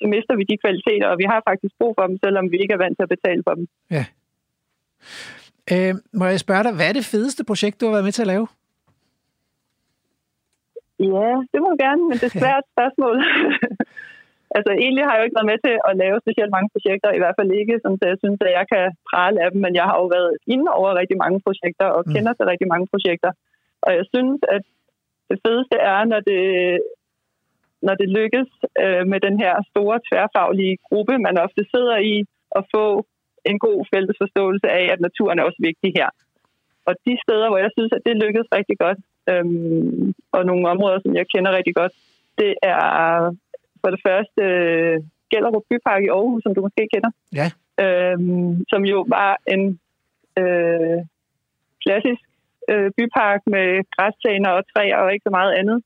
så 0.00 0.04
mister 0.14 0.34
vi 0.36 0.44
de 0.50 0.56
kvaliteter, 0.64 1.06
og 1.12 1.18
vi 1.18 1.26
har 1.32 1.40
faktisk 1.50 1.74
brug 1.80 1.92
for 1.98 2.06
dem, 2.06 2.16
selvom 2.24 2.50
vi 2.52 2.56
ikke 2.62 2.74
er 2.74 2.82
vant 2.84 2.96
til 2.98 3.06
at 3.06 3.14
betale 3.16 3.42
for 3.46 3.54
dem. 3.58 3.66
Ja. 3.90 4.04
Øh, 5.72 5.94
må 6.18 6.24
jeg 6.24 6.40
spørge 6.40 6.64
dig, 6.66 6.72
hvad 6.76 6.88
er 6.88 6.96
det 6.98 7.10
fedeste 7.14 7.44
projekt, 7.44 7.80
du 7.80 7.84
har 7.86 7.92
været 7.96 8.08
med 8.08 8.16
til 8.16 8.26
at 8.26 8.32
lave? 8.34 8.46
Ja, 11.10 11.30
det 11.52 11.58
må 11.62 11.66
du 11.72 11.78
gerne, 11.84 12.02
men 12.08 12.16
det 12.20 12.26
er 12.30 12.38
svært 12.42 12.64
spørgsmål. 12.74 13.16
altså 14.56 14.72
egentlig 14.84 15.04
har 15.04 15.12
jeg 15.12 15.20
jo 15.20 15.26
ikke 15.26 15.38
været 15.38 15.52
med 15.52 15.60
til 15.66 15.74
at 15.88 15.92
lave 16.02 16.16
specielt 16.24 16.54
mange 16.56 16.72
projekter, 16.74 17.10
i 17.12 17.20
hvert 17.22 17.36
fald 17.38 17.50
ikke, 17.60 17.74
som 17.84 17.92
jeg 18.12 18.18
synes, 18.22 18.40
at 18.46 18.52
jeg 18.58 18.66
kan 18.72 18.84
prale 19.10 19.36
af 19.44 19.48
dem, 19.52 19.60
men 19.64 19.74
jeg 19.80 19.86
har 19.90 19.96
jo 20.02 20.06
været 20.16 20.32
inde 20.54 20.68
over 20.78 20.98
rigtig 21.00 21.18
mange 21.24 21.38
projekter 21.46 21.86
og 21.96 22.02
mm. 22.06 22.12
kender 22.14 22.32
til 22.34 22.50
rigtig 22.52 22.68
mange 22.72 22.86
projekter. 22.92 23.30
Og 23.86 23.90
jeg 23.98 24.04
synes, 24.12 24.38
at 24.56 24.64
det 25.30 25.38
fedeste 25.44 25.76
er, 25.92 26.00
når 26.12 26.20
det, 26.30 26.42
når 27.86 27.94
det 28.00 28.08
lykkes 28.18 28.50
øh, 28.82 29.04
med 29.12 29.20
den 29.26 29.36
her 29.42 29.54
store 29.70 29.96
tværfaglige 30.08 30.76
gruppe, 30.88 31.14
man 31.26 31.36
ofte 31.46 31.62
sidder 31.72 31.96
i, 32.12 32.14
at 32.58 32.64
få 32.74 32.84
en 33.50 33.58
god 33.58 33.78
fælles 33.92 34.16
forståelse 34.22 34.68
af, 34.80 34.84
at 34.92 35.00
naturen 35.00 35.38
er 35.38 35.44
også 35.48 35.60
vigtig 35.68 35.90
her. 35.98 36.08
Og 36.88 36.94
de 37.06 37.14
steder, 37.24 37.48
hvor 37.48 37.60
jeg 37.64 37.70
synes, 37.76 37.92
at 37.96 38.02
det 38.06 38.22
lykkedes 38.24 38.48
rigtig 38.58 38.76
godt, 38.84 38.98
øhm, 39.30 40.14
og 40.32 40.40
nogle 40.46 40.68
områder, 40.68 40.98
som 41.00 41.14
jeg 41.18 41.26
kender 41.34 41.56
rigtig 41.58 41.74
godt, 41.74 41.92
det 42.38 42.52
er 42.62 42.82
for 43.80 43.90
det 43.94 44.00
første 44.06 44.42
øh, 44.42 44.96
Gellerup 45.30 45.64
Bypark 45.70 46.02
i 46.04 46.12
Aarhus, 46.16 46.42
som 46.42 46.54
du 46.54 46.60
måske 46.66 46.88
kender. 46.94 47.10
Ja. 47.40 47.48
Øhm, 47.84 48.64
som 48.70 48.82
jo 48.92 48.98
var 49.16 49.32
en 49.54 49.62
øh, 50.42 50.98
klassisk 51.84 52.22
øh, 52.70 52.90
bypark 52.96 53.40
med 53.54 53.68
græsplæner 53.94 54.50
og 54.58 54.62
træer 54.72 54.96
og 54.96 55.12
ikke 55.12 55.26
så 55.28 55.34
meget 55.38 55.52
andet, 55.60 55.78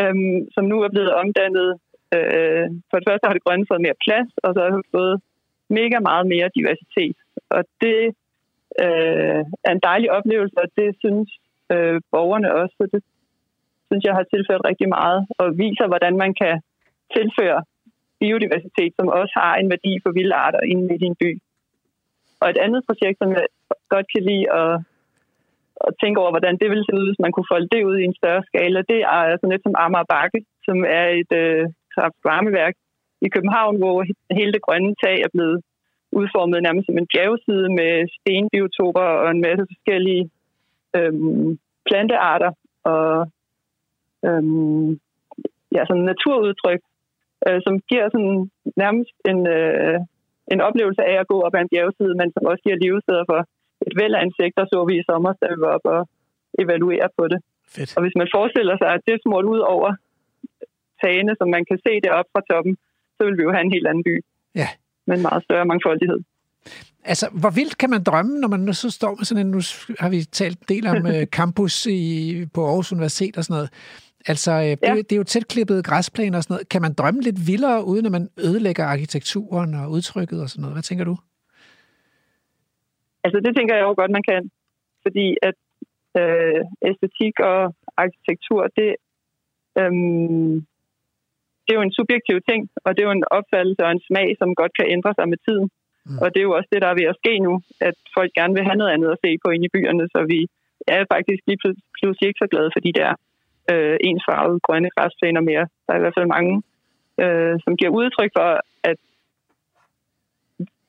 øhm, 0.00 0.38
som 0.54 0.64
nu 0.64 0.76
er 0.86 0.90
blevet 0.94 1.12
omdannet. 1.22 1.70
Øh, 2.16 2.66
for 2.88 2.96
det 2.98 3.06
første 3.08 3.26
har 3.26 3.34
det 3.34 3.44
grønne 3.44 3.68
fået 3.70 3.84
mere 3.86 4.02
plads, 4.04 4.30
og 4.44 4.50
så 4.54 4.60
har 4.60 4.70
det 4.82 4.94
fået 4.96 5.16
mega 5.70 5.98
meget 6.10 6.26
mere 6.26 6.50
diversitet. 6.58 7.16
Og 7.50 7.62
det 7.80 8.00
øh, 8.84 9.42
er 9.66 9.72
en 9.72 9.86
dejlig 9.90 10.08
oplevelse, 10.18 10.56
og 10.64 10.68
det 10.78 10.88
synes 11.02 11.28
øh, 11.72 12.00
borgerne 12.12 12.54
også. 12.60 12.74
Så 12.78 12.84
det 12.92 13.02
synes 13.86 14.04
jeg 14.04 14.14
har 14.18 14.26
tilført 14.34 14.68
rigtig 14.70 14.88
meget, 14.88 15.20
og 15.40 15.46
viser, 15.64 15.86
hvordan 15.92 16.14
man 16.24 16.32
kan 16.42 16.54
tilføre 17.16 17.60
biodiversitet, 18.20 18.92
som 18.98 19.08
også 19.20 19.34
har 19.42 19.54
en 19.56 19.70
værdi 19.74 19.92
for 20.02 20.10
vilde 20.12 20.34
arter 20.34 20.60
inde 20.72 20.94
i 20.94 20.98
din 21.04 21.16
by. 21.22 21.30
Og 22.40 22.46
et 22.50 22.58
andet 22.64 22.82
projekt, 22.88 23.18
som 23.18 23.30
jeg 23.36 23.44
godt 23.94 24.06
kan 24.14 24.22
lide 24.30 24.46
at, 24.60 24.72
at 25.86 25.92
tænke 26.02 26.20
over, 26.20 26.32
hvordan 26.34 26.56
det 26.60 26.68
ville 26.70 26.84
se 26.86 26.92
ud, 26.98 27.06
hvis 27.08 27.24
man 27.24 27.32
kunne 27.32 27.52
folde 27.52 27.68
det 27.74 27.82
ud 27.90 27.96
i 27.98 28.08
en 28.08 28.18
større 28.20 28.42
skala, 28.48 28.78
det 28.92 29.00
er 29.02 29.36
sådan 29.36 29.52
lidt 29.52 29.66
som 29.66 29.78
Amager 29.84 30.10
Bakke, 30.14 30.40
som 30.66 30.76
er 30.98 31.06
et 31.20 31.32
øh, 31.42 31.64
kraftvarmeværk, 31.94 32.74
i 33.26 33.28
København, 33.34 33.76
hvor 33.82 33.96
hele 34.38 34.52
det 34.52 34.62
grønne 34.66 34.94
tag 35.04 35.16
er 35.26 35.30
blevet 35.34 35.58
udformet 36.12 36.62
nærmest 36.62 36.86
som 36.86 36.98
en 36.98 37.10
bjergside 37.12 37.68
med 37.78 37.92
stenbiotoper 38.14 39.08
og 39.22 39.30
en 39.30 39.40
masse 39.46 39.64
forskellige 39.72 40.24
øhm, 40.96 41.58
plantearter 41.88 42.52
og 42.92 43.30
øhm, 44.26 44.88
ja, 45.74 45.82
sådan 45.88 46.08
naturudtryk, 46.12 46.82
øh, 47.46 47.60
som 47.66 47.74
giver 47.90 48.06
sådan 48.14 48.36
nærmest 48.82 49.14
en, 49.30 49.40
øh, 49.56 49.98
en 50.52 50.60
oplevelse 50.68 51.02
af 51.10 51.16
at 51.20 51.28
gå 51.32 51.36
op 51.46 51.54
ad 51.54 51.60
en 51.62 51.72
bjergside, 51.72 52.14
men 52.20 52.28
som 52.32 52.46
også 52.50 52.62
giver 52.66 52.82
levesteder 52.84 53.24
for 53.30 53.40
et 53.86 53.94
væld 54.00 54.14
af 54.14 54.24
insekter, 54.28 54.64
så 54.72 54.78
vi 54.88 54.94
i 54.98 55.06
sommer, 55.10 55.32
da 55.40 55.46
vi 55.52 55.58
var 55.64 55.72
op 55.76 55.86
og 55.96 56.00
evaluere 56.62 57.08
på 57.18 57.24
det. 57.32 57.38
Fedt. 57.74 57.96
Og 57.96 58.00
hvis 58.02 58.16
man 58.20 58.28
forestiller 58.36 58.76
sig, 58.78 58.88
at 58.94 59.02
det 59.06 59.12
er 59.14 59.24
smurt 59.24 59.46
ud 59.54 59.62
over 59.74 59.90
tagene, 61.02 61.32
som 61.38 61.48
man 61.56 61.64
kan 61.68 61.78
se 61.86 61.92
det 62.04 62.10
op 62.18 62.28
fra 62.32 62.42
toppen, 62.50 62.74
så 63.18 63.24
vil 63.24 63.38
vi 63.38 63.42
jo 63.42 63.52
have 63.52 63.64
en 63.64 63.72
helt 63.72 63.86
anden 63.86 64.04
by. 64.04 64.14
Ja. 64.54 64.68
Med 65.06 65.16
en 65.16 65.22
meget 65.22 65.42
større 65.44 65.64
mangfoldighed. 65.64 66.20
Altså, 67.04 67.26
hvor 67.40 67.50
vildt 67.50 67.78
kan 67.78 67.90
man 67.90 68.02
drømme, 68.02 68.40
når 68.40 68.48
man 68.48 68.60
nu 68.60 68.72
så 68.72 68.90
står 68.90 69.14
med 69.14 69.24
sådan 69.24 69.46
en, 69.46 69.50
nu 69.50 69.60
har 69.98 70.10
vi 70.10 70.20
talt 70.40 70.58
en 70.58 70.66
del 70.68 70.86
om 70.86 70.96
uh, 71.04 71.22
campus 71.38 71.86
i, 71.86 72.00
på 72.54 72.66
Aarhus 72.66 72.92
Universitet 72.92 73.36
og 73.38 73.44
sådan 73.44 73.54
noget. 73.54 73.70
Altså, 74.26 74.52
øh, 74.52 74.64
ja. 74.66 74.94
det, 74.94 75.10
det 75.10 75.12
er 75.12 75.22
jo 75.22 75.24
tæt 75.24 75.48
klippet 75.48 75.84
græsplæner 75.84 76.38
og 76.38 76.42
sådan 76.42 76.54
noget. 76.54 76.68
Kan 76.68 76.82
man 76.82 76.94
drømme 76.94 77.20
lidt 77.20 77.46
vildere, 77.46 77.84
uden 77.84 78.06
at 78.06 78.12
man 78.12 78.28
ødelægger 78.46 78.84
arkitekturen 78.84 79.74
og 79.74 79.90
udtrykket 79.90 80.42
og 80.42 80.48
sådan 80.48 80.62
noget? 80.62 80.74
Hvad 80.74 80.82
tænker 80.82 81.04
du? 81.04 81.16
Altså, 83.24 83.38
det 83.44 83.56
tænker 83.56 83.74
jeg 83.74 83.82
jo 83.82 83.94
godt, 84.00 84.10
man 84.10 84.26
kan. 84.30 84.50
Fordi 85.04 85.36
at 85.48 85.58
øh, 86.20 86.60
æstetik 86.88 87.34
og 87.50 87.74
arkitektur, 88.02 88.60
det, 88.78 88.90
øhm, 89.78 90.66
det 91.68 91.74
er 91.74 91.80
jo 91.80 91.88
en 91.88 91.98
subjektiv 92.00 92.36
ting, 92.50 92.60
og 92.84 92.90
det 92.92 93.00
er 93.00 93.08
jo 93.08 93.18
en 93.18 93.30
opfattelse 93.38 93.82
og 93.86 93.90
en 93.92 94.06
smag, 94.08 94.28
som 94.38 94.58
godt 94.60 94.72
kan 94.78 94.90
ændre 94.94 95.12
sig 95.14 95.26
med 95.28 95.38
tiden. 95.46 95.68
Mm. 96.06 96.18
Og 96.22 96.26
det 96.32 96.38
er 96.40 96.48
jo 96.48 96.56
også 96.58 96.68
det, 96.72 96.82
der 96.82 96.88
er 96.90 97.00
ved 97.00 97.12
at 97.12 97.20
ske 97.22 97.38
nu, 97.46 97.54
at 97.88 97.96
folk 98.16 98.30
gerne 98.38 98.54
vil 98.54 98.68
have 98.68 98.80
noget 98.80 98.92
andet 98.94 99.10
at 99.12 99.22
se 99.24 99.30
på 99.44 99.48
inde 99.50 99.66
i 99.66 99.74
byerne, 99.74 100.04
så 100.14 100.20
vi 100.32 100.40
er 100.86 101.12
faktisk 101.14 101.40
lige 101.46 101.60
pludselig 101.98 102.26
ikke 102.28 102.42
så 102.44 102.48
glade 102.52 102.70
for 102.74 102.80
de 102.86 102.92
der 103.00 103.10
øh, 103.72 103.96
ensfarvede 104.08 104.60
grønne 104.66 104.90
græsplæner 104.96 105.40
mere. 105.50 105.66
Der 105.84 105.92
er 105.92 105.98
i 105.98 106.04
hvert 106.04 106.18
fald 106.18 106.34
mange, 106.36 106.54
øh, 107.22 107.54
som 107.64 107.76
giver 107.76 107.92
udtryk 108.00 108.32
for, 108.38 108.48
at 108.90 108.98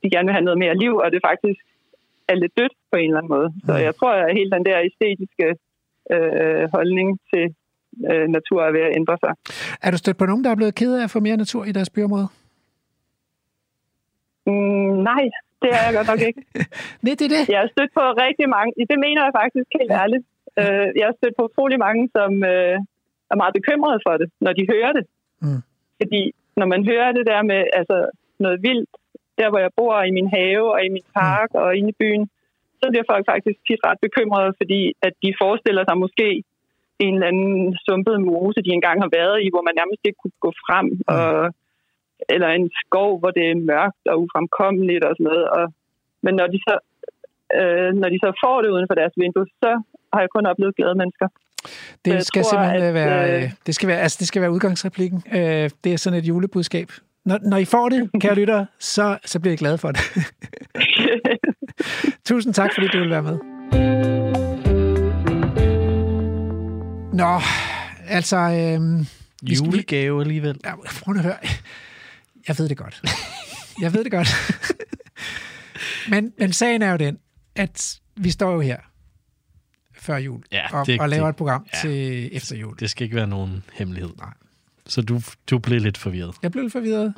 de 0.02 0.10
gerne 0.14 0.28
vil 0.28 0.38
have 0.38 0.48
noget 0.48 0.64
mere 0.64 0.80
liv, 0.84 0.94
og 1.04 1.12
det 1.14 1.22
faktisk 1.30 1.62
er 2.32 2.36
lidt 2.36 2.58
dødt 2.60 2.76
på 2.92 2.96
en 2.98 3.10
eller 3.10 3.18
anden 3.18 3.36
måde. 3.38 3.50
Så 3.66 3.74
mm. 3.74 3.84
jeg 3.88 3.96
tror, 3.96 4.14
at 4.14 4.38
hele 4.38 4.52
den 4.52 4.66
der 4.66 4.86
æstetiske 4.88 5.48
øh, 6.14 6.64
holdning 6.76 7.10
til 7.34 7.46
øh, 8.12 8.26
natur 8.38 8.60
er 8.68 8.72
ved 8.72 8.84
at 8.88 8.96
ændre 9.00 9.18
sig. 9.24 9.32
Er 9.86 9.92
du 9.92 9.98
stødt 9.98 10.18
på 10.18 10.26
nogen, 10.26 10.44
der 10.44 10.52
er 10.52 10.60
blevet 10.60 10.76
ked 10.76 10.92
af 11.00 11.04
at 11.04 11.12
få 11.12 11.20
mere 11.20 11.38
natur 11.38 11.64
i 11.66 11.72
deres 11.72 11.90
byområde? 11.90 12.28
Mm, 14.48 14.94
nej, 15.10 15.24
det 15.62 15.70
er 15.78 15.82
jeg 15.86 15.94
godt 15.98 16.10
nok 16.14 16.22
ikke. 16.30 16.42
Nej, 17.04 17.14
det 17.20 17.26
er 17.28 17.34
det. 17.36 17.44
Jeg 17.54 17.60
har 17.64 17.70
stødt 17.76 17.92
på 18.00 18.04
rigtig 18.26 18.48
mange. 18.56 18.72
Det 18.92 19.00
mener 19.06 19.22
jeg 19.26 19.34
faktisk 19.42 19.68
helt 19.80 19.94
ærligt. 20.04 20.26
Øh, 20.60 20.88
jeg 21.00 21.06
har 21.10 21.16
stødt 21.20 21.36
på 21.38 21.44
utrolig 21.50 21.80
mange, 21.86 22.04
som 22.18 22.32
øh, 22.54 22.76
er 23.32 23.38
meget 23.42 23.54
bekymrede 23.60 24.00
for 24.06 24.14
det, 24.22 24.28
når 24.46 24.54
de 24.58 24.64
hører 24.74 24.92
det. 24.98 25.06
Mm. 25.44 25.62
Fordi 26.02 26.22
når 26.60 26.68
man 26.74 26.82
hører 26.92 27.12
det 27.18 27.26
der 27.32 27.42
med 27.52 27.62
altså, 27.80 27.98
noget 28.46 28.58
vildt, 28.68 28.90
der 29.40 29.48
hvor 29.50 29.62
jeg 29.66 29.72
bor 29.80 29.96
i 30.10 30.12
min 30.18 30.30
have 30.38 30.64
og 30.74 30.80
i 30.88 30.90
min 30.96 31.08
park 31.20 31.50
mm. 31.54 31.62
og 31.64 31.70
inde 31.78 31.90
i 31.90 32.00
byen, 32.02 32.24
så 32.82 32.86
bliver 32.92 33.10
folk 33.12 33.26
faktisk 33.34 33.58
tit 33.68 33.82
ret 33.88 34.00
bekymrede, 34.06 34.52
fordi 34.62 34.82
at 35.08 35.14
de 35.24 35.32
forestiller 35.42 35.84
sig 35.88 35.98
måske 35.98 36.28
en 37.06 37.14
eller 37.14 37.28
anden 37.32 37.78
sumpet 37.86 38.18
mose, 38.28 38.66
de 38.66 38.72
engang 38.78 38.98
har 39.04 39.12
været 39.20 39.38
i, 39.46 39.48
hvor 39.54 39.64
man 39.68 39.76
nærmest 39.80 40.02
ikke 40.04 40.20
kunne 40.22 40.40
gå 40.46 40.52
frem, 40.66 40.86
mm. 40.86 41.16
og, 41.16 41.54
eller 42.34 42.50
en 42.50 42.70
skov, 42.82 43.12
hvor 43.20 43.32
det 43.38 43.46
er 43.52 43.66
mørkt 43.72 44.04
og 44.12 44.16
ufremkommeligt 44.24 45.04
og 45.08 45.14
sådan 45.16 45.30
noget. 45.32 45.46
Og, 45.58 45.66
men 46.26 46.34
når 46.40 46.48
de, 46.54 46.60
så, 46.68 46.76
øh, 47.60 47.90
når 48.02 48.10
de 48.14 48.18
så 48.26 48.30
får 48.44 48.58
det 48.62 48.70
uden 48.76 48.88
for 48.90 48.96
deres 49.02 49.14
vindue, 49.22 49.48
så 49.64 49.72
har 50.14 50.20
jeg 50.24 50.30
kun 50.36 50.46
oplevet 50.52 50.76
glade 50.76 50.96
mennesker. 51.02 51.28
Det 52.06 52.26
skal 52.26 52.44
tror, 52.44 52.50
simpelthen 52.52 52.84
at, 52.84 52.94
være, 52.94 53.44
øh, 53.44 53.52
det 53.66 53.76
skal 53.76 53.88
være, 53.90 54.00
altså 54.06 54.18
det 54.20 54.28
skal 54.28 54.42
være 54.42 54.52
udgangsreplikken. 54.52 55.24
Øh, 55.38 55.70
det 55.84 55.90
er 55.94 55.98
sådan 55.98 56.20
et 56.20 56.28
julebudskab. 56.28 56.88
Når, 57.26 57.38
når 57.52 57.58
I 57.58 57.66
får 57.66 57.90
det, 57.90 58.10
kære 58.22 58.36
lytter, 58.42 58.66
så, 58.80 59.18
så 59.26 59.40
bliver 59.40 59.54
I 59.54 59.58
glade 59.58 59.78
for 59.78 59.92
det. 59.92 60.02
Tusind 62.30 62.54
tak, 62.54 62.70
fordi 62.76 62.88
du 62.88 62.98
vil 63.00 63.10
være 63.10 63.24
med. 63.24 63.38
Nå, 67.20 67.42
altså... 68.08 68.38
Øhm, 68.38 69.06
Julegave 69.44 70.22
alligevel. 70.22 70.60
Ja, 70.66 70.76
prøv 70.76 71.16
at 71.16 71.22
høre. 71.22 71.38
Jeg 72.48 72.60
ved 72.60 72.70
det 72.70 72.78
godt. 72.78 73.02
Jeg 73.82 73.94
ved 73.94 74.04
det 74.04 74.12
godt. 74.12 74.30
men, 76.10 76.34
men 76.38 76.54
sagen 76.54 76.82
er 76.82 76.92
jo 76.92 76.98
den, 76.98 77.18
at 77.56 78.00
vi 78.16 78.32
står 78.32 78.54
jo 78.54 78.60
her 78.60 78.78
før 79.94 80.18
jul 80.18 80.44
ja, 80.52 80.80
og, 80.80 80.88
det, 80.88 81.00
og 81.00 81.10
laver 81.10 81.26
det, 81.26 81.30
et 81.30 81.36
program 81.36 81.68
ja, 81.74 81.80
til 81.82 82.30
efter 82.32 82.56
jul. 82.56 82.76
Det 82.80 82.90
skal 82.90 83.04
ikke 83.04 83.16
være 83.16 83.28
nogen 83.28 83.64
hemmelighed. 83.74 84.10
Nej. 84.18 84.34
Så 84.86 85.02
du, 85.02 85.22
du 85.50 85.60
blev 85.60 85.82
lidt 85.82 85.98
forvirret. 85.98 86.36
Jeg 86.44 86.52
blev 86.52 86.64
lidt 86.64 86.74
forvirret. 86.74 87.14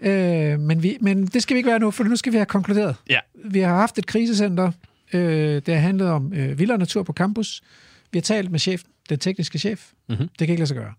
øh, 0.00 0.60
men, 0.60 0.82
vi, 0.82 0.98
men 1.00 1.26
det 1.26 1.42
skal 1.42 1.54
vi 1.54 1.58
ikke 1.58 1.70
være 1.70 1.78
nu, 1.78 1.90
for 1.90 2.04
nu 2.04 2.16
skal 2.16 2.32
vi 2.32 2.36
have 2.36 2.46
konkluderet. 2.46 2.96
Ja. 3.08 3.18
Vi 3.44 3.60
har 3.60 3.74
haft 3.74 3.98
et 3.98 4.06
krisecenter. 4.06 4.72
Øh, 5.12 5.62
det 5.66 5.74
har 5.74 5.80
handlet 5.80 6.08
om 6.08 6.32
øh, 6.32 6.58
vildere 6.58 6.78
natur 6.78 7.02
på 7.02 7.12
campus. 7.12 7.62
Vi 8.12 8.18
har 8.18 8.22
talt 8.22 8.50
med 8.50 8.60
chefen, 8.60 8.90
den 9.08 9.18
tekniske 9.18 9.58
chef. 9.58 9.90
Mm-hmm. 10.08 10.28
Det 10.28 10.38
kan 10.38 10.48
ikke 10.48 10.60
lade 10.60 10.66
sig 10.66 10.76
gøre. 10.76 10.94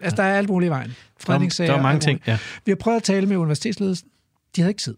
Altså, 0.00 0.16
der 0.16 0.22
er 0.22 0.38
alt 0.38 0.48
muligt 0.48 0.68
i 0.68 0.70
vejen. 0.70 0.94
Der, 1.26 1.38
der 1.66 1.74
er 1.74 1.82
mange 1.82 2.00
ting, 2.00 2.22
ja. 2.26 2.38
Vi 2.64 2.70
har 2.70 2.76
prøvet 2.76 2.96
at 2.96 3.02
tale 3.02 3.26
med 3.26 3.36
universitetsledelsen. 3.36 4.08
De 4.56 4.60
havde 4.60 4.70
ikke 4.70 4.80
tid. 4.80 4.96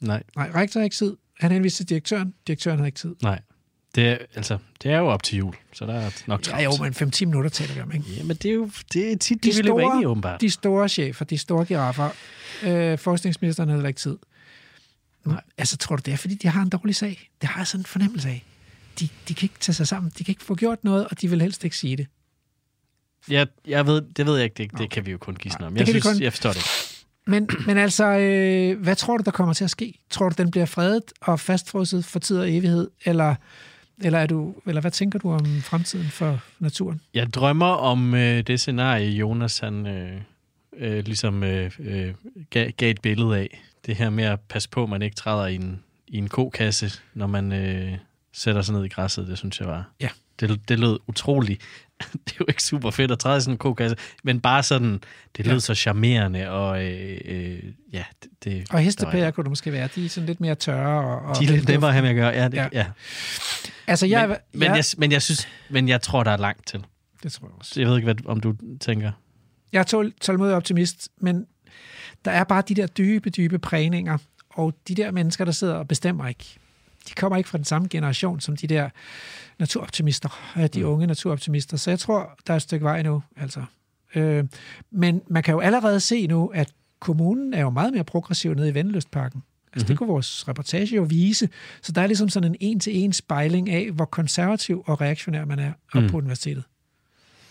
Nej. 0.00 0.22
Nej, 0.36 0.50
rektor 0.54 0.80
havde 0.80 0.86
ikke 0.86 0.96
tid. 0.96 1.16
Han 1.40 1.52
henviste 1.52 1.78
til 1.78 1.88
direktøren. 1.88 2.34
Direktøren 2.46 2.78
havde 2.78 2.88
ikke 2.88 2.98
tid. 2.98 3.14
Nej. 3.22 3.40
Det 3.94 4.08
er, 4.08 4.18
altså, 4.34 4.58
det 4.82 4.90
er 4.90 4.98
jo 4.98 5.06
op 5.06 5.22
til 5.22 5.38
jul, 5.38 5.54
så 5.72 5.86
der 5.86 5.94
er 5.94 6.10
nok 6.26 6.42
travlt. 6.42 6.62
Ja, 6.62 6.64
jo, 6.64 6.70
men 6.82 6.92
5-10 6.92 7.24
minutter 7.24 7.50
taler 7.50 7.74
vi 7.74 7.80
om, 7.80 7.92
ikke? 7.92 8.04
Jamen, 8.16 8.36
det 8.36 8.50
er 8.50 8.54
jo 8.54 8.70
det 8.92 9.12
er 9.12 9.16
tit, 9.16 9.44
de, 9.44 9.48
de 9.48 9.54
store, 9.54 9.82
ind 9.82 10.02
i, 10.02 10.06
åbenbart. 10.06 10.40
De 10.40 10.50
store 10.50 10.88
chefer, 10.88 11.24
de 11.24 11.38
store 11.38 11.64
giraffer, 11.64 12.10
øh, 12.62 12.98
forskningsministeren 12.98 13.68
havde 13.68 13.88
ikke 13.88 14.00
tid. 14.00 14.18
Nej. 15.24 15.40
Altså, 15.58 15.76
tror 15.76 15.96
du, 15.96 16.02
det 16.06 16.12
er, 16.12 16.16
fordi 16.16 16.34
de 16.34 16.48
har 16.48 16.62
en 16.62 16.68
dårlig 16.68 16.96
sag? 16.96 17.30
Det 17.40 17.48
har 17.48 17.60
jeg 17.60 17.66
sådan 17.66 17.80
en 17.80 17.86
fornemmelse 17.86 18.28
af. 18.28 18.44
De, 19.00 19.08
de 19.28 19.34
kan 19.34 19.46
ikke 19.46 19.58
tage 19.60 19.74
sig 19.74 19.88
sammen, 19.88 20.12
de 20.18 20.24
kan 20.24 20.32
ikke 20.32 20.44
få 20.44 20.54
gjort 20.54 20.84
noget, 20.84 21.06
og 21.08 21.20
de 21.20 21.30
vil 21.30 21.42
helst 21.42 21.64
ikke 21.64 21.76
sige 21.76 21.96
det. 21.96 22.06
Ja, 23.30 23.44
jeg 23.66 23.86
ved, 23.86 24.02
det 24.16 24.26
ved 24.26 24.34
jeg 24.34 24.44
ikke, 24.44 24.62
det, 24.62 24.78
det 24.78 24.90
kan 24.90 25.06
vi 25.06 25.10
jo 25.10 25.18
kun 25.18 25.36
gisne 25.36 25.66
om. 25.66 25.76
Jeg, 25.76 25.86
synes, 25.86 26.04
kun... 26.04 26.22
jeg 26.22 26.32
forstår 26.32 26.52
det 26.52 26.92
men, 27.26 27.48
men 27.66 27.78
altså, 27.78 28.04
øh, 28.04 28.82
hvad 28.82 28.96
tror 28.96 29.16
du, 29.16 29.22
der 29.24 29.30
kommer 29.30 29.54
til 29.54 29.64
at 29.64 29.70
ske? 29.70 29.98
Tror 30.10 30.28
du, 30.28 30.34
den 30.38 30.50
bliver 30.50 30.66
fredet 30.66 31.02
og 31.20 31.40
fastfrosset 31.40 32.04
for 32.04 32.18
tid 32.18 32.38
og 32.38 32.52
evighed, 32.52 32.90
eller 33.04 33.34
eller, 34.04 34.18
er 34.18 34.26
du, 34.26 34.54
eller 34.66 34.80
hvad 34.80 34.90
tænker 34.90 35.18
du 35.18 35.32
om 35.32 35.60
fremtiden 35.60 36.06
for 36.06 36.40
naturen? 36.58 37.00
Jeg 37.14 37.32
drømmer 37.32 37.66
om 37.66 38.14
øh, 38.14 38.42
det 38.46 38.60
scenarie, 38.60 39.10
Jonas 39.10 39.58
han, 39.58 39.86
øh, 39.86 40.20
øh, 40.76 41.04
ligesom 41.04 41.42
øh, 41.42 41.70
øh, 41.78 42.14
gav, 42.50 42.70
gav 42.70 42.90
et 42.90 43.00
billede 43.00 43.38
af. 43.38 43.62
Det 43.86 43.96
her 43.96 44.10
med 44.10 44.24
at 44.24 44.40
passe 44.40 44.68
på, 44.68 44.82
at 44.82 44.88
man 44.88 45.02
ikke 45.02 45.16
træder 45.16 45.46
i 45.46 45.54
en, 45.54 45.82
i 46.08 46.18
en 46.18 46.28
kokasse, 46.28 46.90
når 47.14 47.26
man 47.26 47.52
øh, 47.52 47.92
sætter 48.32 48.62
sig 48.62 48.74
ned 48.74 48.84
i 48.84 48.88
græsset. 48.88 49.26
Det 49.26 49.38
synes 49.38 49.60
jeg 49.60 49.68
var... 49.68 49.90
Ja. 50.00 50.08
Det, 50.40 50.68
det 50.68 50.78
lød 50.78 50.98
utroligt. 51.06 51.62
det 52.24 52.32
er 52.32 52.36
jo 52.40 52.44
ikke 52.48 52.62
super 52.62 52.90
fedt 52.90 53.10
at 53.10 53.18
træde 53.18 53.38
i 53.38 53.40
sådan 53.40 53.54
en 53.54 53.58
kokasse, 53.58 53.96
men 54.24 54.40
bare 54.40 54.62
sådan, 54.62 55.00
det 55.36 55.46
lød 55.46 55.54
ja. 55.54 55.60
så 55.60 55.74
charmerende, 55.74 56.50
og 56.50 56.84
øh, 56.84 57.20
øh, 57.24 57.62
ja, 57.92 58.04
det... 58.22 58.30
det 58.44 58.70
og 58.70 58.80
hestepærer 58.80 59.30
kunne 59.30 59.44
det 59.44 59.50
måske 59.50 59.72
være, 59.72 59.88
de 59.94 60.04
er 60.04 60.08
sådan 60.08 60.26
lidt 60.26 60.40
mere 60.40 60.54
tørre. 60.54 61.04
Og, 61.04 61.28
og 61.28 61.38
de 61.40 61.44
er 61.44 61.50
lidt 61.50 61.68
nemmere 61.68 61.90
at 61.90 61.94
have 61.94 62.02
med 62.02 62.10
at 62.10 62.16
gøre, 62.16 62.30
ja. 62.30 62.48
Det, 62.48 62.54
ja. 62.54 62.68
ja. 62.72 62.86
Altså, 63.86 64.06
jeg, 64.06 64.28
men, 64.28 64.36
men, 64.52 64.62
jeg, 64.62 64.76
jeg, 64.76 64.84
men 64.98 65.12
jeg 65.12 65.22
synes, 65.22 65.48
men 65.70 65.88
jeg 65.88 66.02
tror, 66.02 66.24
der 66.24 66.30
er 66.30 66.36
langt 66.36 66.66
til. 66.66 66.84
Det 67.22 67.32
tror 67.32 67.46
jeg 67.46 67.54
også. 67.58 67.80
Jeg 67.80 67.88
ved 67.88 67.96
ikke, 67.96 68.12
hvad, 68.12 68.26
om 68.26 68.40
du 68.40 68.54
tænker. 68.80 69.12
Jeg 69.72 69.78
er 69.78 69.84
tål, 69.84 70.12
tålmodig 70.20 70.54
optimist, 70.54 71.08
men 71.20 71.46
der 72.24 72.30
er 72.30 72.44
bare 72.44 72.62
de 72.68 72.74
der 72.74 72.86
dybe, 72.86 73.30
dybe 73.30 73.58
prægninger, 73.58 74.18
og 74.50 74.74
de 74.88 74.94
der 74.94 75.10
mennesker, 75.10 75.44
der 75.44 75.52
sidder 75.52 75.74
og 75.74 75.88
bestemmer 75.88 76.28
ikke. 76.28 76.58
De 77.08 77.14
kommer 77.14 77.36
ikke 77.36 77.48
fra 77.48 77.58
den 77.58 77.64
samme 77.64 77.88
generation 77.88 78.40
som 78.40 78.56
de 78.56 78.66
der 78.66 78.90
naturoptimister, 79.58 80.28
de 80.74 80.80
mm. 80.80 80.88
unge 80.88 81.06
naturoptimister. 81.06 81.76
Så 81.76 81.90
jeg 81.90 81.98
tror, 81.98 82.38
der 82.46 82.52
er 82.52 82.56
et 82.56 82.62
stykke 82.62 82.84
vej 82.84 83.02
nu. 83.02 83.22
Altså. 83.36 83.64
Øh, 84.14 84.44
men 84.90 85.22
man 85.28 85.42
kan 85.42 85.52
jo 85.52 85.60
allerede 85.60 86.00
se 86.00 86.26
nu, 86.26 86.46
at 86.46 86.72
kommunen 87.00 87.54
er 87.54 87.60
jo 87.60 87.70
meget 87.70 87.92
mere 87.92 88.04
progressiv 88.04 88.54
nede 88.54 88.68
i 88.68 88.74
Vendeløstparken. 88.74 89.42
Altså, 89.72 89.84
mm-hmm. 89.84 89.86
det 89.86 89.98
kunne 89.98 90.08
vores 90.08 90.48
reportage 90.48 90.96
jo 90.96 91.02
vise. 91.02 91.48
Så 91.82 91.92
der 91.92 92.02
er 92.02 92.06
ligesom 92.06 92.28
sådan 92.28 92.50
en 92.50 92.56
en-til-en 92.60 93.12
spejling 93.12 93.70
af, 93.70 93.90
hvor 93.90 94.04
konservativ 94.04 94.82
og 94.86 95.00
reaktionær 95.00 95.44
man 95.44 95.58
er 95.58 95.72
mm. 95.94 96.08
på 96.08 96.16
universitetet. 96.16 96.64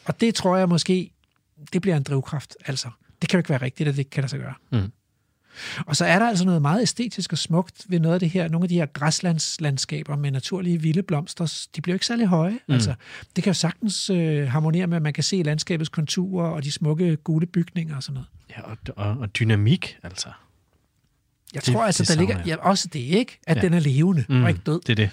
Og 0.06 0.22
det 0.22 0.36
tror 0.36 0.58
jeg 0.58 0.70
måske, 0.70 1.12
det 1.74 1.82
bliver 1.82 1.98
en 1.98 2.04
drivkraft. 2.04 2.56
Altså, 2.66 2.90
det 3.22 3.30
kan 3.30 3.38
jo 3.38 3.40
ikke 3.40 3.50
være 3.50 3.62
rigtigt, 3.62 3.90
at 3.90 3.98
det 3.98 4.10
kan 4.10 4.22
lade 4.22 4.30
sig 4.30 4.40
gøre. 4.40 4.54
Mm. 4.72 4.92
Og 5.86 5.96
så 5.96 6.06
er 6.06 6.20
der 6.20 6.28
altså 6.28 6.46
noget 6.46 6.62
meget 6.62 6.82
æstetisk 6.82 7.32
og 7.32 7.38
smukt 7.38 7.86
ved 7.88 8.00
noget 8.00 8.14
af 8.14 8.20
det 8.20 8.30
her. 8.30 8.48
Nogle 8.48 8.66
af 8.66 8.70
de 8.70 8.76
her 8.76 8.86
græslandslandskaber 8.86 10.16
med 10.16 10.32
naturlige 10.32 10.82
vilde 10.82 11.04
blomster, 11.04 11.68
de 11.76 11.82
bliver 11.82 11.94
ikke 11.96 12.06
særlig 12.06 12.28
høje. 12.28 12.60
Mm. 12.68 12.74
Altså, 12.74 12.94
det 13.36 13.44
kan 13.44 13.52
jo 13.52 13.54
sagtens 13.54 14.10
øh, 14.10 14.48
harmonere 14.48 14.88
med, 14.88 14.96
at 14.96 15.02
man 15.02 15.14
kan 15.14 15.24
se 15.24 15.44
landskabets 15.44 15.90
konturer 15.90 16.50
og 16.50 16.64
de 16.64 16.72
smukke 16.72 17.16
gule 17.16 17.46
bygninger 17.46 17.96
og 17.96 18.04
sådan 18.04 18.14
noget. 18.14 18.28
Ja, 18.58 18.62
og, 18.62 18.78
og, 18.96 19.18
og 19.20 19.36
dynamik, 19.36 19.98
altså. 20.04 20.30
Jeg 21.54 21.66
det, 21.66 21.74
tror 21.74 21.84
altså, 21.84 22.14
der 22.14 22.20
ligger 22.20 22.44
ja, 22.46 22.56
også 22.56 22.88
det 22.94 23.00
ikke, 23.00 23.40
at 23.48 23.58
ja. 23.58 23.62
den 23.62 23.74
er 23.74 23.80
levende 23.80 24.26
mm, 24.30 24.44
og 24.44 24.50
ikke 24.50 24.62
død. 24.66 24.82
Det 24.82 24.90
er 24.90 24.96
det. 24.96 25.10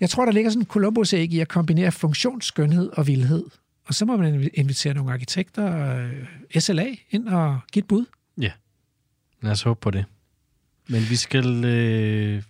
Jeg 0.00 0.10
tror, 0.10 0.24
der 0.24 0.32
ligger 0.32 0.50
sådan 0.50 0.62
en 0.62 0.66
columbus 0.66 1.12
i 1.12 1.40
at 1.40 1.48
kombinere 1.48 1.92
funktionsskønhed 1.92 2.90
og 2.92 3.06
vildhed. 3.06 3.44
Og 3.86 3.94
så 3.94 4.04
må 4.04 4.16
man 4.16 4.50
invitere 4.54 4.94
nogle 4.94 5.12
arkitekter, 5.12 6.08
SLA, 6.58 6.86
ind 7.10 7.28
og 7.28 7.60
give 7.72 7.80
et 7.80 7.88
bud. 7.88 8.06
Lad 9.42 9.52
os 9.52 9.62
håbe 9.62 9.80
på 9.80 9.90
det. 9.90 10.04
Men 10.88 11.10
vi 11.10 11.16
skal, 11.16 11.64
øh, 11.64 12.42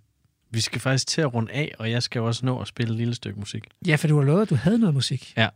vi 0.51 0.61
skal 0.61 0.81
faktisk 0.81 1.07
til 1.07 1.21
at 1.21 1.35
runde 1.35 1.53
af, 1.53 1.75
og 1.79 1.91
jeg 1.91 2.03
skal 2.03 2.21
også 2.21 2.47
nå 2.47 2.61
at 2.61 2.69
spille 2.69 2.93
et 2.93 2.99
lille 2.99 3.15
stykke 3.15 3.39
musik. 3.41 3.65
Ja, 3.87 3.97
for 3.97 4.09
du 4.09 4.17
har 4.17 4.25
lovet, 4.25 4.43
at 4.43 4.51
du 4.51 4.55
havde 4.55 4.79
noget 4.79 4.95
musik. 4.95 5.33
Ja. 5.37 5.49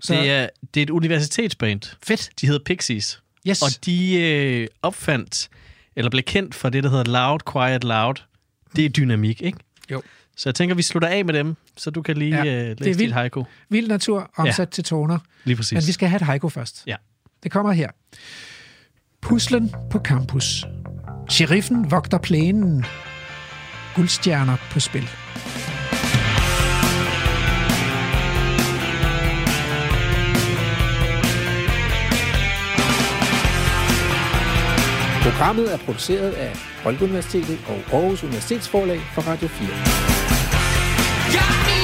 Så... 0.00 0.14
Det, 0.14 0.30
er, 0.30 0.48
det 0.74 0.80
er 0.80 0.84
et 0.84 0.90
universitetsband. 0.90 1.96
Fedt. 2.02 2.30
De 2.40 2.46
hedder 2.46 2.64
Pixies. 2.64 3.22
Yes. 3.48 3.62
Og 3.62 3.68
de 3.86 4.20
øh, 4.20 4.68
opfandt, 4.82 5.48
eller 5.96 6.10
blev 6.10 6.22
kendt 6.22 6.54
for 6.54 6.68
det, 6.68 6.84
der 6.84 6.90
hedder 6.90 7.04
Loud, 7.04 7.40
Quiet, 7.52 7.84
Loud. 7.84 8.14
Det 8.76 8.84
er 8.84 8.88
dynamik, 8.88 9.42
ikke? 9.42 9.58
Jo. 9.90 10.02
Så 10.36 10.48
jeg 10.48 10.54
tænker, 10.54 10.74
vi 10.74 10.82
slutter 10.82 11.08
af 11.08 11.24
med 11.24 11.34
dem, 11.34 11.56
så 11.76 11.90
du 11.90 12.02
kan 12.02 12.16
lige 12.16 12.36
ja, 12.36 12.44
øh, 12.44 12.68
læse 12.68 12.74
det 12.74 12.80
er 12.80 12.84
vild, 12.84 12.98
dit 12.98 13.12
haiku. 13.12 13.44
Vild 13.68 13.88
natur 13.88 14.30
omsat 14.36 14.58
ja. 14.58 14.64
til 14.64 14.84
toner. 14.84 15.18
Lige 15.44 15.56
præcis. 15.56 15.72
Men 15.72 15.82
vi 15.86 15.92
skal 15.92 16.08
have 16.08 16.16
et 16.16 16.22
haiku 16.22 16.48
først. 16.48 16.82
Ja. 16.86 16.96
Det 17.42 17.50
kommer 17.50 17.72
her. 17.72 17.90
Puslen 19.22 19.74
på 19.90 19.98
campus. 19.98 20.66
Sheriffen 21.30 21.90
vogter 21.90 22.18
plænen. 22.18 22.84
Guldstjerner 23.96 24.56
på 24.70 24.80
spil. 24.80 25.08
Programmet 35.22 35.74
er 35.74 35.78
produceret 35.78 36.32
af 36.32 36.56
Folkeuniversitetet 36.56 37.58
og 37.68 37.98
Aarhus 37.98 38.24
Universitetsforlag 38.24 39.00
for 39.14 39.22
Radio 39.22 39.48
4. 39.48 41.81